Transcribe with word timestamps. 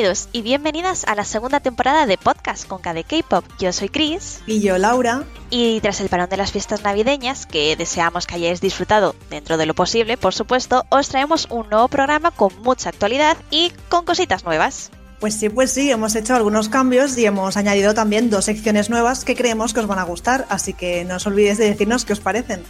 Bienvenidos 0.00 0.28
y 0.32 0.40
bienvenidas 0.40 1.04
a 1.04 1.14
la 1.14 1.26
segunda 1.26 1.60
temporada 1.60 2.06
de 2.06 2.16
Podcast 2.16 2.66
con 2.66 2.80
KD 2.80 3.04
K-Pop. 3.06 3.44
Yo 3.58 3.70
soy 3.70 3.90
Chris. 3.90 4.40
Y 4.46 4.62
yo 4.62 4.78
Laura. 4.78 5.24
Y 5.50 5.78
tras 5.82 6.00
el 6.00 6.08
parón 6.08 6.30
de 6.30 6.38
las 6.38 6.52
fiestas 6.52 6.82
navideñas, 6.82 7.44
que 7.44 7.76
deseamos 7.76 8.26
que 8.26 8.36
hayáis 8.36 8.62
disfrutado 8.62 9.14
dentro 9.28 9.58
de 9.58 9.66
lo 9.66 9.74
posible, 9.74 10.16
por 10.16 10.32
supuesto, 10.32 10.86
os 10.88 11.10
traemos 11.10 11.48
un 11.50 11.68
nuevo 11.68 11.86
programa 11.88 12.30
con 12.30 12.50
mucha 12.62 12.88
actualidad 12.88 13.36
y 13.50 13.74
con 13.90 14.06
cositas 14.06 14.42
nuevas. 14.42 14.90
Pues 15.18 15.34
sí, 15.34 15.50
pues 15.50 15.70
sí, 15.70 15.90
hemos 15.90 16.14
hecho 16.14 16.34
algunos 16.34 16.70
cambios 16.70 17.18
y 17.18 17.26
hemos 17.26 17.58
añadido 17.58 17.92
también 17.92 18.30
dos 18.30 18.46
secciones 18.46 18.88
nuevas 18.88 19.26
que 19.26 19.36
creemos 19.36 19.74
que 19.74 19.80
os 19.80 19.86
van 19.86 19.98
a 19.98 20.04
gustar, 20.04 20.46
así 20.48 20.72
que 20.72 21.04
no 21.04 21.16
os 21.16 21.26
olvidéis 21.26 21.58
de 21.58 21.68
decirnos 21.68 22.06
qué 22.06 22.14
os 22.14 22.20
parecen. 22.20 22.64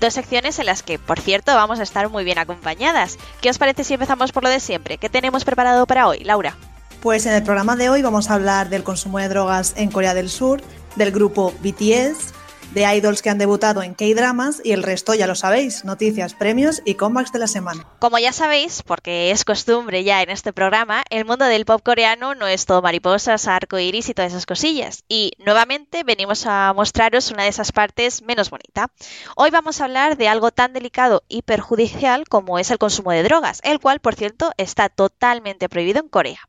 Dos 0.00 0.12
secciones 0.12 0.58
en 0.58 0.66
las 0.66 0.82
que, 0.82 0.98
por 0.98 1.18
cierto, 1.18 1.54
vamos 1.54 1.80
a 1.80 1.82
estar 1.82 2.10
muy 2.10 2.24
bien 2.24 2.36
acompañadas. 2.36 3.16
¿Qué 3.40 3.48
os 3.48 3.56
parece 3.56 3.84
si 3.84 3.94
empezamos 3.94 4.32
por 4.32 4.42
lo 4.42 4.50
de 4.50 4.60
siempre? 4.60 4.98
¿Qué 4.98 5.08
tenemos 5.08 5.46
preparado 5.46 5.86
para 5.86 6.08
hoy, 6.08 6.18
Laura? 6.24 6.54
Pues 7.04 7.26
en 7.26 7.34
el 7.34 7.42
programa 7.42 7.76
de 7.76 7.90
hoy 7.90 8.00
vamos 8.00 8.30
a 8.30 8.34
hablar 8.34 8.70
del 8.70 8.82
consumo 8.82 9.18
de 9.18 9.28
drogas 9.28 9.74
en 9.76 9.90
Corea 9.90 10.14
del 10.14 10.30
Sur, 10.30 10.62
del 10.96 11.10
grupo 11.10 11.52
BTS, 11.60 12.32
de 12.72 12.96
idols 12.96 13.20
que 13.20 13.28
han 13.28 13.36
debutado 13.36 13.82
en 13.82 13.92
K-dramas 13.92 14.62
y 14.64 14.72
el 14.72 14.82
resto 14.82 15.12
ya 15.12 15.26
lo 15.26 15.34
sabéis, 15.34 15.84
noticias, 15.84 16.32
premios 16.32 16.80
y 16.86 16.94
comebacks 16.94 17.30
de 17.30 17.40
la 17.40 17.46
semana. 17.46 17.86
Como 17.98 18.18
ya 18.18 18.32
sabéis, 18.32 18.82
porque 18.82 19.32
es 19.32 19.44
costumbre 19.44 20.02
ya 20.02 20.22
en 20.22 20.30
este 20.30 20.54
programa, 20.54 21.02
el 21.10 21.26
mundo 21.26 21.44
del 21.44 21.66
pop 21.66 21.82
coreano 21.84 22.34
no 22.34 22.46
es 22.46 22.64
todo 22.64 22.80
mariposas, 22.80 23.48
arco 23.48 23.78
iris 23.78 24.08
y 24.08 24.14
todas 24.14 24.32
esas 24.32 24.46
cosillas. 24.46 25.04
Y 25.06 25.32
nuevamente 25.44 26.04
venimos 26.04 26.46
a 26.46 26.72
mostraros 26.74 27.30
una 27.30 27.42
de 27.42 27.50
esas 27.50 27.70
partes 27.70 28.22
menos 28.22 28.48
bonita. 28.48 28.90
Hoy 29.36 29.50
vamos 29.50 29.82
a 29.82 29.84
hablar 29.84 30.16
de 30.16 30.28
algo 30.28 30.52
tan 30.52 30.72
delicado 30.72 31.22
y 31.28 31.42
perjudicial 31.42 32.24
como 32.26 32.58
es 32.58 32.70
el 32.70 32.78
consumo 32.78 33.10
de 33.10 33.24
drogas, 33.24 33.60
el 33.62 33.78
cual, 33.78 34.00
por 34.00 34.14
cierto, 34.14 34.52
está 34.56 34.88
totalmente 34.88 35.68
prohibido 35.68 36.00
en 36.00 36.08
Corea. 36.08 36.48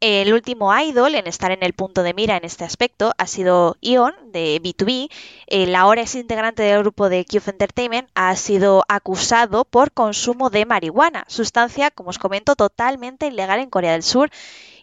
El 0.00 0.32
último 0.32 0.74
idol 0.78 1.14
en 1.14 1.26
estar 1.26 1.52
en 1.52 1.62
el 1.62 1.74
punto 1.74 2.02
de 2.02 2.14
mira 2.14 2.36
en 2.38 2.44
este 2.46 2.64
aspecto 2.64 3.12
ha 3.18 3.26
sido 3.26 3.76
Ion 3.82 4.14
de 4.32 4.58
B2B. 4.62 5.10
El 5.46 5.74
ahora 5.74 6.00
es 6.02 6.14
integrante 6.14 6.62
del 6.62 6.80
grupo 6.80 7.10
de 7.10 7.26
Cube 7.26 7.50
Entertainment 7.50 8.08
ha 8.14 8.34
sido 8.36 8.84
acusado 8.88 9.64
por 9.66 9.92
consumo 9.92 10.48
de 10.48 10.64
marihuana, 10.64 11.24
sustancia, 11.28 11.90
como 11.90 12.08
os 12.10 12.18
comento, 12.18 12.56
totalmente 12.56 13.26
ilegal 13.26 13.60
en 13.60 13.68
Corea 13.68 13.92
del 13.92 14.02
Sur. 14.02 14.30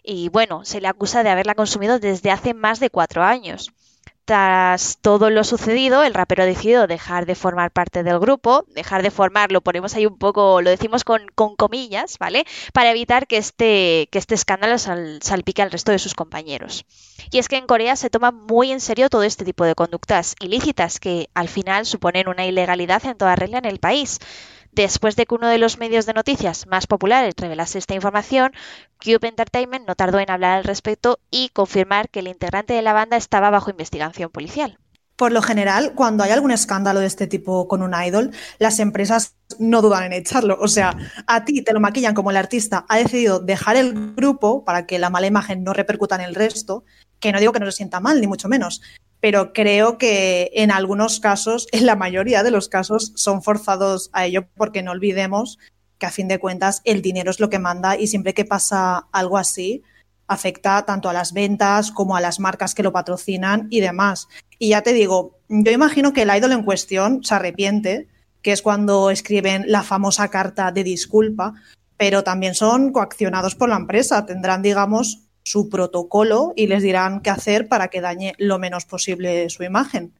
Y 0.03 0.29
bueno, 0.29 0.65
se 0.65 0.81
le 0.81 0.87
acusa 0.87 1.23
de 1.23 1.29
haberla 1.29 1.55
consumido 1.55 1.99
desde 1.99 2.31
hace 2.31 2.53
más 2.53 2.79
de 2.79 2.89
cuatro 2.91 3.23
años. 3.23 3.71
Tras 4.25 4.99
todo 5.01 5.29
lo 5.29 5.43
sucedido, 5.43 6.01
el 6.03 6.13
rapero 6.13 6.43
ha 6.43 6.45
decidido 6.45 6.87
dejar 6.87 7.25
de 7.25 7.35
formar 7.35 7.71
parte 7.71 8.03
del 8.03 8.19
grupo, 8.19 8.63
dejar 8.69 9.03
de 9.03 9.11
formar, 9.11 9.51
lo 9.51 9.59
ponemos 9.59 9.95
ahí 9.95 10.05
un 10.05 10.17
poco, 10.17 10.61
lo 10.61 10.69
decimos 10.69 11.03
con, 11.03 11.27
comillas, 11.57 12.17
¿vale? 12.19 12.45
Para 12.71 12.91
evitar 12.91 13.27
que 13.27 13.35
este, 13.35 14.07
que 14.11 14.19
este 14.19 14.35
escándalo 14.35 14.77
salpique 14.77 15.61
al 15.61 15.71
resto 15.71 15.91
de 15.91 15.99
sus 15.99 16.13
compañeros. 16.13 16.85
Y 17.31 17.37
es 17.37 17.49
que 17.49 17.57
en 17.57 17.67
Corea 17.67 17.97
se 17.97 18.09
toma 18.09 18.31
muy 18.31 18.71
en 18.71 18.79
serio 18.79 19.09
todo 19.09 19.23
este 19.23 19.43
tipo 19.43 19.65
de 19.65 19.75
conductas 19.75 20.35
ilícitas 20.39 21.01
que 21.01 21.29
al 21.33 21.49
final 21.49 21.85
suponen 21.85 22.29
una 22.29 22.45
ilegalidad 22.45 23.05
en 23.05 23.17
toda 23.17 23.35
regla 23.35 23.57
en 23.57 23.65
el 23.65 23.79
país. 23.79 24.19
Después 24.75 25.15
de 25.15 25.27
que 25.27 25.35
uno 25.35 25.47
de 25.49 25.59
los 25.59 25.77
medios 25.77 26.07
de 26.07 26.13
noticias 26.13 26.65
más 26.65 26.87
populares 26.87 27.35
revelase 27.37 27.77
esta 27.77 27.93
información, 27.93 28.53
Cube 28.99 29.27
Entertainment 29.27 29.87
no 29.87 29.93
tardó 29.93 30.17
en 30.17 30.31
hablar 30.31 30.57
al 30.57 30.63
respecto 30.63 31.19
y 31.29 31.49
confirmar 31.49 32.09
que 32.09 32.21
el 32.21 32.27
integrante 32.27 32.73
de 32.73 32.81
la 32.81 32.93
banda 32.93 33.15
estaba 33.15 33.51
bajo 33.51 33.69
investigación 33.69 34.31
policial. 34.31 34.79
Por 35.15 35.31
lo 35.31 35.43
general, 35.43 35.93
cuando 35.93 36.23
hay 36.23 36.31
algún 36.31 36.49
escándalo 36.49 37.01
de 37.01 37.05
este 37.05 37.27
tipo 37.27 37.67
con 37.67 37.83
un 37.83 37.93
idol, 37.93 38.31
las 38.57 38.79
empresas 38.79 39.35
no 39.59 39.83
dudan 39.83 40.05
en 40.05 40.13
echarlo. 40.13 40.57
O 40.59 40.67
sea, 40.67 40.97
a 41.27 41.45
ti 41.45 41.63
te 41.63 41.71
lo 41.71 41.79
maquillan 41.79 42.15
como 42.15 42.31
el 42.31 42.37
artista 42.37 42.83
ha 42.89 42.97
decidido 42.97 43.39
dejar 43.39 43.75
el 43.75 44.15
grupo 44.15 44.65
para 44.65 44.87
que 44.87 44.97
la 44.97 45.11
mala 45.11 45.27
imagen 45.27 45.63
no 45.63 45.73
repercuta 45.73 46.15
en 46.15 46.21
el 46.21 46.33
resto, 46.33 46.83
que 47.19 47.31
no 47.31 47.39
digo 47.39 47.53
que 47.53 47.59
no 47.59 47.67
se 47.67 47.73
sienta 47.73 47.99
mal, 47.99 48.19
ni 48.19 48.25
mucho 48.25 48.49
menos, 48.49 48.81
pero 49.23 49.53
creo 49.53 49.97
que 49.97 50.51
en 50.53 50.69
algunos 50.69 51.21
casos, 51.21 51.69
en 51.71 51.85
la 51.85 51.95
mayoría 51.95 52.43
de 52.43 52.51
los 52.51 52.67
casos, 52.67 53.13
son 53.15 53.41
forzados 53.41 54.09
a 54.11 54.25
ello 54.25 54.49
porque 54.57 54.83
no 54.83 54.91
olvidemos 54.91 55.59
que 55.97 56.07
a 56.07 56.11
fin 56.11 56.27
de 56.27 56.39
cuentas 56.39 56.81
el 56.83 57.01
dinero 57.01 57.31
es 57.31 57.39
lo 57.39 57.49
que 57.49 57.57
manda 57.57 57.97
y 57.97 58.07
siempre 58.07 58.33
que 58.33 58.43
pasa 58.43 59.07
algo 59.13 59.37
así, 59.37 59.81
afecta 60.27 60.85
tanto 60.85 61.07
a 61.07 61.13
las 61.13 61.31
ventas 61.31 61.89
como 61.91 62.17
a 62.17 62.21
las 62.21 62.41
marcas 62.41 62.75
que 62.75 62.83
lo 62.83 62.91
patrocinan 62.91 63.67
y 63.69 63.79
demás. 63.79 64.27
Y 64.59 64.69
ya 64.71 64.81
te 64.81 64.91
digo, 64.91 65.39
yo 65.47 65.71
imagino 65.71 66.11
que 66.11 66.23
el 66.23 66.35
idol 66.35 66.51
en 66.51 66.63
cuestión 66.63 67.23
se 67.23 67.33
arrepiente, 67.33 68.09
que 68.41 68.51
es 68.51 68.61
cuando 68.61 69.09
escriben 69.09 69.63
la 69.67 69.83
famosa 69.83 70.27
carta 70.27 70.73
de 70.73 70.83
disculpa, 70.83 71.53
pero 71.95 72.25
también 72.25 72.55
son 72.55 72.91
coaccionados 72.91 73.55
por 73.55 73.69
la 73.69 73.77
empresa, 73.77 74.25
tendrán, 74.25 74.61
digamos, 74.61 75.21
su 75.43 75.69
protocolo 75.69 76.53
y 76.55 76.67
les 76.67 76.83
dirán 76.83 77.21
qué 77.21 77.29
hacer 77.29 77.67
para 77.67 77.89
que 77.89 78.01
dañe 78.01 78.33
lo 78.37 78.59
menos 78.59 78.85
posible 78.85 79.49
su 79.49 79.63
imagen. 79.63 80.13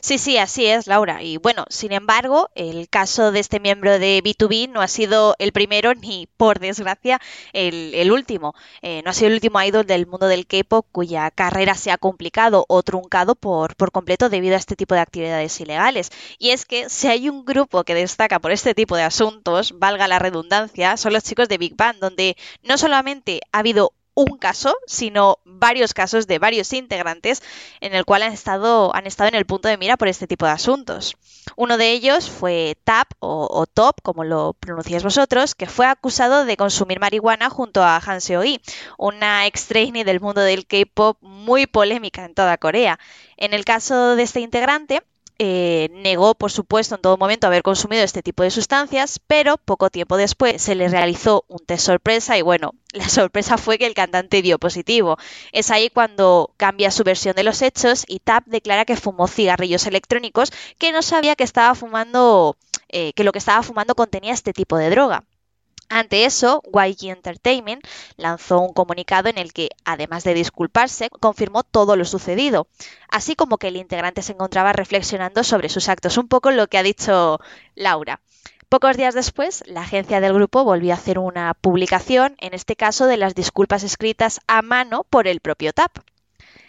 Sí, 0.00 0.16
sí, 0.18 0.38
así 0.38 0.66
es, 0.66 0.86
Laura. 0.86 1.22
Y 1.22 1.36
bueno, 1.36 1.66
sin 1.68 1.92
embargo, 1.92 2.48
el 2.54 2.88
caso 2.88 3.30
de 3.30 3.40
este 3.40 3.60
miembro 3.60 3.98
de 3.98 4.22
B2B 4.22 4.70
no 4.70 4.80
ha 4.80 4.88
sido 4.88 5.34
el 5.38 5.52
primero 5.52 5.94
ni, 5.94 6.28
por 6.38 6.60
desgracia, 6.60 7.20
el, 7.52 8.10
último. 8.10 8.54
Eh, 8.80 9.02
no 9.04 9.10
ha 9.10 9.14
sido 9.14 9.28
el 9.28 9.34
último 9.34 9.60
idol 9.60 9.86
del 9.86 10.06
mundo 10.06 10.28
del 10.28 10.46
K-pop 10.46 10.86
cuya 10.92 11.30
carrera 11.30 11.74
se 11.74 11.90
ha 11.90 11.98
complicado 11.98 12.64
o 12.68 12.82
truncado 12.82 13.34
por, 13.34 13.76
por 13.76 13.92
completo 13.92 14.30
debido 14.30 14.54
a 14.54 14.58
este 14.58 14.76
tipo 14.76 14.94
de 14.94 15.00
actividades 15.00 15.60
ilegales. 15.60 16.10
Y 16.38 16.50
es 16.50 16.64
que 16.64 16.88
si 16.88 17.08
hay 17.08 17.28
un 17.28 17.44
grupo 17.44 17.84
que 17.84 17.94
destaca 17.94 18.38
por 18.38 18.52
este 18.52 18.74
tipo 18.74 18.96
de 18.96 19.02
asuntos, 19.02 19.78
valga 19.78 20.08
la 20.08 20.18
redundancia, 20.18 20.96
son 20.96 21.12
los 21.12 21.24
chicos 21.24 21.48
de 21.48 21.58
Big 21.58 21.76
Bang, 21.76 21.98
donde 21.98 22.36
no 22.62 22.78
solamente 22.78 23.40
ha 23.52 23.58
habido 23.58 23.92
un 24.16 24.38
caso, 24.38 24.74
sino 24.86 25.38
varios 25.44 25.92
casos 25.92 26.26
de 26.26 26.38
varios 26.38 26.72
integrantes 26.72 27.42
en 27.80 27.94
el 27.94 28.06
cual 28.06 28.22
han 28.22 28.32
estado, 28.32 28.94
han 28.96 29.06
estado 29.06 29.28
en 29.28 29.34
el 29.34 29.44
punto 29.44 29.68
de 29.68 29.76
mira 29.76 29.98
por 29.98 30.08
este 30.08 30.26
tipo 30.26 30.46
de 30.46 30.52
asuntos. 30.52 31.16
Uno 31.54 31.76
de 31.76 31.92
ellos 31.92 32.30
fue 32.30 32.78
Tap 32.82 33.12
o, 33.20 33.66
Top, 33.66 34.00
como 34.02 34.24
lo 34.24 34.54
pronunciáis 34.54 35.04
vosotros, 35.04 35.54
que 35.54 35.66
fue 35.66 35.86
acusado 35.86 36.46
de 36.46 36.56
consumir 36.56 36.98
marihuana 36.98 37.50
junto 37.50 37.82
a 37.82 37.98
Han 37.98 38.22
Seo-hee, 38.22 38.62
una 38.96 39.46
ex 39.46 39.66
trainee 39.66 40.04
del 40.04 40.20
mundo 40.20 40.40
del 40.40 40.66
K-pop 40.66 41.18
muy 41.20 41.66
polémica 41.66 42.24
en 42.24 42.34
toda 42.34 42.56
Corea. 42.56 42.98
En 43.36 43.52
el 43.52 43.66
caso 43.66 44.16
de 44.16 44.22
este 44.22 44.40
integrante, 44.40 45.02
eh, 45.38 45.88
negó, 45.92 46.34
por 46.34 46.50
supuesto, 46.50 46.94
en 46.94 47.02
todo 47.02 47.16
momento 47.18 47.46
haber 47.46 47.62
consumido 47.62 48.02
este 48.02 48.22
tipo 48.22 48.42
de 48.42 48.50
sustancias, 48.50 49.20
pero 49.26 49.58
poco 49.58 49.90
tiempo 49.90 50.16
después 50.16 50.62
se 50.62 50.74
le 50.74 50.88
realizó 50.88 51.44
un 51.48 51.58
test 51.58 51.84
sorpresa 51.86 52.38
y 52.38 52.42
bueno, 52.42 52.72
la 52.92 53.08
sorpresa 53.08 53.58
fue 53.58 53.78
que 53.78 53.86
el 53.86 53.94
cantante 53.94 54.42
dio 54.42 54.58
positivo. 54.58 55.18
Es 55.52 55.70
ahí 55.70 55.90
cuando 55.90 56.50
cambia 56.56 56.90
su 56.90 57.04
versión 57.04 57.36
de 57.36 57.44
los 57.44 57.60
hechos 57.62 58.04
y 58.08 58.20
Tap 58.20 58.44
declara 58.46 58.84
que 58.84 58.96
fumó 58.96 59.28
cigarrillos 59.28 59.86
electrónicos 59.86 60.52
que 60.78 60.92
no 60.92 61.02
sabía 61.02 61.36
que 61.36 61.44
estaba 61.44 61.74
fumando, 61.74 62.56
eh, 62.88 63.12
que 63.12 63.24
lo 63.24 63.32
que 63.32 63.38
estaba 63.38 63.62
fumando 63.62 63.94
contenía 63.94 64.32
este 64.32 64.52
tipo 64.52 64.78
de 64.78 64.90
droga. 64.90 65.24
Ante 65.88 66.24
eso, 66.24 66.62
YG 66.72 67.10
Entertainment 67.10 67.84
lanzó 68.16 68.60
un 68.60 68.72
comunicado 68.72 69.28
en 69.28 69.38
el 69.38 69.52
que, 69.52 69.70
además 69.84 70.24
de 70.24 70.34
disculparse, 70.34 71.10
confirmó 71.10 71.62
todo 71.62 71.96
lo 71.96 72.04
sucedido, 72.04 72.66
así 73.08 73.36
como 73.36 73.58
que 73.58 73.68
el 73.68 73.76
integrante 73.76 74.22
se 74.22 74.32
encontraba 74.32 74.72
reflexionando 74.72 75.44
sobre 75.44 75.68
sus 75.68 75.88
actos, 75.88 76.18
un 76.18 76.28
poco 76.28 76.50
lo 76.50 76.66
que 76.66 76.78
ha 76.78 76.82
dicho 76.82 77.38
Laura. 77.76 78.20
Pocos 78.68 78.96
días 78.96 79.14
después, 79.14 79.62
la 79.66 79.82
agencia 79.82 80.20
del 80.20 80.34
grupo 80.34 80.64
volvió 80.64 80.92
a 80.92 80.96
hacer 80.96 81.20
una 81.20 81.54
publicación, 81.54 82.34
en 82.38 82.52
este 82.52 82.74
caso 82.74 83.06
de 83.06 83.16
las 83.16 83.36
disculpas 83.36 83.84
escritas 83.84 84.40
a 84.48 84.62
mano 84.62 85.04
por 85.08 85.28
el 85.28 85.38
propio 85.38 85.72
TAP. 85.72 85.98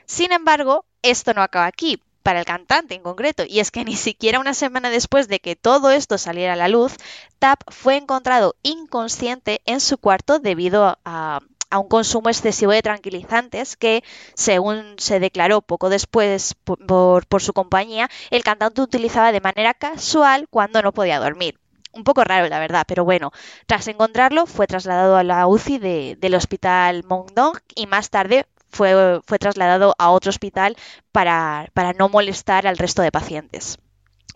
Sin 0.05 0.31
embargo, 0.31 0.85
esto 1.01 1.33
no 1.33 1.41
acaba 1.41 1.65
aquí, 1.65 2.01
para 2.27 2.39
el 2.39 2.45
cantante 2.45 2.93
en 2.93 3.03
concreto, 3.03 3.45
y 3.47 3.61
es 3.61 3.71
que 3.71 3.85
ni 3.85 3.95
siquiera 3.95 4.41
una 4.41 4.53
semana 4.53 4.89
después 4.89 5.29
de 5.29 5.39
que 5.39 5.55
todo 5.55 5.91
esto 5.91 6.17
saliera 6.17 6.51
a 6.51 6.57
la 6.57 6.67
luz, 6.67 6.97
Tap 7.39 7.61
fue 7.69 7.95
encontrado 7.95 8.57
inconsciente 8.63 9.61
en 9.65 9.79
su 9.79 9.97
cuarto 9.97 10.39
debido 10.39 10.97
a, 11.05 11.39
un 11.71 11.87
consumo 11.87 12.27
excesivo 12.27 12.73
de 12.73 12.81
tranquilizantes 12.81 13.77
que, 13.77 14.03
según 14.33 14.95
se 14.97 15.21
declaró 15.21 15.61
poco 15.61 15.87
después 15.87 16.53
por, 16.65 17.41
su 17.41 17.53
compañía, 17.53 18.09
el 18.29 18.43
cantante 18.43 18.81
utilizaba 18.81 19.31
de 19.31 19.39
manera 19.39 19.73
casual 19.73 20.47
cuando 20.49 20.81
no 20.81 20.91
podía 20.91 21.21
dormir. 21.21 21.57
Un 21.93 22.03
poco 22.03 22.25
raro, 22.25 22.49
la 22.49 22.59
verdad, 22.59 22.83
pero 22.85 23.05
bueno. 23.05 23.31
Tras 23.67 23.87
encontrarlo, 23.87 24.47
fue 24.47 24.67
trasladado 24.67 25.15
a 25.15 25.23
la 25.23 25.47
UCI 25.47 26.15
del 26.15 26.35
hospital 26.35 27.05
Mongdong 27.05 27.57
y 27.73 27.87
más 27.87 28.09
tarde 28.09 28.45
fue, 28.69 29.21
fue 29.25 29.39
trasladado 29.39 29.95
a 29.97 30.11
otro 30.11 30.29
hospital 30.29 30.75
para, 31.11 31.69
para 31.73 31.93
no 31.93 32.09
molestar 32.09 32.67
al 32.67 32.77
resto 32.77 33.01
de 33.01 33.11
pacientes. 33.11 33.77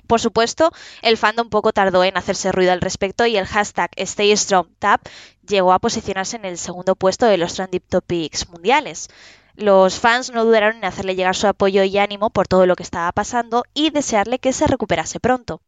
Por 0.08 0.20
supuesto, 0.20 0.72
el 1.02 1.18
fandom 1.18 1.50
poco 1.50 1.72
tardó 1.74 2.04
en 2.04 2.18
hacerse 2.18 2.52
ruido 2.52 2.72
al 2.74 2.82
respecto 2.82 3.26
y 3.26 3.38
el 3.38 3.46
hashtag 3.46 3.90
StayStrongTap 3.98 5.02
llegó 5.48 5.74
a 5.74 5.80
posicionarse 5.80 6.36
en 6.36 6.46
el 6.46 6.58
segundo 6.58 6.96
puesto 6.96 7.26
de 7.26 7.38
los 7.38 7.54
trending 7.54 7.82
topics 7.90 8.50
mundiales. 8.50 9.08
Los 9.56 10.00
fans 10.00 10.32
no 10.32 10.44
dudaron 10.46 10.78
en 10.78 10.86
hacerle 10.86 11.16
llegar 11.16 11.36
su 11.36 11.48
apoyo 11.48 11.84
y 11.84 11.98
ánimo 11.98 12.30
por 12.30 12.48
todo 12.48 12.66
lo 12.66 12.76
que 12.76 12.84
estaba 12.84 13.12
pasando 13.12 13.64
y 13.74 13.90
desearle 13.90 14.40
que 14.40 14.54
se 14.54 14.68
recuperase 14.68 15.20
pronto. 15.20 15.62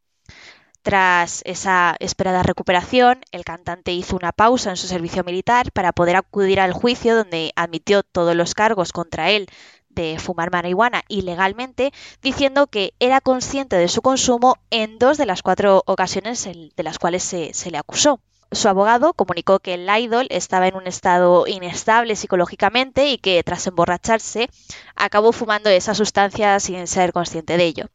Tras 0.84 1.42
esa 1.46 1.96
esperada 2.00 2.44
recuperación, 2.44 3.22
el 3.32 3.46
cantante 3.46 3.94
hizo 3.94 4.18
una 4.18 4.34
pausa 4.34 4.70
en 4.70 4.76
su 4.76 4.88
servicio 4.88 5.24
militar 5.24 5.72
para 5.72 5.94
poder 5.94 6.18
acudir 6.18 6.60
al 6.60 6.74
juicio 6.74 7.16
donde 7.16 7.54
admitió 7.56 8.04
todos 8.04 8.36
los 8.36 8.54
cargos 8.54 8.92
contra 8.92 9.30
él 9.32 9.48
de 9.88 10.18
fumar 10.20 10.52
marihuana 10.52 11.04
ilegalmente, 11.08 11.94
diciendo 12.22 12.68
que 12.68 12.94
era 13.00 13.22
consciente 13.22 13.78
de 13.78 13.88
su 13.88 14.02
consumo 14.02 14.58
en 14.72 15.00
dos 15.00 15.18
de 15.18 15.26
las 15.26 15.42
cuatro 15.42 15.84
ocasiones 15.86 16.44
de 16.44 16.84
las 16.84 17.00
cuales 17.00 17.24
se, 17.24 17.72
le 17.72 17.78
acusó. 17.78 18.20
Su 18.52 18.68
abogado 18.68 19.14
comunicó 19.14 19.60
que 19.60 19.76
el 19.76 19.90
idol 19.90 20.28
estaba 20.30 20.68
en 20.68 20.76
un 20.76 20.86
estado 20.86 21.48
inestable 21.48 22.18
psicológicamente 22.18 23.08
y 23.08 23.20
que 23.20 23.42
tras 23.44 23.66
emborracharse 23.68 24.50
acabó 24.98 25.32
fumando 25.32 25.70
esa 25.70 25.96
sustancia 25.96 26.60
sin 26.60 26.86
ser 26.88 27.14
consciente 27.14 27.56
de 27.56 27.64
ello. 27.64 27.86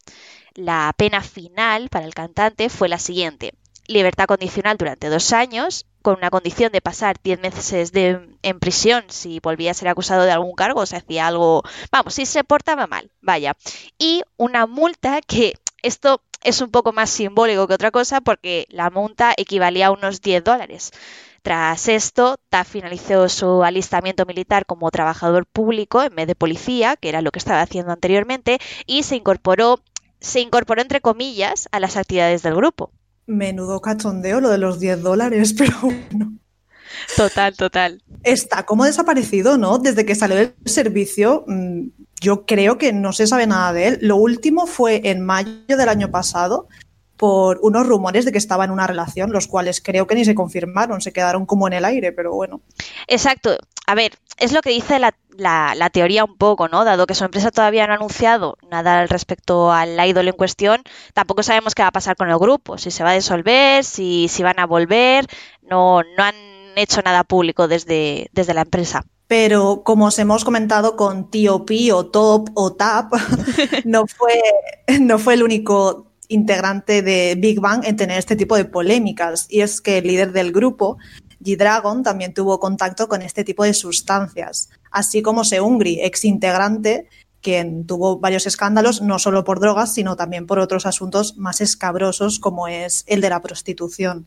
La 0.59 0.93
pena 0.97 1.23
final 1.23 1.89
para 1.89 2.05
el 2.05 2.15
cantante 2.15 2.69
fue 2.69 2.89
la 2.89 2.99
siguiente. 2.99 3.55
Libertad 3.87 4.27
condicional 4.27 4.77
durante 4.77 5.09
dos 5.09 5.33
años, 5.33 5.87
con 6.03 6.17
una 6.17 6.31
condición 6.31 6.73
de 6.73 6.81
pasar 6.81 7.15
diez 7.23 7.39
meses 7.39 7.93
de, 7.93 8.37
en 8.43 8.59
prisión 8.59 9.05
si 9.07 9.39
volvía 9.39 9.71
a 9.71 9.75
ser 9.75 9.87
acusado 9.87 10.25
de 10.25 10.33
algún 10.33 10.57
cargo 10.57 10.81
o 10.81 10.87
se 10.87 10.97
hacía 10.97 11.29
algo, 11.29 11.63
vamos, 11.93 12.15
si 12.15 12.27
se 12.27 12.43
portaba 12.43 12.89
mal, 12.89 13.13
vaya. 13.21 13.57
Y 14.01 14.25
una 14.37 14.67
multa 14.67 15.21
que 15.21 15.55
esto 15.85 16.23
es 16.43 16.61
un 16.61 16.73
poco 16.73 16.93
más 16.93 17.09
simbólico 17.09 17.69
que 17.69 17.75
otra 17.75 17.93
cosa 17.93 18.21
porque 18.21 18.67
la 18.69 18.91
multa 18.91 19.35
equivalía 19.37 19.87
a 19.87 19.93
unos 19.93 20.23
10 20.23 20.43
dólares. 20.43 20.91
Tras 21.43 21.87
esto, 21.87 22.41
Ta 22.49 22.65
finalizó 22.65 23.29
su 23.29 23.63
alistamiento 23.63 24.27
militar 24.27 24.67
como 24.67 24.91
trabajador 24.91 25.47
público 25.47 26.03
en 26.03 26.17
vez 26.17 26.27
de 26.27 26.35
policía, 26.35 26.97
que 26.97 27.11
era 27.11 27.23
lo 27.23 27.31
que 27.31 27.39
estaba 27.39 27.61
haciendo 27.63 27.93
anteriormente, 27.93 28.59
y 28.87 29.05
se 29.05 29.15
incorporó 29.15 29.79
se 30.21 30.41
incorporó 30.41 30.83
entre 30.83 31.01
comillas 31.01 31.69
a 31.73 31.81
las 31.81 31.97
actividades 31.97 32.43
del 32.43 32.55
grupo. 32.55 32.93
Menudo 33.27 33.81
cachondeo 33.81 34.41
lo 34.41 34.49
de 34.49 34.59
los 34.59 34.81
10 34.81 35.03
dólares, 35.03 35.55
pero 35.59 35.77
bueno. 35.81 36.33
Total, 37.17 37.57
total. 37.57 38.03
Está 38.23 38.65
como 38.65 38.85
desaparecido, 38.85 39.59
¿no? 39.59 39.79
Desde 39.79 40.07
que 40.07 40.15
salió 40.15 40.37
del 40.37 40.55
servicio, 40.65 41.45
mm, 41.47 41.89
yo 42.21 42.47
creo 42.47 42.79
que 42.79 42.93
no 42.93 43.13
se 43.13 43.27
sabe 43.27 43.47
nada 43.47 43.73
de 43.73 43.89
él. 43.89 43.99
Lo 44.03 44.17
último 44.17 44.67
fue 44.67 45.03
en 45.05 45.21
mayo 45.21 45.53
del 45.67 45.89
año 45.89 46.11
pasado 46.11 46.69
por 47.19 47.59
unos 47.63 47.87
rumores 47.87 48.25
de 48.25 48.33
que 48.33 48.39
estaba 48.39 48.65
en 48.65 48.71
una 48.71 48.87
relación, 48.87 49.33
los 49.33 49.47
cuales 49.47 49.83
creo 49.83 50.07
que 50.07 50.15
ni 50.15 50.25
se 50.25 50.35
confirmaron, 50.35 51.03
se 51.03 51.13
quedaron 51.13 51.45
como 51.45 51.67
en 51.67 51.75
el 51.75 51.85
aire, 51.85 52.13
pero 52.13 52.33
bueno. 52.33 52.63
Exacto. 53.09 53.59
A 53.87 53.95
ver, 53.95 54.13
es 54.39 54.53
lo 54.53 54.63
que 54.63 54.71
dice 54.71 54.99
la, 54.99 55.15
la, 55.37 55.91
teoría 55.91 56.25
un 56.25 56.37
poco, 56.37 56.69
¿no? 56.69 56.85
Dado 56.85 57.07
que 57.07 57.15
su 57.15 57.25
empresa 57.25 57.51
todavía 57.51 57.87
no 57.87 57.93
ha 57.93 57.97
anunciado 57.97 58.57
nada 58.71 59.01
al 59.01 59.09
respecto 59.09 59.73
al 59.73 59.99
ídolo 60.07 60.31
en 60.31 60.37
cuestión, 60.37 60.83
tampoco 61.13 61.43
sabemos 61.43 61.75
qué 61.75 61.83
va 61.83 61.89
a 61.89 61.93
pasar 61.93 62.17
con 62.17 62.31
el 62.31 62.39
grupo, 62.39 62.79
si 62.79 62.91
se 62.91 63.03
va 63.03 63.11
a 63.11 63.15
disolver, 63.15 63.85
si, 63.85 64.29
si 64.29 64.43
van 64.43 64.61
a 64.61 64.67
volver, 64.67 65.27
no, 65.63 66.03
no 66.03 66.25
han 66.25 66.37
hecho 66.77 67.03
nada 67.03 67.25
público 67.25 67.67
desde, 67.67 68.29
desde 68.33 68.55
la 68.55 68.63
empresa 68.63 69.05
pero 69.29 69.83
como 69.85 70.07
os 70.07 70.19
hemos 70.19 70.43
comentado 70.43 70.97
con 70.97 71.31
TOP 71.31 71.71
o 71.93 72.07
TOP 72.07 72.49
o 72.55 72.73
TAP, 72.73 73.13
no 73.85 74.07
fue, 74.07 74.41
no 75.01 75.19
fue 75.19 75.35
el 75.35 75.43
único 75.43 76.08
integrante 76.29 77.03
de 77.03 77.35
Big 77.37 77.61
Bang 77.61 77.83
en 77.85 77.97
tener 77.97 78.19
este 78.19 78.37
tipo 78.37 78.57
de 78.57 78.65
polémicas. 78.65 79.47
Y 79.49 79.63
es 79.63 79.81
que 79.81 79.99
el 79.99 80.07
líder 80.07 80.33
del 80.33 80.53
grupo, 80.53 80.99
G-Dragon, 81.41 82.03
también 82.03 82.35
tuvo 82.35 82.61
contacto 82.61 83.09
con 83.09 83.23
este 83.23 83.45
tipo 83.45 83.65
de 83.65 83.75
sustancias, 83.75 84.71
así 84.91 85.23
como 85.23 85.45
Seungri, 85.45 86.01
ex 86.01 86.25
integrante, 86.25 87.09
quien 87.41 87.87
tuvo 87.87 88.19
varios 88.19 88.47
escándalos, 88.47 89.01
no 89.01 89.19
solo 89.19 89.45
por 89.45 89.61
drogas, 89.61 89.95
sino 89.95 90.17
también 90.17 90.47
por 90.47 90.59
otros 90.59 90.87
asuntos 90.87 91.37
más 91.37 91.61
escabrosos, 91.61 92.39
como 92.39 92.69
es 92.69 93.05
el 93.07 93.21
de 93.21 93.31
la 93.31 93.41
prostitución. 93.41 94.27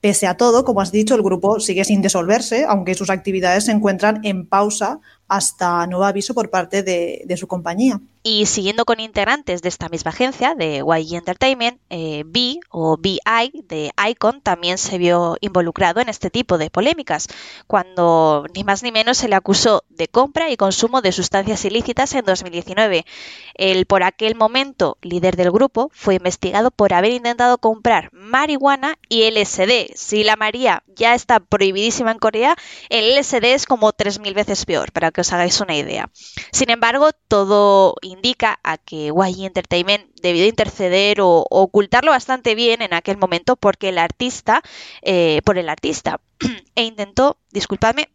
Pese 0.00 0.26
a 0.26 0.36
todo, 0.36 0.64
como 0.64 0.80
has 0.80 0.92
dicho, 0.92 1.14
el 1.14 1.22
grupo 1.22 1.60
sigue 1.60 1.84
sin 1.84 2.00
disolverse, 2.00 2.64
aunque 2.66 2.94
sus 2.94 3.10
actividades 3.10 3.66
se 3.66 3.72
encuentran 3.72 4.20
en 4.24 4.48
pausa 4.48 5.00
hasta 5.30 5.86
nuevo 5.86 6.04
aviso 6.04 6.34
por 6.34 6.50
parte 6.50 6.82
de, 6.82 7.36
su 7.36 7.46
compañía. 7.46 8.00
Y 8.22 8.46
siguiendo 8.46 8.84
con 8.84 9.00
integrantes 9.00 9.62
de 9.62 9.68
esta 9.68 9.88
misma 9.88 10.10
agencia, 10.10 10.54
de 10.54 10.78
YG 10.84 11.14
Entertainment, 11.14 11.80
eh, 11.88 12.24
B 12.26 12.58
o 12.68 12.98
BI 12.98 13.20
de 13.68 13.92
Icon 14.10 14.42
también 14.42 14.76
se 14.76 14.98
vio 14.98 15.36
involucrado 15.40 16.00
en 16.00 16.08
este 16.08 16.28
tipo 16.30 16.58
de 16.58 16.68
polémicas, 16.68 17.28
cuando 17.68 18.44
ni 18.54 18.64
más 18.64 18.82
ni 18.82 18.90
menos 18.90 19.18
se 19.18 19.28
le 19.28 19.36
acusó 19.36 19.84
de 19.88 20.08
compra 20.08 20.50
y 20.50 20.56
consumo 20.56 21.00
de 21.00 21.12
sustancias 21.12 21.64
ilícitas 21.64 22.12
en 22.14 22.24
2019. 22.24 23.06
El 23.54 23.86
por 23.86 24.02
aquel 24.02 24.34
momento 24.34 24.98
líder 25.00 25.36
del 25.36 25.52
grupo 25.52 25.90
fue 25.94 26.16
investigado 26.16 26.72
por 26.72 26.92
haber 26.92 27.12
intentado 27.12 27.56
comprar 27.58 28.10
marihuana 28.12 28.98
y 29.08 29.30
LSD. 29.30 29.94
Si 29.94 30.24
la 30.24 30.34
María 30.36 30.82
ya 30.96 31.14
está 31.14 31.38
prohibidísima 31.40 32.10
en 32.10 32.18
Corea, 32.18 32.56
el 32.88 33.16
LSD 33.16 33.44
es 33.54 33.66
como 33.66 33.92
3.000 33.92 34.34
veces 34.34 34.66
peor, 34.66 34.92
para 34.92 35.12
que 35.12 35.19
os 35.20 35.32
hagáis 35.32 35.60
una 35.60 35.76
idea. 35.76 36.10
Sin 36.52 36.70
embargo, 36.70 37.10
todo 37.28 37.94
indica 38.02 38.58
a 38.62 38.78
que 38.78 39.06
YG 39.08 39.44
Entertainment 39.44 40.10
debió 40.20 40.46
interceder 40.46 41.20
o, 41.20 41.46
ocultarlo 41.50 42.10
bastante 42.10 42.54
bien 42.54 42.82
en 42.82 42.94
aquel 42.94 43.16
momento 43.16 43.56
porque 43.56 43.90
el 43.90 43.98
artista, 43.98 44.62
eh, 45.02 45.40
por 45.44 45.58
el 45.58 45.68
artista, 45.68 46.20
e 46.74 46.82
intentó, 46.82 47.38
disculpadme, 47.50 48.08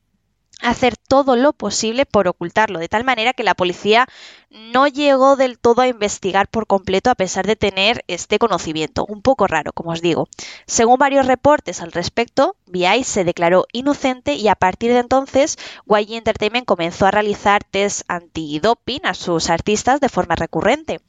hacer 0.62 0.96
todo 0.98 1.36
lo 1.36 1.54
posible 1.54 2.06
por 2.06 2.28
ocultarlo, 2.28 2.80
de 2.80 2.88
tal 2.88 3.04
manera 3.04 3.34
que 3.34 3.44
la 3.44 3.56
policía 3.56 4.08
no 4.50 4.88
llegó 4.88 5.36
del 5.36 5.60
todo 5.60 5.82
a 5.82 5.88
investigar 5.88 6.48
por 6.48 6.68
completo 6.68 7.10
a 7.10 7.16
pesar 7.16 7.46
de 7.46 7.56
tener 7.56 8.04
este 8.08 8.40
conocimiento, 8.40 9.06
un 9.06 9.22
poco 9.22 9.48
raro, 9.48 9.74
como 9.74 9.92
os 9.92 10.02
digo. 10.02 10.28
Según 10.66 10.98
varios 10.98 11.28
reportes 11.28 11.82
al 11.82 11.92
respecto, 11.92 12.56
BI 12.66 13.04
se 13.04 13.24
declaró 13.24 13.66
inocente 13.74 14.34
y 14.36 14.48
a 14.48 14.56
partir 14.56 14.92
de 14.94 15.00
entonces 15.00 15.58
YG 15.86 16.14
Entertainment 16.14 16.66
comenzó 16.66 17.06
a 17.06 17.12
realizar 17.12 17.64
test 17.64 18.02
antidoping 18.08 19.06
a 19.06 19.14
sus 19.14 19.50
artistas 19.50 20.00
de 20.00 20.10
forma 20.10 20.36
recurrente. 20.36 21.00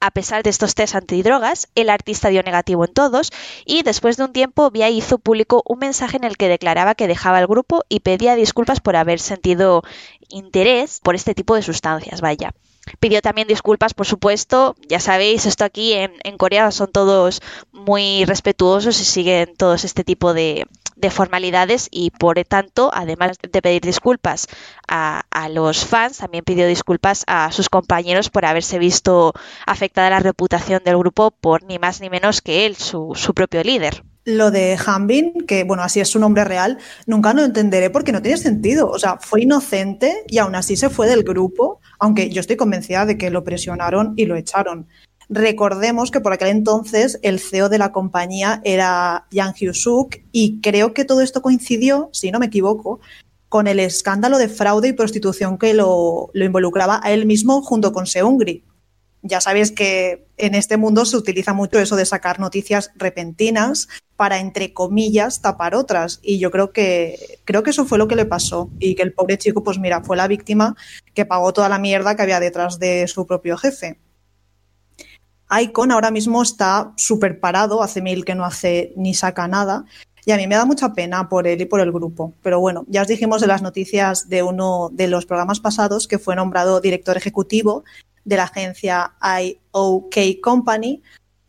A 0.00 0.10
pesar 0.10 0.42
de 0.42 0.50
estos 0.50 0.74
test 0.74 0.94
antidrogas, 0.94 1.68
el 1.74 1.90
artista 1.90 2.28
dio 2.28 2.42
negativo 2.42 2.84
en 2.84 2.92
todos 2.92 3.32
y 3.64 3.82
después 3.82 4.16
de 4.16 4.24
un 4.24 4.32
tiempo 4.32 4.70
Via 4.70 4.90
hizo 4.90 5.18
público 5.18 5.62
un 5.66 5.78
mensaje 5.78 6.16
en 6.16 6.24
el 6.24 6.36
que 6.36 6.48
declaraba 6.48 6.94
que 6.94 7.08
dejaba 7.08 7.40
el 7.40 7.46
grupo 7.46 7.84
y 7.88 8.00
pedía 8.00 8.34
disculpas 8.34 8.80
por 8.80 8.96
haber 8.96 9.20
sentido 9.20 9.82
interés 10.28 11.00
por 11.00 11.14
este 11.14 11.34
tipo 11.34 11.54
de 11.54 11.62
sustancias, 11.62 12.20
vaya. 12.20 12.52
Pidió 13.00 13.22
también 13.22 13.48
disculpas, 13.48 13.94
por 13.94 14.06
supuesto. 14.06 14.76
Ya 14.88 15.00
sabéis, 15.00 15.46
esto 15.46 15.64
aquí 15.64 15.92
en, 15.94 16.36
Corea 16.36 16.70
son 16.70 16.92
todos 16.92 17.40
muy 17.72 18.24
respetuosos 18.24 19.00
y 19.00 19.04
siguen 19.04 19.56
todos 19.56 19.84
este 19.84 20.04
tipo 20.04 20.34
de, 20.34 20.66
de 20.96 21.10
formalidades 21.10 21.88
y 21.90 22.10
por 22.10 22.42
tanto, 22.44 22.90
además 22.92 23.36
de 23.40 23.62
pedir 23.62 23.82
disculpas 23.82 24.48
a, 24.88 25.22
los 25.50 25.84
fans, 25.84 26.18
también 26.18 26.44
pidió 26.44 26.66
disculpas 26.66 27.24
a 27.26 27.52
sus 27.52 27.68
compañeros 27.68 28.30
por 28.30 28.44
haberse 28.44 28.78
visto 28.78 29.32
afectada 29.66 30.10
la 30.10 30.20
reputación 30.20 30.82
del 30.84 30.98
grupo 30.98 31.30
por 31.30 31.62
ni 31.64 31.78
más 31.78 32.00
ni 32.00 32.10
menos 32.10 32.40
que 32.40 32.66
él, 32.66 32.76
su, 32.76 33.12
su 33.14 33.34
propio 33.34 33.62
líder. 33.62 34.02
Lo 34.24 34.50
de 34.50 34.78
Hanbin, 34.84 35.44
que 35.46 35.64
bueno, 35.64 35.82
así 35.82 36.00
es 36.00 36.08
su 36.08 36.18
nombre 36.18 36.44
real, 36.44 36.78
nunca 37.06 37.34
lo 37.34 37.44
entenderé 37.44 37.90
porque 37.90 38.12
no 38.12 38.22
tiene 38.22 38.38
sentido. 38.38 38.88
O 38.88 38.98
sea, 38.98 39.18
fue 39.20 39.42
inocente 39.42 40.24
y 40.28 40.38
aún 40.38 40.54
así 40.54 40.76
se 40.76 40.88
fue 40.88 41.06
del 41.08 41.24
grupo, 41.24 41.80
aunque 41.98 42.30
yo 42.30 42.40
estoy 42.40 42.56
convencida 42.56 43.04
de 43.04 43.18
que 43.18 43.30
lo 43.30 43.44
presionaron 43.44 44.14
y 44.16 44.24
lo 44.24 44.36
echaron. 44.36 44.88
Recordemos 45.28 46.10
que 46.10 46.20
por 46.20 46.32
aquel 46.32 46.48
entonces 46.48 47.18
el 47.22 47.40
CEO 47.40 47.68
de 47.68 47.78
la 47.78 47.92
compañía 47.92 48.60
era 48.64 49.26
Yang 49.30 49.54
Hyuk 49.54 50.16
y 50.32 50.60
creo 50.60 50.92
que 50.92 51.04
todo 51.04 51.20
esto 51.22 51.42
coincidió, 51.42 52.10
si 52.12 52.30
no 52.30 52.38
me 52.38 52.46
equivoco, 52.46 53.00
con 53.48 53.66
el 53.66 53.78
escándalo 53.78 54.38
de 54.38 54.48
fraude 54.48 54.88
y 54.88 54.92
prostitución 54.94 55.58
que 55.58 55.74
lo, 55.74 56.30
involucraba 56.34 57.00
a 57.02 57.12
él 57.12 57.24
mismo 57.24 57.62
junto 57.62 57.92
con 57.92 58.06
Seungri. 58.06 58.64
Ya 59.26 59.40
sabéis 59.40 59.72
que 59.72 60.26
en 60.36 60.54
este 60.54 60.76
mundo 60.76 61.06
se 61.06 61.16
utiliza 61.16 61.54
mucho 61.54 61.78
eso 61.78 61.96
de 61.96 62.04
sacar 62.04 62.40
noticias 62.40 62.90
repentinas 62.94 63.88
para, 64.16 64.38
entre 64.38 64.74
comillas, 64.74 65.40
tapar 65.40 65.74
otras. 65.74 66.20
Y 66.22 66.38
yo 66.38 66.50
creo 66.50 66.72
que, 66.72 67.40
creo 67.46 67.62
que 67.62 67.70
eso 67.70 67.86
fue 67.86 67.96
lo 67.96 68.06
que 68.06 68.16
le 68.16 68.26
pasó. 68.26 68.68
Y 68.78 68.94
que 68.94 69.02
el 69.02 69.14
pobre 69.14 69.38
chico, 69.38 69.64
pues 69.64 69.78
mira, 69.78 70.02
fue 70.02 70.18
la 70.18 70.28
víctima 70.28 70.76
que 71.14 71.24
pagó 71.24 71.54
toda 71.54 71.70
la 71.70 71.78
mierda 71.78 72.14
que 72.14 72.20
había 72.20 72.38
detrás 72.38 72.78
de 72.78 73.08
su 73.08 73.26
propio 73.26 73.56
jefe. 73.56 73.98
Icon 75.50 75.90
ahora 75.90 76.10
mismo 76.10 76.42
está 76.42 76.92
súper 76.98 77.40
parado, 77.40 77.82
hace 77.82 78.02
mil 78.02 78.26
que 78.26 78.34
no 78.34 78.44
hace 78.44 78.92
ni 78.94 79.14
saca 79.14 79.48
nada. 79.48 79.86
Y 80.26 80.32
a 80.32 80.36
mí 80.36 80.46
me 80.46 80.56
da 80.56 80.66
mucha 80.66 80.92
pena 80.92 81.30
por 81.30 81.46
él 81.46 81.62
y 81.62 81.64
por 81.64 81.80
el 81.80 81.92
grupo. 81.92 82.34
Pero 82.42 82.60
bueno, 82.60 82.84
ya 82.88 83.00
os 83.00 83.08
dijimos 83.08 83.42
en 83.42 83.48
las 83.48 83.62
noticias 83.62 84.28
de 84.28 84.42
uno 84.42 84.90
de 84.92 85.08
los 85.08 85.24
programas 85.24 85.60
pasados 85.60 86.08
que 86.08 86.18
fue 86.18 86.36
nombrado 86.36 86.82
director 86.82 87.16
ejecutivo 87.16 87.84
de 88.24 88.36
la 88.36 88.44
agencia 88.44 89.14
IOK 89.20 90.40
Company 90.42 91.02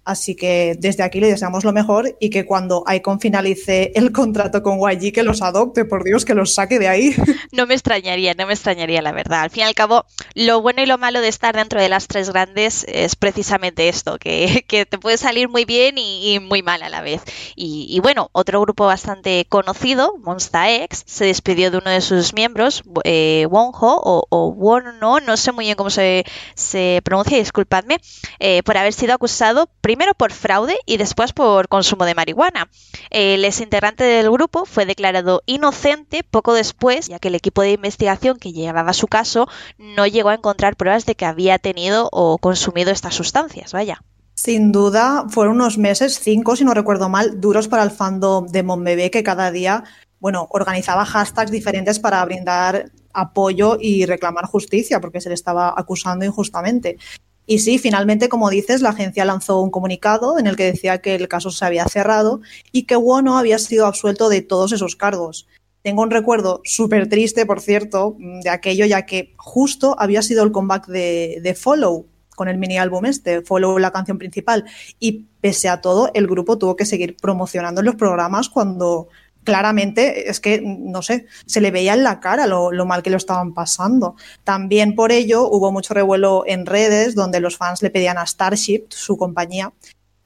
Así 0.05 0.35
que 0.35 0.75
desde 0.77 1.01
aquí 1.01 1.19
le 1.19 1.27
deseamos 1.27 1.63
lo 1.63 1.73
mejor 1.73 2.15
y 2.19 2.29
que 2.29 2.45
cuando 2.45 2.83
Icon 2.87 3.19
finalice 3.19 3.91
el 3.95 4.11
contrato 4.11 4.61
con 4.61 4.79
YG 4.79 5.11
que 5.11 5.23
los 5.23 5.41
adopte, 5.41 5.83
por 5.83 6.03
Dios, 6.03 6.25
que 6.25 6.35
los 6.35 6.53
saque 6.53 6.77
de 6.77 6.87
ahí. 6.87 7.15
No 7.51 7.65
me 7.67 7.73
extrañaría, 7.73 8.33
no 8.33 8.47
me 8.47 8.53
extrañaría 8.53 9.01
la 9.01 9.13
verdad. 9.13 9.41
Al 9.41 9.49
fin 9.49 9.61
y 9.61 9.63
al 9.63 9.73
cabo, 9.73 10.05
lo 10.33 10.61
bueno 10.61 10.81
y 10.81 10.85
lo 10.85 10.97
malo 10.97 11.21
de 11.21 11.29
estar 11.29 11.55
dentro 11.55 11.81
de 11.81 11.87
las 11.87 12.07
tres 12.07 12.29
grandes 12.29 12.85
es 12.89 13.15
precisamente 13.15 13.87
esto, 13.87 14.17
que, 14.17 14.65
te 14.89 14.97
puede 14.97 15.17
salir 15.17 15.47
muy 15.47 15.63
bien 15.63 15.95
y, 15.97 16.39
muy 16.39 16.61
mal 16.61 16.83
a 16.83 16.89
la 16.89 17.01
vez. 17.01 17.21
Y, 17.55 17.99
bueno, 18.01 18.29
otro 18.33 18.59
grupo 18.61 18.85
bastante 18.85 19.45
conocido, 19.47 20.17
Monsta 20.17 20.69
X, 20.69 21.03
se 21.05 21.25
despidió 21.25 21.71
de 21.71 21.77
uno 21.77 21.89
de 21.89 22.01
sus 22.01 22.33
miembros, 22.33 22.83
eh, 23.05 23.47
Wonho 23.49 24.01
o, 24.03 24.27
o 24.29 24.49
Wono, 24.49 25.19
no 25.21 25.37
sé 25.37 25.51
muy 25.53 25.65
bien 25.65 25.77
cómo 25.77 25.89
se, 25.89 26.25
se 26.55 27.01
pronuncia, 27.03 27.37
disculpadme, 27.37 27.99
eh, 28.39 28.61
por 28.63 28.77
haber 28.77 28.93
sido 28.93 29.13
acusado 29.13 29.69
primero 29.81 29.94
por 30.17 30.31
fraude 30.31 30.77
y 30.85 30.97
después 30.97 31.33
por 31.33 31.67
consumo 31.67 32.05
de 32.05 32.15
marihuana. 32.15 32.69
El 33.09 33.43
ex 33.45 33.61
integrante 33.61 34.03
del 34.03 34.29
grupo 34.29 34.65
fue 34.65 34.85
declarado 34.85 35.41
inocente 35.45 36.23
poco 36.23 36.53
después, 36.53 37.07
ya 37.07 37.19
que 37.19 37.29
el 37.29 37.35
equipo 37.35 37.61
de 37.61 37.71
investigación 37.71 38.37
que 38.37 38.51
llevaba 38.51 38.93
su 38.93 39.07
caso 39.07 39.47
no 39.77 40.05
llegó 40.05 40.29
a 40.29 40.35
encontrar 40.35 40.75
pruebas 40.75 41.05
de 41.05 41.15
que 41.15 41.25
había 41.25 41.59
tenido 41.59 42.09
o 42.11 42.37
consumido 42.37 42.91
estas 42.91 43.15
sustancias. 43.15 43.73
Vaya. 43.73 44.01
Sin 44.35 44.71
duda, 44.71 45.25
fueron 45.29 45.55
unos 45.55 45.77
meses, 45.77 46.19
cinco 46.19 46.55
si 46.55 46.65
no 46.65 46.73
recuerdo 46.73 47.07
mal, 47.07 47.39
duros 47.39 47.69
para 47.69 47.83
el 47.83 47.91
fandom 47.91 48.47
de 48.47 48.63
Monbebé 48.63 49.09
que 49.09 49.23
cada 49.23 49.49
día, 49.49 49.85
bueno, 50.19 50.47
organizaba 50.51 51.05
hashtags 51.05 51.51
diferentes 51.51 51.99
para 51.99 52.23
brindar 52.25 52.91
apoyo 53.13 53.77
y 53.79 54.05
reclamar 54.05 54.45
justicia 54.45 54.99
porque 54.99 55.21
se 55.21 55.29
le 55.29 55.35
estaba 55.35 55.73
acusando 55.75 56.25
injustamente. 56.25 56.97
Y 57.45 57.59
sí, 57.59 57.77
finalmente, 57.77 58.29
como 58.29 58.49
dices, 58.49 58.81
la 58.81 58.89
agencia 58.89 59.25
lanzó 59.25 59.59
un 59.59 59.71
comunicado 59.71 60.39
en 60.39 60.47
el 60.47 60.55
que 60.55 60.65
decía 60.65 60.99
que 60.99 61.15
el 61.15 61.27
caso 61.27 61.51
se 61.51 61.65
había 61.65 61.85
cerrado 61.85 62.41
y 62.71 62.83
que 62.83 62.95
Wono 62.95 63.37
había 63.37 63.59
sido 63.59 63.85
absuelto 63.85 64.29
de 64.29 64.41
todos 64.41 64.71
esos 64.71 64.95
cargos. 64.95 65.47
Tengo 65.83 66.01
un 66.01 66.09
recuerdo 66.09 66.61
súper 66.63 67.07
triste, 67.07 67.45
por 67.45 67.61
cierto, 67.61 68.17
de 68.17 68.49
aquello, 68.49 68.85
ya 68.85 69.05
que 69.05 69.35
justo 69.37 69.95
había 69.99 70.23
sido 70.23 70.43
el 70.43 70.51
comeback 70.51 70.87
de, 70.87 71.39
de 71.43 71.53
Follow 71.53 72.07
con 72.35 72.47
el 72.47 72.57
mini 72.57 72.77
álbum 72.77 73.05
este, 73.05 73.41
Follow 73.41 73.79
la 73.79 73.91
canción 73.91 74.17
principal. 74.17 74.65
Y 74.99 75.25
pese 75.41 75.69
a 75.69 75.81
todo, 75.81 76.11
el 76.13 76.27
grupo 76.27 76.57
tuvo 76.57 76.75
que 76.75 76.85
seguir 76.85 77.15
promocionando 77.17 77.81
los 77.81 77.95
programas 77.95 78.49
cuando 78.49 79.07
claramente 79.45 80.29
es 80.29 80.41
que, 80.41 80.61
no 80.61 81.01
sé, 81.01 81.27
se 81.45 81.61
le 81.61 81.71
veía 81.71 81.93
en 81.93 82.03
la 82.03 82.19
cara 82.19 82.47
lo, 82.47 82.71
mal 82.85 83.01
que 83.01 83.09
lo 83.09 83.15
estaban 83.15 83.53
pasando. 83.53 84.15
También 84.43 84.95
por 84.95 85.13
ello 85.13 85.47
hubo 85.47 85.71
mucho 85.71 85.93
revuelo 85.93 86.43
en 86.45 86.65
redes 86.65 87.15
donde 87.15 87.39
los 87.39 87.55
fans 87.55 87.81
le 87.81 87.89
pedían 87.89 88.17
a 88.17 88.25
Starship, 88.25 88.87
su 88.89 89.15
compañía, 89.15 89.71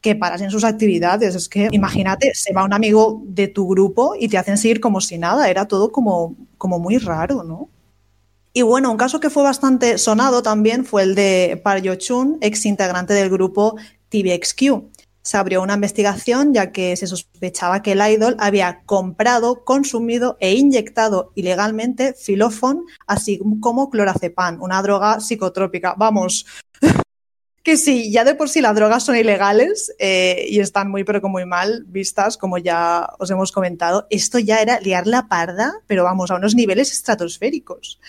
que 0.02 0.16
parasen 0.16 0.50
sus 0.50 0.64
actividades. 0.64 1.36
Es 1.36 1.48
que 1.48 1.68
imagínate, 1.72 2.34
se 2.34 2.54
va 2.54 2.64
un 2.64 2.74
amigo 2.74 3.22
de 3.26 3.48
tu 3.48 3.68
grupo 3.68 4.16
y 4.18 4.30
te 4.30 4.40
hacen 4.40 4.58
seguir 4.58 4.80
como 4.80 5.02
si 5.02 5.20
nada. 5.20 5.50
Era 5.50 5.68
todo 5.68 5.92
como, 5.92 6.36
como 6.58 6.80
muy 6.80 6.98
raro, 6.98 7.44
¿no? 7.44 7.70
Y 8.54 8.64
bueno, 8.64 8.90
un 8.90 8.98
caso 8.98 9.20
que 9.20 9.30
fue 9.30 9.44
bastante 9.44 10.00
sonado 10.00 10.42
también 10.42 10.84
fue 10.84 11.04
el 11.04 11.14
de 11.14 11.62
Par 11.64 11.82
Chun, 11.98 12.40
ex 12.42 12.66
integrante 12.66 13.14
del 13.14 13.30
grupo 13.30 13.76
TVXQ 14.10 14.90
se 15.22 15.38
abrió 15.38 15.62
una 15.62 15.76
investigación 15.76 16.54
ya 16.54 16.72
que 16.72 16.96
se 16.96 17.08
sospechaba 17.08 17.82
que 17.82 17.94
el 17.94 18.02
idol 18.02 18.36
había 18.40 18.82
comprado, 18.86 19.64
consumido 19.64 20.38
e 20.40 20.54
inyectado 20.54 21.32
ilegalmente 21.36 22.14
filofón, 22.14 22.86
así 23.08 23.40
como 23.60 23.90
clorazepam, 23.90 24.62
una 24.62 24.82
droga 24.82 25.20
psicotrópica. 25.20 25.96
Vamos, 25.98 26.46
que 27.64 27.78
sí, 27.78 28.12
ya 28.12 28.24
de 28.24 28.36
por 28.36 28.50
sí 28.50 28.62
las 28.62 28.76
drogas 28.76 29.04
son 29.04 29.16
ilegales 29.16 29.94
eh, 30.00 30.46
y 30.50 30.60
están 30.60 30.90
muy 30.90 31.04
pero 31.04 31.22
muy 31.30 31.46
mal 31.46 31.84
vistas, 31.88 32.38
como 32.38 32.58
ya 32.58 33.08
os 33.20 33.30
hemos 33.30 33.52
comentado, 33.52 34.08
esto 34.10 34.40
ya 34.40 34.62
era 34.62 34.80
liar 34.80 35.08
la 35.08 35.28
parda, 35.28 35.74
pero 35.88 36.04
vamos, 36.04 36.32
a 36.32 36.36
unos 36.36 36.56
niveles 36.56 36.92
estratosféricos. 36.92 38.00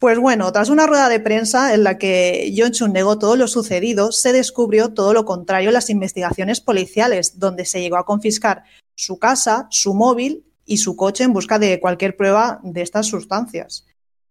Pues 0.00 0.18
bueno, 0.18 0.50
tras 0.50 0.70
una 0.70 0.86
rueda 0.86 1.10
de 1.10 1.20
prensa 1.20 1.74
en 1.74 1.84
la 1.84 1.98
que 1.98 2.50
Chun 2.72 2.94
negó 2.94 3.18
todo 3.18 3.36
lo 3.36 3.46
sucedido, 3.46 4.12
se 4.12 4.32
descubrió 4.32 4.94
todo 4.94 5.12
lo 5.12 5.26
contrario 5.26 5.68
en 5.68 5.74
las 5.74 5.90
investigaciones 5.90 6.62
policiales, 6.62 7.38
donde 7.38 7.66
se 7.66 7.82
llegó 7.82 7.98
a 7.98 8.06
confiscar 8.06 8.64
su 8.94 9.18
casa, 9.18 9.66
su 9.68 9.92
móvil 9.92 10.46
y 10.64 10.78
su 10.78 10.96
coche 10.96 11.24
en 11.24 11.34
busca 11.34 11.58
de 11.58 11.80
cualquier 11.80 12.16
prueba 12.16 12.60
de 12.62 12.80
estas 12.80 13.08
sustancias. 13.08 13.84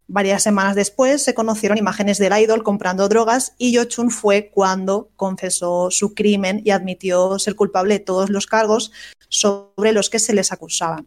Varias 0.08 0.42
semanas 0.42 0.74
después 0.74 1.22
se 1.22 1.36
conocieron 1.36 1.78
imágenes 1.78 2.18
del 2.18 2.36
idol 2.36 2.64
comprando 2.64 3.08
drogas 3.08 3.54
y 3.60 3.78
Chun 3.86 4.10
fue 4.10 4.50
cuando 4.50 5.12
confesó 5.16 5.92
su 5.92 6.16
crimen 6.16 6.64
y 6.66 6.72
admitió 6.72 7.38
ser 7.38 7.54
culpable 7.54 8.00
de 8.00 8.04
todos 8.04 8.32
los 8.32 8.48
cargos 8.48 8.92
sobre 9.28 9.92
los 9.92 10.10
que 10.10 10.18
se 10.18 10.34
les 10.34 10.52
acusaban 10.52 11.06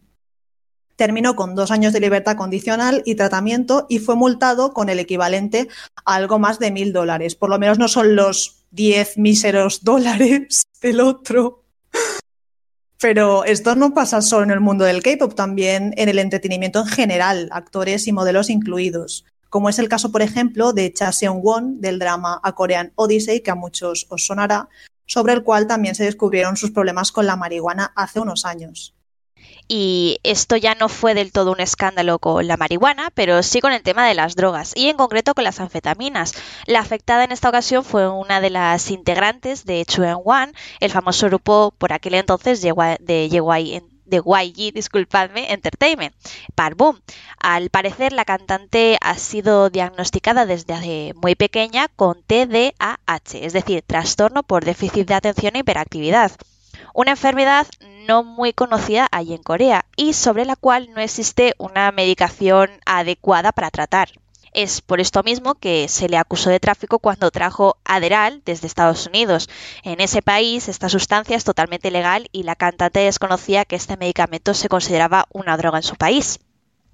terminó 1.03 1.35
con 1.35 1.57
dos 1.57 1.73
años 1.73 1.93
de 1.93 1.99
libertad 1.99 2.37
condicional 2.37 3.03
y 3.05 3.17
tratamiento 3.17 3.87
y 3.89 3.99
fue 3.99 4.15
multado 4.15 4.73
con 4.73 4.89
el 4.89 5.01
equivalente 5.01 5.67
a 6.05 6.15
algo 6.15 6.39
más 6.39 6.61
de 6.61 6.71
mil 6.71 6.93
dólares. 6.93 7.35
Por 7.35 7.51
lo 7.51 7.59
menos 7.59 7.77
no 7.81 7.89
son 7.89 8.15
los 8.15 8.63
diez 8.71 9.19
míseros 9.19 9.83
dólares 9.83 10.63
del 10.81 11.01
otro. 11.01 11.65
Pero 13.01 13.45
esto 13.45 13.75
no 13.75 13.95
pasa 13.95 14.23
solo 14.23 14.45
en 14.45 14.53
el 14.53 14.61
mundo 14.61 14.85
del 14.85 15.03
K-pop, 15.03 15.35
también 15.35 15.93
en 15.97 16.09
el 16.09 16.21
entretenimiento 16.21 16.79
en 16.79 16.87
general, 16.87 17.49
actores 17.51 18.07
y 18.07 18.13
modelos 18.13 18.49
incluidos. 18.49 19.25
Como 19.51 19.69
es 19.69 19.81
el 19.81 19.89
caso, 19.89 20.13
por 20.13 20.23
ejemplo, 20.23 20.73
de 20.73 20.93
Cha 20.93 21.11
Seung-won 21.11 21.81
del 21.81 21.99
drama 21.99 22.39
A 22.45 22.55
Korean 22.55 22.93
Odyssey, 22.95 23.41
que 23.41 23.51
a 23.51 23.57
muchos 23.57 24.07
os 24.09 24.25
sonará, 24.25 24.69
sobre 25.05 25.33
el 25.33 25.43
cual 25.43 25.67
también 25.67 25.97
se 25.97 26.05
descubrieron 26.05 26.57
sus 26.57 26.71
problemas 26.71 27.11
con 27.11 27.27
la 27.27 27.35
marihuana 27.35 27.93
hace 27.97 28.21
unos 28.21 28.45
años. 28.45 28.95
Y 29.69 30.19
esto 30.23 30.57
ya 30.57 30.75
no 30.75 30.89
fue 30.89 31.15
del 31.15 31.33
todo 31.33 31.53
un 31.53 31.61
escándalo 31.61 32.19
con 32.19 32.47
la 32.47 32.57
marihuana, 32.57 33.11
pero 33.15 33.43
sí 33.43 33.61
con 33.61 33.73
el 33.73 33.83
tema 33.83 34.07
de 34.07 34.15
las 34.15 34.37
drogas 34.37 34.73
y 34.75 34.89
en 34.89 34.97
concreto 34.97 35.35
con 35.35 35.45
las 35.45 35.61
anfetaminas. 35.61 36.35
La 36.67 36.81
afectada 36.81 37.25
en 37.25 37.33
esta 37.33 37.49
ocasión 37.49 37.85
fue 37.85 38.09
una 38.09 38.41
de 38.41 38.51
las 38.51 38.91
integrantes 38.91 39.65
de 39.65 39.85
Chuen 39.87 40.19
One, 40.25 40.53
el 40.81 40.91
famoso 40.91 41.27
grupo 41.29 41.73
por 41.79 41.93
aquel 41.93 42.15
entonces 42.15 42.61
de 42.61 42.73
de 44.05 44.19
YG, 44.19 44.75
disculpadme, 44.75 45.53
Entertainment, 45.53 46.15
Parboom. 46.55 47.01
Al 47.39 47.71
parecer, 47.71 48.13
la 48.13 48.27
cantante 48.27 48.99
ha 49.01 49.17
sido 49.17 49.71
diagnosticada 49.71 50.45
desde 50.45 51.15
muy 51.15 51.35
pequeña 51.35 51.89
con 51.89 52.23
TDAH, 52.23 53.39
es 53.41 53.55
decir, 53.55 53.83
trastorno 53.87 54.43
por 54.43 54.65
déficit 54.65 55.09
de 55.09 55.15
atención 55.15 55.57
e 55.57 55.61
hiperactividad 55.61 56.33
una 56.95 57.13
enfermedad 57.13 57.67
no 58.07 58.25
muy 58.25 58.53
conocida 58.53 59.09
ahí 59.13 59.33
en 59.35 59.43
Corea 59.43 59.85
y 59.97 60.13
sobre 60.13 60.45
la 60.45 60.57
cual 60.57 60.91
no 60.93 61.01
existe 61.01 61.55
una 61.59 61.91
medicación 61.93 62.71
adecuada 62.87 63.53
para 63.53 63.71
tratar. 63.71 64.11
Es 64.53 64.83
por 64.83 65.01
esto 65.01 65.23
mismo 65.23 65.55
que 65.55 65.89
se 65.89 66.09
le 66.09 66.19
acusó 66.19 66.51
de 66.51 66.61
tráfico 66.61 66.99
cuando 66.99 67.31
trajo 67.31 67.79
Adderall 67.85 68.43
desde 68.45 68.67
Estados 68.67 69.07
Unidos. 69.07 69.49
En 69.83 70.01
ese 70.01 70.21
país 70.21 70.69
esta 70.69 70.91
sustancia 70.91 71.37
es 71.37 71.45
totalmente 71.45 71.91
legal 71.91 72.29
y 72.33 72.43
la 72.43 72.55
cantante 72.55 73.01
desconocía 73.01 73.65
que 73.65 73.77
este 73.77 73.97
medicamento 73.97 74.53
se 74.53 74.69
consideraba 74.69 75.27
una 75.33 75.57
droga 75.57 75.79
en 75.79 75.85
su 75.85 75.97
país. 75.97 76.39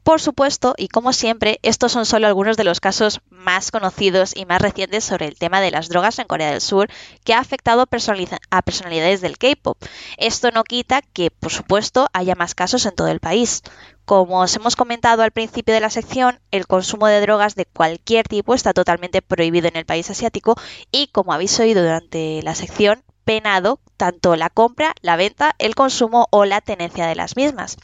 Por 0.09 0.23
supuesto, 0.23 0.73
y 0.79 0.89
como 0.89 1.13
siempre, 1.13 1.61
estos 1.63 1.93
son 1.93 2.07
solo 2.07 2.27
algunos 2.27 2.57
de 2.57 2.65
los 2.65 2.81
casos 2.81 3.21
más 3.29 3.71
conocidos 3.71 4.35
y 4.35 4.47
más 4.47 4.63
recientes 4.63 5.05
sobre 5.05 5.27
el 5.27 5.37
tema 5.37 5.61
de 5.61 5.71
las 5.71 5.91
drogas 5.91 6.19
en 6.19 6.27
Corea 6.27 6.51
del 6.51 6.63
Sur 6.63 6.89
que 7.25 7.35
ha 7.35 7.41
afectado 7.41 7.83
a 7.83 8.63
personalidades 8.63 9.21
del 9.21 9.37
K-pop. 9.37 9.77
Esto 10.17 10.51
no 10.51 10.65
quita 10.65 11.03
que, 11.03 11.31
por 11.31 11.53
supuesto, 11.53 12.09
haya 12.15 12.35
más 12.37 12.55
casos 12.55 12.87
en 12.87 12.95
todo 12.95 13.09
el 13.09 13.21
país. 13.21 13.63
Como 14.07 14.41
os 14.41 14.57
hemos 14.57 14.77
comentado 14.77 15.23
al 15.23 15.31
principio 15.31 15.75
de 15.75 15.81
la 15.81 15.91
sección, 15.91 16.41
el 16.53 16.67
consumo 16.67 17.07
de 17.07 17.21
drogas 17.21 17.55
de 17.55 17.67
cualquier 17.67 18.27
tipo 18.27 18.55
está 18.55 18.73
totalmente 18.73 19.21
prohibido 19.21 19.69
en 19.69 19.77
el 19.77 19.85
país 19.85 20.09
asiático 20.09 20.55
y, 20.91 21.09
como 21.09 21.35
habéis 21.35 21.61
oído 21.61 21.83
durante 21.83 22.41
la 22.43 22.55
sección, 22.55 23.05
penado 23.27 23.79
tanto 23.99 24.37
la 24.37 24.49
compra, 24.49 24.95
la 25.03 25.17
venta, 25.17 25.55
el 25.59 25.75
consumo 25.75 26.29
o 26.31 26.47
la 26.47 26.63
tenencia 26.63 27.07
de 27.07 27.15
las 27.15 27.37
mismas. 27.37 27.77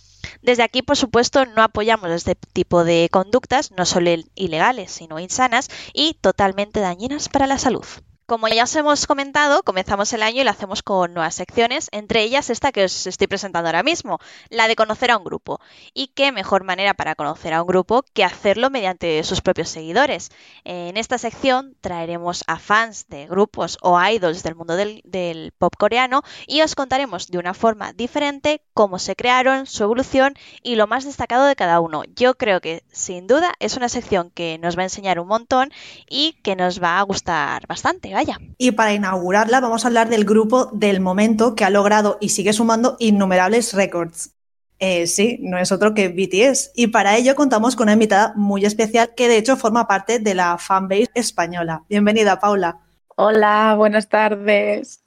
Desde 0.43 0.63
aquí, 0.63 0.83
por 0.83 0.97
supuesto, 0.97 1.45
no 1.47 1.63
apoyamos 1.63 2.11
este 2.11 2.35
tipo 2.35 2.85
de 2.85 3.09
conductas, 3.11 3.73
no 3.73 3.85
solo 3.87 4.11
ilegales, 4.35 4.91
sino 4.93 5.19
insanas 5.19 5.69
y 5.93 6.15
totalmente 6.15 6.81
dañinas 6.81 7.29
para 7.29 7.47
la 7.47 7.59
salud. 7.59 7.85
Como 8.27 8.49
ya 8.49 8.65
os 8.65 8.75
hemos 8.75 9.07
comentado, 9.07 9.63
comenzamos 9.65 10.11
el 10.15 10.23
año 10.23 10.41
y 10.41 10.45
lo 10.45 10.51
hacemos 10.51 10.83
con 10.83 11.13
nuevas 11.13 11.35
secciones, 11.35 11.89
entre 11.93 12.23
ellas 12.23 12.49
esta 12.49 12.73
que 12.73 12.85
os 12.85 13.07
estoy 13.07 13.27
presentando 13.27 13.69
ahora 13.69 13.83
mismo, 13.83 14.19
la 14.49 14.67
de 14.67 14.77
conocer 14.77 15.11
a 15.11 15.19
un 15.19 15.25
grupo. 15.25 15.61
Y 15.93 16.07
qué 16.07 16.33
mejor 16.33 16.65
manera 16.65 16.95
para 16.95 17.17
conocer 17.17 17.53
a 17.53 17.61
un 17.61 17.69
grupo 17.69 18.03
que 18.15 18.25
hacerlo 18.25 18.71
mediante 18.71 19.23
sus 19.25 19.43
propios 19.43 19.69
seguidores. 19.69 20.31
En 20.65 20.97
esta 20.97 21.19
sección 21.19 21.77
traeremos 21.83 22.45
a 22.47 22.59
fans 22.59 23.09
de 23.09 23.27
grupos 23.27 23.77
o 23.83 24.03
idols 24.03 24.43
del 24.43 24.55
mundo 24.55 24.77
del, 24.77 25.03
del 25.05 25.53
pop 25.59 25.75
coreano 25.79 26.23
y 26.47 26.63
os 26.63 26.75
contaremos 26.75 27.27
de 27.27 27.37
una 27.37 27.53
forma 27.53 27.93
diferente 27.93 28.63
cómo 28.73 28.99
se 28.99 29.17
crearon, 29.17 29.67
su 29.67 29.83
evolución 29.83 30.33
y 30.63 30.77
lo 30.77 30.87
más 30.87 31.05
destacado 31.05 31.45
de 31.45 31.57
cada 31.57 31.79
uno. 31.81 32.05
Yo 32.17 32.39
creo 32.39 32.63
que 32.63 32.85
sin 32.91 33.27
duda 33.27 33.53
es 33.59 33.77
una 33.77 33.91
sección 33.91 34.31
que 34.31 34.57
nos 34.57 34.79
va 34.79 34.81
a 34.81 34.85
enseñar 34.85 35.21
un 35.21 35.29
montón 35.29 35.71
y 36.09 36.41
que 36.43 36.57
nos 36.57 36.83
va 36.83 36.99
a 36.99 37.03
gustar 37.03 37.67
bastante 37.67 38.14
Y 38.59 38.73
para 38.73 38.93
inaugurarla 38.93 39.61
vamos 39.61 39.85
a 39.85 39.89
hablar 39.89 40.09
del 40.09 40.25
grupo 40.25 40.67
del 40.73 41.01
momento 41.01 41.55
que 41.55 41.65
ha 41.65 41.71
logrado 41.71 42.19
y 42.21 42.31
sigue 42.31 42.53
sumando 42.53 42.97
innumerables 42.99 43.73
récords. 43.73 44.35
Eh, 44.79 45.07
sí, 45.07 45.39
no 45.41 45.59
es 45.59 45.73
otro 45.73 45.95
que 45.95 46.09
BTS. 46.09 46.73
Y 46.75 46.89
para 46.89 47.17
ello 47.17 47.35
contamos 47.35 47.77
con 47.77 47.85
una 47.85 47.93
invitada 47.93 48.33
muy 48.37 48.65
especial 48.65 49.15
que 49.15 49.29
de 49.29 49.39
hecho 49.39 49.57
forma 49.57 49.87
parte 49.87 50.19
de 50.19 50.35
la 50.35 50.59
fanbase 50.59 51.11
española. 51.15 51.85
Bienvenida, 51.89 52.41
Paula. 52.41 52.81
Hola, 53.17 53.75
buenas 53.77 54.09
tardes. 54.09 55.04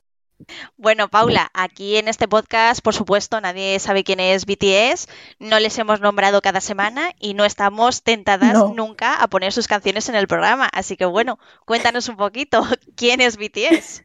Bueno, 0.78 1.08
Paula, 1.10 1.50
aquí 1.54 1.98
en 1.98 2.08
este 2.08 2.28
podcast, 2.28 2.82
por 2.82 2.94
supuesto, 2.94 3.42
nadie 3.42 3.80
sabe 3.80 4.04
quién 4.04 4.20
es 4.20 4.46
BTS, 4.46 5.08
no 5.40 5.60
les 5.60 5.78
hemos 5.80 6.00
nombrado 6.00 6.42
cada 6.42 6.62
semana 6.62 7.12
y 7.20 7.34
no 7.34 7.44
estamos 7.44 8.04
tentadas 8.04 8.54
nunca 8.76 9.16
a 9.16 9.28
poner 9.28 9.52
sus 9.52 9.68
canciones 9.68 10.10
en 10.10 10.16
el 10.16 10.28
programa. 10.28 10.70
Así 10.72 10.96
que 10.96 11.06
bueno, 11.06 11.40
cuéntanos 11.66 12.08
un 12.10 12.18
poquito, 12.18 12.64
¿quién 12.96 13.22
es 13.22 13.38
BTS? 13.38 14.04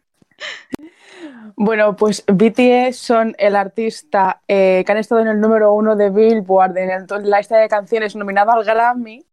Bueno, 1.54 1.94
pues 1.96 2.24
BTS 2.26 2.96
son 2.96 3.34
el 3.38 3.54
artista 3.54 4.42
eh, 4.48 4.82
que 4.84 4.92
han 4.92 4.98
estado 4.98 5.20
en 5.20 5.28
el 5.28 5.40
número 5.40 5.72
uno 5.72 5.94
de 5.94 6.10
Billboard 6.10 6.76
en, 6.78 7.06
la 7.24 7.38
lista 7.38 7.58
de 7.58 7.68
canciones 7.68 8.16
nominado 8.16 8.52
al 8.52 8.64
Grammy 8.64 9.24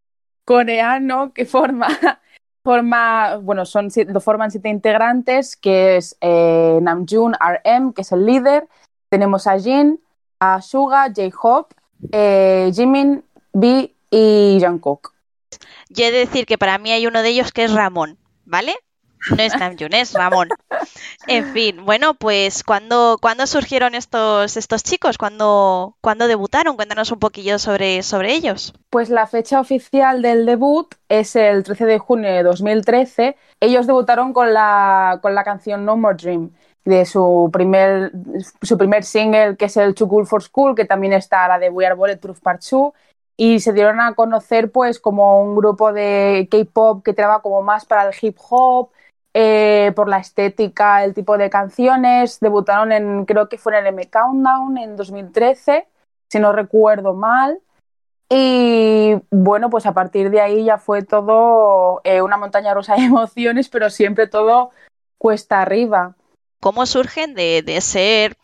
coreano 0.43 1.33
que 1.33 1.45
forma 1.45 1.87
forma, 2.69 3.37
bueno, 3.37 3.65
son, 3.65 3.89
lo 4.09 4.21
forman 4.21 4.51
siete 4.51 4.69
integrantes, 4.69 5.55
que 5.55 5.97
es 5.97 6.15
eh, 6.21 6.77
Namjoon 6.79 7.33
RM, 7.33 7.93
que 7.93 8.03
es 8.03 8.11
el 8.11 8.27
líder, 8.27 8.67
tenemos 9.09 9.47
a 9.47 9.59
Jin, 9.59 9.99
a 10.39 10.61
Suga, 10.61 11.07
J-Hope, 11.07 11.75
eh, 12.11 12.71
Jimin, 12.71 13.23
B 13.53 13.91
y 14.11 14.59
Jungkook. 14.61 15.15
Yo 15.89 16.05
he 16.05 16.11
de 16.11 16.19
decir 16.19 16.45
que 16.45 16.59
para 16.59 16.77
mí 16.77 16.91
hay 16.91 17.07
uno 17.07 17.23
de 17.23 17.29
ellos 17.29 17.51
que 17.51 17.63
es 17.63 17.73
Ramón, 17.73 18.19
¿vale? 18.45 18.75
No 19.31 19.43
es 19.43 19.57
Namjoon, 19.57 19.93
es 19.93 20.13
Ramón. 20.13 20.49
En 21.27 21.53
fin, 21.53 21.85
bueno, 21.85 22.13
pues 22.13 22.63
¿cuándo, 22.63 23.17
surgieron 23.45 23.95
estos, 23.95 24.57
estos 24.57 24.83
chicos? 24.83 25.17
¿Cuándo, 25.17 25.95
debutaron? 26.27 26.75
Cuéntanos 26.75 27.11
un 27.11 27.19
poquillo 27.19 27.59
sobre, 27.59 28.01
sobre 28.03 28.33
ellos. 28.33 28.73
Pues 28.89 29.09
la 29.09 29.27
fecha 29.27 29.59
oficial 29.59 30.21
del 30.21 30.45
debut 30.45 30.95
es 31.09 31.35
el 31.35 31.63
13 31.63 31.85
de 31.85 31.99
junio 31.99 32.31
de 32.31 32.43
2013. 32.43 33.35
Ellos 33.59 33.87
debutaron 33.87 34.33
con 34.33 34.53
la, 34.53 35.19
con 35.21 35.35
la 35.35 35.43
canción 35.43 35.85
No 35.85 35.97
More 35.97 36.15
Dream 36.15 36.51
de 36.85 37.05
su 37.05 37.49
primer, 37.51 38.11
su 38.61 38.77
primer 38.77 39.03
single, 39.03 39.57
que 39.57 39.65
es 39.65 39.77
el 39.77 39.93
Too 39.93 40.07
Cool 40.07 40.25
for 40.25 40.41
School, 40.41 40.75
que 40.75 40.85
también 40.85 41.13
está 41.13 41.47
la 41.47 41.59
de 41.59 41.69
We 41.69 41.85
Are 41.85 41.95
Bulletproof 41.95 42.39
Part 42.39 42.63
2 42.63 42.93
y 43.41 43.61
se 43.61 43.71
dieron 43.71 44.01
a 44.01 44.15
conocer 44.15 44.69
pues 44.69 44.99
como 44.99 45.41
un 45.41 45.55
grupo 45.55 45.93
de 45.93 46.49
K-pop 46.51 47.01
que 47.05 47.13
traba 47.13 47.41
como 47.41 47.61
más 47.61 47.85
para 47.85 48.09
el 48.09 48.13
hip 48.21 48.37
hop, 48.49 48.89
eh, 49.33 49.91
por 49.95 50.09
la 50.09 50.19
estética, 50.19 51.03
el 51.03 51.13
tipo 51.13 51.37
de 51.37 51.49
canciones. 51.49 52.39
Debutaron 52.39 52.91
en, 52.91 53.25
creo 53.25 53.49
que 53.49 53.57
fue 53.57 53.73
en 53.73 53.85
el 53.85 53.93
M 53.93 54.09
Countdown 54.09 54.77
en 54.77 54.95
2013, 54.95 55.87
si 56.29 56.39
no 56.39 56.51
recuerdo 56.51 57.13
mal. 57.13 57.59
Y 58.29 59.15
bueno, 59.31 59.69
pues 59.69 59.85
a 59.85 59.93
partir 59.93 60.29
de 60.29 60.41
ahí 60.41 60.65
ya 60.65 60.77
fue 60.77 61.03
todo 61.03 62.01
eh, 62.03 62.21
una 62.21 62.37
montaña 62.37 62.73
rusa 62.73 62.95
de 62.95 63.01
emociones, 63.05 63.69
pero 63.69 63.89
siempre 63.89 64.27
todo 64.27 64.71
cuesta 65.17 65.61
arriba. 65.61 66.15
¿Cómo 66.61 66.85
surgen 66.85 67.35
de, 67.35 67.61
de 67.61 67.81
ser 67.81 68.35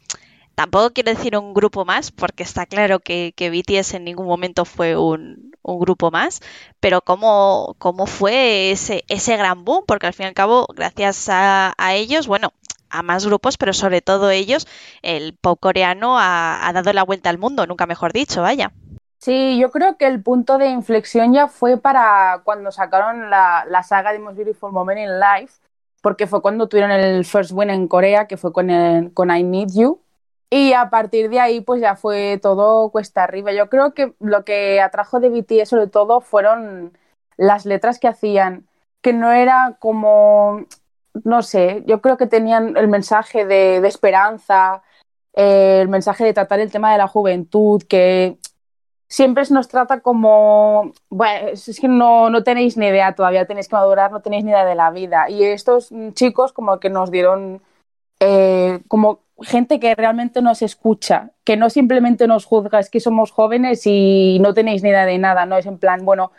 Tampoco 0.55 0.91
quiero 0.91 1.11
decir 1.11 1.37
un 1.37 1.53
grupo 1.53 1.83
más, 1.83 2.11
porque 2.11 2.43
está 2.43 2.65
claro 2.65 2.99
que, 3.01 3.33
que 3.35 3.49
BTS 3.49 3.95
en 3.95 4.05
ningún 4.05 4.25
momento 4.25 4.63
fue 4.63 4.95
un, 4.95 5.51
grupo 5.63 6.11
más, 6.11 6.41
pero 6.79 7.01
cómo, 7.01 7.75
cómo 7.77 8.05
fue 8.05 8.71
ese, 8.71 9.03
ese 9.09 9.35
gran 9.35 9.65
boom, 9.65 9.83
porque 9.85 10.07
al 10.07 10.13
fin 10.13 10.25
y 10.25 10.27
al 10.27 10.33
cabo, 10.33 10.67
gracias 10.73 11.27
a, 11.29 11.73
ellos, 11.93 12.27
bueno, 12.27 12.53
a 12.89 13.01
más 13.01 13.25
grupos, 13.25 13.57
pero 13.57 13.73
sobre 13.73 14.01
todo 14.01 14.29
ellos, 14.29 14.67
el 15.01 15.35
pop 15.35 15.59
coreano 15.59 16.17
ha, 16.17 16.71
dado 16.73 16.93
la 16.93 17.03
vuelta 17.03 17.29
al 17.29 17.37
mundo, 17.37 17.65
nunca 17.67 17.85
mejor 17.85 18.13
dicho, 18.13 18.41
vaya. 18.41 18.71
Sí, 19.17 19.57
yo 19.59 19.71
creo 19.71 19.97
que 19.97 20.05
el 20.07 20.21
punto 20.21 20.57
de 20.57 20.69
inflexión 20.69 21.33
ya 21.33 21.47
fue 21.47 21.77
para 21.77 22.41
cuando 22.45 22.71
sacaron 22.71 23.29
la, 23.29 23.83
saga 23.83 24.13
de 24.13 24.19
Most 24.19 24.37
Beautiful 24.37 24.71
Moment 24.71 24.99
in 24.99 25.19
Life, 25.19 25.55
porque 26.01 26.27
fue 26.27 26.41
cuando 26.41 26.69
tuvieron 26.69 26.91
el 26.91 27.25
first 27.25 27.51
win 27.51 27.71
en 27.71 27.87
Corea, 27.87 28.27
que 28.27 28.37
fue 28.37 28.53
con, 28.53 29.09
con 29.09 29.35
I 29.35 29.43
Need 29.43 29.69
You, 29.73 30.04
y 30.49 30.73
a 30.73 30.89
partir 30.89 31.29
de 31.29 31.39
ahí, 31.39 31.61
pues 31.61 31.81
ya 31.81 31.95
fue 31.95 32.39
todo 32.41 32.89
cuesta 32.91 33.23
arriba. 33.23 33.51
Yo 33.53 33.69
creo 33.69 33.93
que 33.93 34.13
lo 34.19 34.45
que 34.45 34.81
atrajo 34.81 35.19
de 35.19 35.29
BTS 35.29 35.69
sobre 35.69 35.87
todo 35.87 36.21
fueron 36.21 36.97
las 37.37 37.65
letras 37.65 37.99
que 37.99 38.07
hacían, 38.07 38.67
que 39.01 39.13
no 39.13 39.31
era 39.31 39.77
como, 39.79 40.65
no 41.23 41.41
sé, 41.41 41.83
yo 41.87 42.01
creo 42.01 42.17
que 42.17 42.27
tenían 42.27 42.77
el 42.77 42.87
mensaje 42.87 43.45
de, 43.45 43.77
esperanza, 43.87 44.83
eh, 45.33 45.79
el 45.81 45.89
mensaje 45.89 46.23
de 46.23 46.33
tratar 46.33 46.59
el 46.59 46.71
tema 46.71 46.91
de 46.91 46.97
la 46.99 47.07
juventud, 47.07 47.83
que 47.83 48.37
siempre 49.07 49.45
se 49.45 49.53
nos 49.53 49.67
trata 49.67 49.99
como, 50.01 50.91
bueno, 51.09 51.49
es 51.49 51.79
que 51.79 51.87
no, 51.87 52.29
no 52.29 52.43
tenéis 52.43 52.77
ni 52.77 52.87
idea 52.87 53.13
todavía, 53.15 53.45
tenéis 53.45 53.67
que 53.67 53.75
madurar, 53.75 54.11
no 54.11 54.21
tenéis 54.21 54.43
ni 54.43 54.51
idea 54.51 54.65
de 54.65 54.75
la 54.75 54.91
vida. 54.91 55.29
Y 55.29 55.43
estos 55.43 55.91
chicos 56.13 56.53
como 56.53 56.79
que 56.79 56.89
nos 56.89 57.11
dieron 57.11 57.61
eh, 58.27 58.81
como 58.87 59.19
gente 59.41 59.79
que 59.79 59.93
realmente 59.93 60.41
nos 60.41 60.63
escucha, 60.63 61.31
que 61.43 61.57
no 61.57 61.69
simplemente 61.69 62.25
nos 62.25 62.45
juzga, 62.45 62.79
es 62.79 62.89
que 62.89 62.99
somos 62.99 63.31
jóvenes 63.31 63.83
y 63.85 64.39
no 64.41 64.55
tenéis 64.55 64.81
ni 64.81 64.89
idea 64.89 65.05
de 65.05 65.19
nada, 65.19 65.45
no 65.45 65.57
es 65.57 65.67
en 65.67 65.77
plan, 65.77 66.05
bueno, 66.05 66.31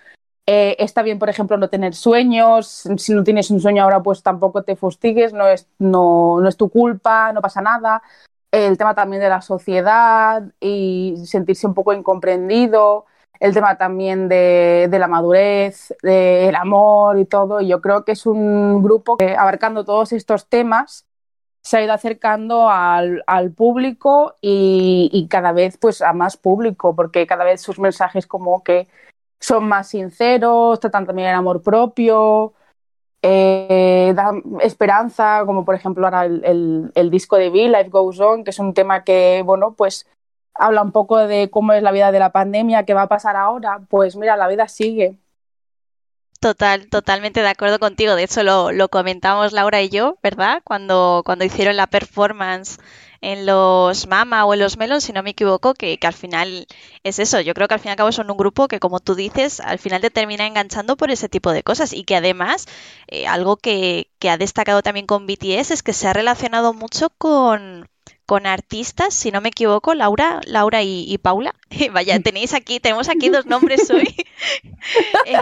eh, 0.47 0.75
está 0.81 1.03
bien, 1.03 1.21
por 1.21 1.29
ejemplo, 1.29 1.57
no 1.57 1.69
tener 1.71 1.95
sueños, 1.95 2.89
si 2.97 3.13
no 3.15 3.23
tienes 3.23 3.51
un 3.53 3.61
sueño 3.61 3.85
ahora, 3.85 4.03
pues 4.03 4.23
tampoco 4.25 4.65
te 4.65 4.75
fustigues, 4.75 5.33
no 5.33 5.47
es, 5.47 5.69
no, 5.79 6.45
es 6.47 6.57
tu 6.57 6.71
culpa, 6.71 7.33
no 7.33 7.41
pasa 7.41 7.61
nada. 7.63 8.03
El 8.51 8.79
tema 8.79 8.95
también 8.95 9.23
de 9.23 9.29
la 9.29 9.43
sociedad 9.43 10.43
y 10.61 11.15
sentirse 11.25 11.67
un 11.69 11.75
poco 11.75 11.93
incomprendido, 11.93 13.07
el 13.39 13.55
tema 13.55 13.77
también 13.79 14.29
de, 14.29 14.89
de 14.91 14.99
la 14.99 15.09
madurez, 15.09 15.95
del 16.03 16.55
amor 16.57 17.19
y 17.19 17.27
todo. 17.27 17.61
Y 17.61 17.69
yo 17.69 17.81
creo 17.81 18.05
que 18.05 18.13
es 18.13 18.27
un 18.27 18.83
grupo 18.83 19.17
que 19.17 19.37
abarcando 19.37 19.85
todos 19.85 20.13
estos 20.13 20.49
temas 20.49 21.07
se 21.67 21.79
ha 21.79 21.83
ido 21.83 21.93
acercando 21.95 22.71
al, 22.71 23.25
público 23.57 24.37
y, 24.41 25.27
cada 25.29 25.51
vez 25.51 25.77
pues 25.79 26.01
a 26.01 26.13
más 26.13 26.37
público, 26.37 26.95
porque 26.95 27.27
cada 27.27 27.43
vez 27.45 27.61
sus 27.61 27.81
mensajes 27.81 28.29
como 28.29 28.63
que 28.63 28.87
son 29.41 29.67
más 29.67 29.89
sinceros, 29.89 30.79
tratan 30.79 31.07
también 31.07 31.29
el 31.29 31.35
amor 31.35 31.63
propio, 31.63 32.55
eh, 33.21 34.13
dan 34.15 34.45
esperanza, 34.61 35.43
como 35.45 35.65
por 35.65 35.75
ejemplo 35.75 36.07
ahora 36.07 36.27
el, 36.27 36.93
el, 36.95 37.11
disco 37.11 37.37
de 37.37 37.51
Bill, 37.51 37.73
Life 37.73 37.91
Goes 37.91 38.21
On, 38.21 38.45
que 38.45 38.51
es 38.51 38.59
un 38.61 38.73
tema 38.73 39.03
que, 39.03 39.43
bueno, 39.45 39.75
pues 39.75 40.07
habla 40.55 40.83
un 40.83 40.93
poco 40.93 41.19
de 41.19 41.51
cómo 41.51 41.73
es 41.73 41.83
la 41.83 41.91
vida 41.91 42.13
de 42.13 42.21
la 42.21 42.31
pandemia, 42.31 42.85
qué 42.85 42.95
va 42.95 43.03
a 43.03 43.09
pasar 43.09 43.35
ahora, 43.35 43.81
pues 43.91 44.15
mira, 44.15 44.37
la 44.37 44.47
vida 44.47 44.69
sigue. 44.69 45.19
Total, 46.41 46.89
totalmente 46.89 47.41
de 47.43 47.49
acuerdo 47.49 47.79
contigo. 47.79 48.15
De 48.15 48.23
hecho, 48.25 48.43
lo, 48.43 48.71
lo 48.73 48.89
comentamos 48.89 49.53
Laura 49.53 49.83
y 49.83 49.89
yo, 49.89 50.19
¿verdad? 50.23 50.61
Cuando, 50.65 51.23
cuando 51.25 51.45
hicieron 51.45 51.77
la 51.77 51.87
performance 51.87 52.79
en 53.21 53.47
los 53.47 54.07
Mama 54.07 54.45
o 54.45 54.55
en 54.55 54.61
los 54.61 54.77
Melon, 54.77 55.01
si 55.01 55.13
no 55.13 55.23
me 55.23 55.31
equivoco, 55.31 55.75
que, 55.75 55.99
que, 55.99 56.07
al 56.07 56.15
final 56.15 56.67
es 57.03 57.19
eso. 57.19 57.41
Yo 57.41 57.55
creo 57.55 57.69
que 57.69 57.75
al 57.75 57.81
fin 57.81 57.89
y 57.89 57.93
al 57.93 57.97
cabo 57.97 58.13
son 58.13 58.31
un 58.31 58.37
grupo 58.37 58.69
que, 58.69 58.81
como 58.81 59.01
tú 59.01 59.15
dices, 59.15 59.61
al 59.61 59.79
final 59.79 60.01
te 60.01 60.11
termina 60.11 60.47
enganchando 60.47 60.97
por 60.97 61.11
ese 61.11 61.29
tipo 61.29 61.53
de 61.53 61.63
cosas 61.63 61.93
y 61.93 62.05
que 62.05 62.17
además, 62.17 62.67
eh, 63.09 63.27
algo 63.27 63.57
que, 63.57 64.11
que 64.19 64.31
ha 64.31 64.39
destacado 64.39 64.83
también 64.83 65.07
con 65.07 65.27
BTS 65.27 65.71
es 65.73 65.83
que 65.83 65.93
se 65.93 66.09
ha 66.09 66.13
relacionado 66.13 66.73
mucho 66.75 67.11
con, 67.11 67.89
con 68.27 68.47
artistas, 68.47 69.15
si 69.15 69.31
no 69.31 69.41
me 69.41 69.51
equivoco, 69.51 69.95
Laura, 69.95 70.41
Laura 70.45 70.83
y, 70.83 71.17
Paula. 71.19 71.55
Vaya, 71.93 72.19
tenéis 72.21 72.55
aquí, 72.55 72.81
tenemos 72.81 73.09
aquí 73.09 73.29
dos 73.29 73.47
nombres 73.47 73.89
hoy. 73.91 74.15
Eh, 75.27 75.39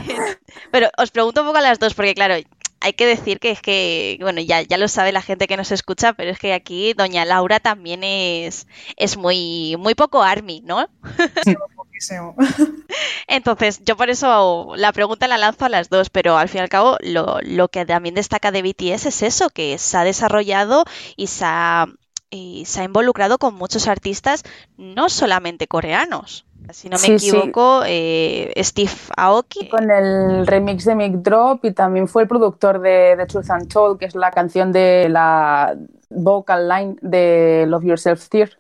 pero 0.71 0.89
os 0.97 1.11
pregunto 1.11 1.43
un 1.43 1.49
poco 1.49 1.59
a 1.59 1.63
las 1.63 1.79
dos, 1.79 1.95
porque 1.95 2.15
claro, 2.15 2.37
hay 2.85 2.93
que 2.93 3.07
decir 3.07 3.41
que 3.41 3.51
es 3.51 3.63
que, 3.63 4.19
bueno, 4.21 4.43
ya, 4.43 4.61
ya 4.61 4.77
lo 4.77 4.89
sabe 4.89 5.11
la 5.11 5.23
gente 5.23 5.47
que 5.47 5.57
nos 5.57 5.73
escucha, 5.73 6.13
pero 6.13 6.31
es 6.31 6.39
que 6.39 6.53
aquí 6.53 6.93
doña 6.93 7.25
Laura 7.25 7.59
también 7.59 8.05
es, 8.05 8.67
es 8.99 9.17
muy, 9.17 9.77
muy 9.79 9.95
poco 9.95 10.23
army, 10.23 10.61
¿no? 10.63 10.87
Entonces, 13.27 13.81
yo 13.85 13.97
por 13.97 14.11
eso 14.11 14.75
la 14.77 14.93
pregunta 14.93 15.29
la 15.29 15.39
lanzo 15.39 15.65
a 15.65 15.71
las 15.71 15.89
dos, 15.89 16.11
pero 16.11 16.37
al 16.37 16.51
fin 16.51 16.59
y 16.59 16.63
al 16.63 16.69
cabo 16.69 16.99
lo, 17.01 17.39
lo 17.41 17.69
que 17.69 17.87
también 17.87 18.15
destaca 18.15 18.51
de 18.51 18.61
BTS 18.61 19.07
es 19.07 19.23
eso, 19.23 19.49
que 19.49 19.79
se 19.79 19.97
ha 19.97 20.05
desarrollado 20.05 20.85
y 21.17 21.29
se 21.29 21.45
ha 21.47 21.87
y 22.29 22.65
se 22.67 22.81
ha 22.81 22.85
involucrado 22.85 23.39
con 23.39 23.55
muchos 23.55 23.87
artistas, 23.87 24.43
no 24.77 25.09
solamente 25.09 25.69
coreanos. 25.69 26.45
Si 26.71 26.89
no 26.89 26.97
me 26.99 27.15
equivoco, 27.15 27.83
eh, 27.87 28.53
Steve 28.57 28.91
Aoki. 29.17 29.69
Con 29.69 29.91
el 29.91 30.47
remix 30.47 30.85
de 30.85 30.95
Mic 30.95 31.17
Drop 31.17 31.65
y 31.65 31.73
también 31.73 32.09
fue 32.09 32.23
el 32.23 32.29
productor 32.29 32.81
de, 32.81 33.15
The 33.19 33.27
Truth 33.27 33.51
and 33.51 33.73
Told, 33.73 33.99
que 33.99 34.07
es 34.07 34.15
la 34.15 34.31
canción 34.31 34.73
de 34.73 35.09
la 35.09 35.77
vocal 36.11 36.69
line 36.69 36.97
de 37.03 37.67
Love 37.69 37.85
Yourself 37.85 38.29
Tear. 38.29 38.51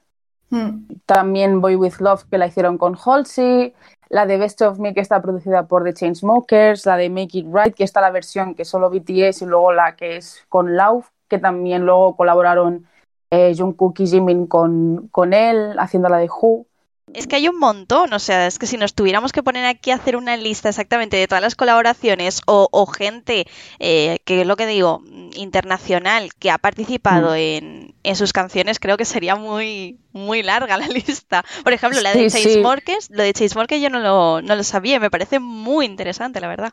Hmm. 0.50 0.86
También 1.06 1.60
Boy 1.60 1.76
With 1.76 2.00
Love, 2.00 2.24
que 2.30 2.38
la 2.38 2.46
hicieron 2.46 2.76
con 2.76 2.96
Halsey. 2.96 3.74
la 4.10 4.26
de 4.26 4.36
Best 4.36 4.60
of 4.62 4.78
Me 4.78 4.92
que 4.92 5.00
está 5.00 5.22
producida 5.22 5.66
por 5.66 5.82
The 5.82 5.94
Chainsmokers, 5.94 6.86
la 6.86 6.96
de 6.96 7.08
Make 7.08 7.38
It 7.38 7.46
Right, 7.50 7.74
que 7.74 7.84
está 7.84 8.00
la 8.00 8.10
versión 8.10 8.54
que 8.54 8.62
es 8.62 8.68
solo 8.68 8.90
BTS 8.90 9.42
y 9.42 9.46
luego 9.46 9.72
la 9.72 9.96
que 9.96 10.18
es 10.18 10.44
con 10.48 10.76
Lauf, 10.76 11.08
que 11.28 11.38
también 11.38 11.86
luego 11.86 12.16
colaboraron 12.16 12.86
eh, 13.30 13.54
Jungkook 13.56 13.98
y 14.00 14.06
Jimin 14.06 14.46
con, 14.46 15.08
con 15.10 15.32
él, 15.32 15.74
haciendo 15.78 16.08
la 16.08 16.18
de 16.18 16.28
Who. 16.28 16.66
Es 17.12 17.26
que 17.26 17.36
hay 17.36 17.48
un 17.48 17.58
montón, 17.58 18.12
o 18.14 18.18
sea, 18.18 18.46
es 18.46 18.58
que 18.58 18.66
si 18.66 18.78
nos 18.78 18.94
tuviéramos 18.94 19.32
que 19.32 19.42
poner 19.42 19.66
aquí 19.66 19.90
a 19.90 19.96
hacer 19.96 20.16
una 20.16 20.36
lista 20.36 20.70
exactamente 20.70 21.18
de 21.18 21.28
todas 21.28 21.42
las 21.42 21.54
colaboraciones 21.54 22.40
o, 22.46 22.86
gente, 22.86 23.46
eh, 23.78 24.18
que 24.24 24.40
es 24.40 24.46
lo 24.46 24.56
que 24.56 24.66
digo, 24.66 25.02
internacional, 25.34 26.30
que 26.38 26.50
ha 26.50 26.56
participado 26.56 27.32
mm. 27.32 27.36
en, 27.36 27.94
en, 28.02 28.16
sus 28.16 28.32
canciones, 28.32 28.80
creo 28.80 28.96
que 28.96 29.04
sería 29.04 29.36
muy, 29.36 30.00
muy 30.12 30.42
larga 30.42 30.78
la 30.78 30.88
lista. 30.88 31.44
Por 31.62 31.74
ejemplo, 31.74 32.00
la 32.00 32.14
de 32.14 32.30
Chase 32.30 32.62
Morques, 32.62 33.10
lo 33.10 33.22
de 33.22 33.34
Chase 33.34 33.54
Morques 33.54 33.82
yo 33.82 33.90
no 33.90 34.00
lo, 34.00 34.40
no 34.40 34.56
lo 34.56 34.64
sabía, 34.64 34.98
me 34.98 35.10
parece 35.10 35.38
muy 35.40 35.84
interesante, 35.84 36.40
la 36.40 36.48
verdad. 36.48 36.72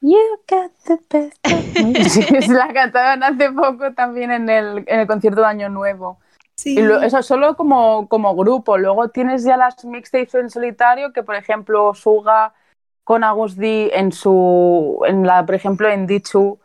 You 0.00 0.20
got 0.46 0.70
the 0.84 0.98
best 1.10 2.48
la 2.48 2.72
cantaban 2.72 3.22
hace 3.22 3.50
poco 3.50 3.92
también 3.94 4.30
en 4.30 4.48
el, 4.48 4.84
en 4.86 5.00
el 5.00 5.06
concierto 5.06 5.40
de 5.40 5.46
Año 5.46 5.68
Nuevo. 5.68 6.18
Sí. 6.56 6.78
eso 6.78 7.22
solo 7.22 7.56
como, 7.56 8.08
como 8.08 8.34
grupo. 8.36 8.78
Luego 8.78 9.08
tienes 9.08 9.44
ya 9.44 9.56
las 9.56 9.84
mixtapes 9.84 10.34
en 10.34 10.50
solitario, 10.50 11.12
que 11.12 11.22
por 11.22 11.34
ejemplo 11.34 11.94
Suga 11.94 12.54
con 13.02 13.22
Agus 13.24 13.56
D 13.56 13.90
en 13.94 14.12
su, 14.12 15.00
en 15.06 15.26
la, 15.26 15.44
por 15.44 15.54
ejemplo 15.54 15.88
en 15.88 16.06
Dichu 16.06 16.58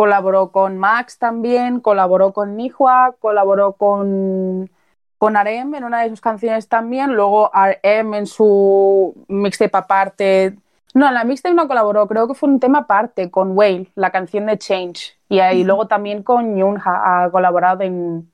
colaboró 0.00 0.50
con 0.50 0.78
Max 0.78 1.18
también, 1.18 1.80
colaboró 1.80 2.32
con 2.32 2.56
Nihua, 2.56 3.16
colaboró 3.18 3.74
con, 3.74 4.70
con 5.18 5.36
Arem 5.36 5.74
en 5.74 5.84
una 5.84 6.00
de 6.00 6.08
sus 6.08 6.22
canciones 6.22 6.68
también, 6.68 7.12
luego 7.12 7.50
RM 7.52 8.14
en 8.14 8.26
su 8.26 9.14
mixtape 9.28 9.76
aparte. 9.76 10.56
No, 10.94 11.06
en 11.06 11.12
la 11.12 11.24
mixtape 11.24 11.54
no 11.54 11.68
colaboró, 11.68 12.08
creo 12.08 12.26
que 12.26 12.32
fue 12.32 12.48
un 12.48 12.60
tema 12.60 12.78
aparte 12.78 13.30
con 13.30 13.56
Whale, 13.56 13.90
la 13.94 14.10
canción 14.10 14.46
de 14.46 14.56
Change. 14.56 15.18
Y 15.28 15.40
ahí 15.40 15.64
luego 15.64 15.86
también 15.86 16.22
con 16.22 16.56
Yunha 16.56 17.24
ha 17.24 17.30
colaborado 17.30 17.82
en, 17.82 18.32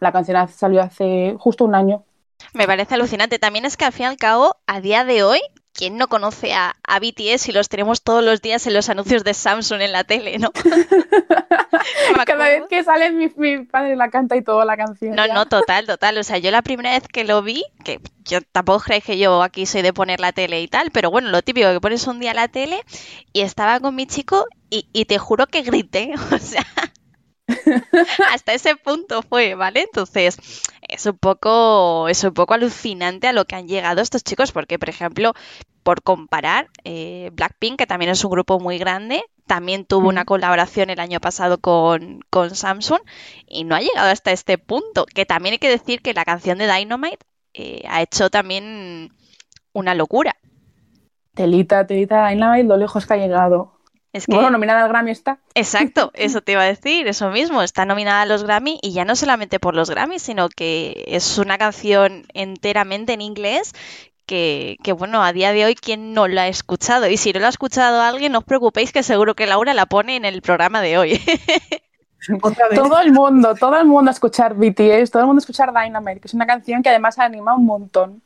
la 0.00 0.12
canción 0.12 0.48
salió 0.48 0.82
hace 0.82 1.36
justo 1.38 1.64
un 1.64 1.74
año. 1.74 2.04
Me 2.52 2.66
parece 2.66 2.94
alucinante. 2.94 3.38
También 3.38 3.64
es 3.64 3.76
que 3.76 3.84
al 3.84 3.92
fin 3.92 4.04
y 4.04 4.06
al 4.06 4.16
cabo, 4.16 4.56
a 4.66 4.80
día 4.80 5.04
de 5.04 5.22
hoy, 5.22 5.40
¿quién 5.72 5.96
no 5.96 6.08
conoce 6.08 6.54
a, 6.54 6.74
BTS 7.00 7.48
y 7.48 7.52
los 7.52 7.68
tenemos 7.68 8.02
todos 8.02 8.24
los 8.24 8.40
días 8.40 8.66
en 8.66 8.74
los 8.74 8.88
anuncios 8.88 9.24
de 9.24 9.34
Samsung 9.34 9.82
en 9.82 9.92
la 9.92 10.04
tele, 10.04 10.38
no? 10.38 10.50
Cada 12.26 12.48
vez 12.48 12.64
que 12.68 12.82
sale 12.82 13.10
mi, 13.10 13.28
padre 13.64 13.96
la 13.96 14.08
canta 14.08 14.36
y 14.36 14.42
toda 14.42 14.64
la 14.64 14.76
canción. 14.76 15.14
No, 15.14 15.26
no, 15.28 15.46
total, 15.46 15.86
total. 15.86 16.18
O 16.18 16.22
sea, 16.24 16.38
yo 16.38 16.50
la 16.50 16.62
primera 16.62 16.90
vez 16.90 17.06
que 17.06 17.24
lo 17.24 17.42
vi, 17.42 17.64
que 17.84 18.00
yo 18.24 18.40
tampoco 18.40 18.84
creéis 18.84 19.04
que 19.04 19.18
yo 19.18 19.42
aquí 19.42 19.66
soy 19.66 19.82
de 19.82 19.92
poner 19.92 20.20
la 20.20 20.32
tele 20.32 20.60
y 20.60 20.68
tal, 20.68 20.90
pero 20.90 21.10
bueno, 21.10 21.28
lo 21.30 21.42
típico 21.42 21.70
que 21.70 21.80
pones 21.80 22.06
un 22.06 22.18
día 22.18 22.34
la 22.34 22.48
tele 22.48 22.80
y 23.32 23.42
estaba 23.42 23.78
con 23.80 23.94
mi 23.94 24.06
chico 24.06 24.46
y, 24.70 24.88
y 24.92 25.04
te 25.04 25.18
juro 25.18 25.46
que 25.46 25.62
grité. 25.62 26.14
O 26.32 26.38
sea, 26.38 26.66
Hasta 28.32 28.54
ese 28.54 28.76
punto 28.76 29.22
fue, 29.22 29.54
¿vale? 29.54 29.82
Entonces, 29.82 30.36
es 30.82 31.06
un 31.06 31.18
poco, 31.18 32.08
es 32.08 32.22
un 32.24 32.34
poco 32.34 32.54
alucinante 32.54 33.28
a 33.28 33.32
lo 33.32 33.44
que 33.44 33.56
han 33.56 33.68
llegado 33.68 34.00
estos 34.00 34.24
chicos, 34.24 34.52
porque, 34.52 34.78
por 34.78 34.88
ejemplo, 34.88 35.32
por 35.82 36.02
comparar, 36.02 36.68
eh, 36.84 37.30
Blackpink, 37.32 37.78
que 37.78 37.86
también 37.86 38.10
es 38.10 38.24
un 38.24 38.30
grupo 38.32 38.58
muy 38.58 38.78
grande, 38.78 39.22
también 39.46 39.84
tuvo 39.84 40.08
una 40.08 40.24
colaboración 40.24 40.90
el 40.90 40.98
año 40.98 41.20
pasado 41.20 41.58
con, 41.58 42.24
Samsung 42.52 43.00
y 43.46 43.64
no 43.64 43.76
ha 43.76 43.80
llegado 43.80 44.10
hasta 44.10 44.32
este 44.32 44.58
punto. 44.58 45.06
Que 45.06 45.24
también 45.24 45.52
hay 45.52 45.58
que 45.58 45.70
decir 45.70 46.02
que 46.02 46.14
la 46.14 46.24
canción 46.24 46.58
de 46.58 46.66
Dynamite 46.66 47.24
eh, 47.54 47.82
ha 47.88 48.02
hecho 48.02 48.28
también 48.28 49.12
una 49.72 49.94
locura. 49.94 50.36
Telita, 51.34 51.86
telita, 51.86 52.28
Dynamite, 52.28 52.64
lo 52.66 52.76
lejos 52.76 53.06
que 53.06 53.14
ha 53.14 53.18
llegado. 53.18 53.75
Bueno, 54.26 54.50
nominada 54.50 54.82
al 54.82 54.88
Grammy 54.88 55.10
está. 55.10 55.38
Exacto, 55.54 56.10
eso 56.14 56.40
te 56.40 56.52
iba 56.52 56.62
a 56.62 56.66
decir, 56.66 57.06
eso 57.08 57.30
mismo, 57.30 57.62
está 57.62 57.84
nominada 57.84 58.22
a 58.22 58.26
los 58.26 58.44
Grammy 58.44 58.78
y 58.82 58.92
ya 58.92 59.04
no 59.04 59.16
solamente 59.16 59.60
por 59.60 59.74
los 59.74 59.90
Grammy, 59.90 60.18
sino 60.18 60.48
que 60.48 61.04
es 61.06 61.38
una 61.38 61.58
canción 61.58 62.24
enteramente 62.34 63.12
en 63.12 63.20
inglés 63.20 63.72
que, 64.26 64.76
que, 64.82 64.92
bueno, 64.92 65.22
a 65.22 65.32
día 65.32 65.52
de 65.52 65.64
hoy, 65.64 65.74
¿quién 65.74 66.12
no 66.12 66.26
la 66.26 66.42
ha 66.42 66.48
escuchado? 66.48 67.08
Y 67.08 67.16
si 67.16 67.32
no 67.32 67.40
la 67.40 67.46
ha 67.46 67.50
escuchado 67.50 68.02
alguien, 68.02 68.32
no 68.32 68.38
os 68.38 68.44
preocupéis 68.44 68.92
que 68.92 69.02
seguro 69.02 69.34
que 69.34 69.46
Laura 69.46 69.72
la 69.72 69.86
pone 69.86 70.16
en 70.16 70.24
el 70.24 70.42
programa 70.42 70.80
de 70.80 70.98
hoy. 70.98 71.20
Todo 72.74 72.98
el 73.00 73.12
mundo, 73.12 73.54
todo 73.54 73.78
el 73.78 73.86
mundo 73.86 74.10
a 74.10 74.12
escuchar 74.12 74.54
BTS, 74.54 75.10
todo 75.10 75.20
el 75.20 75.26
mundo 75.26 75.38
a 75.38 75.44
escuchar 75.44 75.72
Dynamite, 75.72 76.20
que 76.20 76.26
es 76.26 76.34
una 76.34 76.46
canción 76.46 76.82
que 76.82 76.88
además 76.88 77.18
anima 77.18 77.54
un 77.54 77.66
montón. 77.66 78.22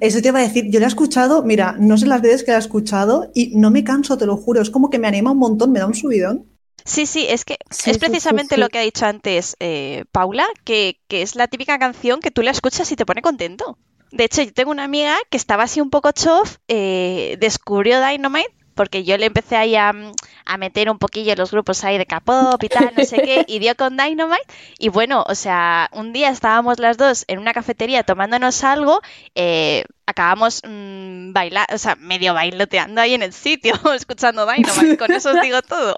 Eso 0.00 0.20
te 0.20 0.28
iba 0.28 0.40
a 0.40 0.42
decir, 0.42 0.70
yo 0.70 0.80
la 0.80 0.86
he 0.86 0.88
escuchado, 0.88 1.42
mira, 1.42 1.76
no 1.78 1.96
sé 1.96 2.06
las 2.06 2.22
veces 2.22 2.44
que 2.44 2.50
la 2.50 2.58
he 2.58 2.60
escuchado 2.60 3.30
y 3.34 3.56
no 3.56 3.70
me 3.70 3.84
canso, 3.84 4.18
te 4.18 4.26
lo 4.26 4.36
juro, 4.36 4.60
es 4.60 4.70
como 4.70 4.90
que 4.90 4.98
me 4.98 5.08
anima 5.08 5.30
un 5.30 5.38
montón, 5.38 5.72
me 5.72 5.78
da 5.78 5.86
un 5.86 5.94
subidón. 5.94 6.46
Sí, 6.84 7.06
sí, 7.06 7.26
es 7.28 7.44
que 7.44 7.58
es 7.84 7.98
precisamente 7.98 8.56
lo 8.56 8.68
que 8.68 8.78
ha 8.78 8.82
dicho 8.82 9.06
antes 9.06 9.56
eh, 9.58 10.04
Paula, 10.12 10.46
que, 10.64 11.00
que, 11.08 11.22
es 11.22 11.34
la 11.34 11.48
típica 11.48 11.78
canción 11.78 12.20
que 12.20 12.30
tú 12.30 12.42
la 12.42 12.52
escuchas 12.52 12.90
y 12.92 12.96
te 12.96 13.04
pone 13.04 13.22
contento. 13.22 13.78
De 14.12 14.24
hecho, 14.24 14.42
yo 14.42 14.52
tengo 14.52 14.70
una 14.70 14.84
amiga 14.84 15.16
que 15.30 15.36
estaba 15.36 15.64
así 15.64 15.80
un 15.80 15.90
poco 15.90 16.12
chof, 16.12 16.58
eh, 16.68 17.36
descubrió 17.40 18.00
Dynamite 18.00 18.55
porque 18.76 19.02
yo 19.02 19.16
le 19.16 19.26
empecé 19.26 19.56
ahí 19.56 19.74
a, 19.74 19.92
meter 20.58 20.88
un 20.90 20.98
poquillo 20.98 21.34
los 21.34 21.50
grupos 21.50 21.82
ahí 21.82 21.98
de 21.98 22.06
K-pop 22.06 22.62
y 22.62 22.68
tal, 22.68 22.92
no 22.96 23.04
sé 23.04 23.16
qué, 23.16 23.44
y 23.48 23.58
dio 23.58 23.74
con 23.74 23.96
Dynamite. 23.96 24.44
Y 24.78 24.90
bueno, 24.90 25.24
o 25.26 25.34
sea, 25.34 25.88
un 25.92 26.12
día 26.12 26.28
estábamos 26.28 26.78
las 26.78 26.96
dos 26.96 27.24
en 27.26 27.40
una 27.40 27.52
cafetería 27.52 28.04
tomándonos 28.04 28.62
algo, 28.62 29.00
eh, 29.34 29.84
acabamos 30.06 30.62
mm, 30.64 31.32
bailar, 31.32 31.66
o 31.72 31.78
sea, 31.78 31.96
medio 31.96 32.34
bailoteando 32.34 33.00
ahí 33.00 33.14
en 33.14 33.22
el 33.22 33.32
sitio, 33.32 33.74
escuchando 33.94 34.46
Dynamite. 34.46 34.98
Con 34.98 35.10
eso 35.10 35.30
os 35.30 35.40
digo 35.40 35.62
todo. 35.62 35.96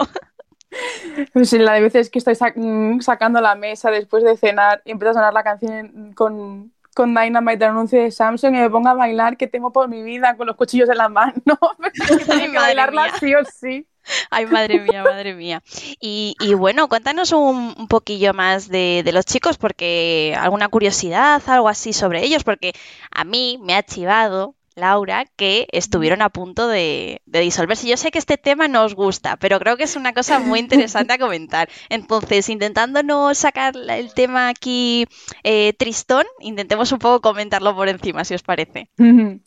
Pues 1.33 1.53
la 1.55 1.75
de 1.75 1.81
veces 1.81 2.11
que 2.11 2.19
estoy 2.19 2.37
mm, 2.55 3.01
sacando 3.01 3.41
la 3.41 3.55
mesa 3.55 3.91
después 3.91 4.23
de 4.23 4.37
cenar 4.37 4.83
y 4.85 4.93
empieza 4.93 5.11
a 5.11 5.15
sonar 5.15 5.33
la 5.33 5.43
canción 5.43 6.13
con, 6.15 6.73
con 6.99 7.15
Dynamite 7.15 7.65
el 7.65 7.71
anuncio 7.71 8.03
de 8.03 8.11
Samsung 8.11 8.57
y 8.57 8.59
me 8.59 8.71
ponga 8.71 8.91
a 8.91 8.95
bailar 8.95 9.37
que 9.37 9.47
temo 9.47 9.73
por 9.73 9.89
mi 9.89 10.03
vida 10.03 10.37
con 10.37 10.49
los 10.49 10.57
cuchillos 10.57 10.89
en 10.91 10.97
la 10.97 11.09
mano. 11.09 11.41
Tengo 12.27 12.51
que 12.51 12.59
bailarla 12.59 13.17
sí 13.21 13.37
o 13.37 13.45
sí. 13.45 13.87
Ay, 14.31 14.47
madre 14.47 14.81
mía, 14.81 15.05
madre 15.05 15.33
mía. 15.35 15.63
Y, 16.01 16.35
bueno, 16.55 16.89
cuéntanos 16.89 17.31
un, 17.31 17.87
poquillo 17.87 18.35
más 18.35 18.69
de, 18.69 19.03
de, 19.05 19.13
los 19.13 19.27
chicos, 19.27 19.59
porque 19.59 20.37
alguna 20.37 20.67
curiosidad, 20.67 21.41
algo 21.47 21.69
así 21.69 21.93
sobre 21.93 22.25
ellos, 22.25 22.43
porque 22.43 22.73
a 23.13 23.23
mí 23.23 23.61
me 23.63 23.77
ha 23.77 23.85
chivado 23.85 24.57
Laura, 24.79 25.27
que 25.37 25.67
estuvieron 25.73 26.23
a 26.23 26.31
punto 26.31 26.69
de, 26.69 27.21
disolverse. 27.27 27.89
Yo 27.89 27.97
sé 27.97 28.11
que 28.11 28.19
este 28.19 28.39
tema 28.39 28.69
no 28.69 28.85
os 28.85 28.95
gusta, 28.95 29.37
pero 29.37 29.59
creo 29.59 29.77
que 29.77 29.85
es 29.85 29.97
una 29.97 30.15
cosa 30.15 30.39
muy 30.39 30.59
interesante 30.59 31.15
a 31.15 31.19
comentar. 31.19 31.69
Entonces, 31.89 32.49
intentando 32.49 33.03
no 33.03 33.35
sacar 33.35 33.75
el 33.77 34.15
tema 34.15 34.49
aquí 34.49 35.07
eh, 35.45 35.73
tristón, 35.75 36.25
intentemos 36.41 36.93
un 36.93 36.99
poco 36.99 37.21
comentarlo 37.21 37.75
por 37.75 37.89
encima, 37.89 38.25
si 38.25 38.35
os 38.35 38.43
parece. 38.43 38.89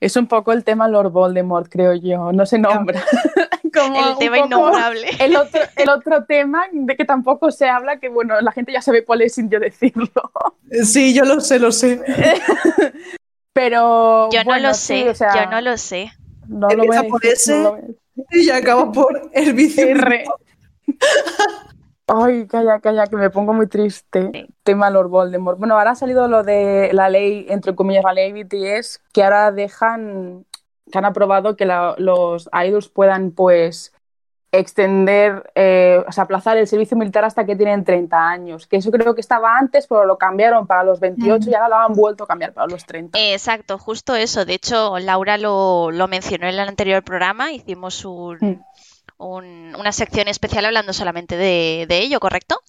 Es 0.00 0.16
un 0.16 0.28
poco 0.28 0.52
el 0.52 0.62
tema 0.62 0.86
Lord 0.86 1.10
Voldemort, 1.10 1.68
creo 1.68 1.92
yo, 1.94 2.32
no 2.32 2.46
se 2.46 2.58
nombra. 2.58 3.02
el 3.86 4.18
tema 4.18 4.38
innombrable. 4.38 5.08
El 5.18 5.36
otro, 5.36 5.60
el 5.76 5.88
otro 5.88 6.24
tema 6.24 6.64
de 6.72 6.96
que 6.96 7.04
tampoco 7.04 7.50
se 7.50 7.68
habla, 7.68 7.98
que 7.98 8.08
bueno, 8.08 8.40
la 8.40 8.52
gente 8.52 8.72
ya 8.72 8.82
sabe 8.82 9.04
cuál 9.04 9.22
es 9.22 9.34
sin 9.34 9.50
yo 9.50 9.60
decirlo. 9.60 10.08
Sí, 10.84 11.14
yo 11.14 11.24
lo 11.24 11.40
sé, 11.40 11.58
lo 11.58 11.72
sé. 11.72 12.00
Pero. 13.58 14.30
Yo 14.30 14.44
no 14.44 14.56
lo 14.60 14.72
sé, 14.72 15.12
yo 15.18 15.46
no 15.50 15.60
lo 15.60 15.76
sé. 15.76 16.12
No 16.46 16.68
lo 16.68 16.86
voy 16.86 16.96
a 16.96 17.02
por 17.02 17.26
ese 17.26 17.72
y 18.30 18.50
acabo 18.50 18.92
por 18.92 19.20
el 19.32 19.78
R. 19.78 20.24
Ay, 22.06 22.46
calla, 22.46 22.78
calla, 22.78 23.08
que 23.08 23.16
me 23.16 23.30
pongo 23.30 23.52
muy 23.52 23.66
triste. 23.66 24.46
Tema 24.62 24.90
Lord 24.90 25.08
Voldemort. 25.08 25.58
Bueno, 25.58 25.76
ahora 25.76 25.90
ha 25.90 25.94
salido 25.96 26.28
lo 26.28 26.44
de 26.44 26.90
la 26.92 27.08
ley, 27.08 27.46
entre 27.48 27.74
comillas, 27.74 28.04
la 28.04 28.12
ley 28.12 28.32
BTS, 28.32 29.00
que 29.12 29.24
ahora 29.24 29.50
dejan, 29.50 30.46
que 30.92 30.96
han 30.96 31.04
aprobado 31.04 31.56
que 31.56 31.66
los 31.66 32.48
idols 32.64 32.88
puedan, 32.88 33.32
pues, 33.32 33.92
extender, 34.50 35.50
eh, 35.54 36.02
o 36.06 36.12
sea, 36.12 36.24
aplazar 36.24 36.56
el 36.56 36.66
servicio 36.66 36.96
militar 36.96 37.24
hasta 37.24 37.44
que 37.44 37.54
tienen 37.54 37.84
30 37.84 38.28
años, 38.28 38.66
que 38.66 38.76
eso 38.76 38.90
creo 38.90 39.14
que 39.14 39.20
estaba 39.20 39.58
antes, 39.58 39.86
pero 39.86 40.06
lo 40.06 40.16
cambiaron 40.16 40.66
para 40.66 40.84
los 40.84 41.00
28 41.00 41.50
y 41.50 41.54
ahora 41.54 41.68
lo 41.68 41.76
han 41.76 41.92
vuelto 41.92 42.24
a 42.24 42.26
cambiar 42.26 42.52
para 42.54 42.66
los 42.66 42.84
30. 42.86 43.18
Exacto, 43.18 43.78
justo 43.78 44.14
eso. 44.14 44.44
De 44.44 44.54
hecho, 44.54 44.98
Laura 44.98 45.36
lo, 45.36 45.90
mencionó 46.08 46.46
en 46.46 46.54
el 46.54 46.60
anterior 46.60 47.02
programa, 47.02 47.52
hicimos 47.52 48.04
un, 48.04 48.64
una 49.18 49.92
sección 49.92 50.28
especial 50.28 50.64
hablando 50.64 50.92
solamente 50.92 51.36
de, 51.36 51.84
de 51.86 51.98
ello, 51.98 52.18
¿correcto? 52.18 52.60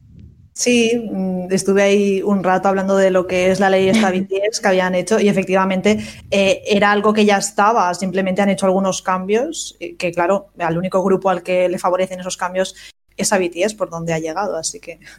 Sí, 0.53 1.09
mm, 1.12 1.51
estuve 1.51 1.83
ahí 1.83 2.21
un 2.21 2.43
rato 2.43 2.67
hablando 2.67 2.97
de 2.97 3.12
lo 3.12 3.27
que 3.27 3.51
es 3.51 3.59
la 3.59 3.69
ley 3.69 3.89
esta 3.89 4.12
BTS 4.12 4.59
que 4.59 4.67
habían 4.67 4.95
hecho 4.95 5.19
y 5.19 5.29
efectivamente 5.29 5.99
eh, 6.31 6.62
era 6.65 6.91
algo 6.91 7.13
que 7.13 7.25
ya 7.25 7.38
estaba, 7.38 7.93
simplemente 7.93 8.41
han 8.41 8.49
hecho 8.49 8.65
algunos 8.65 9.01
cambios 9.01 9.77
que 9.79 10.12
claro, 10.12 10.49
al 10.57 10.77
único 10.77 11.03
grupo 11.03 11.29
al 11.29 11.43
que 11.43 11.69
le 11.69 11.77
favorecen 11.77 12.19
esos 12.19 12.38
cambios 12.38 12.75
es 13.15 13.33
a 13.33 13.38
BTS 13.38 13.73
por 13.75 13.89
donde 13.89 14.13
ha 14.13 14.19
llegado, 14.19 14.57
así 14.57 14.79
que... 14.79 14.99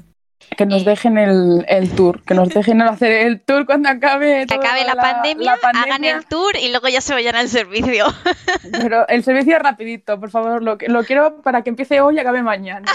Que 0.57 0.67
nos 0.67 0.85
dejen 0.85 1.17
el, 1.17 1.65
el 1.69 1.91
tour, 1.91 2.23
que 2.25 2.35
nos 2.35 2.49
dejen 2.49 2.83
hacer 2.83 3.13
el 3.13 3.41
tour 3.41 3.67
cuando 3.67 3.89
acabe. 3.89 4.47
Que 4.49 4.55
acabe 4.55 4.85
la, 4.85 4.97
pandemia, 4.97 5.55
hagan 5.63 6.03
el 6.03 6.27
tour 6.27 6.57
y 6.57 6.71
luego 6.71 6.89
ya 6.89 7.01
se 7.01 7.13
vayan 7.13 7.37
al 7.37 7.49
servicio. 7.49 8.07
Pero 8.73 9.07
el 9.07 9.23
servicio 9.23 9.57
es 9.57 9.63
rapidito, 9.63 10.19
por 10.19 10.31
favor, 10.31 10.61
lo, 10.61 10.77
lo 10.89 11.05
quiero 11.05 11.41
para 11.43 11.63
que 11.63 11.71
empiece 11.71 12.01
hoy 12.01 12.17
y 12.17 12.19
acabe 12.19 12.43
mañana. 12.43 12.91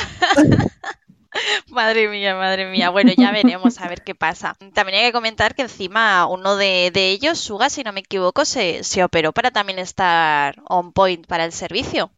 Madre 1.69 2.07
mía, 2.07 2.35
madre 2.35 2.69
mía. 2.69 2.89
Bueno, 2.89 3.11
ya 3.17 3.31
veremos 3.31 3.79
a 3.79 3.87
ver 3.87 4.01
qué 4.03 4.15
pasa. 4.15 4.55
También 4.73 4.99
hay 4.99 5.05
que 5.07 5.13
comentar 5.13 5.55
que 5.55 5.63
encima 5.63 6.27
uno 6.27 6.55
de, 6.55 6.91
ellos, 6.95 7.39
Suga, 7.39 7.69
si 7.69 7.83
no 7.83 7.93
me 7.93 8.01
equivoco, 8.01 8.45
se, 8.45 8.83
se 8.83 9.03
operó 9.03 9.31
para 9.31 9.51
también 9.51 9.79
estar 9.79 10.55
on 10.67 10.91
point 10.91 11.25
para 11.27 11.45
el 11.45 11.51
servicio. 11.51 12.11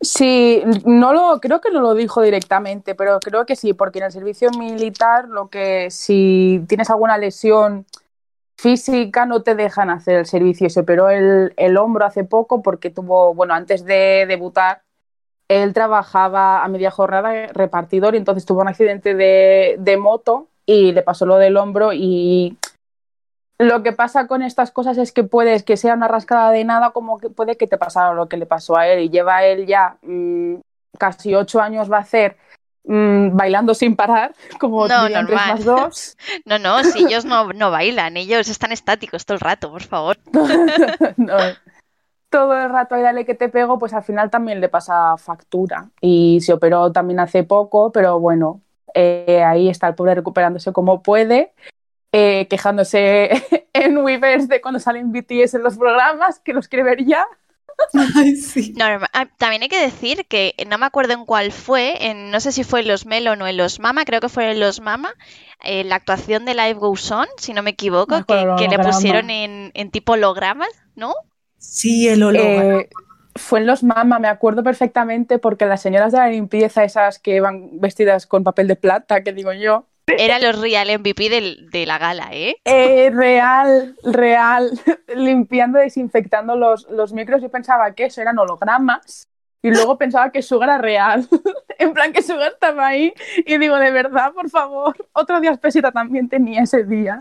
Sí, 0.00 0.62
no 0.84 1.14
lo, 1.14 1.40
creo 1.40 1.60
que 1.60 1.70
no 1.70 1.80
lo 1.80 1.94
dijo 1.94 2.20
directamente, 2.20 2.94
pero 2.94 3.20
creo 3.20 3.46
que 3.46 3.56
sí, 3.56 3.72
porque 3.72 4.00
en 4.00 4.06
el 4.06 4.12
servicio 4.12 4.50
militar 4.50 5.28
lo 5.28 5.48
que 5.48 5.90
si 5.90 6.62
tienes 6.68 6.90
alguna 6.90 7.16
lesión 7.16 7.86
física 8.56 9.24
no 9.24 9.42
te 9.42 9.54
dejan 9.54 9.90
hacer 9.90 10.16
el 10.16 10.26
servicio. 10.26 10.68
Se 10.68 10.80
operó 10.80 11.08
el, 11.08 11.54
el 11.56 11.76
hombro 11.76 12.04
hace 12.04 12.24
poco 12.24 12.62
porque 12.62 12.90
tuvo, 12.90 13.34
bueno, 13.34 13.54
antes 13.54 13.84
de 13.84 14.26
debutar, 14.28 14.83
él 15.48 15.72
trabajaba 15.74 16.64
a 16.64 16.68
media 16.68 16.90
jornada 16.90 17.48
repartidor 17.52 18.14
y 18.14 18.18
entonces 18.18 18.46
tuvo 18.46 18.62
un 18.62 18.68
accidente 18.68 19.14
de, 19.14 19.76
de 19.78 19.96
moto 19.96 20.48
y 20.66 20.92
le 20.92 21.02
pasó 21.02 21.26
lo 21.26 21.36
del 21.36 21.56
hombro 21.56 21.92
y 21.92 22.56
lo 23.58 23.82
que 23.82 23.92
pasa 23.92 24.26
con 24.26 24.42
estas 24.42 24.70
cosas 24.70 24.98
es 24.98 25.12
que 25.12 25.22
puedes 25.22 25.62
que 25.62 25.76
sea 25.76 25.94
una 25.94 26.08
rascada 26.08 26.50
de 26.50 26.64
nada 26.64 26.90
como 26.90 27.18
que 27.18 27.30
puede 27.30 27.56
que 27.56 27.66
te 27.66 27.78
pasara 27.78 28.12
lo 28.14 28.28
que 28.28 28.36
le 28.36 28.46
pasó 28.46 28.76
a 28.76 28.88
él 28.88 29.00
y 29.04 29.10
lleva 29.10 29.44
él 29.44 29.66
ya 29.66 29.96
mmm, 30.02 30.56
casi 30.98 31.34
ocho 31.34 31.60
años 31.60 31.90
va 31.90 31.98
a 31.98 32.00
hacer 32.00 32.36
mmm, 32.84 33.36
bailando 33.36 33.74
sin 33.74 33.94
parar 33.96 34.34
como 34.58 34.88
No, 34.88 35.04
tres 35.04 35.12
normal. 35.12 35.48
más 35.48 35.64
dos 35.64 36.16
No, 36.46 36.58
no, 36.58 36.82
si 36.82 37.04
ellos 37.04 37.24
no, 37.26 37.52
no 37.52 37.70
bailan, 37.70 38.16
ellos 38.16 38.48
están 38.48 38.72
estáticos 38.72 39.24
todo 39.24 39.34
el 39.36 39.40
rato, 39.40 39.70
por 39.70 39.82
favor. 39.82 40.16
No. 41.16 41.36
Todo 42.34 42.52
el 42.60 42.68
rato 42.68 42.96
ahí 42.96 43.02
dale 43.02 43.24
que 43.24 43.36
te 43.36 43.48
pego 43.48 43.78
pues 43.78 43.92
al 43.92 44.02
final 44.02 44.28
también 44.28 44.60
le 44.60 44.68
pasa 44.68 45.16
factura 45.16 45.90
y 46.00 46.40
se 46.40 46.52
operó 46.52 46.90
también 46.90 47.20
hace 47.20 47.44
poco 47.44 47.92
pero 47.92 48.18
bueno 48.18 48.60
eh, 48.92 49.44
ahí 49.46 49.68
está 49.68 49.86
el 49.86 49.94
pobre 49.94 50.16
recuperándose 50.16 50.72
como 50.72 51.00
puede 51.00 51.52
eh, 52.10 52.48
quejándose 52.48 53.30
en 53.72 53.98
Weverse 53.98 54.48
de 54.48 54.60
cuando 54.60 54.80
salen 54.80 55.12
BTS 55.12 55.54
en 55.54 55.62
los 55.62 55.76
programas, 55.76 56.38
que 56.38 56.52
los 56.52 56.68
quiere 56.68 56.84
ver 56.84 57.04
ya. 57.04 57.26
Ay, 58.16 58.36
sí. 58.36 58.72
No, 58.76 58.84
ah, 59.12 59.26
también 59.36 59.62
hay 59.62 59.68
que 59.68 59.80
decir 59.80 60.24
que 60.26 60.54
no 60.68 60.78
me 60.78 60.86
acuerdo 60.86 61.14
en 61.14 61.24
cuál 61.24 61.50
fue, 61.50 62.08
en, 62.08 62.30
no 62.30 62.38
sé 62.38 62.52
si 62.52 62.62
fue 62.62 62.80
en 62.80 62.88
los 62.88 63.04
Melon 63.04 63.42
o 63.42 63.48
en 63.48 63.56
los 63.56 63.80
Mama, 63.80 64.04
creo 64.04 64.20
que 64.20 64.28
fue 64.28 64.50
en 64.50 64.60
los 64.60 64.80
Mama, 64.80 65.12
eh, 65.64 65.82
la 65.82 65.96
actuación 65.96 66.44
de 66.44 66.54
Live 66.54 66.74
Goes 66.74 67.10
On, 67.10 67.26
si 67.36 67.52
no 67.52 67.64
me 67.64 67.70
equivoco, 67.70 68.14
Me 68.14 68.20
acuerdo 68.20 68.56
que, 68.56 68.68
que 68.68 68.76
le 68.76 68.78
pusieron 68.78 69.30
en, 69.30 69.72
en 69.74 69.90
tipo 69.90 70.12
hologramas, 70.12 70.70
¿no? 70.94 71.14
Sí, 71.70 72.08
el 72.08 72.22
holograma. 72.22 72.80
Eh, 72.80 72.88
fue 73.36 73.58
en 73.60 73.66
los 73.66 73.82
Mama, 73.82 74.18
me 74.18 74.28
acuerdo 74.28 74.62
perfectamente, 74.62 75.38
porque 75.38 75.66
las 75.66 75.82
señoras 75.82 76.12
de 76.12 76.18
la 76.18 76.28
limpieza, 76.28 76.84
esas 76.84 77.18
que 77.18 77.40
van 77.40 77.80
vestidas 77.80 78.26
con 78.26 78.44
papel 78.44 78.68
de 78.68 78.76
plata, 78.76 79.22
que 79.24 79.32
digo 79.32 79.52
yo, 79.52 79.86
Era 80.06 80.38
los 80.38 80.60
Real 80.60 80.88
MVP 80.90 81.30
del- 81.30 81.70
de 81.70 81.86
la 81.86 81.98
gala, 81.98 82.28
¿eh? 82.32 82.56
eh, 82.64 83.10
real, 83.12 83.96
real, 84.04 84.70
limpiando, 85.16 85.78
desinfectando 85.78 86.56
los, 86.56 86.86
los 86.90 87.12
micros, 87.12 87.40
yo 87.42 87.50
pensaba 87.50 87.92
que 87.94 88.04
eso 88.04 88.20
eran 88.20 88.38
hologramas. 88.38 89.28
Y 89.62 89.70
luego 89.70 89.96
pensaba 89.96 90.30
que 90.30 90.42
Suga 90.42 90.66
era 90.66 90.76
real. 90.76 91.26
en 91.78 91.94
plan, 91.94 92.12
que 92.12 92.20
Suga 92.22 92.48
estaba 92.48 92.86
ahí. 92.86 93.14
Y 93.46 93.56
digo, 93.56 93.76
de 93.76 93.90
verdad, 93.92 94.32
por 94.34 94.50
favor. 94.50 94.94
Otro 95.14 95.40
día 95.40 95.52
Espesita 95.52 95.90
también 95.90 96.28
tenía 96.28 96.60
ese 96.64 96.84
día. 96.84 97.18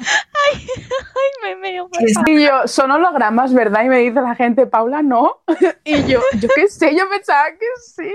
Ay, 0.54 1.30
me 1.42 1.56
meo. 1.56 1.90
Y 2.28 2.44
yo, 2.44 2.68
son 2.68 2.92
hologramas, 2.92 3.54
¿verdad? 3.54 3.84
Y 3.84 3.90
me 3.90 4.00
dice 4.00 4.22
la 4.22 4.36
gente, 4.36 4.68
Paula, 4.68 5.02
no. 5.02 5.42
y 5.84 6.04
yo, 6.06 6.22
yo 6.40 6.50
qué 6.56 6.68
sé, 6.68 6.96
yo 6.96 7.10
pensaba 7.10 7.52
que 7.52 7.66
sí. 7.82 8.12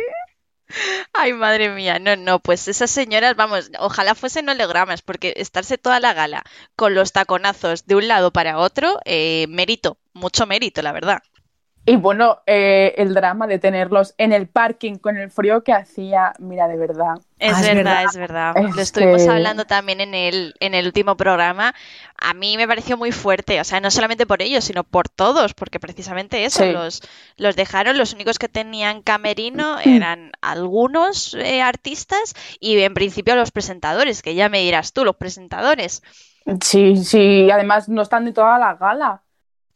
Ay, 1.15 1.33
madre 1.33 1.71
mía, 1.71 1.99
no, 1.99 2.17
no, 2.17 2.41
pues 2.41 2.69
esas 2.69 2.91
señoras, 2.91 3.35
vamos, 3.37 3.71
ojalá 3.79 4.15
fuesen 4.15 4.49
hologramas, 4.49 5.01
porque 5.01 5.33
estarse 5.37 5.79
toda 5.79 5.99
la 5.99 6.13
gala 6.13 6.43
con 6.77 6.95
los 6.95 7.13
taconazos 7.13 7.87
de 7.87 7.95
un 7.95 8.07
lado 8.07 8.33
para 8.33 8.59
otro, 8.59 8.99
eh, 9.07 9.47
mérito, 9.49 9.99
mucho 10.13 10.47
mérito, 10.47 10.83
la 10.83 10.93
verdad. 10.93 11.21
Y 11.91 11.97
bueno, 11.97 12.41
eh, 12.47 12.95
el 12.99 13.15
drama 13.15 13.47
de 13.47 13.59
tenerlos 13.59 14.15
en 14.19 14.33
el 14.33 14.47
parking 14.49 14.97
con 14.97 15.17
el 15.17 15.31
frío 15.31 15.63
que 15.65 15.73
hacía, 15.73 16.33
mira, 16.39 16.69
de 16.69 16.77
verdad. 16.77 17.15
Es 17.39 17.55
Ah, 17.55 17.61
es 17.61 17.67
verdad, 17.75 17.75
verdad. 17.85 18.05
es 18.05 18.17
verdad. 18.17 18.57
Es 18.59 18.77
Lo 18.77 18.83
estuvimos 18.83 19.23
que- 19.25 19.31
hablando 19.31 19.65
también 19.65 20.01
en 20.01 20.13
el, 20.15 20.55
en 20.61 20.75
el 20.75 20.87
último 20.87 21.17
programa. 21.17 21.75
A 22.21 22.35
mí 22.35 22.57
me 22.57 22.67
pareció 22.67 22.97
muy 22.97 23.13
fuerte, 23.13 23.61
o 23.61 23.65
sea, 23.65 23.81
no 23.81 23.91
solamente 23.91 24.27
por 24.27 24.43
ellos, 24.43 24.65
sino 24.65 24.85
por 24.85 25.09
todos, 25.09 25.55
porque 25.55 25.79
precisamente 25.81 26.45
eso, 26.45 26.65
Sí. 26.65 26.73
los, 26.73 27.03
los 27.37 27.55
dejaron, 27.57 27.97
los 27.97 28.13
únicos 28.13 28.39
que 28.39 28.49
tenían 28.49 29.03
camerino 29.03 29.79
eran 29.81 30.33
algunos 30.41 31.35
eh, 31.35 31.63
artistas 31.63 32.35
y 32.61 32.79
en 32.81 32.95
principio 32.95 33.37
los 33.37 33.51
presentadores, 33.53 34.21
que 34.23 34.35
ya 34.35 34.49
me 34.49 34.61
dirás 34.61 34.93
tú, 34.93 35.05
los 35.05 35.17
presentadores. 35.17 36.03
Sí, 36.63 36.97
sí, 36.97 37.51
además 37.51 37.89
no 37.89 38.03
están 38.03 38.25
de 38.25 38.33
toda 38.33 38.59
la 38.59 38.75
gala. 38.75 39.23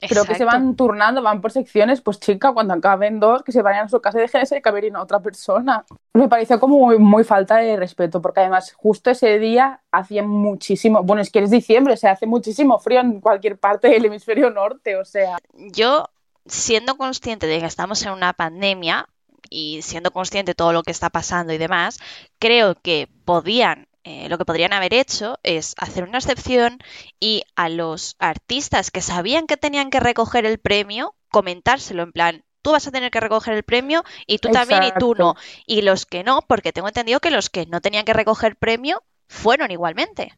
Creo 0.09 0.25
que 0.25 0.35
se 0.35 0.43
Exacto. 0.43 0.65
van 0.65 0.77
turnando, 0.77 1.23
van 1.23 1.41
por 1.41 1.53
secciones, 1.53 2.01
pues 2.01 2.19
chica, 2.19 2.53
cuando 2.53 2.75
acaben 2.75 3.21
dos, 3.21 3.43
que 3.43 3.53
se 3.53 3.63
vayan 3.63 3.87
a 3.87 3.89
su 3.89 4.01
casa 4.01 4.19
y 4.19 4.23
dejen 4.23 4.43
ese 4.43 4.61
camerino 4.61 4.99
a 4.99 5.03
otra 5.03 5.21
persona. 5.21 5.85
Me 6.13 6.29
pareció 6.29 6.59
como 6.59 6.79
muy, 6.79 6.99
muy 6.99 7.25
falta 7.25 7.57
de 7.57 7.77
respeto, 7.77 8.21
porque 8.21 8.41
además 8.41 8.73
justo 8.73 9.11
ese 9.11 9.39
día 9.39 9.81
hacía 9.93 10.23
muchísimo, 10.23 11.03
bueno, 11.03 11.23
es 11.23 11.31
que 11.31 11.39
es 11.39 11.51
diciembre, 11.51 11.97
se 11.97 12.09
hace 12.09 12.27
muchísimo 12.27 12.79
frío 12.79 13.01
en 13.01 13.21
cualquier 13.21 13.59
parte 13.59 13.89
del 13.89 14.05
hemisferio 14.07 14.51
norte, 14.51 14.97
o 14.97 15.05
sea, 15.05 15.39
yo, 15.55 16.07
siendo 16.47 16.97
consciente 16.97 17.47
de 17.47 17.61
que 17.61 17.67
estamos 17.67 18.05
en 18.05 18.13
una 18.13 18.33
pandemia 18.33 19.09
y 19.51 19.83
siendo 19.83 20.11
consciente 20.11 20.51
de 20.51 20.55
todo 20.55 20.73
lo 20.73 20.83
que 20.83 20.91
está 20.91 21.11
pasando 21.11 21.53
y 21.53 21.59
demás, 21.59 21.99
creo 22.39 22.75
que 22.75 23.09
podían, 23.25 23.87
eh, 24.05 24.29
lo 24.29 24.39
que 24.39 24.45
podrían 24.45 24.73
haber 24.73 24.95
hecho 24.95 25.39
es 25.43 25.75
hacer 25.79 26.05
una 26.05 26.19
excepción 26.19 26.79
y 27.21 27.45
a 27.57 27.69
los 27.69 28.17
artistas 28.19 28.91
que 28.91 29.01
sabían 29.01 29.47
que 29.47 29.57
tenían 29.57 29.91
que 29.91 30.01
recoger 30.01 30.45
el 30.47 30.59
premio, 30.59 31.15
comentárselo 31.31 32.03
en 32.03 32.13
plan, 32.13 32.45
tú 32.63 32.73
vas 32.73 32.87
a 32.87 32.91
tener 32.93 33.11
que 33.11 33.21
recoger 33.21 33.55
el 33.55 33.63
premio 33.63 34.05
y 34.27 34.39
tú 34.39 34.51
también 34.51 34.83
y 34.85 34.93
tú 34.99 35.15
no. 35.15 35.35
Y 35.67 35.83
los 35.83 36.07
que 36.07 36.23
no, 36.25 36.43
porque 36.43 36.73
tengo 36.73 36.89
entendido 36.89 37.21
que 37.21 37.31
los 37.31 37.49
que 37.51 37.67
no 37.67 37.81
tenían 37.81 38.05
que 38.05 38.13
recoger 38.13 38.57
premio 38.57 39.03
fueron 39.29 39.71
igualmente. 39.71 40.33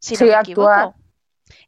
Si 0.00 0.14
no 0.14 0.18
Sí, 0.18 0.24
me 0.24 0.34
actuar. 0.34 0.78
equivoco. 0.86 0.94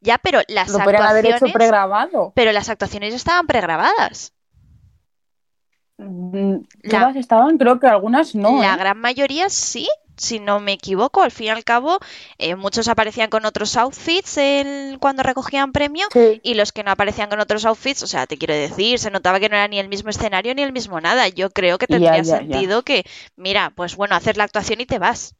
Ya, 0.00 0.18
pero 0.18 0.40
las 0.48 0.68
lo 0.70 0.78
podrían 0.78 1.02
haber 1.02 1.26
hecho 1.26 1.34
actuaciones, 1.34 1.54
pregrabado. 1.54 2.32
pero 2.34 2.52
las 2.52 2.68
actuaciones 2.68 3.10
ya 3.10 3.16
estaban 3.16 3.46
pregrabadas. 3.46 4.32
Mm, 5.98 6.56
La- 6.82 7.00
Todas 7.00 7.16
estaban, 7.16 7.56
creo 7.58 7.80
que 7.80 7.86
algunas 7.86 8.34
no. 8.34 8.60
La 8.60 8.74
¿eh? 8.74 8.76
gran 8.78 8.98
mayoría 8.98 9.48
sí, 9.48 9.88
si 10.16 10.38
no 10.40 10.60
me 10.60 10.72
equivoco. 10.72 11.22
Al 11.22 11.30
fin 11.30 11.46
y 11.46 11.50
al 11.50 11.64
cabo, 11.64 11.98
eh, 12.38 12.54
muchos 12.56 12.88
aparecían 12.88 13.30
con 13.30 13.44
otros 13.44 13.76
outfits 13.76 14.36
el- 14.38 14.98
cuando 15.00 15.22
recogían 15.22 15.72
premio 15.72 16.06
Sí. 16.12 16.40
y 16.42 16.54
los 16.54 16.72
que 16.72 16.82
no 16.82 16.90
aparecían 16.90 17.28
con 17.28 17.40
otros 17.40 17.64
outfits, 17.64 18.02
o 18.02 18.06
sea, 18.06 18.26
te 18.26 18.36
quiero 18.38 18.54
decir, 18.54 18.98
se 18.98 19.10
notaba 19.10 19.40
que 19.40 19.48
no 19.48 19.56
era 19.56 19.68
ni 19.68 19.78
el 19.78 19.88
mismo 19.88 20.10
escenario 20.10 20.54
ni 20.54 20.62
el 20.62 20.72
mismo 20.72 21.00
nada. 21.00 21.28
Yo 21.28 21.50
creo 21.50 21.78
que 21.78 21.86
tendría 21.86 22.16
ya, 22.16 22.22
ya. 22.22 22.38
sentido 22.38 22.82
que, 22.82 23.04
mira, 23.36 23.72
pues 23.74 23.96
bueno, 23.96 24.14
haces 24.14 24.36
la 24.36 24.44
actuación 24.44 24.80
y 24.80 24.86
te 24.86 24.98
vas. 24.98 25.34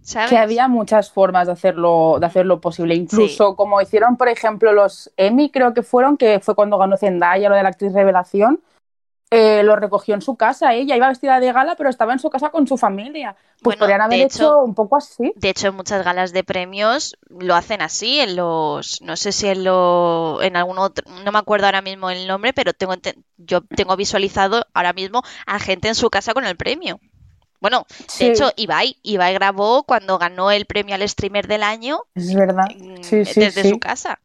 ¿Sabes? 0.00 0.30
que 0.30 0.38
había 0.38 0.68
muchas 0.68 1.10
formas 1.10 1.48
de 1.48 1.52
hacerlo, 1.52 2.16
de 2.18 2.24
hacerlo 2.24 2.60
posible. 2.62 2.94
Incluso 2.94 3.56
como 3.56 3.80
hicieron, 3.82 4.16
por 4.16 4.28
ejemplo, 4.28 4.72
los 4.72 5.10
Emmy, 5.18 5.50
creo 5.50 5.74
que 5.74 5.82
fueron, 5.82 6.16
que 6.16 6.40
fue 6.40 6.54
cuando 6.54 6.78
ganó 6.78 6.96
Zendaya, 6.96 7.50
lo 7.50 7.56
de 7.56 7.62
la 7.62 7.68
actriz 7.68 7.92
revelación, 7.92 8.62
eh, 9.30 9.62
lo 9.62 9.76
recogió 9.76 10.14
en 10.14 10.22
su 10.22 10.36
casa. 10.36 10.74
Ella 10.74 10.96
iba 10.96 11.08
vestida 11.08 11.38
de 11.40 11.52
gala, 11.52 11.74
pero 11.76 11.90
estaba 11.90 12.12
en 12.12 12.18
su 12.18 12.30
casa 12.30 12.50
con 12.50 12.66
su 12.66 12.76
familia. 12.78 13.34
Pues 13.62 13.76
Bueno, 13.76 13.80
podrían 13.80 14.00
haber 14.02 14.20
hecho, 14.22 14.44
hecho- 14.44 14.58
un 14.64 14.74
poco 14.74 14.96
así. 14.96 15.32
De 15.36 15.50
hecho, 15.50 15.68
en 15.68 15.74
muchas 15.74 16.04
galas 16.04 16.32
de 16.32 16.44
premios 16.44 17.16
lo 17.28 17.54
hacen 17.54 17.82
así, 17.82 18.20
en 18.20 18.36
los, 18.36 19.02
no 19.02 19.16
sé 19.16 19.32
si 19.32 19.48
en 19.48 19.64
lo, 19.64 20.40
en 20.42 20.56
algún 20.56 20.78
otro, 20.78 21.04
no 21.24 21.32
me 21.32 21.38
acuerdo 21.38 21.66
ahora 21.66 21.82
mismo 21.82 22.08
el 22.10 22.26
nombre, 22.26 22.52
pero 22.52 22.72
tengo, 22.72 22.94
yo 23.36 23.60
tengo 23.62 23.96
visualizado 23.96 24.64
ahora 24.74 24.92
mismo 24.92 25.22
a 25.46 25.58
gente 25.58 25.88
en 25.88 25.94
su 25.94 26.08
casa 26.08 26.32
con 26.34 26.44
el 26.46 26.56
premio. 26.56 27.00
Bueno, 27.60 27.86
de 27.90 28.06
Sí, 28.06 28.26
hecho, 28.26 28.52
Ibai, 28.56 28.96
Ibai 29.02 29.34
grabó 29.34 29.82
cuando 29.82 30.16
ganó 30.16 30.52
el 30.52 30.64
premio 30.66 30.94
al 30.94 31.06
streamer 31.08 31.48
del 31.48 31.64
año 31.64 31.98
es 32.14 32.32
verdad. 32.32 32.66
Sí, 33.02 33.24
sí, 33.24 33.40
desde 33.40 33.68
su 33.68 33.80
casa. 33.80 34.20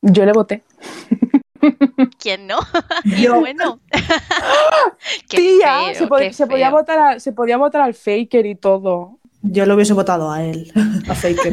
Yo 0.00 0.24
le 0.24 0.32
voté. 0.32 0.62
¿Quién 2.18 2.46
no? 2.46 2.58
Y 3.04 3.22
Yo- 3.22 3.40
bueno. 3.40 3.80
Qué 5.28 5.36
Tía, 5.36 5.80
feo, 5.86 5.94
se, 5.94 6.06
pod- 6.08 6.18
qué 6.18 6.32
se 6.32 6.46
podía 6.46 6.70
votar 6.70 6.98
a- 6.98 7.20
se 7.20 7.32
podía 7.32 7.56
votar 7.56 7.82
al 7.82 7.94
Faker 7.94 8.46
y 8.46 8.54
todo. 8.54 9.18
Yo 9.42 9.66
lo 9.66 9.74
hubiese 9.74 9.92
votado 9.92 10.30
a 10.30 10.42
él, 10.44 10.72
a 11.08 11.14
Faker. 11.14 11.52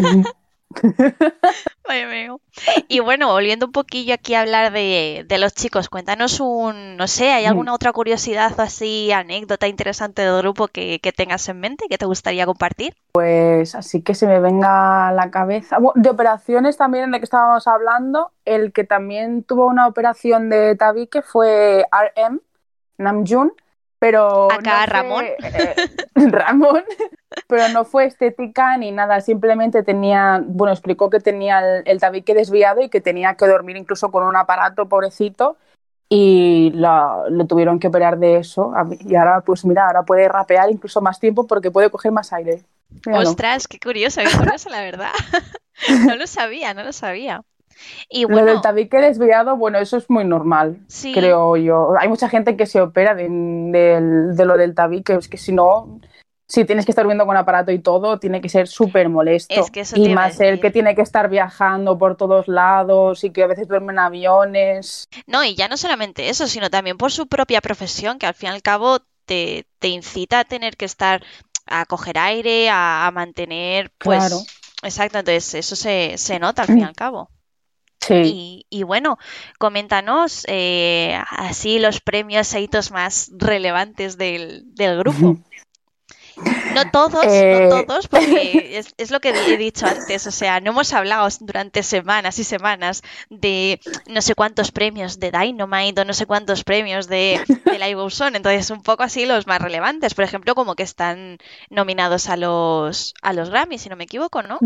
Y 2.87 2.99
bueno, 2.99 3.31
volviendo 3.31 3.65
un 3.67 3.71
poquillo 3.71 4.13
aquí 4.13 4.35
a 4.35 4.41
hablar 4.41 4.71
de, 4.71 5.25
los 5.39 5.53
chicos, 5.53 5.89
cuéntanos 5.89 6.39
un, 6.39 6.97
no 6.97 7.07
sé, 7.07 7.31
¿hay 7.31 7.45
alguna 7.45 7.73
otra 7.73 7.91
curiosidad 7.91 8.53
o 8.57 8.61
así, 8.61 9.11
anécdota 9.11 9.67
interesante 9.67 10.21
del 10.21 10.37
grupo 10.39 10.67
que, 10.67 10.99
tengas 11.15 11.49
en 11.49 11.59
mente 11.59 11.85
que 11.89 11.97
te 11.97 12.05
gustaría 12.05 12.45
compartir? 12.45 12.95
Pues 13.11 13.75
así 13.75 14.01
que 14.01 14.13
se 14.13 14.27
me 14.27 14.39
venga 14.39 15.07
a 15.07 15.11
la 15.11 15.31
cabeza. 15.31 15.77
De 15.95 16.09
operaciones 16.09 16.77
también 16.77 17.11
de 17.11 17.19
que 17.19 17.23
estábamos 17.23 17.67
hablando, 17.67 18.31
el 18.45 18.71
que 18.71 18.83
también 18.83 19.43
tuvo 19.43 19.65
una 19.65 19.87
operación 19.87 20.49
de 20.49 20.75
tabique 20.75 21.21
fue 21.21 21.85
RM, 21.91 22.41
Namjoon, 22.97 23.53
pero... 23.99 24.51
Acá 24.51 24.85
Ramón. 24.85 25.25
Eh, 25.25 25.75
Ramón, 26.15 26.83
pero 27.47 27.69
no 27.69 27.85
fue 27.85 28.05
estética 28.05 28.77
ni 28.77 28.91
nada, 28.91 29.21
simplemente 29.21 29.83
tenía, 29.83 30.41
bueno, 30.45 30.73
explicó 30.73 31.09
que 31.09 31.19
tenía 31.19 31.79
el, 31.79 31.99
tabique 31.99 32.33
desviado 32.33 32.81
y 32.81 32.89
que 32.89 33.01
tenía 33.01 33.35
que 33.35 33.47
dormir 33.47 33.77
incluso 33.77 34.09
con 34.11 34.23
un 34.23 34.35
aparato, 34.35 34.87
pobrecito, 34.87 35.57
y 36.07 36.71
lo 36.73 37.45
tuvieron 37.47 37.79
que 37.79 37.87
operar 37.87 38.17
de 38.17 38.37
eso. 38.37 38.73
Y 39.01 39.15
ahora, 39.15 39.41
pues 39.41 39.63
mira, 39.63 39.85
ahora 39.85 40.03
puede 40.03 40.27
rapear 40.27 40.71
incluso 40.71 41.01
más 41.01 41.19
tiempo 41.19 41.45
porque 41.45 41.69
puede 41.69 41.91
coger 41.91 42.11
más 42.11 42.33
aire. 42.33 42.63
Ostras, 43.13 43.67
qué 43.67 43.79
curioso, 43.79 44.21
qué 44.21 44.35
curioso, 44.35 44.69
la 44.69 44.81
verdad. 44.81 45.11
no 46.07 46.15
lo 46.15 46.25
sabía, 46.25 46.73
no 46.73 46.83
lo 46.83 46.93
sabía. 46.93 47.43
Y 48.09 48.25
bueno, 48.25 48.41
lo 48.41 48.51
del 48.53 48.61
tabique 48.61 48.97
desviado, 48.97 49.57
bueno, 49.57 49.79
eso 49.79 49.97
es 49.97 50.09
muy 50.09 50.25
normal, 50.25 50.79
creo 51.13 51.57
yo. 51.57 51.93
Hay 51.99 52.07
mucha 52.07 52.29
gente 52.29 52.57
que 52.57 52.65
se 52.65 52.81
opera 52.81 53.15
de, 53.15 53.27
de 53.29 54.45
lo 54.45 54.57
del 54.57 54.75
tabique, 54.75 55.13
es 55.13 55.27
que 55.27 55.37
si 55.37 55.53
no, 55.53 55.99
si 56.49 56.65
tienes 56.65 56.85
que 56.85 56.91
estar 56.91 57.05
viendo 57.05 57.27
con 57.27 57.37
aparato 57.37 57.71
y 57.71 57.77
todo, 57.77 58.17
tiene 58.17 58.41
que 58.41 58.49
ser 58.49 58.67
súper 58.67 59.07
molesto. 59.07 59.63
y 59.95 60.09
más 60.09 60.39
el 60.39 60.59
que 60.59 60.71
tiene 60.71 60.95
que 60.95 61.03
estar 61.03 61.29
viajando 61.29 61.99
por 61.99 62.17
todos 62.17 62.47
lados 62.47 63.23
y 63.23 63.29
que 63.29 63.43
a 63.43 63.47
veces 63.47 63.67
duerme 63.67 63.93
en 63.93 63.99
aviones. 63.99 65.07
No, 65.27 65.43
y 65.43 65.53
ya 65.53 65.67
no 65.67 65.77
solamente 65.77 66.29
eso, 66.29 66.47
sino 66.47 66.71
también 66.71 66.97
por 66.97 67.11
su 67.11 67.27
propia 67.27 67.61
profesión, 67.61 68.17
que 68.17 68.25
al 68.25 68.33
fin 68.33 68.49
y 68.49 68.53
al 68.53 68.63
cabo 68.63 68.97
te, 69.25 69.67
incita 69.83 70.39
a 70.39 70.43
tener 70.43 70.75
que 70.75 70.85
estar 70.85 71.23
a 71.67 71.85
coger 71.85 72.17
aire, 72.17 72.69
a, 72.71 73.09
mantener, 73.13 73.91
pues... 73.99 74.17
Claro. 74.17 74.37
Exacto, 74.81 75.19
entonces 75.19 75.53
eso 75.53 75.75
se, 75.75 76.17
se 76.17 76.39
nota 76.39 76.63
al 76.63 76.69
fin 76.69 76.79
y 76.79 76.83
al 76.83 76.95
cabo. 76.95 77.29
Sí. 77.99 78.65
Y, 78.69 78.83
bueno, 78.83 79.17
coméntanos 79.57 80.45
eh, 80.47 81.19
así 81.29 81.79
los 81.79 81.99
premios 81.99 82.53
e 82.53 82.61
hitos 82.61 82.91
más 82.91 83.31
relevantes 83.37 84.17
del, 84.17 84.63
del 84.73 84.97
grupo. 84.97 85.37
No 86.73 86.89
todos, 86.91 87.25
no 87.25 87.31
eh, 87.31 87.69
todos, 87.69 88.07
porque 88.07 88.81
es, 88.97 89.11
lo 89.11 89.19
que 89.19 89.29
he 89.29 89.57
dicho 89.57 89.85
antes, 89.85 90.27
o 90.27 90.31
sea, 90.31 90.59
no 90.59 90.71
hemos 90.71 90.93
hablado 90.93 91.27
durante 91.41 91.83
semanas 91.83 92.39
y 92.39 92.43
semanas 92.43 93.01
de 93.29 93.79
no 94.07 94.21
sé 94.21 94.35
cuántos 94.35 94.71
premios 94.71 95.19
de 95.19 95.31
Dynamite 95.31 96.01
o 96.01 96.05
no 96.05 96.13
sé 96.13 96.25
cuántos 96.25 96.63
premios 96.63 97.07
de, 97.07 97.41
de 97.65 97.79
Live 97.79 98.09
Son, 98.11 98.35
entonces 98.35 98.69
un 98.71 98.81
poco 98.81 99.03
así 99.03 99.25
los 99.25 99.47
más 99.47 99.61
relevantes, 99.61 100.13
por 100.13 100.23
ejemplo, 100.23 100.55
como 100.55 100.75
que 100.75 100.83
están 100.83 101.37
nominados 101.69 102.29
a 102.29 102.37
los, 102.37 103.13
a 103.21 103.33
los 103.33 103.49
Grammy, 103.49 103.77
si 103.77 103.89
no 103.89 103.95
me 103.95 104.05
equivoco, 104.05 104.41
¿no? 104.43 104.59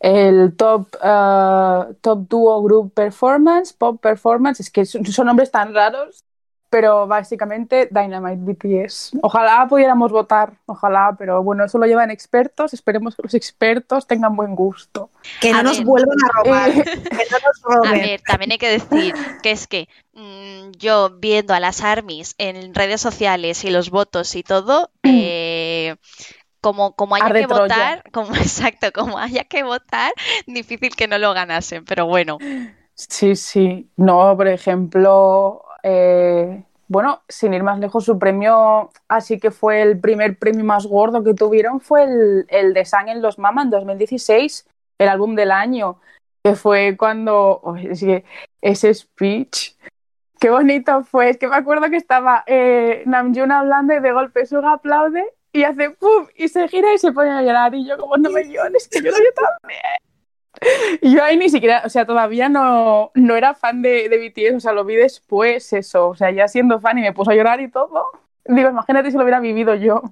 El 0.00 0.54
top, 0.56 0.94
uh, 1.02 1.94
top 2.00 2.28
Duo 2.28 2.62
Group 2.62 2.92
Performance, 2.92 3.72
Pop 3.72 4.00
Performance, 4.00 4.60
es 4.60 4.70
que 4.70 4.84
son 4.84 5.26
nombres 5.26 5.50
tan 5.50 5.74
raros 5.74 6.24
pero 6.70 7.06
básicamente 7.06 7.88
Dynamite 7.90 8.40
BTS. 8.42 9.12
Ojalá 9.22 9.66
pudiéramos 9.68 10.10
votar, 10.10 10.54
ojalá, 10.66 11.14
pero 11.18 11.42
bueno, 11.42 11.64
eso 11.64 11.78
lo 11.78 11.86
llevan 11.86 12.10
expertos, 12.10 12.74
esperemos 12.74 13.16
que 13.16 13.22
los 13.22 13.34
expertos 13.34 14.06
tengan 14.06 14.36
buen 14.36 14.54
gusto. 14.54 15.10
Que 15.40 15.52
no 15.52 15.62
nos 15.62 15.82
vuelvan 15.82 16.16
a 16.24 16.42
robar, 16.42 16.72
que 16.72 16.84
no 16.84 17.38
nos 17.46 17.62
roben. 17.62 17.88
A 17.88 17.92
ver, 17.92 18.20
también 18.20 18.52
hay 18.52 18.58
que 18.58 18.70
decir 18.70 19.14
que 19.42 19.52
es 19.52 19.66
que 19.66 19.88
mm, 20.14 20.72
yo 20.78 21.10
viendo 21.18 21.54
a 21.54 21.60
las 21.60 21.82
armies 21.82 22.34
en 22.38 22.74
redes 22.74 23.00
sociales 23.00 23.64
y 23.64 23.70
los 23.70 23.90
votos 23.90 24.34
y 24.34 24.42
todo, 24.42 24.90
eh, 25.04 25.96
como, 26.66 26.96
como 26.96 27.14
haya 27.14 27.32
que 27.32 27.46
votar, 27.46 28.02
como 28.12 28.34
exacto, 28.34 28.88
como 28.92 29.18
haya 29.18 29.44
que 29.44 29.62
votar, 29.62 30.12
difícil 30.48 30.96
que 30.96 31.06
no 31.06 31.16
lo 31.16 31.32
ganasen, 31.32 31.84
pero 31.84 32.06
bueno. 32.06 32.38
Sí, 32.94 33.36
sí. 33.36 33.88
No, 33.96 34.36
por 34.36 34.48
ejemplo, 34.48 35.62
eh, 35.84 36.64
bueno, 36.88 37.22
sin 37.28 37.54
ir 37.54 37.62
más 37.62 37.78
lejos, 37.78 38.04
su 38.04 38.18
premio, 38.18 38.90
así 39.06 39.38
que 39.38 39.52
fue 39.52 39.80
el 39.80 40.00
primer 40.00 40.40
premio 40.40 40.64
más 40.64 40.86
gordo 40.86 41.22
que 41.22 41.34
tuvieron, 41.34 41.80
fue 41.80 42.02
el, 42.02 42.46
el 42.48 42.74
de 42.74 42.84
Sang 42.84 43.08
en 43.08 43.22
los 43.22 43.38
Mama 43.38 43.62
en 43.62 43.70
2016, 43.70 44.66
el 44.98 45.08
álbum 45.08 45.36
del 45.36 45.52
año, 45.52 46.00
que 46.42 46.56
fue 46.56 46.96
cuando 46.96 47.62
ese 48.60 48.92
speech, 48.92 49.76
qué 50.40 50.50
bonito 50.50 51.04
fue, 51.04 51.30
es 51.30 51.38
que 51.38 51.46
me 51.46 51.54
acuerdo 51.54 51.90
que 51.90 51.96
estaba 51.96 52.42
eh, 52.48 53.04
Namjoon 53.06 53.52
hablando 53.52 53.94
y 53.94 54.00
de 54.00 54.10
golpe 54.10 54.46
Suga 54.46 54.72
aplaude 54.72 55.35
y 55.56 55.64
hace 55.64 55.90
¡pum! 55.90 56.26
y 56.36 56.48
se 56.48 56.68
gira 56.68 56.92
y 56.94 56.98
se 56.98 57.12
pone 57.12 57.30
a 57.30 57.42
llorar 57.42 57.74
y 57.74 57.86
yo 57.86 57.96
como 57.98 58.16
no 58.16 58.30
me 58.30 58.48
llores, 58.48 58.88
que 58.88 59.02
yo 59.02 59.10
también. 59.10 59.80
Y 61.02 61.14
yo 61.14 61.22
ahí 61.22 61.36
ni 61.36 61.48
siquiera, 61.50 61.82
o 61.84 61.88
sea, 61.90 62.06
todavía 62.06 62.48
no, 62.48 63.10
no 63.14 63.36
era 63.36 63.54
fan 63.54 63.82
de, 63.82 64.08
de 64.08 64.18
BTS, 64.18 64.56
o 64.56 64.60
sea, 64.60 64.72
lo 64.72 64.84
vi 64.84 64.96
después, 64.96 65.72
eso, 65.72 66.08
o 66.08 66.14
sea, 66.14 66.30
ya 66.30 66.48
siendo 66.48 66.80
fan 66.80 66.98
y 66.98 67.02
me 67.02 67.12
puso 67.12 67.30
a 67.30 67.34
llorar 67.34 67.60
y 67.60 67.70
todo. 67.70 68.06
Digo, 68.48 68.70
imagínate 68.70 69.10
si 69.10 69.16
lo 69.16 69.22
hubiera 69.22 69.40
vivido 69.40 69.74
yo. 69.74 70.02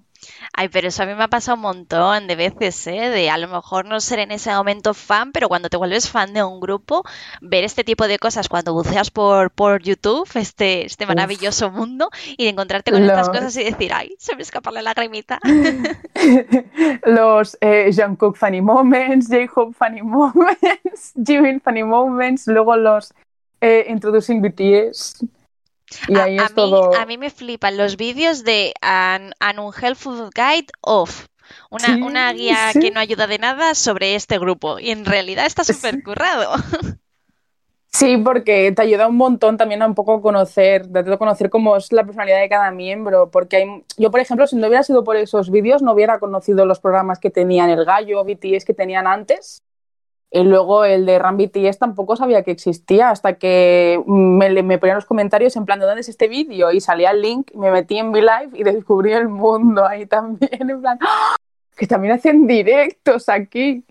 Ay, 0.52 0.68
pero 0.68 0.88
eso 0.88 1.02
a 1.02 1.06
mí 1.06 1.14
me 1.14 1.24
ha 1.24 1.28
pasado 1.28 1.56
un 1.56 1.62
montón 1.62 2.26
de 2.26 2.36
veces, 2.36 2.86
¿eh? 2.86 3.10
De 3.10 3.30
a 3.30 3.38
lo 3.38 3.48
mejor 3.48 3.84
no 3.84 4.00
ser 4.00 4.20
en 4.20 4.30
ese 4.30 4.50
momento 4.54 4.94
fan, 4.94 5.32
pero 5.32 5.48
cuando 5.48 5.68
te 5.68 5.76
vuelves 5.76 6.08
fan 6.08 6.32
de 6.32 6.42
un 6.42 6.60
grupo, 6.60 7.04
ver 7.40 7.64
este 7.64 7.84
tipo 7.84 8.06
de 8.06 8.18
cosas 8.18 8.48
cuando 8.48 8.72
buceas 8.72 9.10
por, 9.10 9.50
por 9.50 9.82
YouTube, 9.82 10.28
este, 10.34 10.86
este 10.86 11.06
maravilloso 11.06 11.70
mundo, 11.70 12.10
y 12.36 12.44
de 12.44 12.50
encontrarte 12.50 12.92
con 12.92 13.02
estas 13.02 13.28
cosas 13.28 13.56
y 13.56 13.64
decir, 13.64 13.92
ay, 13.92 14.14
se 14.18 14.36
me 14.36 14.42
escapa 14.42 14.70
la 14.70 14.82
lagrimita. 14.82 15.40
Los 17.06 17.58
eh, 17.60 17.90
Jungkook 17.94 18.36
Funny 18.36 18.60
Moments, 18.60 19.28
J-Hope 19.28 19.74
Funny 19.74 20.02
Moments, 20.02 21.12
Jimin 21.22 21.60
Funny 21.60 21.82
Moments, 21.82 22.46
luego 22.46 22.76
los 22.76 23.12
eh, 23.60 23.86
Introducing 23.88 24.40
BTS. 24.40 25.24
Y 26.08 26.16
ahí 26.16 26.38
a, 26.38 26.46
es 26.46 26.54
todo... 26.54 26.94
a 26.94 27.06
mí 27.06 27.18
me 27.18 27.30
flipan 27.30 27.76
los 27.76 27.96
vídeos 27.96 28.44
de 28.44 28.74
An, 28.80 29.34
Unhelpful 29.40 30.30
Guide 30.34 30.68
of. 30.80 31.26
Una, 31.70 32.06
una 32.06 32.32
guía 32.32 32.72
que 32.72 32.90
no 32.90 33.00
ayuda 33.00 33.26
de 33.26 33.38
nada 33.38 33.74
sobre 33.74 34.14
este 34.14 34.38
grupo. 34.38 34.78
Y 34.78 34.90
en 34.90 35.04
realidad 35.04 35.46
está 35.46 35.64
súper 35.64 36.02
currado. 36.02 36.54
Sí, 37.94 38.16
porque 38.16 38.72
te 38.72 38.82
ayuda 38.82 39.06
un 39.06 39.16
montón 39.16 39.56
también 39.56 39.80
a 39.80 39.86
un 39.86 39.94
poco 39.94 40.20
conocer, 40.20 40.88
de 40.88 41.16
conocer 41.16 41.48
cómo 41.48 41.76
es 41.76 41.92
la 41.92 42.02
personalidad 42.02 42.40
de 42.40 42.48
cada 42.48 42.72
miembro. 42.72 43.30
Porque 43.30 43.56
hay, 43.56 43.84
yo, 43.96 44.10
por 44.10 44.18
ejemplo, 44.18 44.48
si 44.48 44.56
no 44.56 44.66
hubiera 44.66 44.82
sido 44.82 45.04
por 45.04 45.14
esos 45.14 45.48
vídeos, 45.48 45.80
no 45.80 45.92
hubiera 45.92 46.18
conocido 46.18 46.66
los 46.66 46.80
programas 46.80 47.20
que 47.20 47.30
tenían 47.30 47.70
el 47.70 47.84
gallo, 47.84 48.24
BTS 48.24 48.64
que 48.64 48.74
tenían 48.74 49.06
antes. 49.06 49.62
Y 50.30 50.42
luego 50.42 50.84
el 50.84 51.06
de 51.06 51.18
Ram 51.18 51.36
BTS 51.36 51.78
tampoco 51.78 52.16
sabía 52.16 52.42
que 52.42 52.50
existía 52.50 53.10
hasta 53.10 53.34
que 53.34 54.02
me, 54.06 54.62
me 54.62 54.78
ponían 54.78 54.96
los 54.96 55.04
comentarios 55.04 55.54
en 55.56 55.64
plan, 55.64 55.78
¿de 55.78 55.86
dónde 55.86 56.00
es 56.00 56.08
este 56.08 56.26
vídeo? 56.26 56.72
Y 56.72 56.80
salía 56.80 57.12
el 57.12 57.22
link, 57.22 57.52
me 57.54 57.70
metí 57.70 57.98
en 57.98 58.08
V-Live 58.08 58.50
y 58.54 58.64
descubrí 58.64 59.12
el 59.12 59.28
mundo 59.28 59.86
ahí 59.86 60.06
también, 60.06 60.50
en 60.70 60.80
plan, 60.80 60.98
¡Ah! 61.02 61.36
que 61.76 61.86
también 61.86 62.14
hacen 62.14 62.46
directos 62.46 63.28
aquí. 63.28 63.84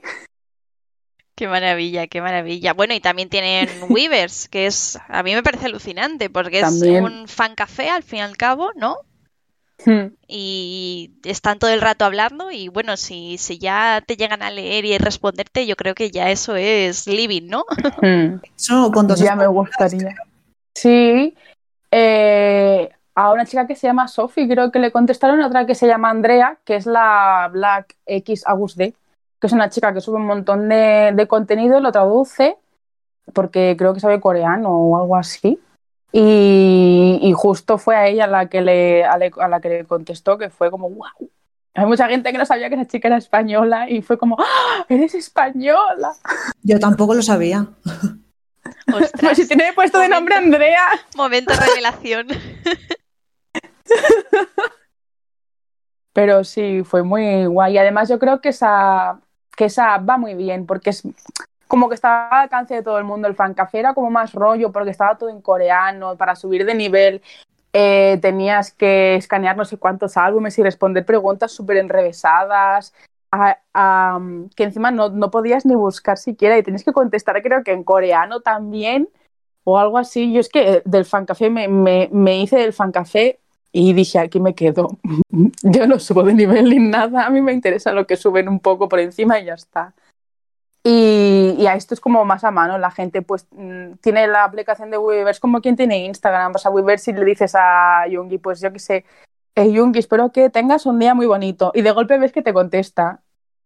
Qué 1.35 1.47
maravilla, 1.47 2.07
qué 2.07 2.21
maravilla. 2.21 2.73
Bueno, 2.73 2.93
y 2.93 2.99
también 2.99 3.29
tienen 3.29 3.67
Weavers, 3.89 4.49
que 4.49 4.67
es, 4.67 4.99
a 5.07 5.23
mí 5.23 5.33
me 5.33 5.43
parece 5.43 5.65
alucinante, 5.65 6.29
porque 6.29 6.59
es 6.59 6.81
un 6.81 7.27
fan 7.27 7.55
café 7.55 7.89
al 7.89 8.03
fin 8.03 8.19
y 8.19 8.21
al 8.21 8.37
cabo, 8.37 8.71
¿no? 8.75 8.97
Hmm. 9.85 10.13
Y 10.27 11.11
están 11.23 11.59
todo 11.59 11.71
el 11.71 11.81
rato 11.81 12.05
hablando 12.05 12.51
y 12.51 12.69
bueno, 12.69 12.95
si, 12.95 13.37
si 13.37 13.57
ya 13.57 14.01
te 14.05 14.15
llegan 14.15 14.41
a 14.41 14.51
leer 14.51 14.85
y 14.85 14.97
responderte, 14.97 15.65
yo 15.65 15.75
creo 15.75 15.93
que 15.93 16.11
ya 16.11 16.29
eso 16.29 16.55
es 16.55 17.07
living, 17.07 17.47
¿no? 17.47 17.65
Hmm. 18.01 18.39
Eso 18.57 18.91
ya 19.15 19.35
me 19.35 19.47
gustaría. 19.47 20.15
Sí. 20.75 21.35
Eh, 21.91 22.89
a 23.15 23.31
una 23.31 23.45
chica 23.45 23.67
que 23.67 23.75
se 23.75 23.87
llama 23.87 24.07
Sophie, 24.07 24.47
creo 24.47 24.71
que 24.71 24.79
le 24.79 24.91
contestaron, 24.91 25.41
otra 25.41 25.65
que 25.65 25.75
se 25.75 25.87
llama 25.87 26.09
Andrea, 26.09 26.57
que 26.65 26.75
es 26.75 26.85
la 26.85 27.49
Black 27.51 27.95
X 28.05 28.43
Agus 28.45 28.75
D, 28.75 28.93
que 29.39 29.47
es 29.47 29.53
una 29.53 29.69
chica 29.69 29.93
que 29.93 30.01
sube 30.01 30.17
un 30.17 30.25
montón 30.25 30.67
de, 30.69 31.11
de 31.13 31.27
contenido, 31.27 31.79
lo 31.79 31.91
traduce, 31.91 32.57
porque 33.33 33.75
creo 33.77 33.93
que 33.93 33.99
sabe 33.99 34.19
coreano 34.19 34.69
o 34.69 34.97
algo 34.97 35.15
así. 35.15 35.59
Y, 36.15 37.33
justo 37.35 37.79
fue 37.79 37.95
a 37.95 38.07
ella 38.07 38.27
la 38.27 38.47
que 38.47 38.61
le, 38.61 39.03
a, 39.03 39.17
la 39.17 39.59
que 39.59 39.69
le 39.69 39.85
contestó 39.85 40.37
que 40.37 40.51
fue 40.51 40.69
como, 40.69 40.91
wow. 40.91 41.07
Hay 41.73 41.87
mucha 41.87 42.07
gente 42.07 42.31
que 42.31 42.37
no 42.37 42.45
sabía 42.45 42.69
que 42.69 42.75
esa 42.75 42.85
chica 42.85 43.07
era 43.07 43.17
española 43.17 43.89
y 43.89 44.03
fue 44.03 44.19
como, 44.19 44.37
¡Ah, 44.39 44.85
eres 44.89 45.15
española. 45.15 46.13
Yo 46.61 46.79
tampoco 46.79 47.15
lo 47.15 47.23
sabía. 47.23 47.67
Pues 48.85 49.11
si 49.35 49.47
tiene 49.47 49.73
puesto 49.73 49.99
de 49.99 50.07
nombre 50.07 50.35
Andrea. 50.35 50.83
Momento 51.17 51.53
de 51.53 51.59
revelación. 51.59 52.27
Pero 56.13 56.43
sí, 56.43 56.83
fue 56.85 57.03
muy 57.03 57.45
guay. 57.45 57.77
Además, 57.77 58.07
yo 58.07 58.19
creo 58.19 58.39
que 58.39 58.49
esa, 58.49 59.19
que 59.55 59.65
esa 59.65 59.95
app 59.95 60.09
va 60.09 60.17
muy 60.17 60.35
bien 60.35 60.65
porque 60.65 60.91
es 60.91 61.03
como 61.67 61.89
que 61.89 61.95
estaba 61.95 62.27
al 62.27 62.43
alcance 62.43 62.75
de 62.75 62.83
todo 62.83 62.97
el 62.97 63.03
mundo. 63.03 63.27
El 63.27 63.35
fancafé 63.35 63.79
era 63.79 63.93
como 63.93 64.09
más 64.09 64.33
rollo 64.33 64.71
porque 64.71 64.91
estaba 64.91 65.17
todo 65.17 65.29
en 65.29 65.41
coreano 65.41 66.15
para 66.17 66.35
subir 66.35 66.65
de 66.65 66.75
nivel. 66.75 67.21
Eh, 67.73 68.19
tenías 68.21 68.71
que 68.71 69.15
escanear 69.15 69.57
no 69.57 69.65
sé 69.65 69.77
cuántos 69.77 70.15
álbumes 70.15 70.57
y 70.59 70.63
responder 70.63 71.05
preguntas 71.05 71.51
súper 71.51 71.77
enrevesadas. 71.77 72.93
que 74.55 74.63
encima 74.63 74.91
no, 74.91 75.09
no, 75.09 75.31
podías 75.31 75.65
ni 75.65 75.73
buscar 75.73 76.17
siquiera 76.17 76.57
y 76.57 76.63
tenías 76.63 76.83
que 76.83 76.93
contestar, 76.93 77.41
creo 77.41 77.63
que 77.63 77.71
en 77.71 77.83
coreano 77.83 78.41
también 78.41 79.09
o 79.63 79.79
algo 79.79 79.97
así. 79.97 80.31
Yo 80.31 80.39
es 80.39 80.49
que 80.49 80.83
del 80.85 81.05
fancafé 81.05 81.49
me, 81.49 81.67
me, 81.67 82.09
me 82.11 82.39
hice 82.39 82.57
del 82.57 82.73
fancafé 82.73 83.39
y 83.71 83.93
dije, 83.93 84.19
aquí 84.19 84.39
me 84.39 84.53
quedo. 84.53 84.99
Yo 85.63 85.87
no 85.87 85.99
subo 85.99 86.23
de 86.23 86.33
nivel 86.35 86.69
ni 86.69 86.79
nada, 86.79 87.25
a 87.25 87.29
mí 87.31 87.41
me 87.41 87.51
interesa 87.53 87.91
lo 87.91 88.05
que 88.05 88.15
suben 88.15 88.47
un 88.47 88.59
poco 88.59 88.87
por 88.87 88.99
encima 88.99 89.39
y 89.39 89.45
ya 89.45 89.55
está. 89.55 89.93
Y, 90.85 91.65
a 91.65 91.75
esto 91.75 91.93
es 91.93 92.01
como 92.01 92.25
más 92.25 92.43
a 92.43 92.51
mano, 92.51 92.77
la 92.77 92.91
gente 92.91 93.21
pues 93.21 93.47
mm, 93.51 93.93
tiene 94.01 94.27
la 94.27 94.43
aplicación 94.43 94.91
de 94.91 94.97
Weverse 94.97 95.39
como 95.39 95.61
quien 95.61 95.77
tiene 95.77 96.05
Instagram, 96.05 96.51
vas 96.51 96.65
a 96.65 96.69
Weverse 96.69 97.11
y 97.11 97.13
le 97.13 97.23
dices 97.23 97.55
a 97.55 98.05
Yungi, 98.09 98.37
pues 98.37 98.59
yo 98.59 98.71
qué 98.73 98.79
sé, 98.79 99.05
hey, 99.55 99.71
Yungi, 99.71 99.99
espero 99.99 100.31
que 100.33 100.49
tengas 100.49 100.85
un 100.85 100.99
día 100.99 101.13
muy 101.13 101.25
bonito. 101.25 101.71
Y 101.73 101.83
de 101.83 101.91
golpe 101.91 102.17
ves 102.17 102.33
que 102.33 102.41
te 102.41 102.53
contesta. 102.53 103.21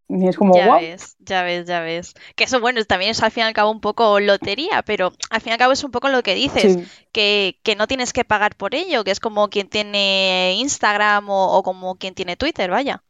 Y 0.09 0.27
es 0.27 0.37
como, 0.37 0.55
ya 0.55 0.75
ves, 0.75 1.17
ya 1.19 1.43
ves, 1.43 1.65
ya 1.65 1.81
ves. 1.81 2.13
Que 2.35 2.45
eso, 2.45 2.61
bueno, 2.61 2.83
también 2.85 3.11
es 3.11 3.21
al 3.21 3.31
fin 3.31 3.43
y 3.43 3.47
al 3.47 3.53
cabo 3.53 3.71
un 3.71 3.81
poco 3.81 4.21
lotería, 4.21 4.81
pero 4.83 5.11
al 5.29 5.41
fin 5.41 5.49
y 5.49 5.53
al 5.53 5.57
cabo 5.57 5.73
es 5.73 5.83
un 5.83 5.91
poco 5.91 6.07
lo 6.07 6.23
que 6.23 6.33
dices, 6.33 6.77
que, 7.11 7.59
que, 7.61 7.75
no 7.75 7.87
tienes 7.87 8.13
que 8.13 8.23
pagar 8.23 8.55
por 8.55 8.73
ello, 8.73 9.03
que 9.03 9.11
es 9.11 9.19
como 9.19 9.49
quien 9.49 9.67
tiene 9.67 10.53
Instagram 10.59 11.29
o, 11.29 11.57
o 11.57 11.63
como 11.63 11.95
quien 11.95 12.13
tiene 12.13 12.37
Twitter, 12.37 12.69
vaya. 12.71 13.03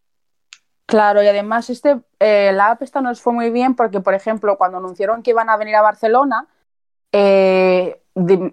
Claro, 0.88 1.22
y 1.22 1.28
además 1.28 1.70
este, 1.70 2.00
eh, 2.20 2.52
la 2.54 2.72
app 2.72 2.82
nos 3.02 3.22
fue 3.22 3.34
muy 3.34 3.50
bien 3.50 3.76
porque, 3.76 4.00
por 4.00 4.14
ejemplo, 4.14 4.58
cuando 4.58 4.78
anunciaron 4.78 5.22
que 5.22 5.32
iban 5.32 5.50
a 5.50 5.58
venir 5.58 5.76
a 5.76 5.82
Barcelona, 5.82 6.48
eh, 7.12 8.02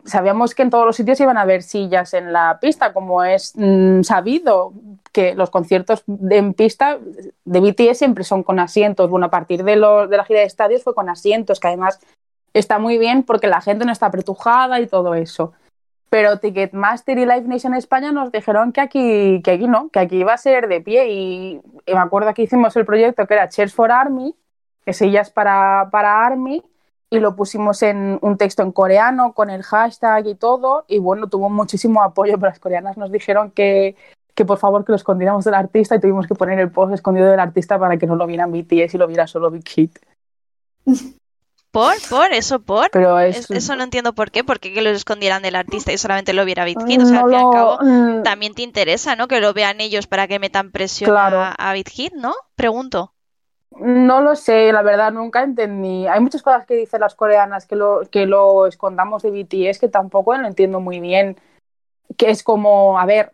sabíamos 0.05 0.55
que 0.55 0.62
en 0.62 0.70
todos 0.70 0.87
los 0.87 0.97
sitios 0.97 1.20
iban 1.20 1.39
a 1.39 1.43
haber 1.43 1.62
sillas 1.62 2.14
en 2.14 2.32
la 2.32 2.59
pista, 2.61 2.93
como 2.93 3.24
es 3.24 3.53
mm, 3.57 4.03
sabido 4.03 4.72
que 5.12 5.35
los 5.35 5.51
conciertos 5.51 6.05
en 6.30 6.55
pista 6.55 6.99
de 7.45 7.61
BTS 7.61 7.99
siempre 7.99 8.24
son 8.24 8.43
con 8.43 8.59
asientos. 8.59 9.11
Bueno, 9.11 9.26
a 9.26 9.30
partir 9.30 9.64
de, 9.64 9.72
de 9.76 10.16
la 10.16 10.24
gira 10.24 10.41
de 10.41 10.47
estadios 10.47 10.82
fue 10.85 10.95
con 10.95 11.09
asientos, 11.09 11.61
que 11.61 11.68
además 11.68 12.01
está 12.53 12.78
muy 12.80 12.99
bien 12.99 13.22
porque 13.24 13.49
la 13.49 13.61
gente 13.61 13.85
no 13.85 13.93
está 13.93 14.07
apretujada 14.07 14.80
y 14.80 14.87
todo 14.89 15.14
eso 15.14 15.53
pero 16.15 16.39
Ticketmaster 16.39 17.19
y 17.19 17.27
Live 17.27 17.49
Nation 17.49 17.75
España 17.75 18.12
nos 18.12 18.31
dijeron 18.31 18.71
que 18.71 18.81
aquí, 18.81 19.43
que 19.43 19.51
aquí 19.51 19.67
no, 19.67 19.89
que 19.89 19.99
aquí 19.99 20.19
iba 20.19 20.33
a 20.33 20.39
ser 20.39 20.69
de 20.69 20.81
pie 20.81 21.09
y, 21.11 21.61
me 21.89 21.99
acuerdo 21.99 22.33
que 22.35 22.43
hicimos 22.43 22.77
el 22.77 22.87
proyecto 22.87 23.27
que 23.27 23.35
era 23.35 23.49
Cheers 23.49 23.75
for 23.75 23.91
Army, 23.91 24.33
que 24.85 24.93
sillas 24.93 25.31
para, 25.31 25.89
para 25.91 26.25
Army, 26.25 26.62
y 27.11 27.19
lo 27.19 27.35
pusimos 27.35 27.83
en 27.83 28.21
un 28.23 28.39
texto 28.39 28.62
en 28.62 28.71
coreano 28.71 29.33
con 29.33 29.51
el 29.51 29.65
hashtag 29.65 30.29
y 30.29 30.37
todo, 30.37 30.85
y 30.87 31.01
bueno, 31.01 31.29
tuvo 31.29 31.51
muchísimo 31.51 32.01
apoyo, 32.01 32.35
pero 32.35 32.51
las 32.51 32.61
coreanas 32.61 32.97
nos 32.97 33.11
dijeron 33.11 33.51
que, 33.51 33.97
que 34.37 34.45
por 34.45 34.59
favor 34.59 34.85
que 34.85 34.93
lo 34.93 34.97
escondiéramos 34.97 35.45
del 35.45 35.55
artista 35.55 35.97
y 35.97 36.01
tuvimos 36.01 36.29
que 36.29 36.37
poner 36.37 36.61
el 36.61 36.71
post 36.71 36.95
escondido 36.95 37.29
del 37.29 37.41
artista 37.41 37.77
para 37.77 37.97
que 37.97 38.07
no 38.07 38.15
lo 38.15 38.29
vieran 38.29 38.53
BTS 38.53 38.95
y 38.95 38.99
lo 38.99 39.09
viera 39.09 39.27
solo 39.27 39.51
Big 39.51 39.69
Hit. 39.69 39.99
¿Por? 41.75 41.95
¿Por? 42.09 42.33
¿Eso 42.33 42.61
por? 42.61 42.89
Pero 42.93 43.18
Eso 43.18 43.75
no 43.75 43.83
entiendo 43.83 44.14
por 44.14 44.31
qué, 44.31 44.45
porque 44.45 44.72
que 44.72 44.81
lo 44.81 44.91
escondieran 44.91 45.43
del 45.43 45.57
artista 45.57 45.93
y 45.93 45.99
solamente 45.99 46.33
lo 46.33 46.45
viera 46.45 46.64
BitKit. 46.64 47.03
O 47.03 47.05
sea, 47.05 47.22
al 47.22 47.25
fin 47.25 47.33
y 47.33 47.43
al 47.43 47.51
cabo, 47.51 47.79
mm. 47.81 48.22
también 48.22 48.55
te 48.55 48.62
interesa, 48.62 49.16
¿no? 49.16 49.27
Que 49.27 49.41
lo 49.41 49.53
vean 49.53 49.81
ellos 49.81 50.07
para 50.07 50.29
que 50.29 50.39
metan 50.39 50.70
presión 50.70 51.16
a, 51.16 51.53
a 51.53 51.72
BitKit, 51.72 52.14
¿no? 52.14 52.33
Pregunto. 52.55 53.12
No 53.81 54.20
lo 54.20 54.37
sé, 54.37 54.72
la 54.72 54.83
verdad, 54.83 55.12
nunca 55.12 55.43
entendí. 55.43 56.07
Hay 56.07 56.20
muchas 56.20 56.43
cosas 56.43 56.64
que 56.64 56.77
dicen 56.77 57.01
las 57.01 57.16
coreanas 57.16 57.66
que 57.66 57.75
lo, 57.75 58.03
que 58.09 58.27
lo 58.27 58.66
escondamos 58.68 59.25
de 59.25 59.33
BTS 59.33 59.81
que 59.81 59.89
tampoco 59.89 60.37
lo 60.37 60.47
entiendo 60.47 60.79
muy 60.79 61.01
bien. 61.01 61.37
Que 62.16 62.31
es 62.31 62.45
como, 62.45 63.01
a 63.01 63.05
ver, 63.05 63.33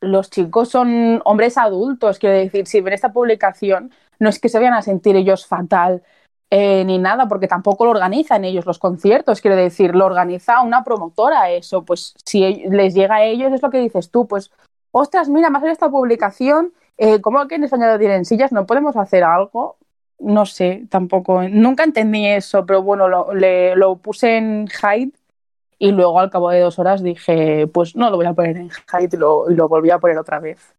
los 0.00 0.30
chicos 0.30 0.70
son 0.70 1.20
hombres 1.26 1.58
adultos, 1.58 2.18
quiero 2.18 2.36
decir, 2.36 2.66
si 2.66 2.80
ven 2.80 2.94
esta 2.94 3.12
publicación, 3.12 3.92
no 4.18 4.30
es 4.30 4.38
que 4.38 4.48
se 4.48 4.58
vayan 4.58 4.72
a 4.72 4.80
sentir 4.80 5.14
ellos 5.14 5.46
fatal 5.46 6.02
eh, 6.50 6.84
ni 6.84 6.98
nada, 6.98 7.26
porque 7.26 7.48
tampoco 7.48 7.84
lo 7.84 7.90
organizan 7.90 8.44
ellos 8.44 8.66
los 8.66 8.78
conciertos, 8.78 9.40
quiero 9.40 9.56
decir, 9.56 9.96
lo 9.96 10.06
organiza 10.06 10.62
una 10.62 10.84
promotora 10.84 11.50
eso, 11.50 11.84
pues 11.84 12.14
si 12.24 12.64
les 12.70 12.94
llega 12.94 13.16
a 13.16 13.24
ellos 13.24 13.52
es 13.52 13.62
lo 13.62 13.70
que 13.70 13.80
dices 13.80 14.10
tú, 14.10 14.28
pues, 14.28 14.52
ostras, 14.92 15.28
mira, 15.28 15.50
más 15.50 15.64
en 15.64 15.70
esta 15.70 15.90
publicación, 15.90 16.72
eh, 16.98 17.20
¿cómo 17.20 17.46
que 17.48 17.56
en 17.56 17.64
España 17.64 17.92
lo 17.92 17.98
tienen 17.98 18.24
sillas? 18.24 18.52
¿No 18.52 18.64
podemos 18.64 18.96
hacer 18.96 19.24
algo? 19.24 19.76
No 20.18 20.46
sé, 20.46 20.86
tampoco, 20.88 21.42
nunca 21.42 21.84
entendí 21.84 22.26
eso, 22.26 22.64
pero 22.64 22.80
bueno, 22.82 23.08
lo, 23.08 23.34
lo 23.34 23.96
puse 23.96 24.36
en 24.36 24.68
Hyde 24.68 25.12
y 25.78 25.90
luego 25.90 26.20
al 26.20 26.30
cabo 26.30 26.50
de 26.50 26.60
dos 26.60 26.78
horas 26.78 27.02
dije, 27.02 27.66
pues 27.66 27.96
no 27.96 28.08
lo 28.08 28.16
voy 28.16 28.26
a 28.26 28.32
poner 28.32 28.56
en 28.56 28.70
Hyde 28.70 29.10
y 29.12 29.16
lo, 29.16 29.48
lo 29.50 29.68
volví 29.68 29.90
a 29.90 29.98
poner 29.98 30.16
otra 30.16 30.38
vez 30.38 30.74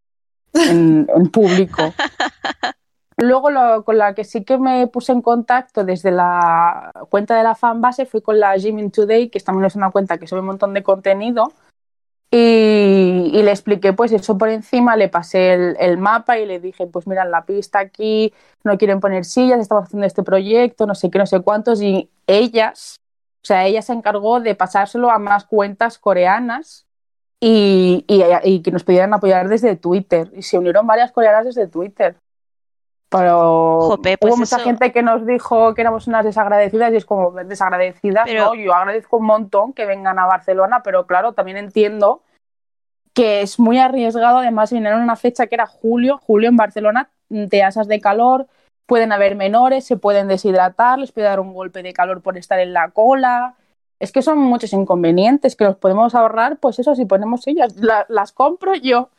en, 0.53 1.07
en 1.13 1.29
público. 1.29 1.93
Luego 3.19 3.83
con 3.83 3.97
la 3.97 4.13
que 4.13 4.23
sí 4.23 4.43
que 4.43 4.59
me 4.59 4.85
puse 4.87 5.11
en 5.11 5.23
contacto 5.23 5.83
desde 5.83 6.11
la 6.11 6.91
cuenta 7.09 7.35
de 7.35 7.43
la 7.43 7.55
fanbase 7.55 8.05
fui 8.05 8.21
con 8.21 8.39
la 8.39 8.55
Jimin 8.57 8.91
Today, 8.91 9.29
que 9.29 9.39
también 9.39 9.65
es 9.65 9.75
una 9.75 9.89
cuenta 9.89 10.19
que 10.19 10.27
sube 10.27 10.41
un 10.41 10.45
montón 10.45 10.73
de 10.75 10.83
contenido. 10.83 11.51
Y, 12.29 13.41
le 13.41 13.51
expliqué 13.51 13.93
pues 13.93 14.11
eso 14.11 14.37
por 14.37 14.49
encima, 14.49 14.95
le 14.95 15.09
pasé 15.09 15.53
el, 15.53 15.97
mapa 15.97 16.37
y 16.37 16.45
le 16.45 16.59
dije, 16.59 16.85
pues 16.85 17.07
mira, 17.07 17.25
la 17.25 17.45
pista 17.45 17.79
aquí, 17.79 18.33
no 18.63 18.77
quieren 18.77 18.99
poner 18.99 19.25
sillas, 19.25 19.61
estamos 19.61 19.85
haciendo 19.85 20.05
este 20.05 20.23
proyecto, 20.23 20.85
no 20.85 20.93
sé 20.93 21.09
qué, 21.09 21.17
no 21.17 21.25
sé 21.25 21.39
cuántos, 21.39 21.81
y 21.81 22.09
ellas, 22.27 22.97
o 23.43 23.45
sea, 23.47 23.65
ella 23.65 23.81
se 23.81 23.93
encargó 23.93 24.41
de 24.41 24.55
pasárselo 24.55 25.09
a 25.09 25.19
más 25.19 25.45
cuentas 25.45 25.97
coreanas 25.97 26.85
y, 27.39 28.05
y 28.07 28.61
que 28.61 28.71
nos 28.71 28.83
pudieran 28.83 29.13
apoyar 29.13 29.47
desde 29.47 29.75
Twitter. 29.75 30.29
Y 30.35 30.41
se 30.41 30.57
unieron 30.57 30.85
varias 30.85 31.11
coreanas 31.11 31.45
desde 31.45 31.67
Twitter. 31.67 32.17
Pero 33.09 33.97
pues 34.01 34.17
hubo 34.21 34.37
mucha 34.37 34.59
gente 34.59 34.91
que 34.91 35.01
nos 35.01 35.25
dijo 35.25 35.73
que 35.73 35.81
éramos 35.81 36.07
unas 36.07 36.25
desagradecidas 36.25 36.91
y 36.91 36.97
es 36.97 37.05
como 37.05 37.31
desagradecidas, 37.31 38.27
¿no? 38.33 38.53
Yo 38.53 38.73
agradezco 38.73 39.17
un 39.17 39.25
montón 39.25 39.73
que 39.73 39.85
vengan 39.85 40.19
a 40.19 40.25
Barcelona, 40.25 40.81
pero 40.83 41.07
claro, 41.07 41.31
también 41.31 41.57
entiendo 41.57 42.21
que 43.13 43.41
es 43.41 43.59
muy 43.59 43.79
arriesgado, 43.79 44.39
además 44.39 44.71
vinieron 44.71 45.01
una 45.01 45.15
fecha 45.15 45.47
que 45.47 45.55
era 45.55 45.65
julio, 45.65 46.19
julio 46.21 46.49
en 46.49 46.57
Barcelona, 46.57 47.09
te 47.49 47.63
asas 47.63 47.87
de 47.87 48.01
calor, 48.01 48.47
pueden 48.85 49.11
haber 49.11 49.35
menores, 49.35 49.85
se 49.85 49.97
pueden 49.97 50.27
deshidratar, 50.27 50.99
les 50.99 51.11
puede 51.11 51.27
dar 51.27 51.39
un 51.39 51.53
golpe 51.53 51.81
de 51.81 51.93
calor 51.93 52.21
por 52.21 52.37
estar 52.37 52.59
en 52.59 52.73
la 52.73 52.89
cola. 52.91 53.55
Es 53.99 54.11
que 54.11 54.21
son 54.21 54.37
muchos 54.37 54.73
inconvenientes 54.73 55.55
que 55.55 55.63
los 55.63 55.75
podemos 55.75 56.13
ahorrar, 56.13 56.57
pues 56.57 56.77
eso, 56.77 56.93
si 56.93 57.05
ponemos 57.05 57.47
ellas, 57.47 57.75
las 58.07 58.31
compro 58.31 58.75
yo. 58.75 59.09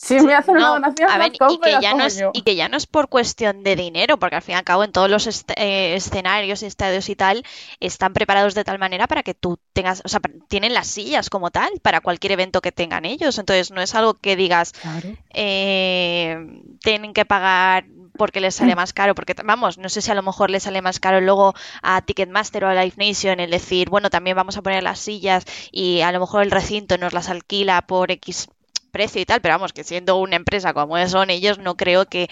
Sí, 0.00 0.20
me 0.20 0.32
hacen 0.32 0.56
una 0.56 0.68
donación, 0.68 1.10
a 1.10 1.18
ver, 1.18 1.32
y, 1.50 1.58
que 1.58 1.78
ya 1.82 1.92
no 1.92 2.04
es, 2.04 2.22
y 2.32 2.42
que 2.42 2.54
ya 2.54 2.68
no 2.68 2.76
es 2.76 2.86
por 2.86 3.08
cuestión 3.08 3.64
de 3.64 3.74
dinero, 3.74 4.16
porque 4.16 4.36
al 4.36 4.42
fin 4.42 4.54
y 4.54 4.58
al 4.58 4.62
cabo 4.62 4.84
en 4.84 4.92
todos 4.92 5.10
los 5.10 5.26
eh, 5.26 5.96
escenarios, 5.96 6.62
estadios 6.62 7.08
y 7.08 7.16
tal, 7.16 7.44
están 7.80 8.12
preparados 8.12 8.54
de 8.54 8.62
tal 8.62 8.78
manera 8.78 9.08
para 9.08 9.24
que 9.24 9.34
tú 9.34 9.58
tengas, 9.72 10.00
o 10.04 10.08
sea, 10.08 10.20
tienen 10.46 10.72
las 10.72 10.86
sillas 10.86 11.30
como 11.30 11.50
tal 11.50 11.72
para 11.82 12.00
cualquier 12.00 12.30
evento 12.32 12.60
que 12.60 12.70
tengan 12.70 13.04
ellos. 13.04 13.38
Entonces 13.38 13.72
no 13.72 13.80
es 13.80 13.92
algo 13.96 14.14
que 14.14 14.36
digas, 14.36 14.72
eh, 15.34 16.46
tienen 16.80 17.12
que 17.12 17.24
pagar 17.24 17.86
porque 18.16 18.40
les 18.40 18.54
sale 18.54 18.76
más 18.76 18.92
caro, 18.92 19.16
porque 19.16 19.34
vamos, 19.44 19.78
no 19.78 19.88
sé 19.88 20.00
si 20.00 20.12
a 20.12 20.14
lo 20.14 20.22
mejor 20.22 20.50
les 20.50 20.62
sale 20.62 20.80
más 20.80 21.00
caro 21.00 21.20
luego 21.20 21.54
a 21.82 22.02
Ticketmaster 22.02 22.64
o 22.64 22.68
a 22.68 22.74
Live 22.74 22.94
Nation 22.98 23.40
el 23.40 23.50
decir, 23.50 23.90
bueno, 23.90 24.10
también 24.10 24.36
vamos 24.36 24.56
a 24.56 24.62
poner 24.62 24.84
las 24.84 25.00
sillas 25.00 25.44
y 25.72 26.02
a 26.02 26.12
lo 26.12 26.20
mejor 26.20 26.44
el 26.44 26.52
recinto 26.52 26.98
nos 26.98 27.12
las 27.12 27.28
alquila 27.28 27.82
por 27.82 28.12
X 28.12 28.48
precio 28.98 29.22
y 29.22 29.24
tal, 29.24 29.40
pero 29.40 29.54
vamos, 29.54 29.72
que 29.72 29.84
siendo 29.84 30.16
una 30.16 30.34
empresa 30.34 30.74
como 30.74 30.98
son 31.06 31.30
ellos, 31.30 31.60
no 31.60 31.76
creo 31.76 32.06
que 32.06 32.26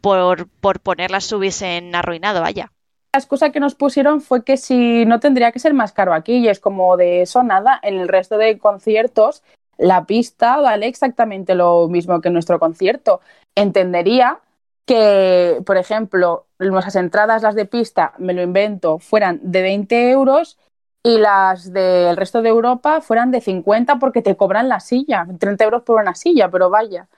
por, 0.00 0.48
por 0.48 0.80
ponerlas 0.80 1.30
hubiesen 1.32 1.94
arruinado, 1.94 2.40
vaya. 2.40 2.72
La 3.12 3.18
excusa 3.18 3.52
que 3.52 3.60
nos 3.60 3.74
pusieron 3.74 4.22
fue 4.22 4.42
que 4.42 4.56
si 4.56 5.04
no 5.04 5.20
tendría 5.20 5.52
que 5.52 5.58
ser 5.58 5.74
más 5.74 5.92
caro 5.92 6.14
aquí, 6.14 6.38
y 6.38 6.48
es 6.48 6.60
como 6.60 6.96
de 6.96 7.20
eso 7.20 7.42
nada, 7.42 7.78
en 7.82 7.98
el 7.98 8.08
resto 8.08 8.38
de 8.38 8.56
conciertos 8.56 9.42
la 9.76 10.06
pista 10.06 10.56
vale 10.56 10.86
exactamente 10.86 11.54
lo 11.54 11.88
mismo 11.88 12.22
que 12.22 12.30
nuestro 12.30 12.58
concierto. 12.58 13.20
Entendería 13.54 14.40
que, 14.86 15.60
por 15.66 15.76
ejemplo, 15.76 16.46
nuestras 16.58 16.96
entradas, 16.96 17.42
las 17.42 17.54
de 17.54 17.66
pista, 17.66 18.14
me 18.16 18.32
lo 18.32 18.40
invento, 18.40 18.98
fueran 18.98 19.40
de 19.42 19.60
20 19.60 20.10
euros 20.10 20.56
y 21.02 21.18
las 21.18 21.72
del 21.72 22.16
resto 22.16 22.42
de 22.42 22.48
Europa 22.48 23.00
fueran 23.00 23.30
de 23.30 23.40
50 23.40 23.98
porque 23.98 24.22
te 24.22 24.36
cobran 24.36 24.68
la 24.68 24.80
silla, 24.80 25.26
30 25.38 25.64
euros 25.64 25.82
por 25.82 26.00
una 26.00 26.14
silla, 26.14 26.50
pero 26.50 26.70
vaya. 26.70 27.08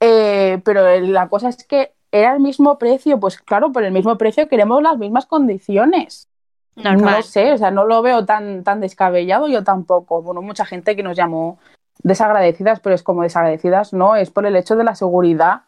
Eh, 0.00 0.60
pero 0.64 1.00
la 1.00 1.28
cosa 1.28 1.48
es 1.48 1.64
que 1.66 1.94
era 2.12 2.34
el 2.34 2.40
mismo 2.40 2.78
precio, 2.78 3.18
pues 3.18 3.38
claro, 3.38 3.72
por 3.72 3.82
el 3.84 3.92
mismo 3.92 4.16
precio 4.18 4.48
queremos 4.48 4.82
las 4.82 4.98
mismas 4.98 5.26
condiciones. 5.26 6.28
No 6.76 6.92
lo 6.94 7.22
sé, 7.22 7.52
o 7.52 7.58
sea, 7.58 7.70
no 7.70 7.86
lo 7.86 8.02
veo 8.02 8.26
tan, 8.26 8.62
tan 8.62 8.80
descabellado, 8.80 9.48
yo 9.48 9.64
tampoco. 9.64 10.20
Bueno, 10.20 10.42
mucha 10.42 10.66
gente 10.66 10.94
que 10.94 11.02
nos 11.02 11.16
llamó 11.16 11.58
desagradecidas, 12.02 12.80
pero 12.80 12.94
es 12.94 13.02
como 13.02 13.22
desagradecidas, 13.22 13.94
no, 13.94 14.14
es 14.14 14.30
por 14.30 14.44
el 14.44 14.56
hecho 14.56 14.76
de 14.76 14.84
la 14.84 14.94
seguridad 14.94 15.62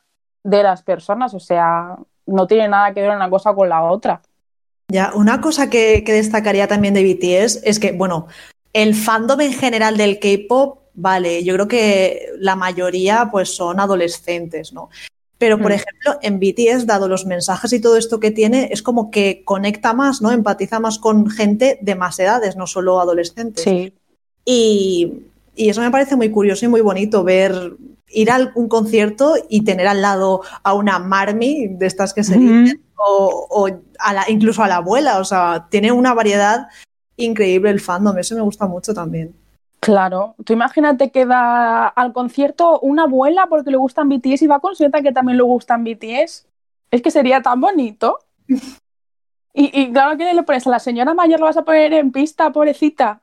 de 0.44 0.62
las 0.62 0.82
personas, 0.82 1.32
o 1.32 1.40
sea, 1.40 1.96
no 2.26 2.46
tiene 2.46 2.68
nada 2.68 2.92
que 2.92 3.00
ver 3.00 3.10
una 3.10 3.30
cosa 3.30 3.54
con 3.54 3.70
la 3.70 3.82
otra. 3.84 4.20
Ya, 4.90 5.12
una 5.14 5.40
cosa 5.42 5.68
que, 5.68 6.02
que 6.02 6.14
destacaría 6.14 6.66
también 6.66 6.94
de 6.94 7.04
BTS 7.04 7.60
es 7.64 7.78
que, 7.78 7.92
bueno, 7.92 8.26
el 8.72 8.94
fandom 8.94 9.40
en 9.42 9.52
general 9.52 9.98
del 9.98 10.18
K-pop, 10.18 10.78
vale, 10.94 11.44
yo 11.44 11.52
creo 11.54 11.68
que 11.68 12.30
la 12.38 12.56
mayoría 12.56 13.28
pues 13.30 13.54
son 13.54 13.80
adolescentes, 13.80 14.72
¿no? 14.72 14.88
Pero, 15.36 15.58
por 15.58 15.70
Mm. 15.70 15.74
ejemplo, 15.74 16.18
en 16.22 16.40
BTS, 16.40 16.86
dado 16.86 17.06
los 17.06 17.26
mensajes 17.26 17.72
y 17.74 17.80
todo 17.80 17.98
esto 17.98 18.18
que 18.18 18.30
tiene, 18.30 18.70
es 18.72 18.82
como 18.82 19.10
que 19.10 19.42
conecta 19.44 19.92
más, 19.92 20.22
¿no? 20.22 20.32
Empatiza 20.32 20.80
más 20.80 20.98
con 20.98 21.28
gente 21.30 21.78
de 21.82 21.94
más 21.94 22.18
edades, 22.18 22.56
no 22.56 22.66
solo 22.66 22.98
adolescentes. 22.98 23.62
Sí. 23.64 23.92
Y, 24.46 25.12
y 25.54 25.68
eso 25.68 25.82
me 25.82 25.90
parece 25.90 26.16
muy 26.16 26.30
curioso 26.30 26.64
y 26.64 26.68
muy 26.68 26.80
bonito 26.80 27.22
ver 27.24 27.74
ir 28.08 28.30
a 28.30 28.52
un 28.54 28.68
concierto 28.68 29.34
y 29.50 29.64
tener 29.64 29.86
al 29.86 30.00
lado 30.00 30.40
a 30.62 30.72
una 30.72 30.98
Marmy 30.98 31.68
de 31.68 31.86
estas 31.86 32.14
que 32.14 32.24
se 32.24 32.38
dicen, 32.38 32.80
o, 32.98 33.46
o 33.50 33.68
a 33.98 34.12
la- 34.12 34.28
incluso 34.28 34.62
a 34.62 34.68
la 34.68 34.76
abuela. 34.76 35.18
O 35.18 35.24
sea, 35.24 35.66
tiene 35.70 35.90
una 35.92 36.12
variedad 36.14 36.68
increíble 37.16 37.70
el 37.70 37.80
fandom. 37.80 38.18
Eso 38.18 38.34
me 38.34 38.42
gusta 38.42 38.66
mucho 38.66 38.92
también. 38.92 39.34
Claro, 39.80 40.34
tú 40.44 40.52
imagínate 40.52 41.10
que 41.10 41.24
va 41.24 41.86
al 41.86 42.12
concierto 42.12 42.80
una 42.80 43.04
abuela 43.04 43.46
porque 43.48 43.70
le 43.70 43.76
gustan 43.76 44.08
BTS 44.08 44.42
y 44.42 44.46
va 44.48 44.58
con 44.60 44.74
su 44.74 44.82
nieta 44.82 45.02
que 45.02 45.12
también 45.12 45.38
le 45.38 45.44
gustan 45.44 45.84
BTS. 45.84 46.46
Es 46.90 47.00
que 47.02 47.10
sería 47.10 47.40
tan 47.42 47.60
bonito. 47.60 48.18
Y, 49.54 49.80
y 49.80 49.90
claro 49.92 50.16
que 50.16 50.32
le 50.34 50.42
pones 50.44 50.66
a 50.68 50.70
la 50.70 50.78
señora 50.78 51.14
mayor, 51.14 51.40
lo 51.40 51.46
vas 51.46 51.56
a 51.56 51.64
poner 51.64 51.92
en 51.94 52.12
pista, 52.12 52.52
pobrecita. 52.52 53.22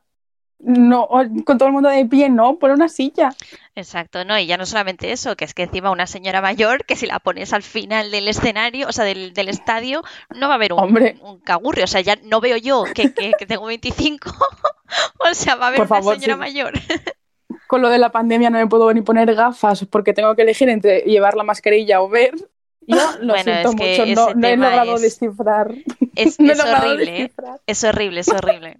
No, 0.58 1.06
con 1.44 1.58
todo 1.58 1.66
el 1.68 1.72
mundo 1.74 1.88
de 1.90 2.06
pie, 2.06 2.30
no, 2.30 2.56
por 2.58 2.70
una 2.70 2.88
silla. 2.88 3.28
Exacto, 3.74 4.24
no, 4.24 4.38
y 4.38 4.46
ya 4.46 4.56
no 4.56 4.64
solamente 4.64 5.12
eso, 5.12 5.36
que 5.36 5.44
es 5.44 5.52
que 5.52 5.64
encima 5.64 5.90
una 5.90 6.06
señora 6.06 6.40
mayor, 6.40 6.86
que 6.86 6.96
si 6.96 7.06
la 7.06 7.18
pones 7.20 7.52
al 7.52 7.62
final 7.62 8.10
del 8.10 8.26
escenario, 8.26 8.88
o 8.88 8.92
sea, 8.92 9.04
del, 9.04 9.34
del 9.34 9.48
estadio, 9.50 10.02
no 10.34 10.46
va 10.48 10.54
a 10.54 10.56
haber 10.56 10.72
un, 10.72 10.80
Hombre. 10.80 11.18
un 11.22 11.40
cagurri, 11.40 11.82
o 11.82 11.86
sea, 11.86 12.00
ya 12.00 12.16
no 12.24 12.40
veo 12.40 12.56
yo 12.56 12.84
que, 12.94 13.12
que, 13.12 13.32
que 13.38 13.44
tengo 13.46 13.66
25, 13.66 14.30
o 15.30 15.34
sea, 15.34 15.56
va 15.56 15.66
a 15.66 15.68
haber 15.68 15.78
Por 15.80 15.86
una 15.88 15.96
favor, 15.96 16.14
señora 16.14 16.34
sí. 16.34 16.38
mayor. 16.40 16.72
Con 17.68 17.82
lo 17.82 17.88
de 17.90 17.98
la 17.98 18.10
pandemia 18.10 18.48
no 18.48 18.58
me 18.58 18.66
puedo 18.66 18.92
ni 18.94 19.02
poner 19.02 19.34
gafas 19.34 19.84
porque 19.86 20.12
tengo 20.14 20.34
que 20.36 20.42
elegir 20.42 20.68
entre 20.68 21.00
llevar 21.00 21.34
la 21.36 21.42
mascarilla 21.42 22.00
o 22.00 22.08
ver. 22.08 22.32
Yo 22.80 22.96
lo 23.20 23.34
Bueno, 23.34 23.42
siento 23.42 23.70
es 23.70 23.74
que 23.76 23.98
mucho, 24.06 24.14
no, 24.14 24.34
no 24.34 24.48
he 24.48 24.56
logrado 24.56 24.94
es- 24.96 25.02
descifrar. 25.02 25.74
Es, 26.14 26.40
No 26.40 26.52
horrible, 26.52 27.10
descifrar. 27.12 27.60
es 27.66 27.84
horrible, 27.84 28.20
es 28.20 28.28
horrible. 28.28 28.78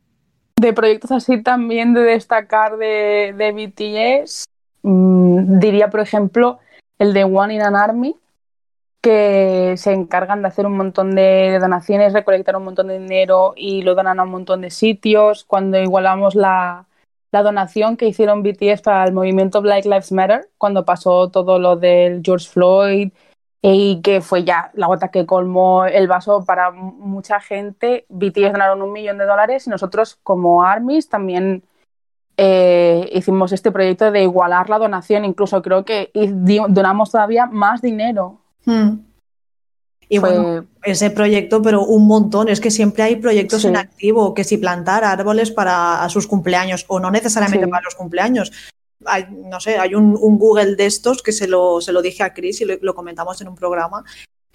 De 0.59 0.73
proyectos 0.73 1.13
así 1.13 1.43
también 1.43 1.93
de 1.93 2.01
destacar 2.01 2.79
de, 2.79 3.35
de 3.37 3.53
BTS, 3.53 4.47
mm, 4.83 5.59
diría 5.59 5.91
por 5.91 6.01
ejemplo 6.01 6.59
el 6.99 7.13
de 7.13 7.25
One 7.25 7.55
in 7.55 7.63
an 7.63 7.77
Army, 7.77 8.17
que 9.03 9.75
se 9.77 9.93
encargan 9.93 10.41
de 10.41 10.49
hacer 10.49 10.67
un 10.67 10.77
montón 10.77 11.15
de 11.15 11.59
donaciones, 11.61 12.15
recolectar 12.15 12.57
un 12.57 12.65
montón 12.65 12.89
de 12.89 12.99
dinero 12.99 13.53
y 13.55 13.83
lo 13.83 13.95
donan 13.95 14.19
a 14.19 14.23
un 14.23 14.31
montón 14.31 14.63
de 14.63 14.71
sitios. 14.71 15.45
Cuando 15.45 15.79
igualamos 15.79 16.35
la, 16.35 16.87
la 17.33 17.43
donación 17.43 17.99
que 17.99 18.09
hicieron 18.09 18.43
BTS 18.43 18.81
para 18.83 19.05
el 19.05 19.13
movimiento 19.13 19.61
Black 19.61 19.85
Lives 19.85 20.11
Matter, 20.11 20.49
cuando 20.57 20.87
pasó 20.87 21.29
todo 21.29 21.59
lo 21.59 21.77
del 21.77 22.23
George 22.25 22.49
Floyd 22.49 23.13
y 23.63 24.01
que 24.03 24.21
fue 24.21 24.45
ya 24.45 24.71
la 24.75 24.87
gota 24.87 25.09
que 25.09 25.27
colmó 25.27 25.87
el 25.87 26.07
vaso 26.09 26.45
para 26.45 26.71
mucha 26.71 27.41
gente. 27.41 28.07
BTS 28.09 28.53
donaron 28.53 28.83
un 28.83 28.93
millón 28.93 29.19
de 29.19 29.25
dólares 29.27 29.67
y 29.67 29.71
nosotros 29.71 30.19
como 30.23 30.63
ARMYs 30.63 31.09
también 31.09 31.65
eh, 32.37 33.09
hicimos 33.13 33.53
este 33.53 33.73
proyecto 33.73 34.11
de 34.13 34.23
igualar 34.23 34.69
la 34.69 34.79
donación, 34.79 35.25
incluso 35.25 35.63
creo 35.63 35.85
que 35.85 36.11
donamos 36.69 37.11
todavía 37.11 37.47
más 37.47 37.81
dinero. 37.81 38.41
Hmm. 38.67 38.99
Y 40.09 40.19
Fue- 40.19 40.39
bueno, 40.39 40.67
ese 40.85 41.11
proyecto, 41.11 41.61
pero 41.63 41.83
un 41.85 42.07
montón. 42.07 42.49
Es 42.49 42.61
que 42.61 42.71
siempre 42.71 43.03
hay 43.03 43.17
proyectos 43.17 43.63
Sí. 43.63 43.69
en 43.69 43.77
activo, 43.77 44.35
que 44.35 44.45
si 44.45 44.57
plantar 44.59 45.03
árboles 45.03 45.51
para 45.51 46.09
sus 46.11 46.29
cumpleaños, 46.29 46.85
o 46.89 47.01
no 47.01 47.11
necesariamente 47.11 47.65
Sí. 47.65 47.71
para 47.71 47.83
los 47.85 47.97
cumpleaños. 47.97 48.53
Hay, 49.05 49.27
no 49.31 49.61
sé, 49.61 49.79
hay 49.79 49.95
un, 49.95 50.17
un 50.21 50.39
Google 50.39 50.77
de 50.77 50.87
estos 50.87 51.23
que 51.23 51.33
se 51.33 51.47
lo, 51.47 51.81
se 51.81 51.93
lo 51.93 52.03
dije 52.03 52.23
a 52.23 52.33
Chris 52.33 52.61
y 52.61 52.65
lo, 52.65 52.75
lo 52.81 52.95
comentamos 52.95 53.41
en 53.41 53.49
un 53.49 53.55
programa, 53.55 54.05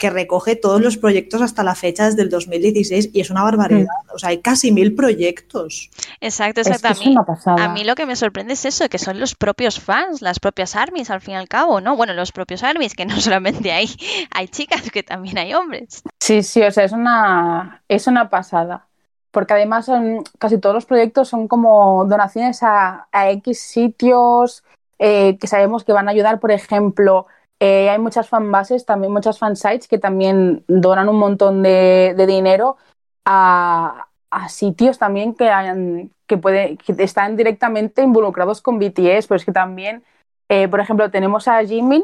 que 0.01 0.09
recoge 0.09 0.55
todos 0.55 0.81
los 0.81 0.97
proyectos 0.97 1.43
hasta 1.43 1.63
la 1.63 1.75
fecha 1.75 2.05
desde 2.05 2.23
el 2.23 2.29
2016 2.29 3.11
y 3.13 3.21
es 3.21 3.29
una 3.29 3.43
barbaridad. 3.43 3.85
O 4.11 4.17
sea, 4.17 4.29
hay 4.29 4.39
casi 4.39 4.71
mil 4.71 4.95
proyectos. 4.95 5.91
Exacto, 6.19 6.61
es 6.61 6.67
exacto. 6.67 6.87
que 6.87 6.87
A 6.87 6.91
es 6.93 6.99
mí, 7.05 7.11
una 7.11 7.23
pasada. 7.23 7.63
a 7.63 7.69
mí 7.71 7.83
lo 7.83 7.93
que 7.93 8.07
me 8.07 8.15
sorprende 8.15 8.53
es 8.53 8.65
eso, 8.65 8.89
que 8.89 8.97
son 8.97 9.19
los 9.19 9.35
propios 9.35 9.79
fans, 9.79 10.23
las 10.23 10.39
propias 10.39 10.75
armies 10.75 11.11
al 11.11 11.21
fin 11.21 11.35
y 11.35 11.37
al 11.37 11.47
cabo, 11.47 11.81
¿no? 11.81 11.95
Bueno, 11.95 12.13
los 12.13 12.31
propios 12.31 12.63
armies, 12.63 12.95
que 12.95 13.05
no 13.05 13.15
solamente 13.21 13.71
hay, 13.71 13.89
hay 14.31 14.47
chicas, 14.47 14.89
que 14.89 15.03
también 15.03 15.37
hay 15.37 15.53
hombres. 15.53 16.01
Sí, 16.19 16.41
sí, 16.41 16.63
o 16.63 16.71
sea, 16.71 16.85
es 16.85 16.93
una, 16.93 17.83
es 17.87 18.07
una 18.07 18.27
pasada. 18.27 18.87
Porque 19.31 19.53
además 19.53 19.85
son, 19.85 20.23
casi 20.39 20.57
todos 20.57 20.75
los 20.75 20.85
proyectos 20.85 21.29
son 21.29 21.47
como 21.47 22.05
donaciones 22.05 22.63
a, 22.63 23.07
a 23.11 23.29
X 23.31 23.59
sitios 23.61 24.63
eh, 24.99 25.37
que 25.39 25.47
sabemos 25.47 25.83
que 25.83 25.93
van 25.93 26.07
a 26.07 26.11
ayudar. 26.11 26.39
Por 26.39 26.51
ejemplo, 26.51 27.27
eh, 27.59 27.89
hay 27.89 27.99
muchas 27.99 28.27
fanbases, 28.29 28.85
también 28.85 29.13
muchas 29.13 29.39
fansites 29.39 29.87
que 29.87 29.97
también 29.99 30.63
donan 30.67 31.09
un 31.09 31.17
montón 31.17 31.63
de, 31.63 32.13
dinero 32.27 32.77
a, 33.25 34.07
a 34.29 34.49
sitios 34.49 34.97
también 34.97 35.33
que, 35.35 35.49
hayan- 35.49 36.11
que, 36.27 36.37
puede, 36.37 36.77
que 36.77 36.95
están 37.03 37.35
directamente 37.37 38.01
involucrados 38.01 38.61
con 38.61 38.79
BTS. 38.79 39.27
Pero 39.27 39.37
es 39.37 39.45
que 39.45 39.51
también, 39.51 40.03
eh, 40.49 40.67
por 40.67 40.79
ejemplo, 40.79 41.09
tenemos 41.11 41.47
a 41.47 41.63
Jimin, 41.63 42.03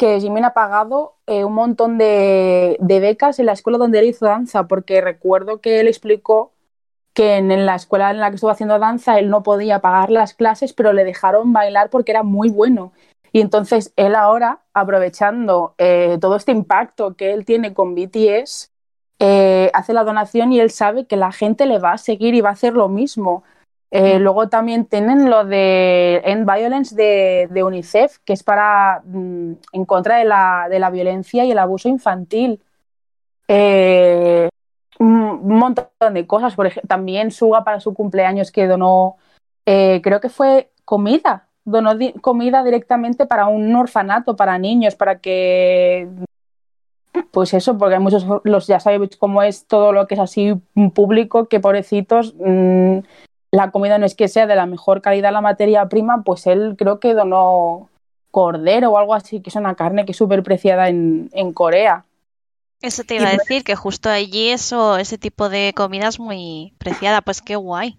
que 0.00 0.18
Jimin 0.18 0.46
ha 0.46 0.54
pagado 0.54 1.16
eh, 1.26 1.44
un 1.44 1.52
montón 1.52 1.98
de, 1.98 2.78
becas 2.80 3.38
en 3.38 3.44
la 3.44 3.52
escuela 3.52 3.76
donde 3.76 3.98
él 3.98 4.06
hizo 4.06 4.24
danza, 4.24 4.66
porque 4.66 5.02
recuerdo 5.02 5.60
que 5.60 5.78
él 5.78 5.88
explicó 5.88 6.54
que 7.12 7.36
en, 7.36 7.50
en 7.50 7.66
la 7.66 7.74
escuela 7.74 8.10
en 8.10 8.18
la 8.18 8.30
que 8.30 8.36
estuvo 8.36 8.50
haciendo 8.50 8.78
danza 8.78 9.18
él 9.18 9.28
no 9.28 9.42
podía 9.42 9.80
pagar 9.80 10.08
las 10.10 10.32
clases, 10.32 10.72
pero 10.72 10.94
le 10.94 11.04
dejaron 11.04 11.52
bailar 11.52 11.90
porque 11.90 12.12
era 12.12 12.22
muy 12.22 12.48
bueno. 12.48 12.94
Y 13.30 13.42
entonces 13.42 13.92
él 13.96 14.14
ahora, 14.14 14.62
aprovechando 14.72 15.74
eh, 15.76 16.16
todo 16.18 16.36
este 16.36 16.52
impacto 16.52 17.14
que 17.14 17.34
él 17.34 17.44
tiene 17.44 17.74
con 17.74 17.94
BTS, 17.94 18.70
eh, 19.18 19.70
hace 19.74 19.92
la 19.92 20.04
donación 20.04 20.50
y 20.54 20.60
él 20.60 20.70
sabe 20.70 21.06
que 21.06 21.16
la 21.18 21.30
gente 21.30 21.66
le 21.66 21.78
va 21.78 21.92
a 21.92 21.98
seguir 21.98 22.34
y 22.34 22.40
va 22.40 22.48
a 22.48 22.52
hacer 22.52 22.72
lo 22.72 22.88
mismo. 22.88 23.44
Eh, 23.92 24.20
luego 24.20 24.48
también 24.48 24.84
tienen 24.84 25.28
lo 25.28 25.44
de 25.44 26.22
End 26.24 26.48
Violence 26.48 26.94
de, 26.94 27.48
de 27.50 27.64
UNICEF, 27.64 28.18
que 28.24 28.32
es 28.32 28.44
para 28.44 29.02
mm, 29.04 29.52
en 29.72 29.84
contra 29.84 30.18
de 30.18 30.24
la, 30.24 30.68
de 30.70 30.78
la 30.78 30.90
violencia 30.90 31.44
y 31.44 31.50
el 31.50 31.58
abuso 31.58 31.88
infantil. 31.88 32.60
Eh, 33.48 34.48
un, 35.00 35.58
montón 35.58 36.14
de 36.14 36.26
cosas. 36.26 36.54
Por 36.54 36.66
ejemplo, 36.66 36.86
también 36.88 37.30
Suga 37.32 37.64
para 37.64 37.80
su 37.80 37.94
cumpleaños 37.94 38.52
que 38.52 38.68
donó, 38.68 39.16
eh, 39.66 40.00
creo 40.04 40.20
que 40.20 40.28
fue 40.28 40.70
comida, 40.84 41.48
donó 41.64 41.96
di- 41.96 42.12
comida 42.20 42.62
directamente 42.62 43.26
para 43.26 43.46
un 43.48 43.74
orfanato, 43.74 44.36
para 44.36 44.58
niños, 44.58 44.94
para 44.94 45.18
que 45.18 46.08
pues 47.32 47.54
eso, 47.54 47.76
porque 47.76 47.94
hay 47.94 48.00
muchos, 48.00 48.24
los 48.44 48.66
ya 48.66 48.80
sabéis 48.80 49.16
cómo 49.16 49.42
es 49.42 49.66
todo 49.66 49.92
lo 49.92 50.06
que 50.06 50.14
es 50.14 50.20
así 50.20 50.54
público, 50.94 51.46
que 51.46 51.60
pobrecitos, 51.60 52.34
mm, 52.38 52.98
la 53.52 53.70
comida 53.70 53.98
no 53.98 54.06
es 54.06 54.14
que 54.14 54.28
sea 54.28 54.46
de 54.46 54.54
la 54.56 54.66
mejor 54.66 55.00
calidad 55.02 55.32
la 55.32 55.40
materia 55.40 55.88
prima, 55.88 56.22
pues 56.22 56.46
él 56.46 56.76
creo 56.78 57.00
que 57.00 57.14
donó 57.14 57.88
cordero 58.30 58.90
o 58.90 58.98
algo 58.98 59.14
así, 59.14 59.40
que 59.40 59.50
es 59.50 59.56
una 59.56 59.74
carne 59.74 60.04
que 60.04 60.12
es 60.12 60.16
súper 60.18 60.42
preciada 60.42 60.88
en, 60.88 61.28
en 61.32 61.52
Corea. 61.52 62.04
Eso 62.80 63.02
te 63.04 63.14
Y 63.14 63.18
iba 63.18 63.28
a 63.28 63.32
decir, 63.32 63.64
que 63.64 63.74
justo 63.74 64.08
allí 64.08 64.50
eso, 64.50 64.96
ese 64.96 65.18
tipo 65.18 65.48
de 65.48 65.72
comida 65.74 66.08
es 66.08 66.18
muy 66.20 66.72
preciada, 66.78 67.20
pues 67.20 67.42
qué 67.42 67.56
guay. 67.56 67.98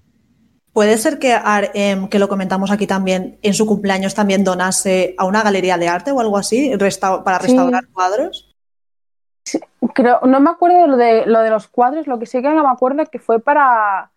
Puede 0.74 0.98
ser 0.98 1.20
que, 1.20 1.34
Ar- 1.34 1.72
em, 1.74 2.08
que 2.08 2.18
lo 2.18 2.30
comentamos 2.30 2.72
aquí 2.72 2.88
también, 2.88 3.38
en 3.42 3.54
su 3.54 3.66
cumpleaños 3.66 4.16
también 4.16 4.46
donase 4.46 5.16
a 5.18 5.26
una 5.26 5.44
galería 5.44 5.78
de 5.78 5.90
arte 5.90 6.12
o 6.12 6.20
algo 6.22 6.38
así, 6.38 6.74
resta- 6.78 7.24
para 7.26 7.40
Sí. 7.40 7.48
restaurar 7.48 7.88
cuadros. 7.90 8.48
Creo, 9.94 10.20
no 10.24 10.40
me 10.40 10.50
acuerdo 10.52 10.82
de 10.84 10.88
lo 10.88 10.98
de, 10.98 11.26
lo 11.26 11.42
de 11.42 11.50
los 11.50 11.68
cuadros, 11.68 12.08
lo 12.08 12.20
que 12.20 12.26
sí 12.26 12.42
que 12.42 12.50
no 12.50 12.64
me 12.64 12.70
acuerdo 12.70 13.06
que 13.08 13.20
fue 13.20 13.40
para, 13.40 14.11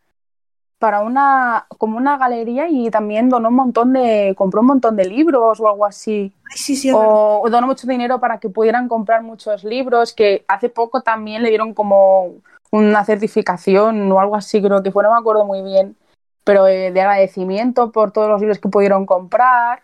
para 0.85 1.01
una, 1.01 1.65
como 1.79 1.97
una 1.97 2.19
galería 2.19 2.69
y 2.69 2.91
también 2.91 3.31
donó 3.31 3.49
un 3.49 3.55
montón 3.55 3.95
de, 3.95 4.35
compró 4.37 4.61
un 4.61 4.67
montón 4.67 4.97
de 4.97 5.07
libros 5.07 5.59
o 5.59 5.67
algo 5.67 5.87
así. 5.87 6.31
Ay, 6.45 6.59
sí, 6.59 6.77
sí, 6.77 6.91
es 6.91 6.95
verdad. 6.95 7.11
o, 7.11 7.41
o 7.41 7.49
donó 7.49 7.69
mucho 7.69 7.87
dinero 7.87 8.21
para 8.21 8.39
que 8.39 8.51
pudieran 8.51 8.87
comprar 8.87 9.23
muchos 9.23 9.65
libros, 9.65 10.13
que 10.13 10.45
hace 10.47 10.69
poco 10.69 11.01
también 11.01 11.43
le 11.43 11.49
dieron 11.49 11.73
como 11.73 12.35
una 12.71 13.03
certificación 13.03 14.13
o 14.13 14.21
algo 14.21 14.37
así, 14.37 14.61
creo 14.61 14.83
que 14.83 14.93
fue, 14.93 15.03
no 15.03 15.13
me 15.13 15.19
acuerdo 15.19 15.47
muy 15.47 15.63
bien, 15.63 15.97
pero 16.45 16.69
eh, 16.69 16.93
de 16.93 17.01
agradecimiento 17.01 17.91
por 17.91 18.13
todos 18.13 18.29
los 18.29 18.43
libros 18.43 18.59
que 18.59 18.69
pudieron 18.69 19.07
comprar. 19.07 19.81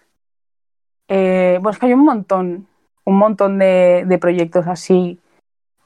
Eh, 1.08 1.60
pues 1.62 1.78
que 1.78 1.86
hay 1.86 1.94
un 1.94 2.04
montón, 2.04 2.66
un 3.04 3.16
montón 3.16 3.58
de, 3.58 4.04
de 4.06 4.18
proyectos 4.18 4.66
así, 4.66 5.18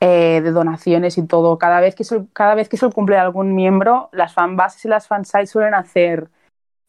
eh, 0.07 0.43
de 0.43 0.51
donaciones 0.51 1.17
y 1.17 1.27
todo. 1.27 1.57
Cada 1.57 1.81
vez 1.81 1.95
que 1.95 2.03
es 2.03 2.13
el, 2.13 2.27
cada 2.35 2.55
vez 2.55 2.69
que 2.69 2.77
es 2.77 2.83
el 2.83 2.93
cumple 2.93 3.15
de 3.15 3.23
algún 3.23 3.55
miembro, 3.55 4.11
las 4.13 4.35
fanbases 4.35 4.85
y 4.85 4.89
las 4.89 5.09
fansites 5.09 5.49
suelen 5.49 5.73
hacer 5.73 6.29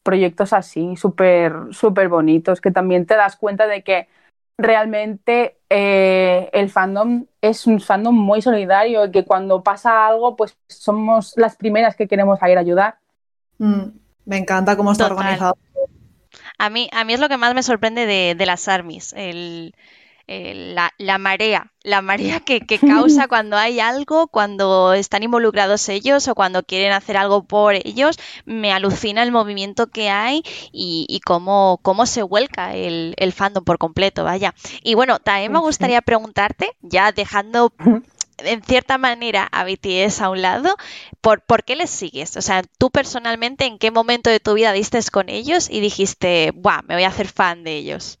proyectos 0.02 0.52
así, 0.52 0.96
súper 0.96 1.54
súper 1.70 2.10
bonitos, 2.10 2.60
que 2.60 2.70
también 2.70 3.06
te 3.06 3.16
das 3.16 3.36
cuenta 3.36 3.66
de 3.66 3.82
que 3.82 4.06
realmente 4.58 5.56
eh, 5.70 6.50
el 6.52 6.68
fandom 6.68 7.24
es 7.40 7.66
un 7.66 7.80
fandom 7.80 8.14
muy 8.14 8.42
solidario 8.42 9.06
y 9.06 9.10
que 9.10 9.24
cuando 9.24 9.62
pasa 9.62 10.06
algo, 10.06 10.36
pues 10.36 10.58
somos 10.68 11.32
las 11.36 11.56
primeras 11.56 11.96
que 11.96 12.08
queremos 12.08 12.38
ir 12.46 12.58
a 12.58 12.60
ayudar. 12.60 12.98
Mm, 13.56 13.96
me 14.26 14.36
encanta 14.36 14.76
cómo 14.76 14.92
está 14.92 15.08
Total. 15.08 15.22
organizado. 15.24 15.56
A 16.58 16.68
mí, 16.68 16.90
a 16.92 17.04
mí 17.04 17.14
es 17.14 17.20
lo 17.20 17.30
que 17.30 17.38
más 17.38 17.54
me 17.54 17.62
sorprende 17.62 18.04
de, 18.04 18.34
de 18.34 18.44
las 18.44 18.68
armies, 18.68 19.14
el, 19.16 19.74
el- 20.26 20.74
la, 20.74 20.92
la 20.98 21.18
marea, 21.18 21.72
la 21.82 22.02
marea 22.02 22.40
que, 22.40 22.60
que 22.66 22.80
causa 22.80 23.28
cuando 23.28 23.56
hay 23.56 23.80
algo, 23.80 24.28
cuando 24.28 24.92
están 24.94 25.22
involucrados 25.22 25.88
ellos 25.88 26.26
o 26.28 26.34
cuando 26.34 26.62
quieren 26.64 26.92
hacer 26.92 27.16
algo 27.16 27.44
por 27.46 27.74
ellos. 27.74 28.18
Me 28.44 28.72
alucina 28.72 29.22
el 29.22 29.32
movimiento 29.32 29.86
que 29.88 30.10
hay 30.10 30.42
y, 30.72 31.06
y 31.08 31.20
cómo, 31.20 31.78
cómo 31.82 32.06
se 32.06 32.22
vuelca 32.22 32.74
el, 32.74 33.14
el 33.18 33.32
fandom 33.32 33.64
por 33.64 33.78
completo, 33.78 34.24
vaya. 34.24 34.54
Y 34.82 34.94
bueno, 34.94 35.18
también 35.20 35.52
me 35.52 35.58
Sí. 35.58 35.60
gustaría 35.60 36.02
preguntarte, 36.02 36.70
ya 36.80 37.12
dejando 37.12 37.72
en 38.38 38.62
cierta 38.64 38.98
manera 38.98 39.44
a 39.52 39.64
BTS 39.64 40.22
a 40.24 40.30
un 40.30 40.42
lado, 40.42 40.76
¿por, 41.20 41.42
por 41.44 41.64
qué 41.64 41.76
les 41.76 41.90
sigues? 41.90 42.36
O 42.36 42.42
sea, 42.42 42.62
tú 42.78 42.90
personalmente, 42.90 43.64
¿en 43.66 43.78
qué 43.78 43.90
momento 43.90 44.30
de 44.30 44.40
tu 44.40 44.54
vida 44.54 44.72
diste 44.72 45.00
con 45.12 45.28
ellos 45.28 45.68
y 45.70 45.80
dijiste, 45.80 46.52
¡buah, 46.54 46.82
me 46.82 46.94
voy 46.94 47.04
a 47.04 47.08
hacer 47.08 47.28
fan 47.28 47.64
de 47.64 47.76
ellos? 47.76 48.18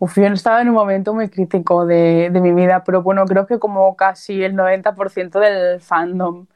Uf, 0.00 0.16
yo 0.16 0.26
estaba 0.26 0.60
en 0.62 0.68
un 0.68 0.74
momento 0.74 1.12
muy 1.12 1.28
crítico 1.28 1.84
de, 1.84 2.30
de 2.30 2.40
mi 2.40 2.52
vida, 2.52 2.84
pero 2.84 3.02
bueno, 3.02 3.24
creo 3.26 3.46
que 3.46 3.58
como 3.58 3.96
casi 3.96 4.42
el 4.44 4.54
90% 4.54 5.40
del 5.40 5.80
fandom. 5.80 6.46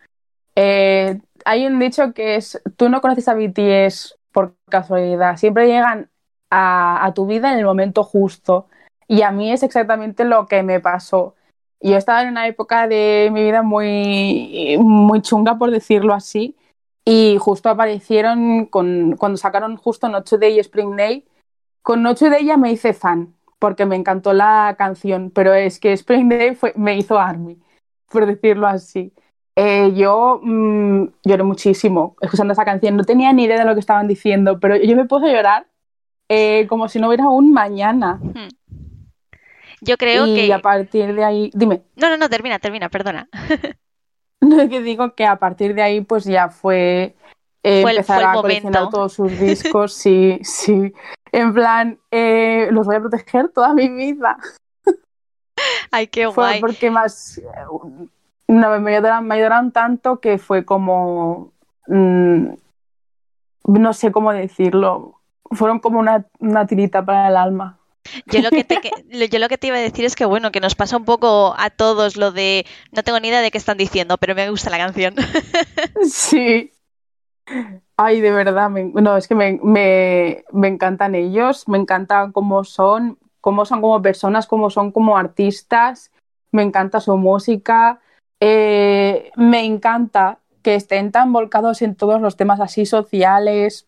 Eh, 0.56 1.20
hay 1.44 1.66
un 1.66 1.78
dicho 1.80 2.12
que 2.14 2.36
es, 2.36 2.62
tú 2.76 2.88
no 2.88 3.00
conoces 3.00 3.28
a 3.28 3.34
BTS 3.34 4.16
por 4.32 4.56
casualidad, 4.70 5.36
siempre 5.38 5.66
llegan 5.68 6.10
a, 6.50 7.04
a 7.06 7.14
tu 7.14 7.26
vida 7.26 7.52
en 7.52 7.58
el 7.60 7.64
momento 7.66 8.04
justo. 8.04 8.68
Y 9.08 9.22
a 9.22 9.32
mí 9.32 9.52
es 9.52 9.62
exactamente 9.62 10.24
lo 10.24 10.46
que 10.46 10.62
me 10.62 10.80
pasó. 10.80 11.34
Yo 11.80 11.96
estaba 11.96 12.22
en 12.22 12.30
una 12.30 12.46
época 12.48 12.88
de 12.88 13.30
mi 13.32 13.42
vida 13.44 13.62
muy, 13.62 14.78
muy 14.80 15.22
chunga, 15.22 15.58
por 15.58 15.70
decirlo 15.70 16.14
así, 16.14 16.56
y 17.04 17.36
justo 17.40 17.68
aparecieron 17.70 18.66
con, 18.66 19.16
cuando 19.16 19.36
sacaron 19.38 19.76
justo 19.76 20.08
Not 20.08 20.28
Today 20.28 20.56
y 20.56 20.60
Spring 20.60 20.96
Day. 20.96 21.26
Con 21.82 22.02
Not 22.02 22.18
Today 22.18 22.44
ya 22.44 22.56
me 22.56 22.72
hice 22.72 22.94
fan, 22.94 23.34
porque 23.58 23.86
me 23.86 23.96
encantó 23.96 24.32
la 24.32 24.74
canción, 24.78 25.30
pero 25.30 25.52
es 25.54 25.78
que 25.78 25.92
Spring 25.92 26.28
Day 26.28 26.54
fue, 26.54 26.72
me 26.76 26.96
hizo 26.96 27.18
Army, 27.18 27.58
por 28.10 28.26
decirlo 28.26 28.66
así. 28.66 29.12
Eh, 29.54 29.92
yo 29.94 30.40
mm, 30.42 31.04
lloré 31.24 31.42
muchísimo 31.42 32.16
escuchando 32.20 32.54
esa 32.54 32.64
canción, 32.64 32.96
no 32.96 33.04
tenía 33.04 33.32
ni 33.32 33.44
idea 33.44 33.58
de 33.58 33.64
lo 33.64 33.74
que 33.74 33.80
estaban 33.80 34.08
diciendo, 34.08 34.58
pero 34.58 34.76
yo 34.76 34.96
me 34.96 35.04
puedo 35.04 35.26
llorar 35.26 35.66
eh, 36.28 36.66
como 36.68 36.88
si 36.88 36.98
no 36.98 37.08
hubiera 37.08 37.28
un 37.28 37.52
mañana. 37.52 38.14
Hmm. 38.14 38.48
Yo 39.82 39.98
creo 39.98 40.26
y 40.26 40.34
que... 40.34 40.52
a 40.52 40.60
partir 40.60 41.14
de 41.14 41.24
ahí, 41.24 41.50
dime, 41.52 41.82
No, 41.96 42.08
no, 42.08 42.16
no, 42.16 42.30
termina, 42.30 42.58
termina, 42.58 42.88
perdona. 42.88 43.28
no 44.40 44.60
es 44.60 44.70
que 44.70 44.80
digo 44.80 45.14
que 45.14 45.26
a 45.26 45.36
partir 45.36 45.74
de 45.74 45.82
ahí 45.82 46.00
pues 46.00 46.24
ya 46.24 46.48
fue, 46.48 47.16
eh, 47.62 47.82
Fue 47.82 47.92
empezar 47.92 48.22
fue 48.22 48.24
a 48.24 48.32
coleccionar 48.34 48.90
todos 48.90 49.12
sus 49.12 49.30
discos, 49.38 49.92
sí, 49.92 50.38
sí, 50.42 50.92
en 51.30 51.54
plan, 51.54 51.98
eh, 52.10 52.68
los 52.70 52.86
voy 52.86 52.96
a 52.96 53.00
proteger 53.00 53.48
toda 53.50 53.74
mi 53.74 53.88
vida. 53.88 54.36
Ay, 55.90 56.08
qué 56.08 56.24
Fue 56.30 56.44
guay. 56.44 56.60
porque 56.60 56.90
más 56.90 57.38
eh, 57.38 57.42
no, 58.48 58.80
me, 58.80 58.94
ayudaron, 58.94 59.26
me 59.26 59.34
ayudaron 59.36 59.70
tanto 59.70 60.20
que 60.20 60.38
fue 60.38 60.64
como 60.64 61.52
mm, 61.86 62.48
no 63.64 63.92
sé 63.92 64.12
cómo 64.12 64.32
decirlo. 64.32 65.20
Fueron 65.50 65.78
como 65.78 65.98
una, 65.98 66.26
una 66.38 66.66
tirita 66.66 67.04
para 67.04 67.28
el 67.28 67.36
alma. 67.36 67.78
Yo 68.26 68.40
lo 68.40 68.50
que 68.50 68.64
te, 68.64 68.80
yo 69.30 69.38
lo 69.38 69.48
que 69.48 69.58
te 69.58 69.68
iba 69.68 69.76
a 69.76 69.80
decir 69.80 70.04
es 70.04 70.16
que, 70.16 70.24
bueno, 70.24 70.50
que 70.50 70.60
nos 70.60 70.74
pasa 70.74 70.96
un 70.96 71.04
poco 71.04 71.54
a 71.56 71.70
todos 71.70 72.16
lo 72.16 72.32
de 72.32 72.66
no 72.90 73.02
tengo 73.02 73.20
ni 73.20 73.28
idea 73.28 73.40
de 73.40 73.50
qué 73.50 73.58
están 73.58 73.78
diciendo, 73.78 74.18
pero 74.18 74.34
me 74.34 74.50
gusta 74.50 74.70
la 74.70 74.78
canción. 74.78 75.14
Sí. 76.10 76.71
Ay, 77.96 78.20
de 78.20 78.32
verdad, 78.32 78.70
me- 78.70 78.84
no, 78.84 79.16
es 79.16 79.28
que 79.28 79.34
me, 79.34 79.60
me, 79.62 80.44
me 80.52 80.68
encantan 80.68 81.14
ellos, 81.14 81.68
me 81.68 81.78
encantan 81.78 82.32
cómo 82.32 82.64
son, 82.64 83.18
cómo 83.40 83.64
son 83.64 83.80
como 83.80 84.00
personas, 84.02 84.46
cómo 84.46 84.70
son 84.70 84.92
como 84.92 85.16
artistas, 85.16 86.10
me 86.50 86.62
encanta 86.62 87.00
su 87.00 87.16
música, 87.16 88.00
eh, 88.40 89.30
me 89.36 89.64
encanta 89.64 90.38
que 90.62 90.74
estén 90.74 91.12
tan 91.12 91.32
volcados 91.32 91.82
en 91.82 91.94
todos 91.94 92.20
los 92.20 92.36
temas 92.36 92.60
así 92.60 92.86
sociales, 92.86 93.86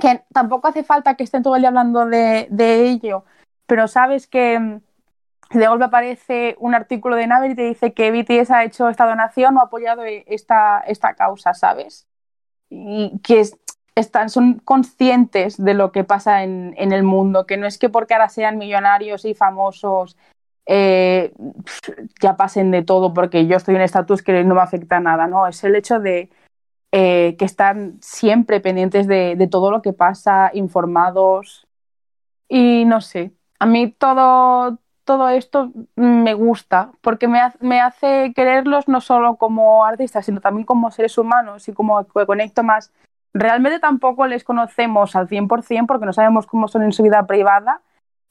que 0.00 0.22
tampoco 0.32 0.68
hace 0.68 0.84
falta 0.84 1.14
que 1.14 1.24
estén 1.24 1.42
todo 1.42 1.56
el 1.56 1.62
día 1.62 1.68
hablando 1.68 2.04
de, 2.06 2.48
ello, 2.88 3.24
pero 3.66 3.88
sabes 3.88 4.26
que 4.26 4.58
mm, 4.58 4.80
de 5.58 5.66
golpe 5.68 5.84
aparece 5.84 6.56
un 6.58 6.74
artículo 6.74 7.16
de 7.16 7.26
Naver 7.26 7.52
y 7.52 7.54
te 7.54 7.62
dice 7.62 7.94
que 7.94 8.10
BTS 8.10 8.52
ha 8.52 8.64
hecho 8.64 8.88
esta 8.88 9.06
donación 9.06 9.56
o 9.56 9.60
ha 9.60 9.64
apoyado 9.64 10.02
esta, 10.04 10.80
esta 10.80 11.14
causa, 11.14 11.54
¿sabes? 11.54 12.06
Y 12.70 13.18
que 13.22 13.40
es- 13.40 13.56
están, 13.94 14.30
son 14.30 14.60
conscientes 14.60 15.56
de 15.62 15.74
lo 15.74 15.90
que 15.92 16.04
pasa 16.04 16.42
en, 16.44 16.74
en 16.78 16.92
el 16.92 17.02
mundo, 17.02 17.46
que 17.46 17.56
no 17.56 17.66
es 17.66 17.78
que 17.78 17.88
porque 17.88 18.14
ahora 18.14 18.28
sean 18.28 18.58
millonarios 18.58 19.24
y 19.24 19.34
famosos 19.34 20.16
eh, 20.66 21.32
ya 22.20 22.36
pasen 22.36 22.70
de 22.70 22.82
todo 22.82 23.14
porque 23.14 23.46
yo 23.46 23.56
estoy 23.56 23.74
en 23.76 23.80
estatus 23.82 24.22
que 24.22 24.44
no 24.44 24.54
me 24.54 24.60
afecta 24.60 25.00
nada, 25.00 25.26
¿no? 25.26 25.46
Es 25.46 25.62
el 25.64 25.74
hecho 25.76 25.98
de 26.00 26.30
eh, 26.92 27.36
que 27.38 27.44
están 27.46 27.98
siempre 28.02 28.60
pendientes 28.60 29.06
de, 29.08 29.36
de 29.36 29.46
todo 29.48 29.70
lo 29.70 29.82
que 29.82 29.92
pasa, 29.92 30.50
informados 30.54 31.66
y 32.48 32.84
no 32.86 33.00
sé, 33.00 33.32
a 33.58 33.66
mí 33.66 33.92
todo, 33.92 34.78
todo 35.08 35.30
esto 35.30 35.72
me 35.96 36.34
gusta 36.34 36.92
porque 37.00 37.28
me, 37.28 37.40
me 37.60 37.80
hace 37.80 38.34
quererlos 38.36 38.88
no 38.88 39.00
solo 39.00 39.36
como 39.36 39.86
artistas, 39.86 40.26
sino 40.26 40.42
también 40.42 40.66
como 40.66 40.90
seres 40.90 41.16
humanos 41.16 41.66
y 41.66 41.72
como 41.72 42.06
que 42.06 42.26
conecto 42.26 42.62
más. 42.62 42.92
Realmente 43.32 43.78
tampoco 43.80 44.26
les 44.26 44.44
conocemos 44.44 45.16
al 45.16 45.26
100% 45.26 45.86
porque 45.86 46.04
no 46.04 46.12
sabemos 46.12 46.46
cómo 46.46 46.68
son 46.68 46.82
en 46.82 46.92
su 46.92 47.02
vida 47.02 47.26
privada, 47.26 47.80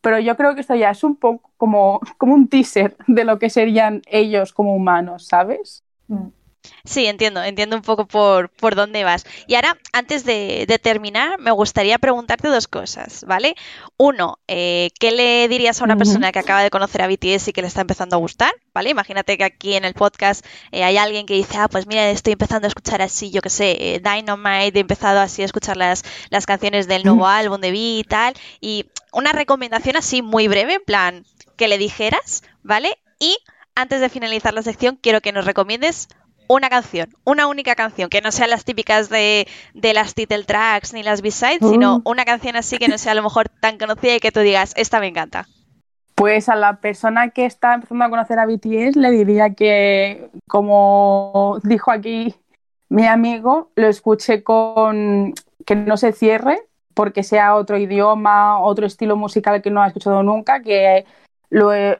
pero 0.01 0.19
yo 0.19 0.37
creo 0.37 0.53
que 0.53 0.61
esto 0.61 0.75
ya 0.75 0.91
es 0.91 1.03
un 1.03 1.15
poco 1.15 1.49
como, 1.57 1.99
como 2.19 2.35
un 2.35 2.47
teaser 2.47 2.95
de 3.07 3.23
lo 3.23 3.39
que 3.39 3.49
serían 3.49 4.03
ellos 4.05 4.53
como 4.53 4.75
humanos, 4.75 5.25
¿sabes? 5.25 5.83
Mm. 6.09 6.27
Sí, 6.83 7.05
entiendo, 7.05 7.43
entiendo 7.43 7.75
un 7.75 7.81
poco 7.81 8.07
por, 8.07 8.49
por 8.49 8.75
dónde 8.75 9.03
vas. 9.03 9.25
Y 9.47 9.55
ahora, 9.55 9.77
antes 9.93 10.23
de, 10.23 10.65
de 10.67 10.79
terminar, 10.79 11.39
me 11.39 11.51
gustaría 11.51 11.97
preguntarte 11.99 12.47
dos 12.47 12.67
cosas, 12.67 13.23
¿vale? 13.27 13.55
Uno, 13.97 14.39
eh, 14.47 14.89
¿qué 14.99 15.11
le 15.11 15.47
dirías 15.47 15.81
a 15.81 15.83
una 15.83 15.97
persona 15.97 16.31
que 16.31 16.39
acaba 16.39 16.63
de 16.63 16.69
conocer 16.69 17.01
a 17.01 17.07
BTS 17.07 17.49
y 17.49 17.53
que 17.53 17.61
le 17.61 17.67
está 17.67 17.81
empezando 17.81 18.15
a 18.15 18.19
gustar? 18.19 18.53
¿Vale? 18.73 18.89
Imagínate 18.89 19.37
que 19.37 19.43
aquí 19.43 19.75
en 19.75 19.85
el 19.85 19.93
podcast 19.93 20.45
eh, 20.71 20.83
hay 20.83 20.97
alguien 20.97 21.25
que 21.25 21.33
dice, 21.33 21.57
ah, 21.57 21.67
pues 21.67 21.87
mira, 21.87 22.09
estoy 22.09 22.33
empezando 22.33 22.67
a 22.67 22.69
escuchar 22.69 23.01
así, 23.01 23.31
yo 23.31 23.41
qué 23.41 23.49
sé, 23.49 23.95
eh, 23.95 23.99
Dynamite, 23.99 24.77
he 24.77 24.81
empezado 24.81 25.19
así 25.19 25.41
a 25.41 25.45
escuchar 25.45 25.77
las, 25.77 26.03
las 26.29 26.45
canciones 26.45 26.87
del 26.87 27.03
nuevo 27.03 27.27
álbum 27.27 27.59
de 27.59 27.69
V 27.69 27.77
y 27.77 28.03
tal. 28.03 28.33
Y 28.61 28.85
una 29.11 29.31
recomendación 29.31 29.97
así 29.97 30.21
muy 30.21 30.47
breve, 30.47 30.75
en 30.75 30.83
plan, 30.85 31.25
que 31.55 31.67
le 31.67 31.77
dijeras, 31.77 32.43
¿vale? 32.63 32.97
Y 33.19 33.37
antes 33.75 34.01
de 34.01 34.09
finalizar 34.09 34.53
la 34.53 34.63
sección, 34.63 34.97
quiero 35.01 35.21
que 35.21 35.31
nos 35.31 35.45
recomiendes 35.45 36.07
una 36.47 36.69
canción, 36.69 37.09
una 37.23 37.47
única 37.47 37.75
canción, 37.75 38.09
que 38.09 38.21
no 38.21 38.31
sean 38.31 38.49
las 38.49 38.65
típicas 38.65 39.09
de, 39.09 39.47
de 39.73 39.93
las 39.93 40.13
title 40.13 40.43
tracks 40.43 40.93
ni 40.93 41.03
las 41.03 41.21
B-sides, 41.21 41.59
sino 41.61 41.97
Uh. 41.97 42.01
una 42.05 42.25
canción 42.25 42.55
así 42.55 42.77
que 42.77 42.87
no 42.87 42.97
sea 42.97 43.11
a 43.13 43.15
lo 43.15 43.23
mejor 43.23 43.49
tan 43.49 43.77
conocida 43.77 44.15
y 44.15 44.19
que 44.19 44.31
tú 44.31 44.39
digas, 44.41 44.73
esta 44.75 44.99
me 44.99 45.07
encanta. 45.07 45.47
Pues 46.15 46.49
a 46.49 46.55
la 46.55 46.77
persona 46.77 47.29
que 47.29 47.45
está 47.45 47.75
empezando 47.75 48.05
a 48.05 48.09
conocer 48.09 48.39
a 48.39 48.45
BTS 48.45 48.95
le 48.95 49.11
diría 49.11 49.53
que, 49.53 50.29
como 50.47 51.59
dijo 51.63 51.91
aquí 51.91 52.33
mi 52.89 53.05
amigo, 53.05 53.69
lo 53.75 53.87
escuche 53.87 54.43
con 54.43 55.33
que 55.65 55.75
no 55.75 55.95
se 55.97 56.13
cierre, 56.13 56.59
porque 56.93 57.21
sea 57.21 57.55
otro 57.55 57.77
idioma, 57.77 58.59
otro 58.59 58.87
estilo 58.87 59.15
musical 59.15 59.61
que 59.61 59.69
no 59.69 59.83
ha 59.83 59.87
escuchado 59.87 60.23
nunca, 60.23 60.61
que 60.61 61.05
lo 61.49 61.71
eh, 61.73 61.99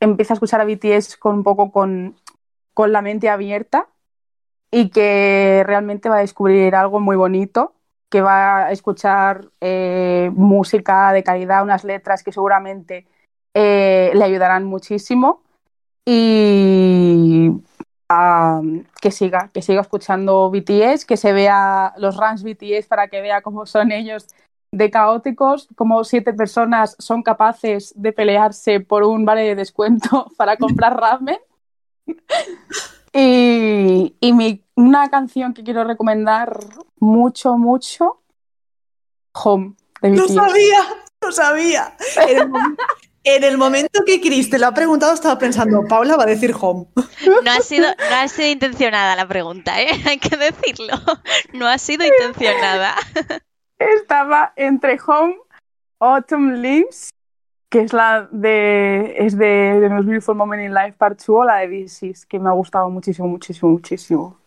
empiece 0.00 0.32
a 0.32 0.34
escuchar 0.34 0.60
a 0.60 0.64
BTS 0.64 1.16
con 1.16 1.36
un 1.36 1.42
poco 1.44 1.70
con, 1.70 2.16
con 2.76 2.92
la 2.92 3.00
mente 3.00 3.30
abierta 3.30 3.88
y 4.70 4.90
que 4.90 5.62
realmente 5.64 6.10
va 6.10 6.18
a 6.18 6.20
descubrir 6.20 6.74
algo 6.74 7.00
muy 7.00 7.16
bonito, 7.16 7.72
que 8.10 8.20
va 8.20 8.66
a 8.66 8.70
escuchar 8.70 9.48
eh, 9.62 10.30
música 10.34 11.10
de 11.14 11.24
calidad, 11.24 11.62
unas 11.62 11.84
letras 11.84 12.22
que 12.22 12.32
seguramente 12.32 13.06
eh, 13.54 14.10
le 14.14 14.22
ayudarán 14.22 14.64
muchísimo 14.64 15.40
y 16.04 17.50
que 19.00 19.10
siga, 19.10 19.48
que 19.54 19.62
siga 19.62 19.80
escuchando 19.80 20.50
BTS, 20.50 21.06
que 21.06 21.16
se 21.16 21.32
vea 21.32 21.94
los 21.96 22.18
runs 22.18 22.42
BTS 22.42 22.88
para 22.88 23.08
que 23.08 23.22
vea 23.22 23.40
cómo 23.40 23.64
son 23.64 23.90
ellos 23.90 24.26
de 24.70 24.90
caóticos, 24.90 25.68
cómo 25.76 26.04
siete 26.04 26.34
personas 26.34 26.94
son 26.98 27.22
capaces 27.22 27.94
de 27.96 28.12
pelearse 28.12 28.80
por 28.80 29.02
un 29.02 29.24
vale 29.24 29.44
de 29.44 29.54
descuento 29.54 30.26
para 30.36 30.58
comprar 30.58 31.00
ramen. 31.00 31.38
Y, 33.18 34.14
y 34.20 34.32
mi- 34.34 34.62
una 34.74 35.08
canción 35.08 35.54
que 35.54 35.64
quiero 35.64 35.84
recomendar 35.84 36.58
mucho, 36.98 37.56
mucho, 37.56 38.20
Home, 39.32 39.74
de 40.02 40.10
Lo 40.10 40.28
sabía, 40.28 40.80
lo 41.22 41.32
sabía. 41.32 41.96
El, 42.28 42.50
En 43.28 43.42
el 43.42 43.58
momento 43.58 44.04
que 44.06 44.20
Chris 44.20 44.48
te 44.50 44.56
lo 44.56 44.68
ha 44.68 44.72
preguntado, 44.72 45.12
estaba 45.12 45.36
pensando, 45.36 45.82
Paula 45.88 46.16
va 46.16 46.22
a 46.22 46.26
decir 46.26 46.54
home. 46.60 46.86
No 47.42 47.50
ha 47.50 47.60
sido, 47.60 47.88
no 47.88 48.16
ha 48.16 48.28
sido 48.28 48.48
intencionada 48.50 49.16
la 49.16 49.26
pregunta, 49.26 49.82
¿eh? 49.82 49.88
hay 50.06 50.18
que 50.18 50.36
decirlo. 50.36 50.94
No 51.52 51.66
ha 51.66 51.76
sido 51.76 52.06
intencionada. 52.06 52.94
Estaba 53.80 54.52
entre 54.54 54.96
home, 55.04 55.38
autumn 55.98 56.62
leaves, 56.62 57.10
que 57.68 57.80
es 57.80 57.92
la 57.92 58.28
de 58.30 59.14
es 59.18 59.36
de 59.36 59.78
The 59.80 59.88
Most 59.88 60.06
Beautiful 60.06 60.36
Moment 60.36 60.62
in 60.62 60.74
Life 60.74 60.94
Part 60.98 61.18
2 61.18 61.28
o 61.28 61.44
la 61.44 61.56
de 61.58 61.68
This 61.68 62.02
Is, 62.02 62.26
que 62.26 62.38
me 62.38 62.48
ha 62.48 62.52
gustado 62.52 62.88
muchísimo, 62.90 63.28
muchísimo, 63.28 63.72
muchísimo. 63.72 64.38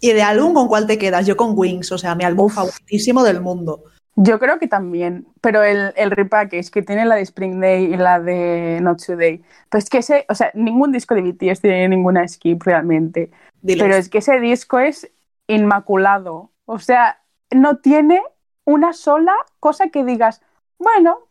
¿Y 0.00 0.12
de 0.12 0.22
álbum 0.22 0.52
con 0.52 0.68
cuál 0.68 0.86
te 0.86 0.98
quedas? 0.98 1.26
Yo 1.26 1.36
con 1.36 1.52
Wings, 1.56 1.90
o 1.92 1.98
sea, 1.98 2.14
mi 2.14 2.24
álbum 2.24 2.50
favoritísimo 2.50 3.24
del 3.24 3.40
mundo. 3.40 3.84
Yo 4.18 4.38
creo 4.38 4.58
que 4.58 4.66
también, 4.66 5.26
pero 5.42 5.62
el, 5.62 5.92
el 5.94 6.10
repackage 6.10 6.70
que 6.70 6.82
tiene 6.82 7.04
la 7.04 7.16
de 7.16 7.22
Spring 7.22 7.60
Day 7.60 7.84
y 7.84 7.96
la 7.96 8.18
de 8.18 8.78
Not 8.80 9.04
Today, 9.04 9.42
pues 9.68 9.84
es 9.84 9.90
que 9.90 9.98
ese, 9.98 10.24
o 10.30 10.34
sea, 10.34 10.50
ningún 10.54 10.90
disco 10.90 11.14
de 11.14 11.20
BTS 11.20 11.60
tiene 11.60 11.88
ninguna 11.88 12.26
skip 12.26 12.62
realmente, 12.62 13.30
Diles. 13.60 13.82
pero 13.82 13.94
es 13.94 14.08
que 14.08 14.18
ese 14.18 14.40
disco 14.40 14.78
es 14.78 15.10
inmaculado, 15.48 16.50
o 16.64 16.78
sea, 16.78 17.20
no 17.50 17.76
tiene 17.76 18.22
una 18.64 18.94
sola 18.94 19.34
cosa 19.60 19.88
que 19.88 20.02
digas, 20.02 20.40
bueno, 20.78 21.25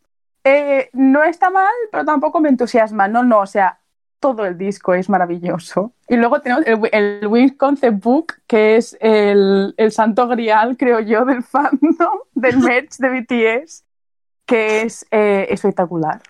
eh, 0.45 0.89
no 0.93 1.23
está 1.23 1.49
mal, 1.49 1.73
pero 1.91 2.05
tampoco 2.05 2.39
me 2.39 2.49
entusiasma, 2.49 3.07
no, 3.07 3.23
no, 3.23 3.39
o 3.39 3.47
sea, 3.47 3.79
todo 4.19 4.45
el 4.45 4.57
disco 4.57 4.93
es 4.93 5.09
maravilloso. 5.09 5.93
Y 6.07 6.15
luego 6.15 6.39
tenemos 6.39 6.65
el, 6.65 6.79
el 6.91 7.27
Wings 7.27 7.57
Concept 7.57 8.03
Book, 8.03 8.35
que 8.47 8.77
es 8.77 8.95
el, 9.01 9.73
el 9.77 9.91
santo 9.91 10.27
grial, 10.27 10.77
creo 10.77 10.99
yo, 10.99 11.25
del 11.25 11.43
fandom, 11.51 12.19
del 12.33 12.59
merch 12.59 12.97
de 12.97 13.09
BTS, 13.09 13.83
que 14.45 14.83
es 14.83 15.05
eh, 15.11 15.47
espectacular. 15.49 16.21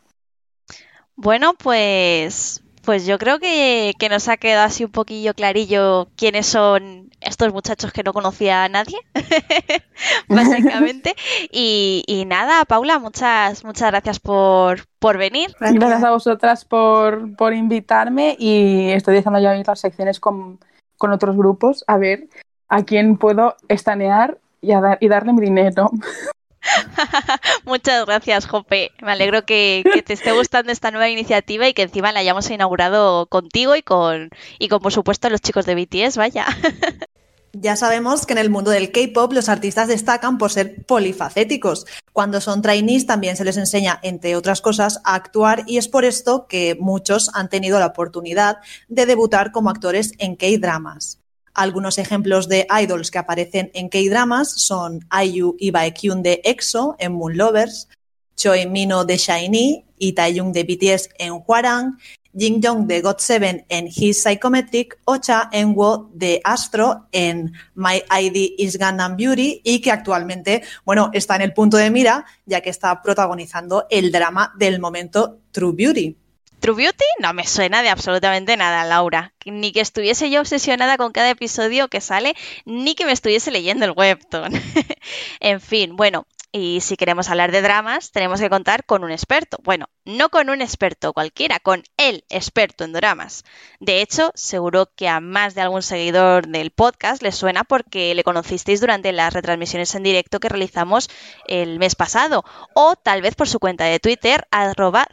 Bueno, 1.15 1.53
pues, 1.53 2.63
pues 2.85 3.05
yo 3.05 3.17
creo 3.17 3.39
que, 3.39 3.93
que 3.99 4.09
nos 4.09 4.27
ha 4.27 4.37
quedado 4.37 4.65
así 4.65 4.85
un 4.85 4.91
poquillo 4.91 5.33
clarillo 5.33 6.07
quiénes 6.15 6.45
son 6.45 7.09
estos 7.21 7.51
muchachos 7.51 7.91
que 7.91 8.03
no 8.03 8.13
conocía 8.13 8.63
a 8.63 8.69
nadie, 8.69 8.97
básicamente. 10.29 11.15
Y, 11.51 12.03
y 12.07 12.25
nada, 12.25 12.65
Paula, 12.65 12.99
muchas, 12.99 13.63
muchas 13.63 13.89
gracias 13.89 14.19
por, 14.19 14.85
por 14.99 15.17
venir. 15.17 15.53
Gracias 15.59 16.03
a 16.03 16.11
vosotras 16.11 16.65
por, 16.65 17.35
por 17.35 17.53
invitarme 17.53 18.35
y 18.37 18.89
estoy 18.91 19.15
dejando 19.15 19.39
ya 19.39 19.53
las 19.53 19.79
secciones 19.79 20.19
con, 20.19 20.59
con 20.97 21.11
otros 21.11 21.35
grupos 21.35 21.83
a 21.87 21.97
ver 21.97 22.27
a 22.67 22.83
quién 22.83 23.17
puedo 23.17 23.55
estanear 23.67 24.37
y, 24.61 24.71
a 24.71 24.81
dar, 24.81 24.97
y 25.01 25.07
darle 25.07 25.33
mi 25.33 25.41
dinero. 25.41 25.89
Muchas 27.65 28.05
gracias, 28.05 28.45
Jope. 28.47 28.91
Me 29.01 29.11
alegro 29.11 29.45
que, 29.45 29.83
que, 29.93 30.01
te 30.01 30.13
esté 30.13 30.31
gustando 30.31 30.71
esta 30.71 30.91
nueva 30.91 31.09
iniciativa 31.09 31.67
y 31.67 31.73
que 31.73 31.83
encima 31.83 32.11
la 32.11 32.19
hayamos 32.19 32.49
inaugurado 32.49 33.27
contigo 33.27 33.75
y 33.75 33.81
con, 33.81 34.29
y 34.59 34.67
con 34.67 34.79
por 34.79 34.91
supuesto, 34.91 35.29
los 35.29 35.41
chicos 35.41 35.65
de 35.65 35.75
BTS, 35.75 36.17
vaya. 36.17 36.45
Ya 37.57 37.77
sabemos 37.77 38.25
que 38.25 38.33
en 38.33 38.39
el 38.39 38.49
mundo 38.49 38.69
del 38.69 38.91
K-pop 38.91 39.31
los 39.31 39.47
artistas 39.47 39.87
destacan 39.87 40.37
por 40.37 40.51
ser 40.51 40.83
polifacéticos. 40.85 41.85
Cuando 42.11 42.41
son 42.41 42.61
trainees 42.61 43.05
también 43.05 43.37
se 43.37 43.45
les 43.45 43.55
enseña, 43.55 43.97
entre 44.03 44.35
otras 44.35 44.59
cosas, 44.59 44.99
a 45.05 45.15
actuar 45.15 45.63
y 45.65 45.77
es 45.77 45.87
por 45.87 46.03
esto 46.03 46.47
que 46.47 46.75
muchos 46.77 47.31
han 47.33 47.47
tenido 47.47 47.79
la 47.79 47.85
oportunidad 47.85 48.57
de 48.89 49.05
debutar 49.05 49.53
como 49.53 49.69
actores 49.69 50.11
en 50.17 50.35
K-dramas. 50.35 51.21
Algunos 51.55 51.97
ejemplos 51.97 52.49
de 52.49 52.67
idols 52.81 53.09
que 53.11 53.17
aparecen 53.17 53.71
en 53.73 53.87
K-dramas 53.87 54.51
son 54.51 54.99
IU 55.23 55.55
y 55.57 55.71
Baekhyun 55.71 56.21
de 56.21 56.41
EXO 56.43 56.97
en 56.99 57.13
Moon 57.13 57.37
Lovers, 57.37 57.87
Choi 58.35 58.65
Mino 58.65 59.05
de 59.05 59.17
SHINee 59.17 59.85
y 59.97 60.11
Taeyong 60.11 60.51
de 60.51 60.63
BTS 60.63 61.09
en 61.17 61.31
Hwarang, 61.39 61.97
Jin 62.37 62.61
Young 62.61 62.87
de 62.87 63.01
GOT7 63.01 63.65
en 63.69 63.87
His 63.87 64.21
Psychometric 64.21 64.99
o 65.05 65.17
Cha 65.17 65.49
Eun-woo 65.53 66.11
de 66.13 66.41
Astro 66.43 67.07
en 67.13 67.53
My 67.75 68.03
ID 68.09 68.55
is 68.57 68.77
Gangnam 68.77 69.15
Beauty 69.15 69.61
y 69.63 69.79
que 69.79 69.91
actualmente, 69.91 70.61
bueno, 70.83 71.09
está 71.13 71.37
en 71.37 71.43
el 71.43 71.53
punto 71.53 71.77
de 71.77 71.89
mira 71.89 72.25
ya 72.45 72.59
que 72.59 72.69
está 72.69 73.01
protagonizando 73.01 73.85
el 73.89 74.11
drama 74.11 74.53
del 74.57 74.81
momento 74.81 75.39
True 75.51 75.71
Beauty. 75.73 76.17
True 76.59 76.75
Beauty 76.75 77.05
no 77.19 77.33
me 77.33 77.45
suena 77.47 77.81
de 77.83 77.89
absolutamente 77.89 78.57
nada, 78.57 78.83
Laura. 78.83 79.33
Ni 79.45 79.71
que 79.71 79.81
estuviese 79.81 80.29
yo 80.29 80.41
obsesionada 80.41 80.97
con 80.97 81.11
cada 81.11 81.29
episodio 81.29 81.87
que 81.87 82.01
sale, 82.01 82.35
ni 82.65 82.95
que 82.95 83.05
me 83.05 83.11
estuviese 83.11 83.51
leyendo 83.51 83.85
el 83.85 83.91
webtoon. 83.91 84.51
en 85.39 85.61
fin, 85.61 85.95
bueno, 85.95 86.27
y 86.57 86.79
si 86.79 86.95
queremos 86.95 87.27
hablar 87.27 87.51
de 87.51 87.61
dramas, 87.61 88.13
tenemos 88.13 88.39
que 88.39 88.49
contar 88.49 88.85
con 88.85 89.03
un 89.03 89.11
experto. 89.11 89.57
Bueno, 89.61 89.89
no 90.05 90.29
con 90.29 90.49
un 90.49 90.61
experto 90.61 91.11
cualquiera, 91.11 91.59
con 91.59 91.83
el 91.97 92.23
experto 92.29 92.85
en 92.85 92.93
dramas. 92.93 93.43
De 93.81 94.01
hecho, 94.01 94.31
seguro 94.35 94.89
que 94.95 95.09
a 95.09 95.19
más 95.19 95.53
de 95.53 95.59
algún 95.59 95.81
seguidor 95.81 96.47
del 96.47 96.71
podcast 96.71 97.21
le 97.21 97.33
suena 97.33 97.65
porque 97.65 98.15
le 98.15 98.23
conocisteis 98.23 98.79
durante 98.79 99.11
las 99.11 99.33
retransmisiones 99.33 99.95
en 99.95 100.03
directo 100.03 100.39
que 100.39 100.47
realizamos 100.47 101.09
el 101.49 101.77
mes 101.77 101.95
pasado. 101.95 102.45
O 102.73 102.95
tal 102.95 103.21
vez 103.21 103.35
por 103.35 103.49
su 103.49 103.59
cuenta 103.59 103.83
de 103.83 103.99
Twitter, 103.99 104.47
arroba. 104.49 105.09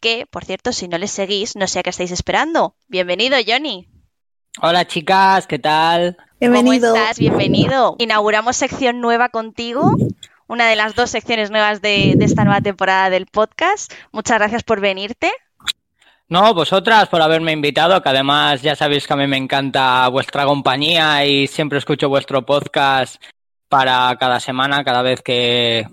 Que, 0.00 0.26
por 0.30 0.44
cierto, 0.46 0.72
si 0.72 0.88
no 0.88 0.96
le 0.96 1.08
seguís, 1.08 1.54
no 1.54 1.66
sé 1.66 1.80
a 1.80 1.82
qué 1.82 1.90
estáis 1.90 2.12
esperando. 2.12 2.74
Bienvenido, 2.88 3.36
Johnny. 3.46 3.97
Hola 4.60 4.86
chicas, 4.86 5.46
¿qué 5.46 5.60
tal? 5.60 6.16
Bienvenido. 6.40 6.90
¿Cómo 6.90 7.00
estás? 7.00 7.18
Bienvenido. 7.18 7.94
Inauguramos 7.98 8.56
sección 8.56 9.00
nueva 9.00 9.28
contigo, 9.28 9.96
una 10.48 10.66
de 10.66 10.74
las 10.74 10.96
dos 10.96 11.10
secciones 11.10 11.52
nuevas 11.52 11.80
de, 11.80 12.14
de, 12.16 12.24
esta 12.24 12.42
nueva 12.42 12.60
temporada 12.60 13.08
del 13.08 13.26
podcast. 13.26 13.92
Muchas 14.10 14.38
gracias 14.38 14.64
por 14.64 14.80
venirte. 14.80 15.30
No, 16.28 16.52
vosotras 16.54 17.08
por 17.08 17.22
haberme 17.22 17.52
invitado, 17.52 18.02
que 18.02 18.08
además 18.08 18.60
ya 18.60 18.74
sabéis 18.74 19.06
que 19.06 19.12
a 19.12 19.16
mí 19.16 19.28
me 19.28 19.36
encanta 19.36 20.08
vuestra 20.08 20.44
compañía 20.44 21.24
y 21.24 21.46
siempre 21.46 21.78
escucho 21.78 22.08
vuestro 22.08 22.44
podcast 22.44 23.22
para 23.68 24.16
cada 24.18 24.40
semana, 24.40 24.82
cada 24.82 25.02
vez 25.02 25.22
que 25.22 25.86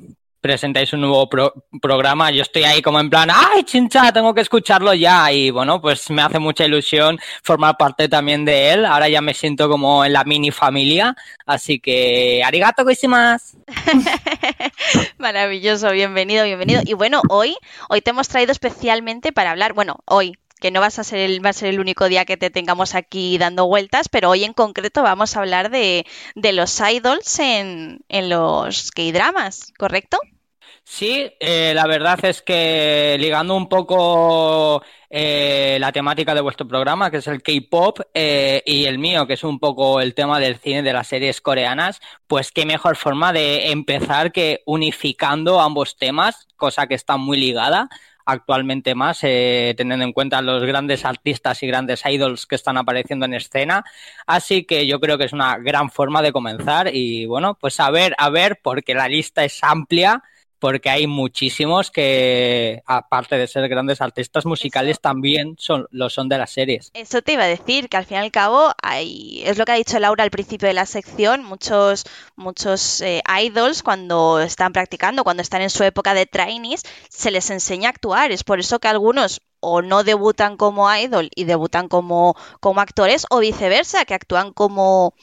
presentáis 0.46 0.94
un 0.94 1.02
nuevo 1.02 1.28
pro 1.28 1.52
programa, 1.82 2.30
yo 2.30 2.44
estoy 2.44 2.66
ahí 2.66 2.80
como 2.80 3.00
en 3.00 3.10
plan, 3.10 3.30
¡ay, 3.34 3.64
chincha! 3.64 4.12
Tengo 4.14 4.32
que 4.32 4.42
escucharlo 4.42 4.94
ya. 4.94 5.32
Y 5.32 5.50
bueno, 5.50 5.82
pues 5.82 6.12
me 6.12 6.22
hace 6.22 6.38
mucha 6.38 6.66
ilusión 6.66 7.18
formar 7.42 7.78
parte 7.78 8.08
también 8.08 8.46
de 8.46 8.72
él. 8.72 8.86
Ahora 8.86 9.10
ya 9.10 9.22
me 9.22 9.34
siento 9.34 9.68
como 9.68 10.06
en 10.06 10.14
la 10.14 10.24
mini 10.24 10.52
familia. 10.52 11.16
Así 11.48 11.80
que, 11.80 12.44
arigato 12.46 12.86
más. 13.08 13.58
Maravilloso, 15.18 15.90
bienvenido, 15.90 16.46
bienvenido. 16.46 16.84
Y 16.86 16.94
bueno, 16.94 17.24
hoy, 17.28 17.58
hoy 17.90 18.02
te 18.02 18.12
hemos 18.12 18.28
traído 18.28 18.52
especialmente 18.52 19.32
para 19.32 19.50
hablar, 19.50 19.74
bueno, 19.74 19.98
hoy, 20.06 20.38
que 20.62 20.70
no 20.70 20.80
vas 20.80 21.00
a 21.00 21.04
ser 21.04 21.22
el, 21.22 21.44
va 21.44 21.50
a 21.50 21.54
ser 21.54 21.70
el 21.70 21.80
único 21.80 22.08
día 22.08 22.26
que 22.26 22.38
te 22.38 22.52
tengamos 22.52 22.94
aquí 22.94 23.40
dando 23.40 23.66
vueltas, 23.66 24.10
pero 24.10 24.30
hoy 24.30 24.44
en 24.44 24.54
concreto 24.54 25.02
vamos 25.02 25.36
a 25.36 25.40
hablar 25.40 25.72
de, 25.72 26.06
de 26.36 26.54
los 26.54 26.80
idols 26.80 27.40
en, 27.40 28.02
en 28.10 28.30
los 28.30 28.92
K-dramas, 28.92 29.74
¿correcto? 29.80 30.20
Sí, 30.88 31.34
eh, 31.40 31.74
la 31.74 31.88
verdad 31.88 32.24
es 32.26 32.42
que 32.44 33.18
ligando 33.20 33.56
un 33.56 33.68
poco 33.68 34.84
eh, 35.10 35.78
la 35.80 35.92
temática 35.92 36.36
de 36.36 36.42
vuestro 36.42 36.68
programa, 36.68 37.10
que 37.10 37.18
es 37.18 37.28
el 37.28 37.42
K-pop, 37.42 38.00
eh, 38.14 38.62
y 38.66 38.86
el 38.86 39.00
mío, 39.00 39.26
que 39.26 39.34
es 39.34 39.44
un 39.44 39.60
poco 39.60 40.00
el 40.00 40.14
tema 40.14 40.40
del 40.40 40.58
cine 40.58 40.84
de 40.84 40.94
las 40.94 41.08
series 41.08 41.42
coreanas, 41.42 42.00
pues 42.28 42.52
qué 42.52 42.66
mejor 42.66 42.96
forma 42.98 43.34
de 43.34 43.72
empezar 43.72 44.32
que 44.32 44.62
unificando 44.66 45.60
ambos 45.60 45.98
temas, 45.98 46.48
cosa 46.56 46.88
que 46.88 46.96
está 46.96 47.18
muy 47.18 47.38
ligada 47.38 47.90
actualmente 48.28 48.96
más, 48.96 49.20
eh, 49.24 49.74
teniendo 49.78 50.04
en 50.06 50.14
cuenta 50.14 50.42
los 50.42 50.64
grandes 50.64 51.06
artistas 51.06 51.62
y 51.62 51.68
grandes 51.68 52.04
idols 52.06 52.46
que 52.48 52.56
están 52.56 52.78
apareciendo 52.78 53.26
en 53.26 53.34
escena. 53.36 53.84
Así 54.26 54.64
que 54.66 54.88
yo 54.88 55.00
creo 55.00 55.18
que 55.18 55.26
es 55.26 55.34
una 55.34 55.58
gran 55.58 55.92
forma 55.92 56.22
de 56.24 56.32
comenzar 56.32 56.90
y 56.94 57.26
bueno, 57.28 57.56
pues 57.60 57.80
a 57.80 57.92
ver, 57.92 58.16
a 58.18 58.30
ver, 58.30 58.60
porque 58.64 58.94
la 58.96 59.08
lista 59.08 59.44
es 59.44 59.64
amplia 59.64 60.24
porque 60.66 60.90
hay 60.90 61.06
muchísimos 61.06 61.92
que, 61.92 62.82
aparte 62.88 63.38
de 63.38 63.46
ser 63.46 63.70
grandes 63.70 64.02
artistas 64.02 64.48
musicales, 64.48 64.94
Eso. 64.94 65.00
también 65.00 65.56
son, 65.60 65.86
lo 65.92 66.10
son 66.10 66.28
de 66.28 66.40
las 66.40 66.50
series. 66.50 66.90
Eso 66.96 67.22
te 67.22 67.34
iba 67.34 67.44
a 67.44 67.48
decir, 67.48 67.88
que 67.88 67.98
al 67.98 68.06
fin 68.08 68.18
y 68.18 68.22
al 68.22 68.32
cabo, 68.32 68.72
hay, 68.82 69.44
es 69.46 69.60
lo 69.60 69.66
que 69.66 69.74
ha 69.74 69.76
dicho 69.76 70.00
Laura 70.00 70.24
al 70.24 70.32
principio 70.32 70.68
de 70.68 70.74
la 70.74 70.88
sección, 70.88 71.44
muchos, 71.44 72.06
muchos 72.36 73.00
eh, 73.02 73.22
idols 73.44 73.84
cuando 73.84 74.40
están 74.40 74.74
practicando, 74.74 75.24
cuando 75.24 75.44
están 75.44 75.62
en 75.62 75.70
su 75.70 75.84
época 75.84 76.16
de 76.16 76.26
trainees, 76.26 76.82
se 77.10 77.30
les 77.30 77.52
enseña 77.52 77.90
a 77.90 77.92
actuar. 77.92 78.32
Es 78.32 78.44
por 78.44 78.60
eso 78.60 78.80
que 78.80 78.88
algunos 78.88 79.44
o 79.60 79.84
no 79.84 80.04
debutan 80.04 80.58
como 80.58 80.92
idol 80.96 81.30
y 81.36 81.44
debutan 81.44 81.90
como, 81.90 82.36
como 82.60 82.82
actores, 82.82 83.28
o 83.30 83.38
viceversa, 83.38 84.06
que 84.06 84.16
actúan 84.16 84.52
como, 84.52 85.14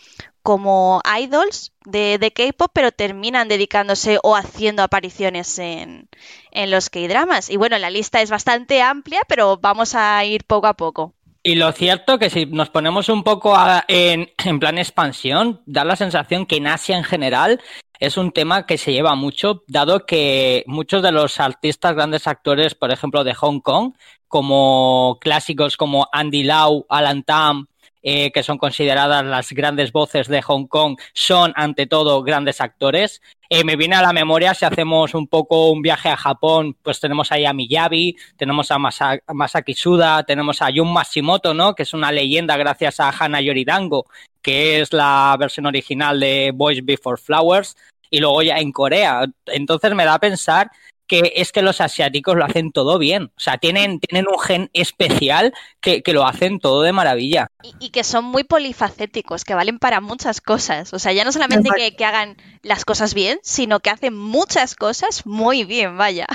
como 0.42 1.00
idols 1.20 1.72
de, 1.84 2.32
K-pop, 2.34 2.70
pero 2.72 2.92
terminan 2.92 3.48
dedicándose 3.48 4.18
o 4.22 4.36
haciendo 4.36 4.82
apariciones 4.82 5.58
en, 5.58 6.08
en 6.50 6.70
los 6.70 6.90
K-dramas. 6.90 7.50
Y 7.50 7.56
bueno, 7.56 7.78
la 7.78 7.90
lista 7.90 8.20
es 8.20 8.30
bastante 8.30 8.82
amplia, 8.82 9.20
pero 9.28 9.58
vamos 9.58 9.94
a 9.94 10.24
ir 10.24 10.44
poco 10.44 10.66
a 10.66 10.74
poco. 10.74 11.14
Y 11.44 11.56
lo 11.56 11.72
cierto 11.72 12.18
que 12.18 12.30
si 12.30 12.46
nos 12.46 12.70
ponemos 12.70 13.08
un 13.08 13.24
poco 13.24 13.56
en, 13.88 14.30
en, 14.44 14.60
plan 14.60 14.78
expansión, 14.78 15.60
da 15.66 15.84
la 15.84 15.96
sensación 15.96 16.46
que 16.46 16.56
en 16.56 16.68
Asia 16.68 16.96
en 16.96 17.02
general 17.02 17.60
es 17.98 18.16
un 18.16 18.30
tema 18.30 18.64
que 18.64 18.78
se 18.78 18.92
lleva 18.92 19.16
mucho, 19.16 19.64
dado 19.66 20.06
que 20.06 20.62
muchos 20.66 21.02
de 21.02 21.10
los 21.10 21.40
artistas, 21.40 21.94
grandes 21.94 22.28
actores, 22.28 22.76
por 22.76 22.92
ejemplo, 22.92 23.24
de 23.24 23.34
Hong 23.34 23.60
Kong, 23.60 23.94
como 24.28 25.18
clásicos 25.20 25.76
como 25.76 26.08
Andy 26.12 26.44
Lau, 26.44 26.86
Alan 26.88 27.24
Tam, 27.24 27.66
eh, 28.02 28.32
que 28.32 28.42
son 28.42 28.58
consideradas 28.58 29.24
las 29.24 29.52
grandes 29.52 29.92
voces 29.92 30.28
de 30.28 30.42
Hong 30.42 30.66
Kong, 30.66 30.98
son 31.14 31.52
ante 31.56 31.86
todo 31.86 32.22
grandes 32.22 32.60
actores. 32.60 33.22
Eh, 33.48 33.64
me 33.64 33.76
viene 33.76 33.96
a 33.96 34.02
la 34.02 34.12
memoria 34.12 34.54
si 34.54 34.64
hacemos 34.64 35.14
un 35.14 35.26
poco 35.26 35.70
un 35.70 35.82
viaje 35.82 36.08
a 36.08 36.16
Japón, 36.16 36.76
pues 36.82 37.00
tenemos 37.00 37.30
ahí 37.32 37.44
a 37.44 37.52
Miyabi, 37.52 38.16
tenemos 38.36 38.70
a 38.70 38.78
Masaki 38.78 39.74
Suda, 39.74 40.22
tenemos 40.24 40.62
a 40.62 40.70
Jun 40.74 40.92
Mashimoto, 40.92 41.54
¿no? 41.54 41.74
Que 41.74 41.82
es 41.82 41.94
una 41.94 42.10
leyenda 42.10 42.56
gracias 42.56 42.98
a 42.98 43.10
Hana 43.10 43.40
Yoridango, 43.40 44.06
que 44.40 44.80
es 44.80 44.92
la 44.92 45.36
versión 45.38 45.66
original 45.66 46.18
de 46.18 46.50
Boys 46.54 46.84
Before 46.84 47.20
Flowers, 47.20 47.76
y 48.10 48.20
luego 48.20 48.42
ya 48.42 48.58
en 48.58 48.72
Corea. 48.72 49.26
Entonces 49.46 49.94
me 49.94 50.04
da 50.04 50.14
a 50.14 50.18
pensar 50.18 50.70
que 51.12 51.30
es 51.36 51.52
que 51.52 51.60
los 51.60 51.82
asiáticos 51.82 52.36
lo 52.36 52.46
hacen 52.46 52.72
todo 52.72 52.98
bien. 52.98 53.24
O 53.24 53.40
sea, 53.40 53.58
tienen, 53.58 54.00
tienen 54.00 54.26
un 54.32 54.38
gen 54.38 54.70
especial 54.72 55.52
que, 55.82 56.02
lo 56.06 56.26
hacen 56.26 56.58
todo 56.58 56.80
de 56.80 56.92
maravilla. 56.92 57.48
Y, 57.80 57.90
que 57.90 58.02
son 58.02 58.24
muy 58.24 58.44
polifacéticos, 58.44 59.44
que 59.44 59.54
valen 59.54 59.78
para 59.78 60.00
muchas 60.00 60.40
cosas. 60.40 60.94
O 60.94 60.98
sea, 60.98 61.12
ya 61.12 61.26
no 61.26 61.30
solamente 61.30 61.68
que, 61.98 62.04
hagan 62.06 62.38
las 62.62 62.86
cosas 62.86 63.12
bien, 63.12 63.38
sino 63.42 63.80
que 63.80 63.90
hacen 63.90 64.16
muchas 64.16 64.74
cosas 64.74 65.26
muy 65.26 65.64
bien, 65.64 65.98
vaya. 65.98 66.26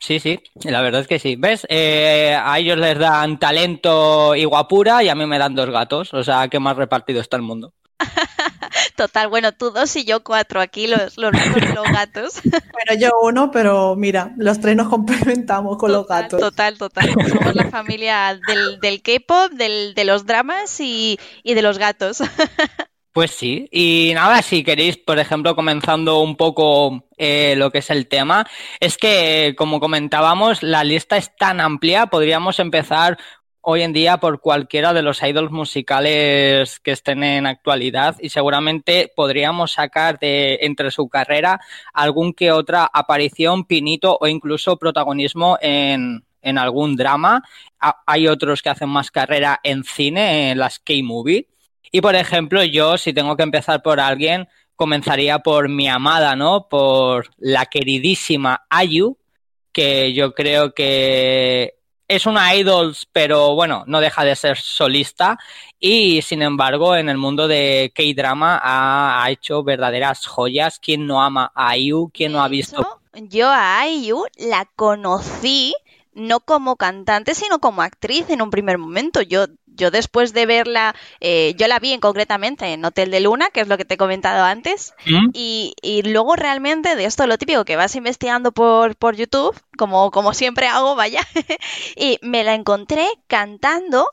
Sí, 0.00 0.20
sí, 0.20 0.38
la 0.62 0.80
verdad 0.80 1.00
es 1.00 1.08
que 1.08 1.18
sí. 1.18 1.34
¿Ves? 1.34 1.66
Eh, 1.68 2.38
a 2.40 2.56
ellos 2.60 2.78
les 2.78 2.96
dan 3.00 3.40
talento 3.40 4.36
y 4.36 4.44
guapura 4.44 5.02
y 5.02 5.08
a 5.08 5.16
mí 5.16 5.26
me 5.26 5.40
dan 5.40 5.56
dos 5.56 5.70
gatos. 5.70 6.14
O 6.14 6.22
sea, 6.22 6.46
qué 6.46 6.60
más 6.60 6.76
repartido 6.76 7.20
está 7.20 7.34
el 7.36 7.42
mundo. 7.42 7.74
Total, 8.96 9.28
bueno, 9.28 9.52
tú 9.52 9.70
dos 9.70 9.94
y 9.96 10.04
yo 10.04 10.22
cuatro 10.22 10.60
aquí, 10.60 10.86
los, 10.86 11.16
los, 11.16 11.32
los 11.32 11.92
gatos. 11.92 12.40
Bueno, 12.78 13.00
yo 13.00 13.10
uno, 13.22 13.50
pero 13.50 13.96
mira, 13.96 14.32
los 14.36 14.60
tres 14.60 14.76
nos 14.76 14.88
complementamos 14.88 15.76
con 15.78 15.90
los 15.90 16.06
gatos. 16.06 16.40
Total, 16.40 16.78
total. 16.78 17.12
Somos 17.28 17.54
la 17.54 17.68
familia 17.70 18.38
del, 18.46 18.78
del 18.80 19.02
K-pop, 19.02 19.52
de 19.52 20.04
los 20.04 20.26
dramas 20.26 20.78
y, 20.80 21.18
de 21.44 21.62
los 21.62 21.78
gatos. 21.78 22.22
Pues 23.10 23.32
sí, 23.32 23.68
y 23.72 24.12
nada, 24.14 24.42
si 24.42 24.62
queréis, 24.62 24.96
por 24.96 25.18
ejemplo, 25.18 25.56
comenzando 25.56 26.20
un 26.20 26.36
poco 26.36 27.08
eh, 27.16 27.54
lo 27.56 27.72
que 27.72 27.78
es 27.78 27.90
el 27.90 28.06
tema, 28.06 28.46
es 28.78 28.96
que, 28.96 29.56
como 29.58 29.80
comentábamos, 29.80 30.62
la 30.62 30.84
lista 30.84 31.16
es 31.16 31.34
tan 31.36 31.60
amplia, 31.60 32.06
podríamos 32.06 32.60
empezar 32.60 33.18
hoy 33.70 33.82
en 33.82 33.92
día 33.92 34.16
por 34.16 34.40
cualquiera 34.40 34.94
de 34.94 35.02
los 35.02 35.22
idols 35.22 35.50
musicales 35.50 36.80
que 36.80 36.92
estén 36.92 37.22
en 37.22 37.44
actualidad 37.46 38.16
y 38.18 38.30
seguramente 38.30 39.12
podríamos 39.14 39.72
sacar 39.72 40.18
de 40.18 40.60
entre 40.62 40.90
su 40.90 41.10
carrera 41.10 41.60
algún 41.92 42.32
que 42.32 42.50
otra 42.50 42.88
aparición, 42.90 43.66
pinito 43.66 44.16
o 44.18 44.26
incluso 44.26 44.78
protagonismo 44.78 45.58
en, 45.60 46.24
en 46.40 46.56
algún 46.56 46.96
drama. 46.96 47.42
hay 48.06 48.26
otros 48.26 48.62
que 48.62 48.70
hacen 48.70 48.88
más 48.88 49.10
carrera 49.10 49.60
en 49.62 49.84
cine, 49.84 50.50
en 50.50 50.56
las 50.56 50.78
K-movie. 50.78 51.46
Y 51.92 52.00
por 52.00 52.14
ejemplo, 52.14 52.64
yo 52.64 52.96
si 52.96 53.12
tengo 53.12 53.36
que 53.36 53.42
empezar 53.42 53.82
por 53.82 54.00
alguien, 54.00 54.48
comenzaría 54.76 55.40
por 55.40 55.68
mi 55.68 55.88
amada, 55.88 56.36
¿no? 56.36 56.68
Por 56.70 57.28
la 57.36 57.66
queridísima 57.66 58.64
Ayu, 58.70 59.18
que 59.72 60.14
yo 60.14 60.32
creo 60.32 60.72
que 60.72 61.77
es 62.08 62.24
una 62.24 62.54
idols, 62.54 63.06
pero 63.12 63.54
bueno, 63.54 63.84
no 63.86 64.00
deja 64.00 64.24
de 64.24 64.34
ser 64.34 64.56
solista 64.56 65.38
y 65.78 66.22
sin 66.22 66.40
embargo 66.40 66.96
en 66.96 67.10
el 67.10 67.18
mundo 67.18 67.46
de 67.46 67.92
K-drama 67.94 68.60
ha, 68.62 69.30
hecho 69.30 69.62
verdaderas 69.62 70.26
joyas. 70.26 70.78
¿Quién 70.80 71.06
no 71.06 71.22
ama 71.22 71.52
a 71.54 71.76
IU? 71.76 72.10
¿Quién 72.12 72.32
no 72.32 72.42
ha 72.42 72.48
visto? 72.48 73.00
Yo 73.14 73.50
a 73.50 73.86
IU 73.86 74.24
la 74.38 74.64
conocí 74.74 75.74
no 76.14 76.40
como 76.40 76.76
cantante, 76.76 77.34
sino 77.34 77.60
como 77.60 77.82
actriz 77.82 78.30
en 78.30 78.40
un 78.40 78.50
primer 78.50 78.78
momento. 78.78 79.20
Yo 79.20 79.46
yo 79.78 79.90
después 79.90 80.34
de 80.34 80.44
verla, 80.44 80.94
eh, 81.20 81.54
yo 81.56 81.66
la 81.68 81.78
vi 81.78 81.92
en, 81.92 82.00
concretamente 82.00 82.66
en 82.66 82.84
Hotel 82.84 83.10
de 83.10 83.20
Luna, 83.20 83.48
que 83.50 83.60
es 83.60 83.68
lo 83.68 83.78
que 83.78 83.84
te 83.84 83.94
he 83.94 83.96
comentado 83.98 84.44
antes, 84.44 84.92
¿Mm? 85.06 85.30
y, 85.32 85.74
luego 86.04 86.36
realmente 86.36 86.96
de 86.96 87.04
esto 87.04 87.26
lo 87.26 87.38
típico 87.38 87.64
que 87.64 87.76
vas 87.76 87.96
investigando 87.96 88.52
por, 88.52 88.96
por 88.96 89.16
YouTube, 89.16 89.58
como, 89.76 90.10
como 90.10 90.34
siempre 90.34 90.66
hago, 90.66 90.94
vaya, 90.94 91.20
y 91.96 92.18
me 92.22 92.44
la 92.44 92.54
encontré 92.54 93.08
cantando 93.26 94.08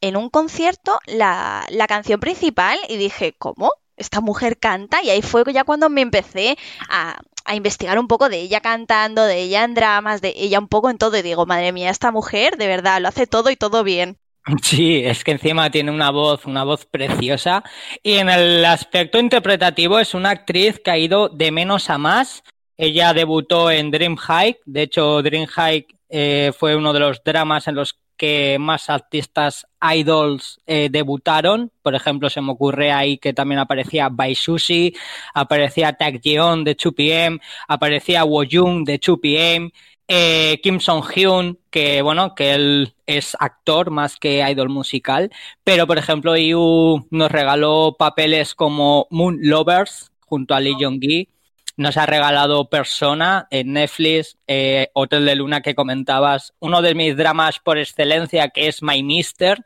en 0.00 0.16
un 0.16 0.30
concierto 0.30 0.98
la, 1.06 1.66
la 1.68 1.86
canción 1.86 2.20
principal 2.20 2.78
y 2.88 2.96
dije, 2.96 3.34
¿cómo? 3.38 3.72
esta 4.00 4.20
mujer 4.20 4.58
canta 4.58 5.02
y 5.02 5.10
ahí 5.10 5.22
fue 5.22 5.44
ya 5.52 5.64
cuando 5.64 5.90
me 5.90 6.00
empecé 6.00 6.56
a, 6.88 7.20
a, 7.44 7.54
investigar 7.54 7.98
un 7.98 8.08
poco 8.08 8.28
de 8.30 8.40
ella 8.40 8.60
cantando, 8.60 9.24
de 9.24 9.42
ella 9.42 9.62
en 9.62 9.74
dramas, 9.74 10.22
de 10.22 10.32
ella 10.36 10.58
un 10.58 10.68
poco 10.68 10.88
en 10.90 10.98
todo 10.98 11.16
y 11.18 11.22
digo, 11.22 11.46
madre 11.46 11.72
mía, 11.72 11.90
esta 11.90 12.10
mujer 12.10 12.56
de 12.56 12.66
verdad 12.66 13.00
lo 13.00 13.08
hace 13.08 13.26
todo 13.26 13.50
y 13.50 13.56
todo 13.56 13.84
bien. 13.84 14.18
Sí, 14.62 15.02
es 15.04 15.24
que 15.24 15.32
encima 15.32 15.70
tiene 15.70 15.90
una 15.90 16.10
voz, 16.10 16.46
una 16.46 16.64
voz 16.64 16.86
preciosa. 16.86 17.62
Y 18.02 18.14
en 18.14 18.28
el 18.28 18.64
aspecto 18.64 19.18
interpretativo 19.18 19.98
es 19.98 20.14
una 20.14 20.30
actriz 20.30 20.80
que 20.82 20.90
ha 20.90 20.98
ido 20.98 21.28
de 21.28 21.50
menos 21.50 21.90
a 21.90 21.98
más. 21.98 22.42
Ella 22.76 23.12
debutó 23.12 23.70
en 23.70 23.90
Dream 23.90 24.16
High. 24.16 24.58
De 24.64 24.82
hecho, 24.82 25.22
Dream 25.22 25.46
High 25.46 25.86
eh, 26.08 26.52
fue 26.58 26.76
uno 26.76 26.92
de 26.92 27.00
los 27.00 27.22
dramas 27.22 27.68
en 27.68 27.74
los 27.74 27.98
que 28.16 28.58
más 28.60 28.90
artistas 28.90 29.66
idols 29.94 30.60
eh, 30.66 30.88
debutaron. 30.90 31.72
Por 31.80 31.94
ejemplo, 31.94 32.28
se 32.28 32.42
me 32.42 32.52
ocurre 32.52 32.92
ahí 32.92 33.16
que 33.16 33.32
también 33.32 33.60
aparecía 33.60 34.10
Bai 34.10 34.34
Sushi, 34.34 34.94
aparecía 35.32 35.94
Tak 35.94 36.20
Jeon 36.22 36.62
de 36.62 36.76
2PM, 36.76 37.40
aparecía 37.66 38.24
Wo 38.24 38.44
Jung 38.50 38.84
de 38.84 39.00
2PM 39.00 39.72
eh, 40.12 40.58
Kim 40.60 40.80
Song 40.80 41.04
Hyun, 41.04 41.60
que 41.70 42.02
bueno, 42.02 42.34
que 42.34 42.52
él 42.52 42.94
es 43.06 43.36
actor 43.38 43.92
más 43.92 44.16
que 44.16 44.44
idol 44.50 44.68
musical, 44.68 45.30
pero 45.62 45.86
por 45.86 45.98
ejemplo 45.98 46.36
IU 46.36 47.06
nos 47.10 47.30
regaló 47.30 47.94
papeles 47.96 48.56
como 48.56 49.06
Moon 49.10 49.38
Lovers 49.40 50.10
junto 50.18 50.54
a 50.54 50.60
Lee 50.60 50.74
Jong-gi, 50.80 51.28
nos 51.76 51.96
ha 51.96 52.06
regalado 52.06 52.68
Persona 52.68 53.46
en 53.52 53.74
Netflix, 53.74 54.36
eh, 54.48 54.88
Hotel 54.94 55.24
de 55.26 55.36
Luna 55.36 55.60
que 55.60 55.76
comentabas, 55.76 56.54
uno 56.58 56.82
de 56.82 56.96
mis 56.96 57.16
dramas 57.16 57.60
por 57.60 57.78
excelencia 57.78 58.48
que 58.48 58.66
es 58.66 58.82
My 58.82 59.04
Mister, 59.04 59.64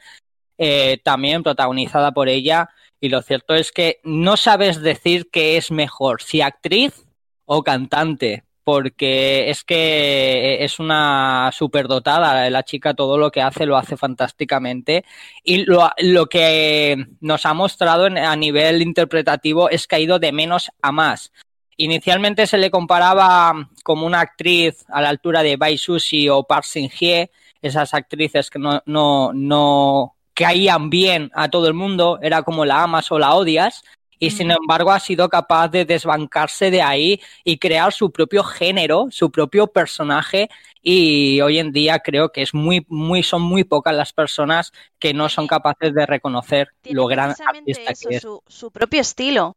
eh, 0.59 0.99
también 1.03 1.43
protagonizada 1.43 2.13
por 2.13 2.29
ella, 2.29 2.69
y 3.01 3.09
lo 3.09 3.23
cierto 3.23 3.55
es 3.55 3.73
que 3.73 3.99
no 4.05 4.37
sabes 4.37 4.83
decir 4.83 5.31
qué 5.33 5.57
es 5.57 5.71
mejor, 5.71 6.21
si 6.21 6.43
actriz 6.43 7.07
o 7.47 7.63
cantante, 7.63 8.45
porque 8.65 9.51
es 9.51 9.63
que 9.63 10.65
es 10.65 10.79
una 10.79 11.51
superdotada, 11.53 12.49
la 12.49 12.63
chica 12.63 12.95
todo 12.95 13.19
lo 13.19 13.31
que 13.31 13.43
hace 13.43 13.67
lo 13.67 13.77
hace 13.77 13.97
fantásticamente 13.97 15.05
y 15.45 15.65
lo, 15.65 15.91
lo 15.99 16.27
que 16.27 17.07
nos 17.21 17.45
ha 17.45 17.53
mostrado 17.53 18.07
a 18.07 18.37
nivel 18.37 18.81
interpretativo 18.83 19.69
es 19.69 19.87
que 19.87 19.97
ha 19.97 20.01
ido 20.01 20.19
de 20.19 20.33
menos 20.33 20.71
a 20.81 20.91
más. 20.93 21.33
Inicialmente 21.77 22.47
se 22.47 22.57
le 22.57 22.71
comparaba 22.71 23.69
como 23.83 24.07
una 24.07 24.21
actriz 24.21 24.85
a 24.89 25.03
la 25.03 25.11
altura 25.11 25.43
de 25.43 25.57
Bai 25.57 25.77
Sushi 25.77 26.29
o 26.29 26.45
Park 26.45 26.65
Shin 26.65 26.89
Hye, 26.89 27.31
esas 27.61 27.93
actrices 27.95 28.49
que 28.49 28.59
no, 28.59 28.83
no, 28.87 29.33
no 29.35 30.15
caían 30.35 30.89
bien 30.89 31.31
a 31.35 31.49
todo 31.49 31.69
el 31.69 31.75
mundo, 31.75 32.19
era 32.23 32.43
como 32.43 32.65
la 32.65 32.83
amas 32.83 33.11
o 33.11 33.19
la 33.19 33.35
odias, 33.35 33.83
y 34.19 34.31
sin 34.31 34.51
embargo 34.51 34.91
ha 34.93 35.01
sido 35.01 35.29
capaz 35.29 35.69
de 35.69 35.85
desbancarse 35.85 36.71
de 36.71 36.83
ahí 36.83 37.21
y 37.45 37.59
crear 37.59 37.93
su 37.93 38.11
propio 38.11 38.45
género, 38.45 39.09
su 39.11 39.31
propio 39.31 39.67
personaje 39.67 40.49
y 40.83 41.41
hoy 41.41 41.59
en 41.59 41.73
día 41.73 41.99
creo 42.01 42.31
que 42.31 42.43
es 42.43 42.55
muy 42.55 42.85
muy 42.89 43.23
son 43.23 43.43
muy 43.43 43.65
pocas 43.65 43.95
las 43.95 44.13
personas 44.13 44.73
que 44.99 45.15
no 45.15 45.29
son 45.29 45.47
capaces 45.47 45.95
de 45.95 46.07
reconocer 46.07 46.69
lo 46.85 47.07
gran 47.07 47.35
artista 47.47 47.93
que 47.95 48.17
es. 48.17 48.23
Su, 48.23 48.71
propio 48.71 49.01
estilo. 49.01 49.57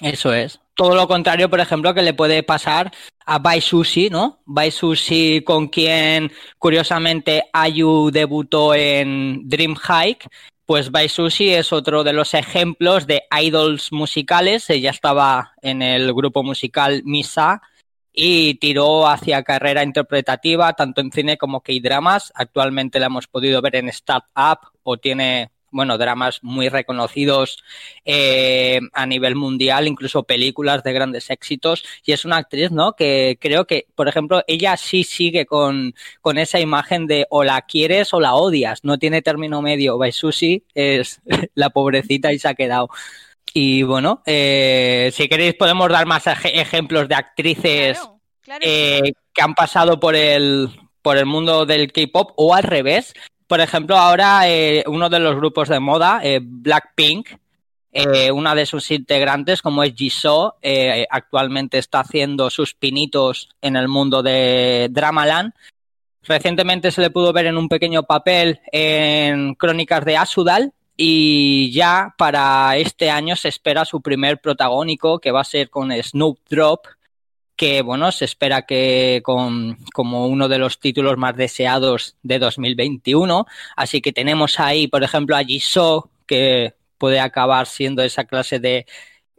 Eso 0.00 0.32
es. 0.32 0.60
Todo 0.74 0.94
lo 0.94 1.06
contrario, 1.06 1.50
por 1.50 1.60
ejemplo, 1.60 1.92
que 1.92 2.02
le 2.02 2.14
puede 2.14 2.42
pasar 2.42 2.92
a 3.26 3.38
Bai 3.38 3.60
Sushi, 3.60 4.08
¿no? 4.08 4.40
Bai 4.46 4.70
Sushi, 4.70 5.42
con 5.42 5.68
quien 5.68 6.32
curiosamente 6.58 7.44
Ayu 7.52 8.10
debutó 8.10 8.74
en 8.74 9.48
Dream 9.48 9.76
Hike 9.76 10.28
pues 10.66 10.90
Bai 10.90 11.08
Sushi 11.08 11.50
es 11.50 11.72
otro 11.72 12.04
de 12.04 12.12
los 12.12 12.34
ejemplos 12.34 13.06
de 13.06 13.22
idols 13.40 13.92
musicales. 13.92 14.70
Ella 14.70 14.90
estaba 14.90 15.52
en 15.62 15.82
el 15.82 16.12
grupo 16.14 16.42
musical 16.42 17.02
Misa 17.04 17.62
y 18.12 18.54
tiró 18.54 19.08
hacia 19.08 19.42
carrera 19.42 19.82
interpretativa 19.82 20.72
tanto 20.74 21.00
en 21.00 21.10
cine 21.10 21.38
como 21.38 21.62
K-dramas. 21.62 22.32
Actualmente 22.34 23.00
la 23.00 23.06
hemos 23.06 23.26
podido 23.26 23.60
ver 23.62 23.76
en 23.76 23.88
Startup 23.88 24.58
o 24.82 24.96
tiene 24.98 25.50
bueno, 25.72 25.98
dramas 25.98 26.38
muy 26.42 26.68
reconocidos 26.68 27.62
eh, 28.04 28.80
a 28.92 29.06
nivel 29.06 29.34
mundial, 29.34 29.88
incluso 29.88 30.22
películas 30.22 30.84
de 30.84 30.92
grandes 30.92 31.30
éxitos. 31.30 31.84
Y 32.04 32.12
es 32.12 32.24
una 32.24 32.36
actriz, 32.36 32.70
¿no? 32.70 32.92
Que 32.94 33.38
creo 33.40 33.66
que, 33.66 33.86
por 33.94 34.08
ejemplo, 34.08 34.42
ella 34.46 34.76
sí 34.76 35.02
sigue 35.02 35.46
con, 35.46 35.94
con 36.20 36.38
esa 36.38 36.60
imagen 36.60 37.06
de 37.06 37.26
o 37.30 37.42
la 37.42 37.62
quieres 37.62 38.14
o 38.14 38.20
la 38.20 38.34
odias. 38.34 38.84
No 38.84 38.98
tiene 38.98 39.22
término 39.22 39.62
medio. 39.62 39.98
Baisushi 39.98 40.64
es 40.74 41.20
la 41.54 41.70
pobrecita 41.70 42.32
y 42.32 42.38
se 42.38 42.48
ha 42.48 42.54
quedado. 42.54 42.88
Y 43.54 43.82
bueno, 43.82 44.22
eh, 44.26 45.10
si 45.12 45.28
queréis 45.28 45.54
podemos 45.54 45.88
dar 45.90 46.06
más 46.06 46.24
ejemplos 46.44 47.08
de 47.08 47.14
actrices 47.14 48.00
eh, 48.60 49.12
que 49.34 49.42
han 49.42 49.54
pasado 49.54 50.00
por 50.00 50.16
el, 50.16 50.70
por 51.02 51.18
el 51.18 51.26
mundo 51.26 51.66
del 51.66 51.92
K-pop 51.92 52.32
o 52.36 52.54
al 52.54 52.62
revés. 52.62 53.12
Por 53.52 53.60
ejemplo, 53.60 53.98
ahora 53.98 54.48
eh, 54.48 54.82
uno 54.86 55.10
de 55.10 55.18
los 55.18 55.36
grupos 55.36 55.68
de 55.68 55.78
moda, 55.78 56.22
Blackpink, 56.40 57.28
una 58.32 58.54
de 58.54 58.64
sus 58.64 58.90
integrantes, 58.90 59.60
como 59.60 59.82
es 59.82 59.94
Jisoo, 59.94 60.54
actualmente 61.10 61.76
está 61.76 62.00
haciendo 62.00 62.48
sus 62.48 62.72
pinitos 62.72 63.50
en 63.60 63.76
el 63.76 63.88
mundo 63.88 64.22
de 64.22 64.88
Dramaland. 64.90 65.52
Recientemente 66.22 66.90
se 66.90 67.02
le 67.02 67.10
pudo 67.10 67.34
ver 67.34 67.44
en 67.44 67.58
un 67.58 67.68
pequeño 67.68 68.04
papel 68.04 68.62
en 68.72 69.54
Crónicas 69.56 70.02
de 70.06 70.16
Asudal, 70.16 70.72
y 70.96 71.70
ya 71.72 72.14
para 72.16 72.78
este 72.78 73.10
año 73.10 73.36
se 73.36 73.50
espera 73.50 73.84
su 73.84 74.00
primer 74.00 74.40
protagónico, 74.40 75.18
que 75.18 75.30
va 75.30 75.42
a 75.42 75.44
ser 75.44 75.68
con 75.68 75.92
Snoop 75.92 76.38
Drop, 76.48 76.86
que 77.62 77.80
bueno, 77.80 78.10
se 78.10 78.24
espera 78.24 78.62
que 78.62 79.20
con 79.22 79.76
como 79.94 80.26
uno 80.26 80.48
de 80.48 80.58
los 80.58 80.80
títulos 80.80 81.16
más 81.16 81.36
deseados 81.36 82.16
de 82.24 82.40
2021. 82.40 83.46
Así 83.76 84.00
que 84.00 84.12
tenemos 84.12 84.58
ahí, 84.58 84.88
por 84.88 85.04
ejemplo, 85.04 85.36
a 85.36 85.44
Jisoo, 85.44 86.10
que 86.26 86.74
puede 86.98 87.20
acabar 87.20 87.68
siendo 87.68 88.02
esa 88.02 88.24
clase 88.24 88.58
de 88.58 88.84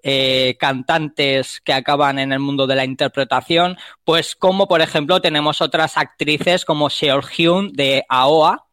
eh, 0.04 0.56
cantantes 0.58 1.60
que 1.60 1.74
acaban 1.74 2.18
en 2.18 2.32
el 2.32 2.40
mundo 2.40 2.66
de 2.66 2.76
la 2.78 2.86
interpretación, 2.86 3.76
pues 4.06 4.38
como 4.38 4.70
por 4.70 4.80
ejemplo 4.80 5.20
tenemos 5.20 5.60
otras 5.60 5.98
actrices 5.98 6.64
como 6.64 6.90
Seol 6.90 7.26
de 7.74 8.06
AOA, 8.08 8.66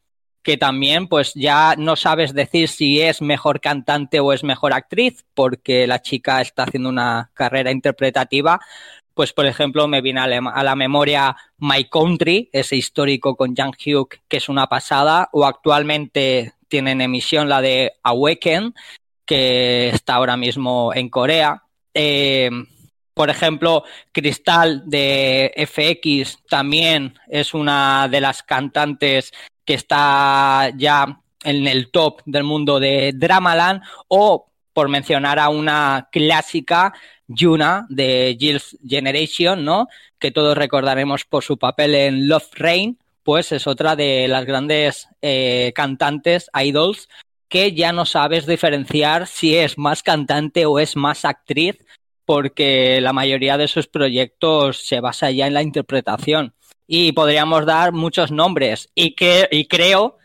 que 0.43 0.57
también 0.59 1.09
pues 1.09 1.35
ya 1.35 1.75
no 1.77 1.97
sabes 1.97 2.35
decir 2.35 2.69
si 2.69 3.01
es 3.01 3.21
mejor 3.21 3.61
cantante 3.61 4.21
o 4.21 4.33
es 4.33 4.45
mejor 4.45 4.73
actriz, 4.73 5.25
porque 5.35 5.87
la 5.87 6.01
chica 6.03 6.41
está 6.41 6.63
haciendo 6.63 6.89
una 6.89 7.31
carrera 7.35 7.71
interpretativa. 7.73 8.61
Pues 9.21 9.35
por 9.35 9.45
ejemplo 9.45 9.87
me 9.87 10.01
viene 10.01 10.21
a 10.21 10.63
la 10.63 10.75
memoria 10.77 11.37
My 11.59 11.85
Country, 11.85 12.49
ese 12.55 12.77
histórico 12.77 13.37
con 13.37 13.55
Jang 13.55 13.77
Hyuk, 13.77 14.17
que 14.27 14.39
es 14.39 14.49
una 14.49 14.67
pasada, 14.67 15.29
o 15.33 15.45
actualmente 15.45 16.55
tiene 16.69 16.93
en 16.93 17.03
emisión 17.03 17.47
la 17.47 17.61
de 17.61 17.93
Awaken, 18.03 18.75
que 19.27 19.91
está 19.91 20.15
ahora 20.15 20.39
mismo 20.39 20.95
en 20.95 21.11
Corea. 21.11 21.65
Eh, 21.93 22.49
por 23.13 23.29
ejemplo, 23.29 23.85
Cristal 24.11 24.85
de 24.87 25.53
FX 25.67 26.39
también 26.49 27.13
es 27.29 27.53
una 27.53 28.09
de 28.09 28.23
las 28.23 28.43
cantantes 28.43 29.33
que 29.67 29.75
está 29.75 30.73
ya 30.79 31.21
en 31.45 31.67
el 31.69 31.91
top 31.91 32.23
del 32.25 32.45
mundo 32.45 32.81
de 32.81 33.13
Dramaland, 33.15 33.83
o 34.09 34.47
por 34.73 34.89
mencionar 34.89 35.39
a 35.39 35.51
una 35.51 36.09
clásica, 36.11 36.95
Yuna 37.31 37.87
de 37.89 38.37
Jill's 38.39 38.77
Generation, 38.87 39.65
¿no? 39.65 39.89
Que 40.19 40.33
todos 40.33 40.59
recordaremos 40.59 41.25
por 41.25 41.45
su 41.45 41.59
papel 41.59 41.95
en 41.95 42.29
Love 42.29 42.51
Rain, 42.55 42.99
pues 43.23 43.53
es 43.53 43.67
otra 43.67 43.95
de 43.95 44.27
las 44.27 44.45
grandes 44.45 45.09
eh, 45.23 45.73
cantantes, 45.75 46.51
idols, 46.61 47.09
que 47.49 47.73
ya 47.73 47.93
no 47.93 48.05
sabes 48.05 48.47
diferenciar 48.47 49.27
si 49.29 49.57
es 49.57 49.79
más 49.79 50.03
cantante 50.03 50.67
o 50.67 50.79
es 50.81 50.97
más 50.97 51.25
actriz, 51.25 51.79
porque 52.25 53.01
la 53.01 53.13
mayoría 53.13 53.57
de 53.57 53.69
sus 53.69 53.87
proyectos 53.87 54.85
se 54.85 55.01
basa 55.01 55.31
ya 55.31 55.47
en 55.47 55.55
la 55.55 55.63
interpretación 55.63 56.55
y 56.87 57.13
podríamos 57.13 57.67
dar 57.67 57.93
muchos 57.93 58.33
nombres. 58.33 58.91
Y, 58.97 59.15
que, 59.15 59.49
y 59.53 59.67
creo 59.67 60.19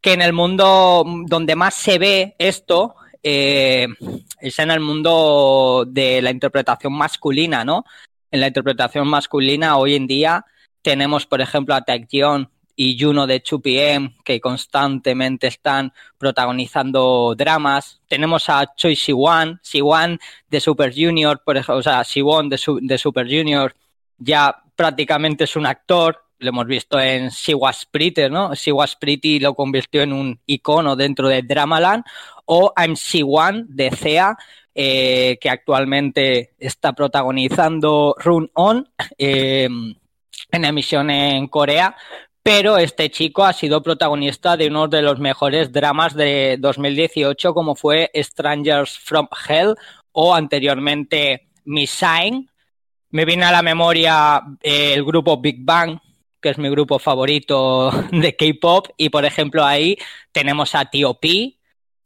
que 0.00 0.14
en 0.14 0.22
el 0.22 0.32
mundo 0.32 1.04
donde 1.26 1.54
más 1.54 1.74
se 1.74 1.98
ve 1.98 2.34
esto 2.38 2.96
eh, 3.22 3.88
es 4.40 4.58
en 4.58 4.70
el 4.70 4.80
mundo 4.80 5.84
de 5.86 6.22
la 6.22 6.30
interpretación 6.30 6.92
masculina, 6.92 7.64
¿no? 7.64 7.84
En 8.30 8.40
la 8.40 8.48
interpretación 8.48 9.08
masculina 9.08 9.76
hoy 9.78 9.94
en 9.94 10.06
día 10.06 10.44
tenemos, 10.82 11.26
por 11.26 11.40
ejemplo, 11.40 11.74
a 11.74 11.82
Taekyon 11.82 12.50
y 12.76 12.96
Juno 12.98 13.26
de 13.26 13.42
2PM 13.42 14.14
que 14.24 14.40
constantemente 14.40 15.48
están 15.48 15.92
protagonizando 16.16 17.34
dramas. 17.36 18.00
Tenemos 18.06 18.48
a 18.48 18.72
Choi 18.76 18.94
Siwan, 18.94 19.58
Siwan 19.62 20.20
de 20.48 20.60
Super 20.60 20.94
Junior, 20.94 21.42
por 21.44 21.56
ejemplo, 21.56 21.78
o 21.78 21.82
sea, 21.82 22.04
Siwon 22.04 22.48
de, 22.48 22.60
de 22.82 22.98
Super 22.98 23.26
Junior 23.26 23.74
ya 24.18 24.62
prácticamente 24.76 25.44
es 25.44 25.56
un 25.56 25.66
actor. 25.66 26.24
Lo 26.38 26.50
hemos 26.50 26.66
visto 26.66 27.00
en 27.00 27.30
Was 27.54 27.84
Pretty, 27.86 28.28
¿no? 28.30 28.52
Was 28.72 28.96
Pretty 28.96 29.40
lo 29.40 29.54
convirtió 29.54 30.02
en 30.02 30.12
un 30.12 30.40
icono 30.46 30.94
dentro 30.94 31.28
de 31.28 31.42
Dramaland. 31.42 32.04
O 32.48 32.72
I'm 32.76 32.94
C1 32.94 33.66
de 33.68 33.90
CEA, 33.90 34.36
eh, 34.74 35.38
que 35.40 35.50
actualmente 35.50 36.54
está 36.58 36.92
protagonizando 36.92 38.14
Run 38.18 38.50
On 38.54 38.88
em, 39.18 39.94
en 40.50 40.64
emisión 40.64 41.10
en 41.10 41.46
Corea. 41.48 41.96
Pero 42.42 42.78
este 42.78 43.10
chico 43.10 43.44
ha 43.44 43.52
sido 43.52 43.82
protagonista 43.82 44.56
de 44.56 44.68
uno 44.68 44.88
de 44.88 45.02
los 45.02 45.18
mejores 45.20 45.70
dramas 45.70 46.14
de 46.14 46.56
2018, 46.58 47.52
como 47.52 47.74
fue 47.76 48.10
Strangers 48.14 48.98
from 48.98 49.28
Hell 49.48 49.74
o 50.12 50.34
anteriormente 50.34 51.48
Missing, 51.64 52.48
me 53.10 53.24
viene 53.24 53.44
a 53.44 53.52
la 53.52 53.62
memoria 53.62 54.42
eh, 54.62 54.94
el 54.94 55.04
grupo 55.04 55.38
Big 55.38 55.58
Bang, 55.60 55.98
que 56.40 56.50
es 56.50 56.58
mi 56.58 56.68
grupo 56.70 56.98
favorito 56.98 57.90
de 58.12 58.36
K-pop, 58.36 58.88
y 58.96 59.08
por 59.08 59.24
ejemplo 59.24 59.64
ahí 59.64 59.96
tenemos 60.32 60.74
a 60.74 60.84
T.O.P. 60.84 61.57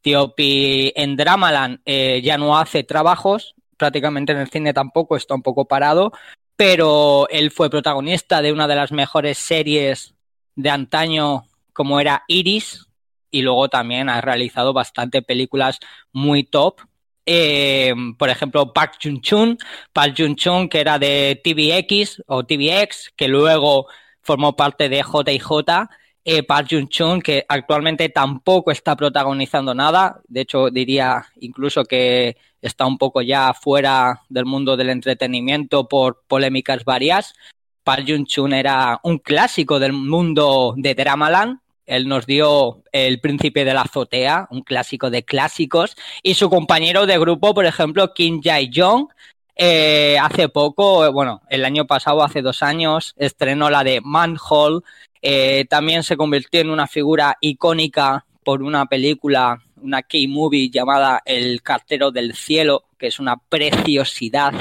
T.O.P. 0.02 1.00
en 1.00 1.16
Dramaland 1.16 1.80
eh, 1.84 2.20
ya 2.22 2.38
no 2.38 2.58
hace 2.58 2.84
trabajos, 2.84 3.54
prácticamente 3.76 4.32
en 4.32 4.38
el 4.38 4.50
cine 4.50 4.72
tampoco, 4.72 5.16
está 5.16 5.34
un 5.34 5.42
poco 5.42 5.66
parado, 5.66 6.12
pero 6.56 7.28
él 7.30 7.50
fue 7.50 7.70
protagonista 7.70 8.42
de 8.42 8.52
una 8.52 8.68
de 8.68 8.76
las 8.76 8.92
mejores 8.92 9.38
series 9.38 10.14
de 10.54 10.70
antaño 10.70 11.44
como 11.72 12.00
era 12.00 12.24
Iris, 12.28 12.86
y 13.30 13.42
luego 13.42 13.68
también 13.68 14.10
ha 14.10 14.20
realizado 14.20 14.72
bastante 14.74 15.22
películas 15.22 15.78
muy 16.12 16.44
top 16.44 16.80
eh, 17.26 17.94
por 18.18 18.28
ejemplo, 18.30 18.72
Park 18.72 18.98
Jun-chun, 19.02 19.58
Park 19.92 20.14
Jun-chun 20.18 20.68
que 20.68 20.80
era 20.80 20.98
de 20.98 21.40
TVX 21.42 22.22
o 22.26 22.44
TVX, 22.44 23.12
que 23.16 23.28
luego 23.28 23.86
formó 24.22 24.56
parte 24.56 24.88
de 24.88 25.02
J&J, 25.02 25.90
eh, 26.24 26.42
Park 26.42 26.68
Jun-chun, 26.70 27.20
que 27.20 27.44
actualmente 27.48 28.08
tampoco 28.08 28.70
está 28.70 28.96
protagonizando 28.96 29.74
nada, 29.74 30.20
de 30.28 30.42
hecho 30.42 30.70
diría 30.70 31.26
incluso 31.40 31.84
que 31.84 32.36
está 32.60 32.86
un 32.86 32.98
poco 32.98 33.22
ya 33.22 33.52
fuera 33.54 34.22
del 34.28 34.44
mundo 34.44 34.76
del 34.76 34.90
entretenimiento 34.90 35.88
por 35.88 36.22
polémicas 36.28 36.84
varias. 36.84 37.34
Park 37.82 38.04
Jun-chun 38.06 38.52
era 38.52 39.00
un 39.02 39.18
clásico 39.18 39.80
del 39.80 39.92
mundo 39.92 40.74
de 40.76 40.94
Dramaland, 40.94 41.58
él 41.86 42.06
nos 42.06 42.26
dio 42.26 42.82
El 42.92 43.20
Príncipe 43.20 43.64
de 43.64 43.74
la 43.74 43.82
Azotea, 43.82 44.46
un 44.50 44.62
clásico 44.62 45.10
de 45.10 45.24
clásicos, 45.24 45.96
y 46.22 46.34
su 46.34 46.48
compañero 46.48 47.06
de 47.06 47.18
grupo, 47.18 47.54
por 47.54 47.66
ejemplo, 47.66 48.14
Kim 48.14 48.40
Jae-jong, 48.40 49.08
eh, 49.56 50.16
hace 50.20 50.48
poco, 50.48 51.12
bueno, 51.12 51.42
el 51.50 51.64
año 51.64 51.86
pasado, 51.86 52.22
hace 52.22 52.40
dos 52.40 52.62
años, 52.62 53.14
estrenó 53.16 53.68
la 53.68 53.84
de 53.84 54.00
Manhole, 54.00 54.80
eh, 55.22 55.64
también 55.70 56.02
se 56.02 56.16
convirtió 56.16 56.60
en 56.60 56.70
una 56.70 56.88
figura 56.88 57.38
icónica 57.40 58.26
por 58.44 58.62
una 58.62 58.86
película, 58.86 59.62
una 59.80 60.02
K-movie 60.02 60.68
llamada 60.68 61.22
El 61.24 61.62
cartero 61.62 62.10
del 62.10 62.34
cielo, 62.34 62.84
que 62.98 63.06
es 63.06 63.20
una 63.20 63.36
preciosidad. 63.36 64.52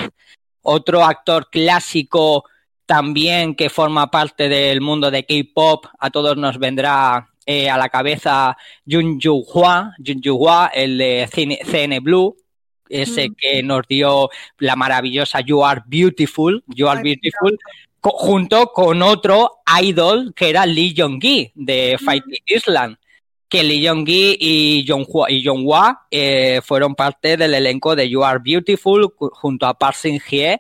Otro 0.62 1.04
actor 1.04 1.50
clásico 1.50 2.46
también 2.86 3.56
que 3.56 3.70
forma 3.70 4.12
parte 4.12 4.50
del 4.50 4.82
mundo 4.82 5.10
de 5.10 5.26
K-pop, 5.26 5.88
a 5.98 6.10
todos 6.12 6.38
nos 6.38 6.60
vendrá 6.60 7.30
eh, 7.46 7.70
a 7.70 7.78
la 7.78 7.90
cabeza 7.90 8.56
Jun 8.88 9.20
Yu 9.20 9.44
Hua, 9.48 9.96
Jun 9.98 10.22
Yu 10.22 10.36
Hua, 10.36 10.70
el 10.74 10.98
de 10.98 11.28
CN 11.32 12.00
Blue, 12.02 12.38
ese 12.88 13.30
mm. 13.30 13.36
que 13.36 13.64
nos 13.64 13.88
dio 13.88 14.30
la 14.60 14.76
maravillosa 14.76 15.40
You 15.42 15.66
Are 15.66 15.82
Beautiful, 15.88 16.64
You 16.68 16.88
Are 16.88 17.02
Beautiful, 17.02 17.58
junto 18.02 18.68
con 18.68 19.02
otro 19.02 19.62
idol 19.82 20.34
que 20.36 20.50
era 20.50 20.66
Lee 20.66 20.94
Jong-gi 20.98 21.52
de. 21.56 21.98
Fighting 22.04 22.44
Island 22.46 22.98
que 23.52 23.64
Lee 23.64 23.86
Jong-gi 23.86 24.38
y 24.40 24.86
y 25.30 25.46
Jong 25.46 25.68
eh, 26.10 26.62
fueron 26.64 26.96
parte 26.96 27.36
del 27.36 27.54
elenco 27.54 27.98
de 27.98 28.10
You 28.10 28.24
Are 28.24 28.40
Beautiful 28.42 29.14
junto 29.34 29.66
a 29.66 29.74
Park 29.74 29.98
Shin-hye 29.98 30.58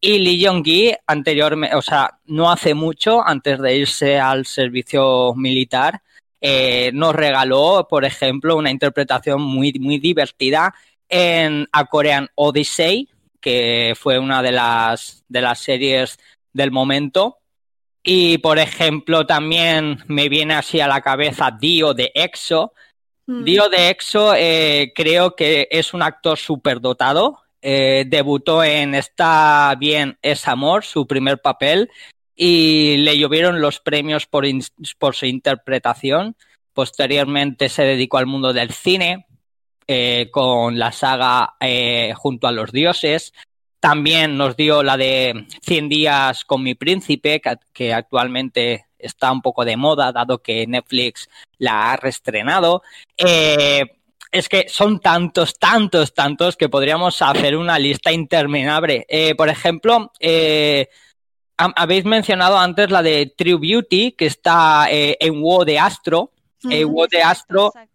y 0.00 0.18
Lee 0.18 0.44
Jong-gi 0.44 0.92
anteriormente, 1.06 1.76
o 1.76 1.82
sea, 1.82 2.18
no 2.26 2.50
hace 2.50 2.74
mucho, 2.74 3.24
antes 3.24 3.60
de 3.60 3.76
irse 3.76 4.18
al 4.18 4.44
servicio 4.44 5.32
militar, 5.36 6.02
eh, 6.40 6.90
nos 6.92 7.14
regaló, 7.14 7.86
por 7.88 8.04
ejemplo, 8.04 8.56
una 8.56 8.72
interpretación 8.72 9.40
muy, 9.40 9.72
muy 9.74 10.00
divertida 10.00 10.74
en 11.08 11.68
A 11.70 11.84
Korean 11.84 12.28
Odyssey, 12.34 13.08
que 13.40 13.94
fue 13.96 14.18
una 14.18 14.42
de 14.42 14.50
las, 14.50 15.24
de 15.28 15.40
las 15.40 15.60
series 15.60 16.18
del 16.52 16.70
momento. 16.70 17.38
Y, 18.02 18.38
por 18.38 18.58
ejemplo, 18.58 19.26
también 19.26 20.02
me 20.08 20.28
viene 20.28 20.54
así 20.54 20.80
a 20.80 20.88
la 20.88 21.00
cabeza 21.00 21.50
Dio 21.58 21.94
de 21.94 22.10
EXO, 22.14 22.72
Mm. 23.24 23.44
Dio 23.44 23.68
de 23.68 23.88
EXO 23.90 24.34
eh, 24.36 24.92
creo 24.96 25.36
que 25.36 25.68
es 25.70 25.94
un 25.94 26.02
actor 26.02 26.36
superdotado. 26.36 27.38
Eh, 27.62 28.04
debutó 28.08 28.64
en 28.64 28.96
Está 28.96 29.72
bien 29.78 30.18
es 30.22 30.48
amor, 30.48 30.82
su 30.82 31.06
primer 31.06 31.40
papel, 31.40 31.88
y 32.34 32.96
le 32.96 33.16
llovieron 33.16 33.60
los 33.60 33.78
premios 33.78 34.26
por, 34.26 34.44
in- 34.44 34.64
por 34.98 35.14
su 35.14 35.26
interpretación. 35.26 36.34
Posteriormente 36.74 37.68
se 37.68 37.84
dedicó 37.84 38.18
al 38.18 38.26
mundo 38.26 38.52
del 38.52 38.72
cine 38.72 39.26
eh, 39.86 40.28
con 40.32 40.76
la 40.80 40.90
saga 40.90 41.54
eh, 41.60 42.12
Junto 42.16 42.48
a 42.48 42.52
los 42.52 42.72
dioses. 42.72 43.32
También 43.82 44.36
nos 44.36 44.56
dio 44.56 44.84
la 44.84 44.96
de 44.96 45.48
100 45.62 45.88
días 45.88 46.44
con 46.44 46.62
mi 46.62 46.76
príncipe, 46.76 47.42
que, 47.74 47.92
actualmente 47.92 48.86
está 48.96 49.32
un 49.32 49.42
poco 49.42 49.64
de 49.64 49.76
moda, 49.76 50.12
dado 50.12 50.38
que 50.38 50.68
Netflix 50.68 51.28
la 51.58 51.90
ha 51.90 51.96
reestrenado. 51.96 52.82
Eh, 53.16 53.82
es 54.30 54.48
que 54.48 54.66
son 54.68 55.00
tantos, 55.00 55.58
tantos, 55.58 56.14
tantos 56.14 56.56
que 56.56 56.68
podríamos 56.68 57.20
hacer 57.22 57.56
una 57.56 57.76
lista 57.76 58.12
interminable. 58.12 59.04
Eh, 59.08 59.34
por 59.34 59.48
ejemplo, 59.48 60.12
eh, 60.20 60.88
ha- 61.58 61.72
habéis 61.74 62.04
mencionado 62.04 62.56
antes 62.58 62.88
la 62.88 63.02
de 63.02 63.34
True 63.36 63.56
Beauty, 63.56 64.12
que 64.12 64.26
está 64.26 64.86
eh, 64.92 65.16
en 65.18 65.42
WoW 65.42 65.64
de 65.64 65.80
Astro. 65.80 66.30
WoW 66.62 67.08
de 67.08 67.20
Astro 67.20 67.66
Exacto. 67.74 67.91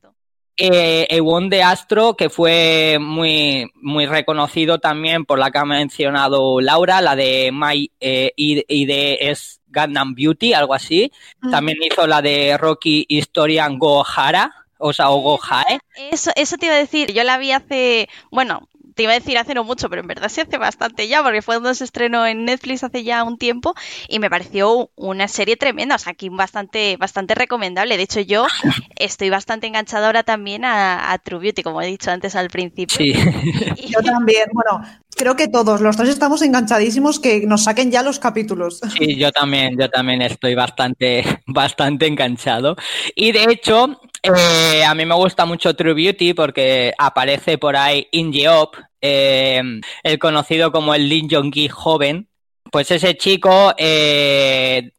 Eh, 0.57 1.05
Ewon 1.09 1.49
de 1.49 1.61
Astro, 1.61 2.15
que 2.15 2.29
fue 2.29 2.97
muy, 2.99 3.71
muy 3.75 4.07
reconocido 4.07 4.79
también 4.79 5.23
por 5.23 5.37
la 5.37 5.51
que 5.51 5.59
ha 5.59 5.65
mencionado 5.65 6.59
Laura, 6.59 6.99
la 7.01 7.15
de 7.15 7.51
My 7.53 7.91
eh, 7.99 8.33
ID 8.35 8.63
ID 8.67 9.17
es 9.19 9.61
Gundam 9.67 10.15
Beauty, 10.15 10.53
algo 10.53 10.73
así. 10.73 11.11
Mm. 11.41 11.51
También 11.51 11.77
hizo 11.83 12.07
la 12.07 12.21
de 12.21 12.57
Rocky 12.57 13.05
Historian 13.07 13.77
Gohara, 13.77 14.51
o 14.79 14.93
sea, 14.93 15.09
o 15.11 15.21
Gohae. 15.21 15.79
Eso, 16.11 16.31
eso 16.35 16.57
te 16.57 16.67
iba 16.67 16.75
a 16.75 16.79
decir, 16.79 17.13
yo 17.13 17.23
la 17.23 17.37
vi 17.37 17.51
hace, 17.51 18.09
bueno, 18.31 18.67
te 18.97 19.03
iba 19.03 19.13
a 19.13 19.15
decir 19.19 19.37
hace 19.37 19.53
no 19.53 19.63
mucho, 19.63 19.89
pero 19.89 20.01
en 20.01 20.07
verdad 20.07 20.27
sí 20.29 20.41
hace 20.41 20.57
bastante 20.57 21.07
ya, 21.07 21.23
porque 21.23 21.41
fue 21.41 21.55
cuando 21.55 21.73
se 21.73 21.85
estrenó 21.85 22.27
en 22.27 22.43
Netflix 22.45 22.83
hace 22.83 23.03
ya 23.05 23.23
un 23.23 23.37
tiempo 23.37 23.73
y 24.09 24.19
me 24.19 24.29
pareció 24.29 24.91
una 24.95 25.29
serie 25.29 25.55
tremenda, 25.55 25.95
o 25.95 25.99
sea, 25.99 26.11
aquí 26.13 26.29
bastante, 26.29 26.97
bastante 26.97 27.35
recomendable. 27.35 27.95
De 27.97 28.03
hecho, 28.03 28.19
yo 28.19 28.47
estoy 28.97 29.29
bastante 29.29 29.67
enganchada 29.67 30.07
ahora 30.07 30.23
también 30.23 30.65
a, 30.65 31.11
a 31.13 31.17
True 31.19 31.39
Beauty, 31.39 31.63
como 31.63 31.81
he 31.81 31.87
dicho 31.87 32.11
antes 32.11 32.35
al 32.35 32.49
principio. 32.49 32.97
Sí. 32.97 33.13
Y- 33.77 33.91
Yo 33.93 34.01
también, 34.01 34.49
bueno, 34.53 34.83
creo 35.17 35.35
que 35.35 35.47
todos, 35.47 35.81
los 35.81 35.97
tres 35.97 36.09
estamos 36.09 36.41
enganchadísimos 36.41 37.19
que 37.19 37.45
nos 37.45 37.63
saquen 37.63 37.91
ya 37.91 38.03
los 38.03 38.19
capítulos. 38.19 38.79
Sí, 38.97 39.15
yo 39.15 39.31
también, 39.31 39.77
yo 39.77 39.89
también 39.89 40.21
estoy 40.21 40.55
bastante, 40.55 41.23
bastante 41.47 42.07
enganchado. 42.07 42.75
Y 43.15 43.31
de 43.31 43.43
hecho, 43.45 43.99
eh, 44.23 44.85
a 44.85 44.93
mí 44.95 45.05
me 45.05 45.15
gusta 45.15 45.45
mucho 45.45 45.75
True 45.75 45.93
Beauty 45.93 46.33
porque 46.33 46.93
aparece 46.97 47.57
por 47.57 47.75
ahí 47.75 48.07
In 48.11 48.31
Yeop, 48.31 48.75
eh, 49.01 49.61
el 50.03 50.19
conocido 50.19 50.71
como 50.71 50.93
el 50.93 51.09
Lin 51.09 51.27
Jong-gi 51.29 51.67
joven. 51.67 52.29
Pues 52.71 52.91
ese 52.91 53.15
chico 53.17 53.73
eh, 53.77 54.91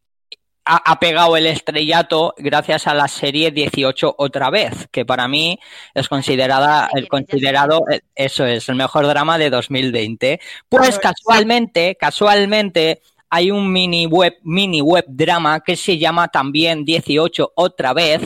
ha, 0.69 0.77
ha 0.85 1.01
pegado 1.01 1.37
el 1.37 1.47
estrellato 1.47 2.35
gracias 2.37 2.87
a 2.87 2.95
la 2.95 3.09
serie 3.09 3.51
18 3.51 4.17
otra 4.19 4.51
vez, 4.51 4.87
que 4.93 5.07
para 5.07 5.27
mí 5.27 5.59
es 5.95 6.09
considerada, 6.09 6.91
el 6.95 7.09
considerado, 7.09 7.85
eh, 7.91 8.03
eso 8.15 8.45
es, 8.45 8.69
el 8.69 8.75
mejor 8.77 9.07
drama 9.07 9.39
de 9.39 9.49
2020. 9.49 10.39
Pues 10.69 10.99
casualmente, 10.99 11.97
casualmente, 11.99 13.01
hay 13.31 13.51
un 13.51 13.73
mini 13.73 14.07
web, 14.07 14.37
mini 14.43 14.83
web 14.83 15.07
drama 15.09 15.61
que 15.61 15.75
se 15.75 15.97
llama 15.97 16.29
también 16.29 16.85
18 16.85 17.53
otra 17.55 17.95
vez, 17.95 18.21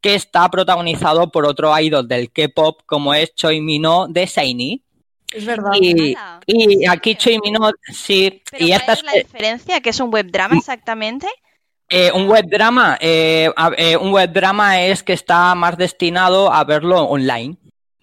que 0.00 0.14
está 0.14 0.48
protagonizado 0.50 1.30
por 1.30 1.46
otro 1.46 1.78
idol 1.80 2.06
del 2.06 2.30
K-pop 2.30 2.82
como 2.84 3.14
es 3.14 3.34
Choi 3.34 3.62
Mino 3.62 4.06
de 4.06 4.26
Shiny. 4.26 4.82
Es 5.32 5.44
verdad. 5.44 5.72
Y, 6.46 6.86
aquí 6.86 7.14
Choi 7.14 7.38
Mino, 7.42 7.70
sí, 7.90 8.42
Pero 8.50 8.64
y 8.64 8.68
¿cuál 8.68 8.80
esta 8.80 8.92
es 8.92 8.98
es 8.98 9.04
la 9.04 9.12
diferencia? 9.12 9.80
¿Que 9.80 9.90
es 9.90 10.00
un 10.00 10.10
web 10.10 10.30
drama 10.30 10.56
exactamente? 10.58 11.26
Eh, 11.88 12.10
un 12.12 12.28
web 12.28 12.46
drama. 12.48 12.98
eh, 13.00 13.50
eh, 13.76 13.96
un 13.96 14.12
web 14.12 14.32
drama 14.32 14.82
es 14.82 15.02
que 15.02 15.12
está 15.12 15.54
más 15.54 15.76
destinado 15.76 16.52
a 16.52 16.64
verlo 16.64 17.02
online. 17.04 17.56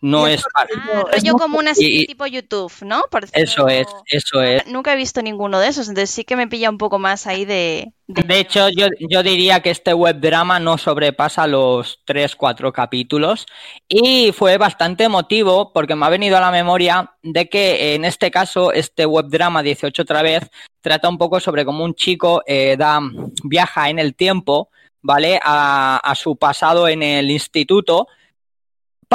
No 0.06 0.28
es 0.28 0.43
Ah, 0.54 0.66
es 0.70 1.24
rollo 1.24 1.32
muy- 1.32 1.41
como 1.41 1.60
una 1.60 1.72
y- 1.72 1.76
serie 1.76 2.01
y- 2.01 2.06
tipo 2.08 2.26
YouTube, 2.28 2.74
¿no? 2.82 3.04
Por 3.10 3.24
Eso 3.32 3.70
es, 3.70 3.88
eso 4.08 4.41
es. 4.41 4.68
Nunca 4.68 4.91
he 4.91 4.97
visto 4.97 5.22
ninguno 5.22 5.60
de 5.62 5.70
esos, 5.70 5.88
entonces 5.88 6.10
sí 6.10 6.26
que 6.26 6.36
me 6.36 6.45
pilla 6.47 6.70
un 6.70 6.78
poco 6.78 6.99
más 6.99 7.26
ahí 7.26 7.45
de... 7.45 7.93
De 8.08 8.39
hecho, 8.39 8.68
yo, 8.68 8.88
yo 8.99 9.24
diría 9.24 9.62
que 9.62 9.70
este 9.70 9.93
web 9.93 10.20
drama 10.20 10.60
no 10.60 10.78
sobrepasa 10.78 11.47
los 11.47 12.01
3-4 12.06 12.74
capítulos 12.74 13.45
y 13.88 14.34
fue 14.34 14.58
bastante 14.58 15.06
emotivo 15.06 15.72
porque 15.72 15.95
me 15.95 16.06
ha 16.06 16.10
venido 16.10 16.36
a 16.36 16.41
la 16.41 16.51
memoria 16.51 17.14
de 17.22 17.47
que 17.47 17.95
en 17.95 18.04
este 18.04 18.30
caso 18.30 18.74
este 18.74 19.06
web 19.06 19.28
drama 19.30 19.64
18 19.64 20.01
otra 20.01 20.22
vez 20.22 20.49
trata 20.82 21.08
un 21.08 21.18
poco 21.18 21.39
sobre 21.39 21.64
cómo 21.64 21.86
un 21.86 21.95
chico 21.95 22.43
eh, 22.45 22.76
da, 22.78 22.99
viaja 23.45 23.89
en 23.89 23.99
el 23.99 24.16
tiempo, 24.16 24.70
¿vale? 25.01 25.39
A, 25.41 25.95
a 26.04 26.16
su 26.16 26.36
pasado 26.36 26.89
en 26.89 27.04
el 27.04 27.32
instituto 27.32 28.08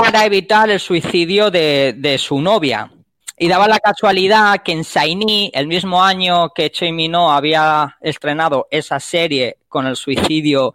para 0.02 0.24
evitar 0.24 0.70
el 0.70 0.80
suicidio 0.80 1.50
de, 1.50 1.94
de 1.96 2.18
su 2.18 2.40
novia. 2.40 2.90
Y 3.40 3.46
daba 3.48 3.68
la 3.68 3.78
casualidad 3.78 4.62
que 4.64 4.72
en 4.72 4.82
Shiny, 4.82 5.52
el 5.54 5.68
mismo 5.68 6.02
año 6.02 6.50
que 6.50 6.70
Choi 6.70 6.90
Minho 6.90 7.30
había 7.30 7.96
estrenado 8.00 8.66
esa 8.70 8.98
serie 8.98 9.58
con 9.68 9.86
el 9.86 9.94
suicidio 9.94 10.74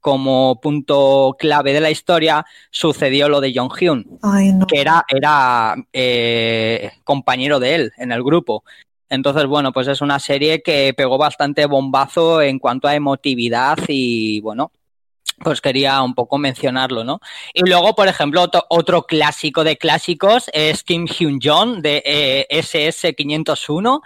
como 0.00 0.58
punto 0.60 1.36
clave 1.38 1.74
de 1.74 1.80
la 1.80 1.90
historia, 1.90 2.46
sucedió 2.70 3.28
lo 3.28 3.42
de 3.42 3.52
Jong 3.54 3.72
Hyun, 3.78 4.18
Ay, 4.22 4.52
no. 4.52 4.66
que 4.66 4.80
era, 4.80 5.04
era 5.08 5.74
eh, 5.92 6.92
compañero 7.04 7.60
de 7.60 7.74
él 7.74 7.92
en 7.98 8.12
el 8.12 8.22
grupo. 8.22 8.64
Entonces, 9.10 9.44
bueno, 9.46 9.72
pues 9.72 9.88
es 9.88 10.00
una 10.00 10.18
serie 10.18 10.62
que 10.62 10.94
pegó 10.96 11.18
bastante 11.18 11.66
bombazo 11.66 12.40
en 12.40 12.58
cuanto 12.58 12.88
a 12.88 12.94
emotividad 12.94 13.78
y, 13.88 14.40
bueno, 14.40 14.70
pues 15.38 15.60
quería 15.60 16.02
un 16.02 16.14
poco 16.14 16.38
mencionarlo, 16.38 17.04
¿no? 17.04 17.20
Y 17.54 17.68
luego, 17.68 17.94
por 17.94 18.08
ejemplo, 18.08 18.42
otro, 18.42 18.64
otro 18.68 19.02
clásico 19.04 19.64
de 19.64 19.76
clásicos 19.76 20.50
es 20.52 20.82
Kim 20.82 21.06
Hyun 21.06 21.38
Jong 21.42 21.80
de 21.80 22.02
eh, 22.04 22.46
SS501, 22.50 24.00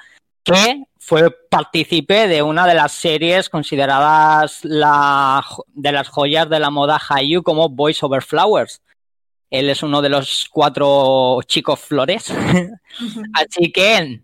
que 0.45 0.85
fue 0.99 1.31
partícipe 1.51 2.29
de 2.29 2.43
una 2.43 2.67
de 2.67 2.75
las 2.75 2.93
series 2.93 3.49
consideradas 3.49 4.61
la, 4.65 5.45
de 5.69 5.93
las 5.93 6.09
joyas 6.09 6.49
de 6.49 6.61
la 6.61 6.71
moda 6.71 6.99
Hallyu 6.99 7.43
como 7.43 7.69
Boys 7.69 8.03
Over 8.03 8.23
Flowers. 8.23 8.83
Él 9.51 9.69
es 9.69 9.83
uno 9.83 10.01
de 10.01 10.09
los 10.09 10.49
cuatro 10.51 11.41
chicos 11.47 11.81
flores. 11.81 12.33
Así 13.35 13.71
que 13.73 14.23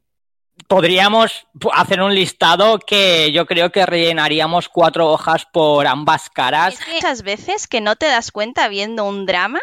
podríamos 0.68 1.46
hacer 1.72 2.00
un 2.00 2.14
listado 2.14 2.78
que 2.78 3.32
yo 3.32 3.46
creo 3.46 3.72
que 3.72 3.86
rellenaríamos 3.86 4.68
cuatro 4.68 5.10
hojas 5.10 5.46
por 5.50 5.86
ambas 5.86 6.30
caras. 6.30 6.74
Es 6.74 6.84
que 6.84 6.92
muchas 6.92 7.22
veces 7.22 7.66
que 7.66 7.80
no 7.80 7.96
te 7.96 8.06
das 8.06 8.30
cuenta 8.30 8.68
viendo 8.68 9.04
un 9.04 9.26
drama 9.26 9.60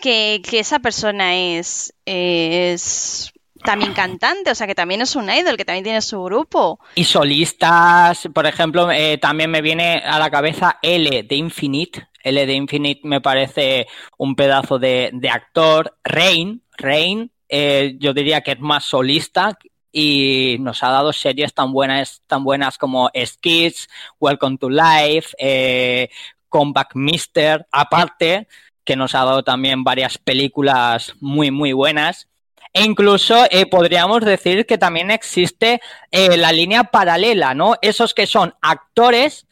que, 0.00 0.42
que 0.48 0.58
esa 0.58 0.80
persona 0.80 1.36
es, 1.36 1.94
es 2.04 3.32
también 3.62 3.94
cantante, 3.94 4.50
o 4.50 4.54
sea 4.54 4.66
que 4.66 4.74
también 4.74 5.00
es 5.00 5.14
un 5.14 5.30
idol, 5.30 5.56
que 5.56 5.64
también 5.64 5.84
tiene 5.84 6.02
su 6.02 6.22
grupo. 6.24 6.80
Y 6.96 7.04
solistas, 7.04 8.28
por 8.34 8.46
ejemplo, 8.46 8.90
eh, 8.90 9.18
también 9.18 9.50
me 9.50 9.62
viene 9.62 10.02
a 10.04 10.18
la 10.18 10.30
cabeza 10.30 10.78
L 10.82 11.22
de 11.22 11.36
Infinite. 11.36 12.08
L 12.24 12.46
de 12.46 12.52
Infinite 12.52 13.00
me 13.04 13.20
parece 13.20 13.86
un 14.18 14.34
pedazo 14.34 14.80
de, 14.80 15.10
de 15.12 15.28
actor. 15.28 15.96
Rain, 16.02 16.62
Rain, 16.76 17.30
eh, 17.48 17.96
yo 17.98 18.12
diría 18.12 18.40
que 18.40 18.52
es 18.52 18.60
más 18.60 18.84
solista 18.84 19.56
y 19.92 20.56
nos 20.60 20.82
ha 20.82 20.90
dado 20.90 21.12
series 21.12 21.52
tan 21.54 21.72
buenas, 21.72 22.22
tan 22.26 22.42
buenas 22.42 22.78
como 22.78 23.10
Skits, 23.14 23.88
Welcome 24.18 24.56
to 24.58 24.70
Life, 24.70 25.36
eh, 25.38 26.08
Comeback 26.48 26.94
Mister, 26.94 27.66
aparte 27.70 28.48
que 28.84 28.96
nos 28.96 29.14
ha 29.14 29.24
dado 29.24 29.44
también 29.44 29.84
varias 29.84 30.18
películas 30.18 31.12
muy, 31.20 31.50
muy 31.50 31.72
buenas. 31.72 32.28
E 32.72 32.82
incluso 32.82 33.44
eh, 33.50 33.66
podríamos 33.66 34.24
decir 34.24 34.64
que 34.64 34.78
también 34.78 35.10
existe 35.10 35.80
eh, 36.10 36.36
la 36.36 36.52
línea 36.52 36.84
paralela, 36.84 37.54
¿no? 37.54 37.74
Esos 37.82 38.14
que 38.14 38.26
son 38.26 38.54
actores, 38.62 39.46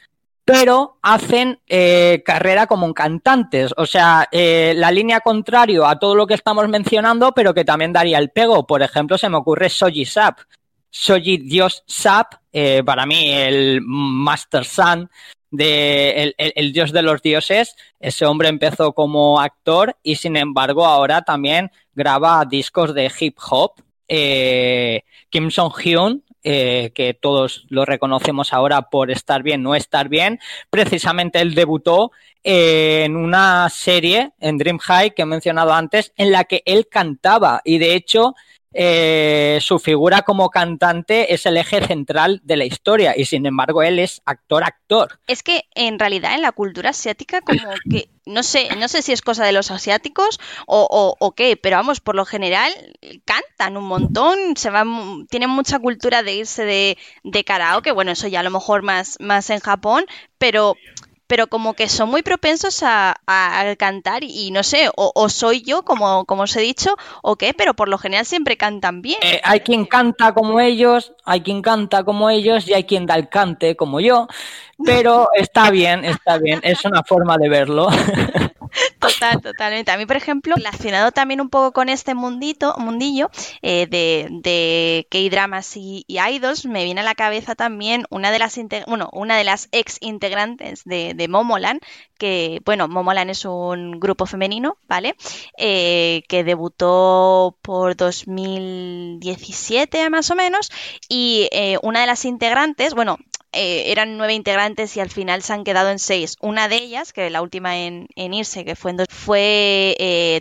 pero 0.50 0.98
hacen 1.02 1.60
eh, 1.68 2.22
carrera 2.24 2.66
como 2.66 2.92
cantantes. 2.92 3.72
O 3.76 3.86
sea, 3.86 4.28
eh, 4.32 4.74
la 4.76 4.90
línea 4.90 5.20
contrario 5.20 5.86
a 5.86 5.98
todo 5.98 6.14
lo 6.14 6.26
que 6.26 6.34
estamos 6.34 6.68
mencionando, 6.68 7.32
pero 7.32 7.54
que 7.54 7.64
también 7.64 7.92
daría 7.92 8.18
el 8.18 8.30
pego. 8.30 8.66
Por 8.66 8.82
ejemplo, 8.82 9.16
se 9.16 9.28
me 9.28 9.36
ocurre 9.36 9.68
Soji 9.68 10.04
Sap. 10.04 10.40
Soji 10.90 11.38
Dios 11.38 11.84
Sap, 11.86 12.34
eh, 12.52 12.82
para 12.84 13.06
mí 13.06 13.30
el 13.30 13.80
Master 13.82 14.64
Sun 14.64 15.08
de 15.52 16.10
el, 16.10 16.34
el, 16.36 16.72
dios 16.72 16.90
de 16.92 17.02
los 17.02 17.22
dioses. 17.22 17.76
Ese 18.00 18.26
hombre 18.26 18.48
empezó 18.48 18.92
como 18.92 19.40
actor 19.40 19.96
y 20.02 20.16
sin 20.16 20.36
embargo 20.36 20.84
ahora 20.84 21.22
también 21.22 21.70
graba 21.94 22.44
discos 22.44 22.92
de 22.92 23.10
hip 23.20 23.38
hop. 23.50 23.74
Kim 24.08 25.50
Song 25.52 25.72
Hyun 25.78 26.24
eh, 26.42 26.92
que 26.94 27.14
todos 27.14 27.66
lo 27.68 27.84
reconocemos 27.84 28.52
ahora 28.52 28.82
por 28.82 29.10
estar 29.10 29.42
bien, 29.42 29.62
no 29.62 29.74
estar 29.74 30.08
bien. 30.08 30.38
Precisamente 30.70 31.40
él 31.40 31.54
debutó 31.54 32.12
en 32.42 33.16
una 33.16 33.68
serie, 33.68 34.32
en 34.40 34.56
Dream 34.56 34.78
High, 34.78 35.14
que 35.14 35.22
he 35.22 35.26
mencionado 35.26 35.72
antes, 35.72 36.12
en 36.16 36.32
la 36.32 36.44
que 36.44 36.62
él 36.64 36.88
cantaba 36.88 37.60
y 37.64 37.78
de 37.78 37.94
hecho 37.94 38.34
eh, 38.72 39.58
su 39.60 39.78
figura 39.78 40.22
como 40.22 40.50
cantante 40.50 41.34
es 41.34 41.44
el 41.46 41.56
eje 41.56 41.84
central 41.86 42.40
de 42.44 42.56
la 42.56 42.64
historia 42.64 43.14
y 43.16 43.24
sin 43.24 43.46
embargo 43.46 43.82
él 43.82 43.98
es 43.98 44.22
actor-actor. 44.24 45.18
Es 45.26 45.42
que 45.42 45.64
en 45.74 45.98
realidad 45.98 46.34
en 46.34 46.42
la 46.42 46.52
cultura 46.52 46.90
asiática 46.90 47.40
como 47.40 47.68
que 47.90 48.08
no 48.26 48.42
sé, 48.42 48.68
no 48.76 48.86
sé 48.86 49.02
si 49.02 49.12
es 49.12 49.22
cosa 49.22 49.44
de 49.44 49.52
los 49.52 49.70
asiáticos 49.70 50.38
o, 50.66 51.16
o, 51.18 51.32
qué, 51.32 51.56
pero 51.56 51.78
vamos, 51.78 52.00
por 52.00 52.14
lo 52.14 52.24
general 52.24 52.72
cantan 53.24 53.76
un 53.76 53.84
montón, 53.84 54.56
se 54.56 54.70
van, 54.70 55.26
tienen 55.28 55.50
mucha 55.50 55.78
cultura 55.80 56.22
de 56.22 56.34
irse 56.34 56.64
de, 56.64 56.98
de 57.24 57.44
karaoke, 57.44 57.90
bueno, 57.90 58.12
eso 58.12 58.28
ya 58.28 58.40
a 58.40 58.44
lo 58.44 58.50
mejor 58.50 58.82
más, 58.82 59.16
más 59.20 59.50
en 59.50 59.58
Japón, 59.58 60.04
pero 60.38 60.76
pero 61.30 61.46
como 61.46 61.74
que 61.74 61.88
son 61.88 62.10
muy 62.10 62.22
propensos 62.22 62.82
a, 62.82 63.14
cantar 63.78 64.24
y 64.24 64.50
no 64.50 64.64
sé, 64.64 64.90
o, 64.96 65.28
soy 65.28 65.62
yo, 65.62 65.84
como, 65.84 66.24
como 66.24 66.42
os 66.42 66.56
he 66.56 66.60
dicho, 66.60 66.96
o 67.22 67.36
qué, 67.36 67.54
pero 67.54 67.74
por 67.74 67.88
lo 67.88 67.98
general 67.98 68.26
siempre 68.26 68.56
cantan 68.56 69.00
bien. 69.00 69.20
Eh, 69.22 69.40
hay 69.44 69.60
quien 69.60 69.84
canta 69.84 70.34
como 70.34 70.58
ellos, 70.58 71.12
hay 71.24 71.42
quien 71.42 71.62
canta 71.62 72.02
como 72.02 72.30
ellos 72.30 72.66
y 72.66 72.74
hay 72.74 72.82
quien 72.82 73.06
da 73.06 73.14
el 73.14 73.28
cante 73.28 73.76
como 73.76 74.00
yo, 74.00 74.26
pero 74.84 75.28
está 75.34 75.70
bien, 75.70 76.04
está 76.04 76.38
bien, 76.38 76.58
es 76.64 76.84
una 76.84 77.04
forma 77.04 77.38
de 77.38 77.48
verlo. 77.48 77.86
Total, 78.98 79.40
totalmente. 79.40 79.90
A 79.90 79.96
mí, 79.96 80.06
por 80.06 80.16
ejemplo, 80.16 80.54
relacionado 80.56 81.12
también 81.12 81.40
un 81.40 81.48
poco 81.48 81.72
con 81.72 81.88
este 81.88 82.14
mundito, 82.14 82.74
mundillo 82.78 83.30
eh, 83.62 83.86
de, 83.88 84.28
de 84.30 85.06
K-dramas 85.10 85.76
y, 85.76 86.04
idols, 86.08 86.66
me 86.66 86.84
viene 86.84 87.00
a 87.00 87.04
la 87.04 87.14
cabeza 87.14 87.54
también 87.54 88.04
una 88.10 88.30
de 88.30 88.38
las 88.38 88.58
una 89.12 89.36
de 89.36 89.44
las 89.44 89.68
ex 89.72 89.96
integrantes 90.00 90.82
de, 90.84 91.14
de 91.14 91.28
que, 92.18 92.60
bueno, 92.64 92.88
Momoland 92.88 93.30
es 93.30 93.44
un 93.44 93.98
grupo 93.98 94.26
femenino, 94.26 94.76
¿vale? 94.86 95.16
Eh, 95.56 96.22
que 96.28 96.44
debutó 96.44 97.56
por 97.62 97.96
2017 97.96 100.10
más 100.10 100.30
o 100.30 100.34
menos, 100.34 100.70
y 101.08 101.48
eh, 101.52 101.78
una 101.82 102.02
de 102.02 102.06
las 102.06 102.24
integrantes, 102.24 102.94
bueno, 102.94 103.16
eh, 103.52 103.90
eran 103.90 104.16
nueve 104.16 104.34
integrantes 104.34 104.96
y 104.96 105.00
al 105.00 105.10
final 105.10 105.42
se 105.42 105.52
han 105.52 105.64
quedado 105.64 105.90
en 105.90 105.98
seis. 105.98 106.36
Una 106.40 106.68
de 106.68 106.76
ellas, 106.76 107.12
que 107.12 107.30
la 107.30 107.42
última 107.42 107.78
en, 107.78 108.06
irse, 108.16 108.64
que 108.64 108.76
fue 108.76 108.92
en 108.92 108.98
dos, 108.98 109.08
fue 109.10 109.96
eh, 109.98 110.40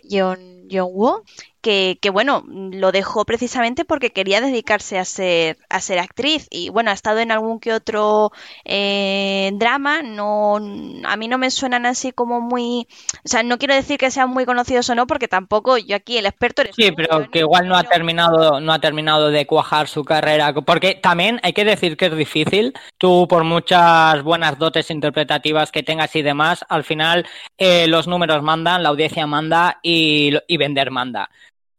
Woo, 0.71 1.23
que, 1.61 1.97
bueno, 2.11 2.43
lo 2.47 2.91
dejó 2.91 3.25
precisamente 3.25 3.83
porque 3.85 4.11
quería 4.11 4.41
dedicarse 4.41 4.97
a 4.97 5.05
ser, 5.05 5.57
a 5.69 5.81
ser 5.81 5.99
actriz. 5.99 6.47
Y 6.49 6.69
bueno, 6.69 6.91
ha 6.91 6.93
estado 6.93 7.19
en 7.19 7.31
algún 7.31 7.59
que 7.59 7.73
otro 7.73 8.31
eh, 8.65 9.51
drama. 9.53 10.01
No, 10.01 10.55
a 10.55 11.17
mí 11.17 11.27
no 11.27 11.37
me 11.37 11.51
suenan 11.51 11.85
así 11.85 12.11
como 12.11 12.39
muy. 12.41 12.87
O 13.25 13.27
sea, 13.27 13.43
no 13.43 13.57
quiero 13.57 13.75
decir 13.75 13.97
que 13.97 14.11
sean 14.11 14.29
muy 14.29 14.45
conocidos 14.45 14.89
o 14.89 14.95
no, 14.95 15.07
porque 15.07 15.27
tampoco 15.27 15.77
yo 15.77 15.95
aquí 15.95 16.17
el 16.17 16.25
experto 16.25 16.61
eres 16.61 16.75
Sí, 16.75 16.91
pero 16.91 17.29
que 17.29 17.39
igual 17.39 17.67
no 17.67 17.75
ha 17.75 17.83
terminado, 17.83 18.61
no 18.61 18.71
ha 18.71 18.79
terminado 18.79 19.29
de 19.29 19.45
cuajar 19.45 19.87
su 19.87 20.05
carrera. 20.05 20.53
Porque 20.53 20.95
también 20.95 21.39
hay 21.43 21.53
que 21.53 21.65
decir 21.65 21.97
que 21.97 22.05
es 22.05 22.15
difícil. 22.15 22.73
Tú, 22.97 23.27
por 23.27 23.43
muchas 23.43 24.23
buenas 24.23 24.57
dotes 24.57 24.89
interpretativas 24.91 25.71
que 25.71 25.83
tengas 25.83 26.15
y 26.15 26.21
demás, 26.21 26.65
al 26.69 26.83
final 26.83 27.27
eh, 27.57 27.87
los 27.87 28.07
números 28.07 28.41
mandan, 28.43 28.83
la 28.83 28.89
audiencia 28.89 29.27
manda 29.27 29.79
y, 29.83 30.31
y 30.47 30.57
vender 30.57 30.91
manda. 30.91 31.29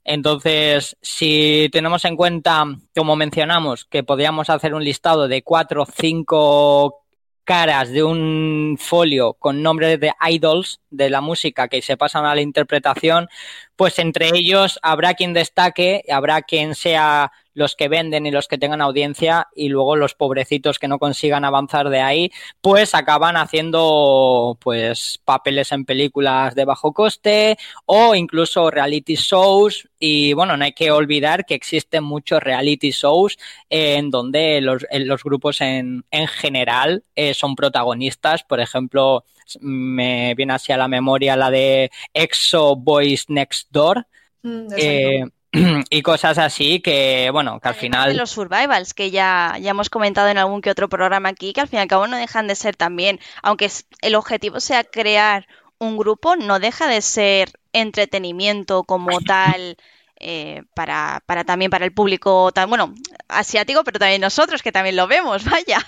Entonces, 0.05 0.97
si 1.03 1.69
tenemos 1.73 2.05
en 2.05 2.17
cuenta, 2.17 2.65
como 2.97 3.17
mencionamos, 3.17 3.85
que 3.85 4.03
podríamos 4.03 4.51
hacer 4.51 4.75
un 4.75 4.85
listado 4.85 5.29
de 5.29 5.43
cuatro 5.43 5.83
o 5.83 5.87
cinco 5.87 7.05
caras 7.45 7.91
de 7.91 8.05
un 8.05 8.77
folio 8.79 9.35
con 9.35 9.63
nombres 9.63 9.99
de 9.99 10.13
idols 10.31 10.81
de 10.91 11.11
la 11.11 11.21
música 11.21 11.69
que 11.69 11.83
se 11.83 11.97
pasan 11.97 12.25
a 12.25 12.35
la 12.35 12.43
interpretación, 12.43 13.29
pues 13.81 13.99
entre 13.99 14.29
ellos 14.35 14.79
habrá 14.83 15.15
quien 15.15 15.33
destaque, 15.33 16.05
habrá 16.13 16.43
quien 16.43 16.75
sea 16.75 17.33
los 17.55 17.77
que 17.77 17.89
venden 17.89 18.27
y 18.27 18.31
los 18.31 18.47
que 18.47 18.59
tengan 18.59 18.83
audiencia 18.83 19.49
y 19.57 19.71
luego 19.71 19.97
los 19.97 20.15
pobrecitos 20.15 20.79
que 20.79 20.87
no 20.87 20.99
consigan 20.99 21.47
avanzar 21.47 21.89
de 21.89 22.03
ahí, 22.03 22.31
pues 22.61 22.95
acaban 22.95 23.39
haciendo 23.39 24.59
pues 24.61 25.19
papeles 25.25 25.73
en 25.73 25.87
películas 25.87 26.55
de 26.55 26.67
bajo 26.67 26.93
coste 26.93 27.57
o 27.87 28.15
incluso 28.15 28.71
reality 28.71 29.15
shows. 29.15 29.89
Y 29.99 30.35
bueno, 30.35 30.59
no 30.59 30.65
hay 30.67 30.73
que 30.73 30.91
olvidar 30.91 31.47
que 31.47 31.55
existen 31.55 32.05
muchos 32.05 32.43
reality 32.43 32.91
shows 32.91 33.39
en 33.71 34.11
donde 34.11 34.61
los, 34.61 34.85
los 34.93 35.25
grupos 35.25 35.63
en, 35.63 36.05
en 36.11 36.29
general 36.29 37.05
eh, 37.17 37.33
son 37.33 37.57
protagonistas, 37.57 38.45
por 38.45 38.61
ejemplo, 38.61 39.25
me 39.61 40.35
viene 40.35 40.55
así 40.55 40.73
a 40.73 40.77
la 40.77 40.89
memoria 40.89 41.37
la 41.37 41.51
de 41.51 41.91
EXO 42.15 42.77
Boys 42.77 43.29
Next 43.29 43.69
Door. 43.71 44.07
Mm, 44.43 44.67
eh, 44.77 45.25
y 45.91 46.03
cosas 46.03 46.39
así 46.39 46.81
que, 46.81 47.31
bueno, 47.33 47.61
que 47.61 47.69
al 47.69 47.75
final... 47.75 48.17
Los 48.17 48.31
survivals, 48.31 48.95
que 48.95 49.11
ya, 49.11 49.57
ya 49.61 49.71
hemos 49.71 49.91
comentado 49.91 50.29
en 50.29 50.39
algún 50.39 50.61
que 50.61 50.71
otro 50.71 50.89
programa 50.89 51.29
aquí, 51.29 51.53
que 51.53 51.61
al 51.61 51.69
fin 51.69 51.79
y 51.79 51.83
al 51.83 51.89
cabo 51.89 52.07
no 52.07 52.17
dejan 52.17 52.47
de 52.47 52.55
ser 52.55 52.77
también, 52.77 53.19
aunque 53.43 53.71
el 54.03 54.15
objetivo 54.15 54.61
sea 54.61 54.85
crear 54.85 55.47
un 55.79 55.97
grupo, 55.97 56.37
no 56.37 56.61
deja 56.61 56.87
de 56.87 57.03
ser 57.03 57.51
entretenimiento 57.73 58.85
como 58.85 59.09
tal. 59.27 59.77
Eh, 60.23 60.65
para, 60.75 61.23
para 61.25 61.45
también 61.45 61.71
para 61.71 61.87
el 61.87 61.95
público, 61.95 62.53
tan, 62.53 62.69
bueno, 62.69 62.95
asiático, 63.27 63.85
pero 63.85 63.99
también 63.99 64.21
nosotros 64.21 64.63
que 64.63 64.71
también 64.71 64.95
lo 64.95 65.07
vemos, 65.07 65.45
vaya. 65.51 65.79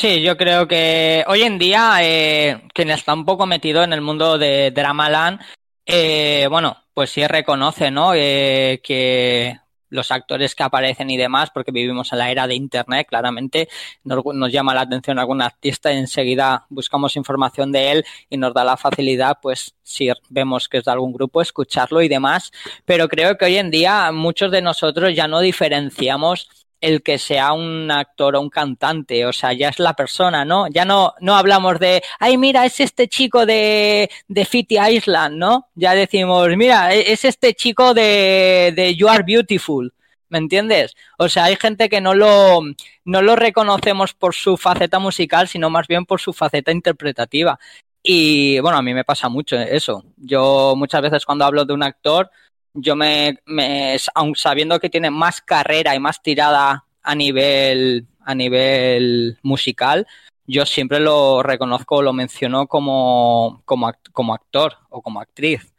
Sí, 0.00 0.22
yo 0.22 0.38
creo 0.38 0.66
que 0.66 1.24
hoy 1.26 1.42
en 1.42 1.58
día 1.58 1.98
eh, 2.00 2.62
quien 2.72 2.88
está 2.90 3.12
un 3.12 3.26
poco 3.26 3.44
metido 3.44 3.82
en 3.82 3.92
el 3.92 4.00
mundo 4.00 4.38
de 4.38 4.70
Dramaland, 4.70 5.42
eh, 5.84 6.46
bueno, 6.48 6.74
pues 6.94 7.10
sí 7.10 7.26
reconoce, 7.26 7.90
¿no? 7.90 8.14
Eh, 8.14 8.80
que 8.82 9.58
los 9.90 10.10
actores 10.10 10.54
que 10.54 10.62
aparecen 10.62 11.10
y 11.10 11.18
demás, 11.18 11.50
porque 11.52 11.70
vivimos 11.70 12.12
en 12.12 12.18
la 12.18 12.30
era 12.30 12.46
de 12.46 12.54
Internet, 12.54 13.08
claramente 13.10 13.68
nos, 14.02 14.24
nos, 14.24 14.50
llama 14.50 14.72
la 14.72 14.82
atención 14.82 15.18
algún 15.18 15.42
artista 15.42 15.92
y 15.92 15.98
enseguida 15.98 16.64
buscamos 16.70 17.14
información 17.16 17.70
de 17.70 17.92
él 17.92 18.04
y 18.30 18.38
nos 18.38 18.54
da 18.54 18.64
la 18.64 18.78
facilidad, 18.78 19.36
pues 19.42 19.74
si 19.82 20.08
vemos 20.30 20.70
que 20.70 20.78
es 20.78 20.84
de 20.86 20.92
algún 20.92 21.12
grupo, 21.12 21.42
escucharlo 21.42 22.00
y 22.00 22.08
demás. 22.08 22.52
Pero 22.86 23.06
creo 23.06 23.36
que 23.36 23.44
hoy 23.44 23.58
en 23.58 23.70
día 23.70 24.10
muchos 24.12 24.50
de 24.50 24.62
nosotros 24.62 25.14
ya 25.14 25.28
no 25.28 25.40
diferenciamos 25.40 26.48
el 26.80 27.02
que 27.02 27.18
sea 27.18 27.52
un 27.52 27.90
actor 27.90 28.36
o 28.36 28.40
un 28.40 28.50
cantante, 28.50 29.26
o 29.26 29.32
sea, 29.32 29.52
ya 29.52 29.68
es 29.68 29.78
la 29.78 29.94
persona, 29.94 30.44
¿no? 30.44 30.68
Ya 30.68 30.84
no, 30.84 31.14
no 31.20 31.36
hablamos 31.36 31.78
de, 31.78 32.02
ay, 32.18 32.38
mira, 32.38 32.64
es 32.64 32.80
este 32.80 33.08
chico 33.08 33.46
de, 33.46 34.10
de 34.28 34.44
Fitty 34.44 34.78
Island, 34.78 35.36
¿no? 35.36 35.68
Ya 35.74 35.94
decimos, 35.94 36.48
mira, 36.56 36.94
e, 36.94 37.12
es 37.12 37.24
este 37.24 37.54
chico 37.54 37.94
de, 37.94 38.72
de 38.74 38.96
You 38.96 39.08
Are 39.08 39.24
Beautiful, 39.24 39.92
¿me 40.28 40.38
entiendes? 40.38 40.94
O 41.18 41.28
sea, 41.28 41.44
hay 41.44 41.56
gente 41.56 41.88
que 41.88 42.00
no 42.00 42.14
lo, 42.14 42.60
no 43.04 43.22
lo 43.22 43.36
reconocemos 43.36 44.14
por 44.14 44.34
su 44.34 44.56
faceta 44.56 44.98
musical, 44.98 45.48
sino 45.48 45.70
más 45.70 45.86
bien 45.86 46.06
por 46.06 46.20
su 46.20 46.32
faceta 46.32 46.72
interpretativa. 46.72 47.58
Y 48.02 48.58
bueno, 48.60 48.78
a 48.78 48.82
mí 48.82 48.94
me 48.94 49.04
pasa 49.04 49.28
mucho 49.28 49.56
eso. 49.56 50.04
Yo 50.16 50.74
muchas 50.76 51.02
veces 51.02 51.26
cuando 51.26 51.44
hablo 51.44 51.64
de 51.64 51.74
un 51.74 51.82
actor, 51.82 52.30
yo 52.74 52.96
me, 52.96 53.38
me 53.46 53.96
aun 54.14 54.34
sabiendo 54.36 54.78
que 54.80 54.90
tiene 54.90 55.10
más 55.10 55.40
carrera 55.40 55.94
y 55.94 56.00
más 56.00 56.22
tirada 56.22 56.84
a 57.02 57.14
nivel 57.14 58.06
a 58.24 58.34
nivel 58.34 59.38
musical, 59.42 60.06
yo 60.46 60.66
siempre 60.66 61.00
lo 61.00 61.42
reconozco, 61.42 62.02
lo 62.02 62.12
menciono 62.12 62.66
como, 62.66 63.62
como, 63.64 63.92
como 64.12 64.34
actor 64.34 64.76
o 64.88 65.02
como 65.02 65.20
actriz. 65.20 65.72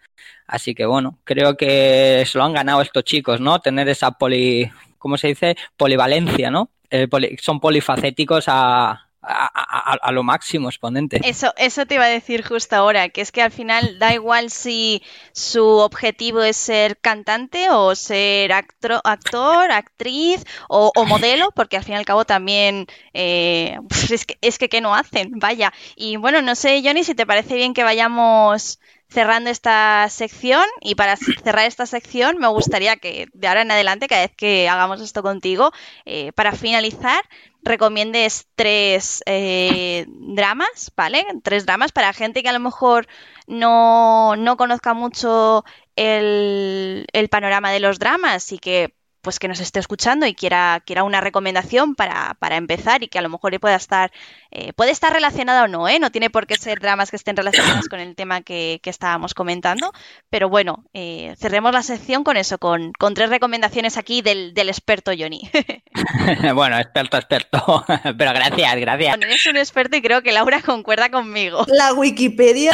Así 0.47 0.75
que 0.75 0.85
bueno, 0.85 1.17
creo 1.23 1.55
que 1.55 2.23
se 2.25 2.37
lo 2.37 2.43
han 2.43 2.53
ganado 2.53 2.81
estos 2.81 3.03
chicos, 3.03 3.39
¿no? 3.39 3.59
Tener 3.59 3.87
esa 3.89 4.11
poli, 4.11 4.69
¿cómo 4.97 5.17
se 5.17 5.27
dice? 5.27 5.55
Polivalencia, 5.77 6.51
¿no? 6.51 6.69
Eh, 6.89 7.07
son 7.41 7.59
polifacéticos 7.59 8.45
a, 8.47 9.07
a, 9.23 10.11
lo 10.11 10.23
máximo 10.23 10.69
exponente. 10.69 11.21
Eso, 11.23 11.53
eso 11.57 11.85
te 11.85 11.95
iba 11.95 12.05
a 12.05 12.09
decir 12.09 12.43
justo 12.43 12.75
ahora, 12.75 13.09
que 13.09 13.21
es 13.21 13.31
que 13.31 13.41
al 13.41 13.51
final 13.51 13.99
da 13.99 14.13
igual 14.13 14.49
si 14.49 15.03
su 15.31 15.63
objetivo 15.63 16.41
es 16.41 16.57
ser 16.57 16.97
cantante 16.97 17.69
o 17.69 17.95
ser 17.95 18.51
actor, 18.51 19.71
actriz 19.71 20.43
o, 20.67 20.91
modelo, 21.05 21.51
porque 21.51 21.77
al 21.77 21.83
fin 21.83 21.93
y 21.93 21.97
al 21.97 22.05
cabo 22.05 22.25
también 22.25 22.87
eh, 23.13 23.77
es, 24.09 24.25
que, 24.25 24.37
es 24.41 24.57
que 24.57 24.69
¿qué 24.69 24.81
no 24.81 24.95
hacen? 24.95 25.31
Vaya. 25.39 25.73
Y 25.95 26.17
bueno, 26.17 26.41
no 26.41 26.55
sé, 26.55 26.81
Johnny, 26.83 27.03
si 27.03 27.15
te 27.15 27.25
parece 27.25 27.55
bien 27.55 27.73
que 27.73 27.83
vayamos 27.83 28.79
cerrando 29.11 29.49
esta 29.49 30.07
sección 30.09 30.63
y 30.79 30.95
para 30.95 31.17
cerrar 31.17 31.65
esta 31.65 31.85
sección 31.85 32.37
me 32.37 32.47
gustaría 32.47 32.95
que 32.95 33.27
de 33.33 33.47
ahora 33.47 33.61
en 33.61 33.71
adelante, 33.71 34.07
cada 34.07 34.21
vez 34.21 34.31
que 34.35 34.69
hagamos 34.69 35.01
esto 35.01 35.21
contigo, 35.21 35.71
eh, 36.05 36.31
para 36.31 36.53
finalizar, 36.53 37.21
recomiendes 37.63 38.47
tres 38.55 39.23
eh, 39.25 40.05
dramas, 40.07 40.91
¿vale? 40.95 41.25
Tres 41.43 41.65
dramas 41.65 41.91
para 41.91 42.13
gente 42.13 42.43
que 42.43 42.49
a 42.49 42.53
lo 42.53 42.59
mejor 42.59 43.07
no, 43.47 44.35
no 44.35 44.57
conozca 44.57 44.93
mucho 44.93 45.63
el, 45.95 47.05
el, 47.13 47.29
panorama 47.29 47.71
de 47.71 47.79
los 47.79 47.99
dramas 47.99 48.51
y 48.51 48.59
que 48.59 48.93
pues 49.21 49.39
que 49.39 49.47
nos 49.47 49.59
esté 49.59 49.79
escuchando 49.79 50.25
y 50.25 50.33
quiera, 50.33 50.81
quiera 50.85 51.03
una 51.03 51.21
recomendación 51.21 51.95
para, 51.95 52.35
para 52.39 52.57
empezar 52.57 53.03
y 53.03 53.07
que 53.07 53.19
a 53.19 53.21
lo 53.21 53.29
mejor 53.29 53.51
pueda 53.59 53.75
estar, 53.75 54.11
eh, 54.51 54.73
puede 54.73 54.91
estar 54.91 55.13
relacionada 55.13 55.63
o 55.63 55.67
no, 55.67 55.87
¿eh? 55.87 55.99
No 55.99 56.11
tiene 56.11 56.29
por 56.29 56.47
qué 56.47 56.55
ser 56.57 56.79
dramas 56.79 57.09
que 57.09 57.17
estén 57.17 57.35
relacionados 57.35 57.87
con 57.89 57.99
el 57.99 58.15
tema 58.15 58.41
que, 58.41 58.79
que 58.81 58.89
estábamos 58.89 59.33
comentando. 59.33 59.91
Pero 60.29 60.49
bueno, 60.49 60.85
eh, 60.93 61.35
cerremos 61.37 61.73
la 61.73 61.83
sección 61.83 62.23
con 62.23 62.37
eso, 62.37 62.57
con, 62.57 62.93
con 62.93 63.13
tres 63.13 63.29
recomendaciones 63.29 63.97
aquí 63.97 64.21
del, 64.21 64.53
del 64.53 64.69
experto 64.69 65.11
Johnny. 65.17 65.49
bueno, 66.55 66.77
experto, 66.77 67.17
experto. 67.17 67.85
Pero 68.17 68.33
gracias, 68.33 68.75
gracias. 68.75 69.17
Bueno, 69.17 69.25
eres 69.25 69.45
un 69.47 69.57
experto 69.57 69.97
y 69.97 70.01
creo 70.01 70.21
que 70.21 70.31
Laura 70.31 70.61
concuerda 70.61 71.09
conmigo. 71.09 71.65
La 71.67 71.93
Wikipedia. 71.93 72.71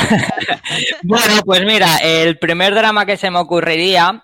bueno, 1.03 1.41
pues 1.45 1.65
mira, 1.65 1.97
el 1.97 2.37
primer 2.37 2.73
drama 2.73 3.05
que 3.05 3.17
se 3.17 3.31
me 3.31 3.39
ocurriría 3.39 4.23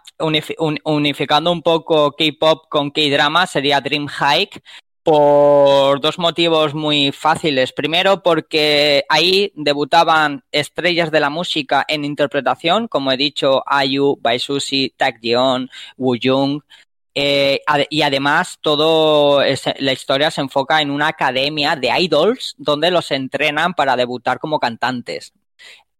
unificando 0.85 1.51
un 1.51 1.61
poco 1.61 2.12
K-pop 2.15 2.67
con 2.69 2.91
K-drama 2.91 3.47
sería 3.47 3.81
Dream 3.81 4.07
Hike 4.07 4.61
por 5.03 5.99
dos 5.99 6.17
motivos 6.17 6.73
muy 6.73 7.11
fáciles. 7.11 7.73
Primero, 7.73 8.23
porque 8.23 9.03
ahí 9.09 9.51
debutaban 9.55 10.43
estrellas 10.51 11.11
de 11.11 11.19
la 11.19 11.29
música 11.29 11.85
en 11.87 12.05
interpretación, 12.05 12.87
como 12.87 13.11
he 13.11 13.17
dicho, 13.17 13.63
Ayu, 13.67 14.17
Baisusi, 14.21 14.93
Tak 14.95 15.19
Jeon, 15.21 15.69
Woo 15.97 16.17
Jung. 16.21 16.61
Eh, 17.15 17.61
y 17.89 18.01
además, 18.01 18.57
todo 18.61 19.41
la 19.41 19.91
historia 19.91 20.31
se 20.31 20.41
enfoca 20.41 20.81
en 20.81 20.89
una 20.89 21.09
academia 21.09 21.75
de 21.75 21.91
idols 21.99 22.55
donde 22.57 22.89
los 22.89 23.11
entrenan 23.11 23.73
para 23.73 23.95
debutar 23.95 24.39
como 24.39 24.59
cantantes. 24.59 25.33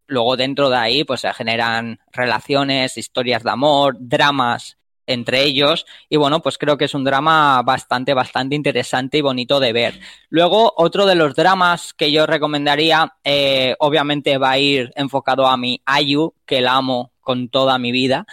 Luego 0.07 0.35
dentro 0.38 0.69
de 0.69 0.77
ahí 0.77 1.03
pues 1.03 1.22
se 1.22 1.34
generan 1.34 1.99
relaciones, 2.11 2.98
historias 2.98 3.44
de 3.44 3.52
amor, 3.52 3.95
dramas 3.99 4.77
entre 5.08 5.44
ellos 5.44 5.86
y 6.10 6.18
bueno 6.18 6.42
pues 6.42 6.58
creo 6.58 6.78
que 6.78 6.86
es 6.86 6.94
un 6.94 7.04
drama 7.04 7.62
bastante 7.64 8.14
bastante 8.14 8.56
interesante 8.56 9.18
y 9.18 9.22
bonito 9.22 9.60
de 9.60 9.74
ver. 9.74 10.00
Luego 10.30 10.74
otro 10.78 11.06
de 11.06 11.16
los 11.16 11.36
dramas 11.36 11.94
que 11.94 12.12
yo 12.12 12.26
recomendaría 12.26 13.14
eh, 13.24 13.76
obviamente 13.80 14.38
va 14.38 14.52
a 14.52 14.60
ir 14.60 14.92
enfocado 14.96 15.48
a 15.48 15.58
mi 15.58 15.82
Ayu 15.86 16.34
que 16.46 16.62
la 16.62 16.76
amo 16.76 17.12
con 17.22 17.50
toda 17.50 17.78
mi 17.78 17.92
vida. 17.92 18.26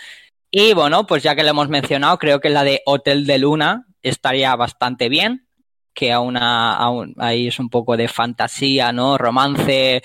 Y 0.50 0.74
bueno 0.74 1.06
pues 1.06 1.22
ya 1.22 1.34
que 1.34 1.42
lo 1.42 1.50
hemos 1.50 1.68
mencionado 1.68 2.18
creo 2.18 2.40
que 2.40 2.50
la 2.50 2.64
de 2.64 2.82
Hotel 2.86 3.26
de 3.26 3.38
Luna 3.38 3.86
estaría 4.02 4.54
bastante 4.56 5.08
bien 5.08 5.46
que 5.92 6.12
aún, 6.12 6.36
aún 6.36 7.14
ahí 7.18 7.48
es 7.48 7.58
un 7.58 7.68
poco 7.68 7.96
de 7.96 8.08
fantasía 8.08 8.92
no 8.92 9.18
romance 9.18 10.02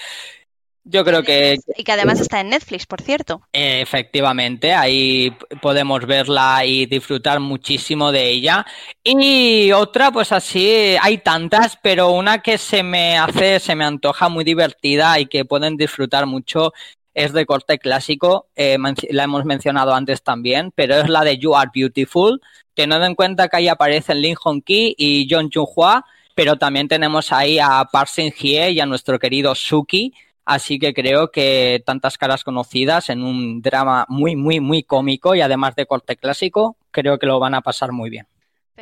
yo 0.86 1.03
creo 1.03 1.24
que... 1.24 1.57
Y 1.76 1.84
que 1.84 1.91
además 1.91 2.22
está 2.22 2.40
en 2.40 2.49
Netflix, 2.49 2.86
por 2.86 3.02
cierto. 3.02 3.41
Efectivamente, 3.52 4.74
ahí 4.74 5.36
podemos 5.62 6.06
verla 6.06 6.64
y 6.64 6.86
disfrutar 6.86 7.40
muchísimo 7.40 8.12
de 8.12 8.30
ella. 8.30 8.66
Y 9.03 9.72
otra, 9.72 10.12
pues 10.12 10.32
así, 10.32 10.95
hay 11.02 11.18
tantas, 11.18 11.78
pero 11.82 12.12
una 12.12 12.41
que 12.41 12.57
se 12.57 12.84
me 12.84 13.18
hace, 13.18 13.60
se 13.60 13.76
me 13.76 13.84
antoja 13.84 14.30
muy 14.30 14.44
divertida 14.44 15.20
y 15.20 15.26
que 15.26 15.44
pueden 15.44 15.76
disfrutar 15.76 16.26
mucho 16.26 16.72
es 17.16 17.34
de 17.34 17.45
corte 17.45 17.80
clásico, 17.80 18.48
eh, 18.57 18.78
la 19.10 19.24
hemos 19.24 19.45
mencionado 19.45 19.94
antes 19.94 20.22
también, 20.22 20.72
pero 20.76 20.95
es 20.95 21.10
la 21.10 21.24
de 21.24 21.38
You 21.38 21.56
Are 21.56 21.72
Beautiful, 21.74 22.41
no 22.86 22.99
den 22.99 23.16
cuenta 23.16 23.48
que 23.48 23.57
ahí 23.57 23.68
aparecen 23.70 24.22
Lin 24.22 24.36
Hong 24.36 24.62
Ki 24.62 24.95
y 24.98 25.28
John 25.30 25.49
Jung 25.52 25.68
Hwa, 25.74 26.06
pero 26.36 26.57
también 26.57 26.90
tenemos 26.90 27.32
ahí 27.32 27.57
a 27.57 27.86
Park 27.90 28.10
Shin 28.14 28.34
Hye 28.34 28.72
y 28.72 28.80
a 28.82 28.86
nuestro 28.86 29.18
querido 29.18 29.56
Suki, 29.56 30.14
Así 30.46 30.78
que 30.78 30.94
creo 30.94 31.32
que 31.32 31.82
tantas 31.86 32.18
caras 32.18 32.44
conocidas 32.44 33.10
en 33.10 33.24
un 33.24 33.62
drama 33.62 34.06
muy, 34.08 34.36
muy, 34.36 34.60
muy 34.60 34.84
cómico 34.84 35.34
y 35.34 35.42
además 35.42 35.76
de 35.76 35.88
corte 35.88 36.16
clásico, 36.16 36.78
creo 36.92 37.18
que 37.18 37.26
lo 37.26 37.40
van 37.40 37.56
a 37.56 37.62
pasar 37.62 37.92
muy 37.92 38.12
bien. 38.12 38.28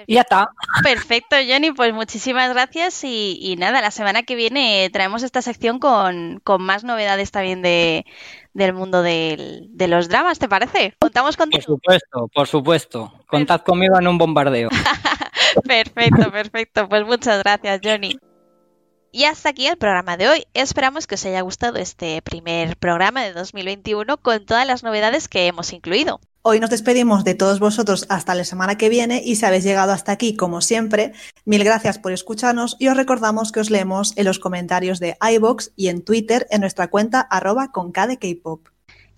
Y 0.08 0.16
ya 0.16 0.22
está. 0.22 0.50
Perfecto, 0.82 1.36
Jenny, 1.36 1.72
pues 1.72 1.94
muchísimas 1.94 2.52
gracias 2.52 3.04
y, 3.04 3.56
nada, 3.58 3.82
la 3.82 3.92
semana 3.92 4.24
que 4.24 4.36
viene 4.36 4.90
traemos 4.92 5.24
esta 5.24 5.42
sección 5.42 5.80
con, 5.80 6.42
más 6.60 6.84
novedades 6.84 7.32
también 7.32 7.62
de, 7.62 8.06
del 8.54 8.74
mundo 8.74 9.02
de 9.04 9.68
los 9.88 10.10
dramas, 10.10 10.40
¿te 10.40 10.50
parece? 10.50 10.96
¿Contamos 11.00 11.38
contigo? 11.38 11.64
Por 11.64 11.76
supuesto, 11.76 12.28
por 12.34 12.48
supuesto. 12.48 13.14
Contad 13.28 13.62
conmigo 13.62 13.98
en 14.00 14.08
un 14.08 14.18
bombardeo. 14.18 14.70
perfecto, 15.64 16.32
perfecto. 16.32 16.90
Pues 16.90 17.06
muchas 17.06 17.40
gracias, 17.44 17.80
Johnny. 17.84 18.18
Y 19.16 19.26
hasta 19.26 19.50
aquí 19.50 19.68
el 19.68 19.78
programa 19.78 20.18
de 20.18 20.28
hoy. 20.28 20.48
Esperamos 20.56 21.06
que 21.06 21.14
os 21.14 21.26
haya 21.28 21.42
gustado 21.42 21.78
este 21.78 22.24
primer 22.24 22.76
programa 22.78 23.22
de 23.24 23.32
2021 23.32 24.18
con 24.18 24.44
todas 24.44 24.66
las 24.66 24.82
novedades 24.82 25.28
que 25.28 25.46
hemos 25.46 25.72
incluido. 25.72 26.20
Hoy 26.42 26.60
nos 26.60 26.72
despedimos 26.72 27.24
de 27.24 27.36
todos 27.36 27.60
vosotros 27.60 28.08
hasta 28.10 28.34
la 28.34 28.44
semana 28.44 28.76
que 28.76 28.90
viene 28.90 29.22
y 29.24 29.36
si 29.36 29.46
habéis 29.46 29.66
llegado 29.66 29.92
hasta 29.92 30.14
aquí, 30.14 30.36
como 30.36 30.62
siempre, 30.62 31.14
mil 31.46 31.64
gracias 31.64 32.00
por 32.00 32.12
escucharnos 32.12 32.76
y 32.80 32.88
os 32.88 32.98
recordamos 32.98 33.52
que 33.52 33.60
os 33.60 33.70
leemos 33.70 34.18
en 34.18 34.26
los 34.26 34.40
comentarios 34.40 35.00
de 35.00 35.16
iBox 35.22 35.74
y 35.76 35.90
en 35.90 36.04
Twitter 36.04 36.48
en 36.50 36.62
nuestra 36.62 36.88
cuenta 36.88 37.22
arroba 37.22 37.72
con. 37.72 37.94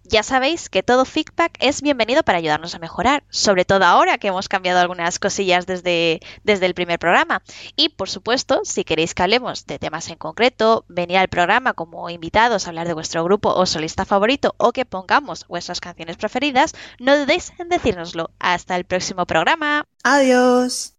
Ya 0.07 0.21
sabéis 0.21 0.69
que 0.69 0.83
todo 0.83 1.03
feedback 1.03 1.57
es 1.59 1.81
bienvenido 1.81 2.21
para 2.21 2.37
ayudarnos 2.37 2.75
a 2.75 2.79
mejorar, 2.79 3.23
sobre 3.29 3.65
todo 3.65 3.85
ahora 3.85 4.19
que 4.19 4.27
hemos 4.27 4.47
cambiado 4.47 4.79
algunas 4.79 5.17
cosillas 5.17 5.65
desde, 5.65 6.19
desde 6.43 6.67
el 6.67 6.75
primer 6.75 6.99
programa. 6.99 7.41
Y 7.75 7.89
por 7.89 8.07
supuesto, 8.07 8.61
si 8.65 8.83
queréis 8.83 9.15
que 9.15 9.23
hablemos 9.23 9.65
de 9.65 9.79
temas 9.79 10.07
en 10.09 10.17
concreto, 10.17 10.85
venir 10.87 11.17
al 11.17 11.27
programa 11.27 11.73
como 11.73 12.07
invitados 12.11 12.65
a 12.65 12.69
hablar 12.69 12.87
de 12.87 12.93
vuestro 12.93 13.23
grupo 13.23 13.49
o 13.49 13.65
solista 13.65 14.05
favorito 14.05 14.53
o 14.57 14.73
que 14.73 14.85
pongamos 14.85 15.47
vuestras 15.47 15.81
canciones 15.81 16.17
preferidas, 16.17 16.73
no 16.99 17.17
dudéis 17.17 17.51
en 17.57 17.69
decírnoslo. 17.69 18.29
Hasta 18.37 18.75
el 18.75 18.85
próximo 18.85 19.25
programa. 19.25 19.87
Adiós. 20.03 20.93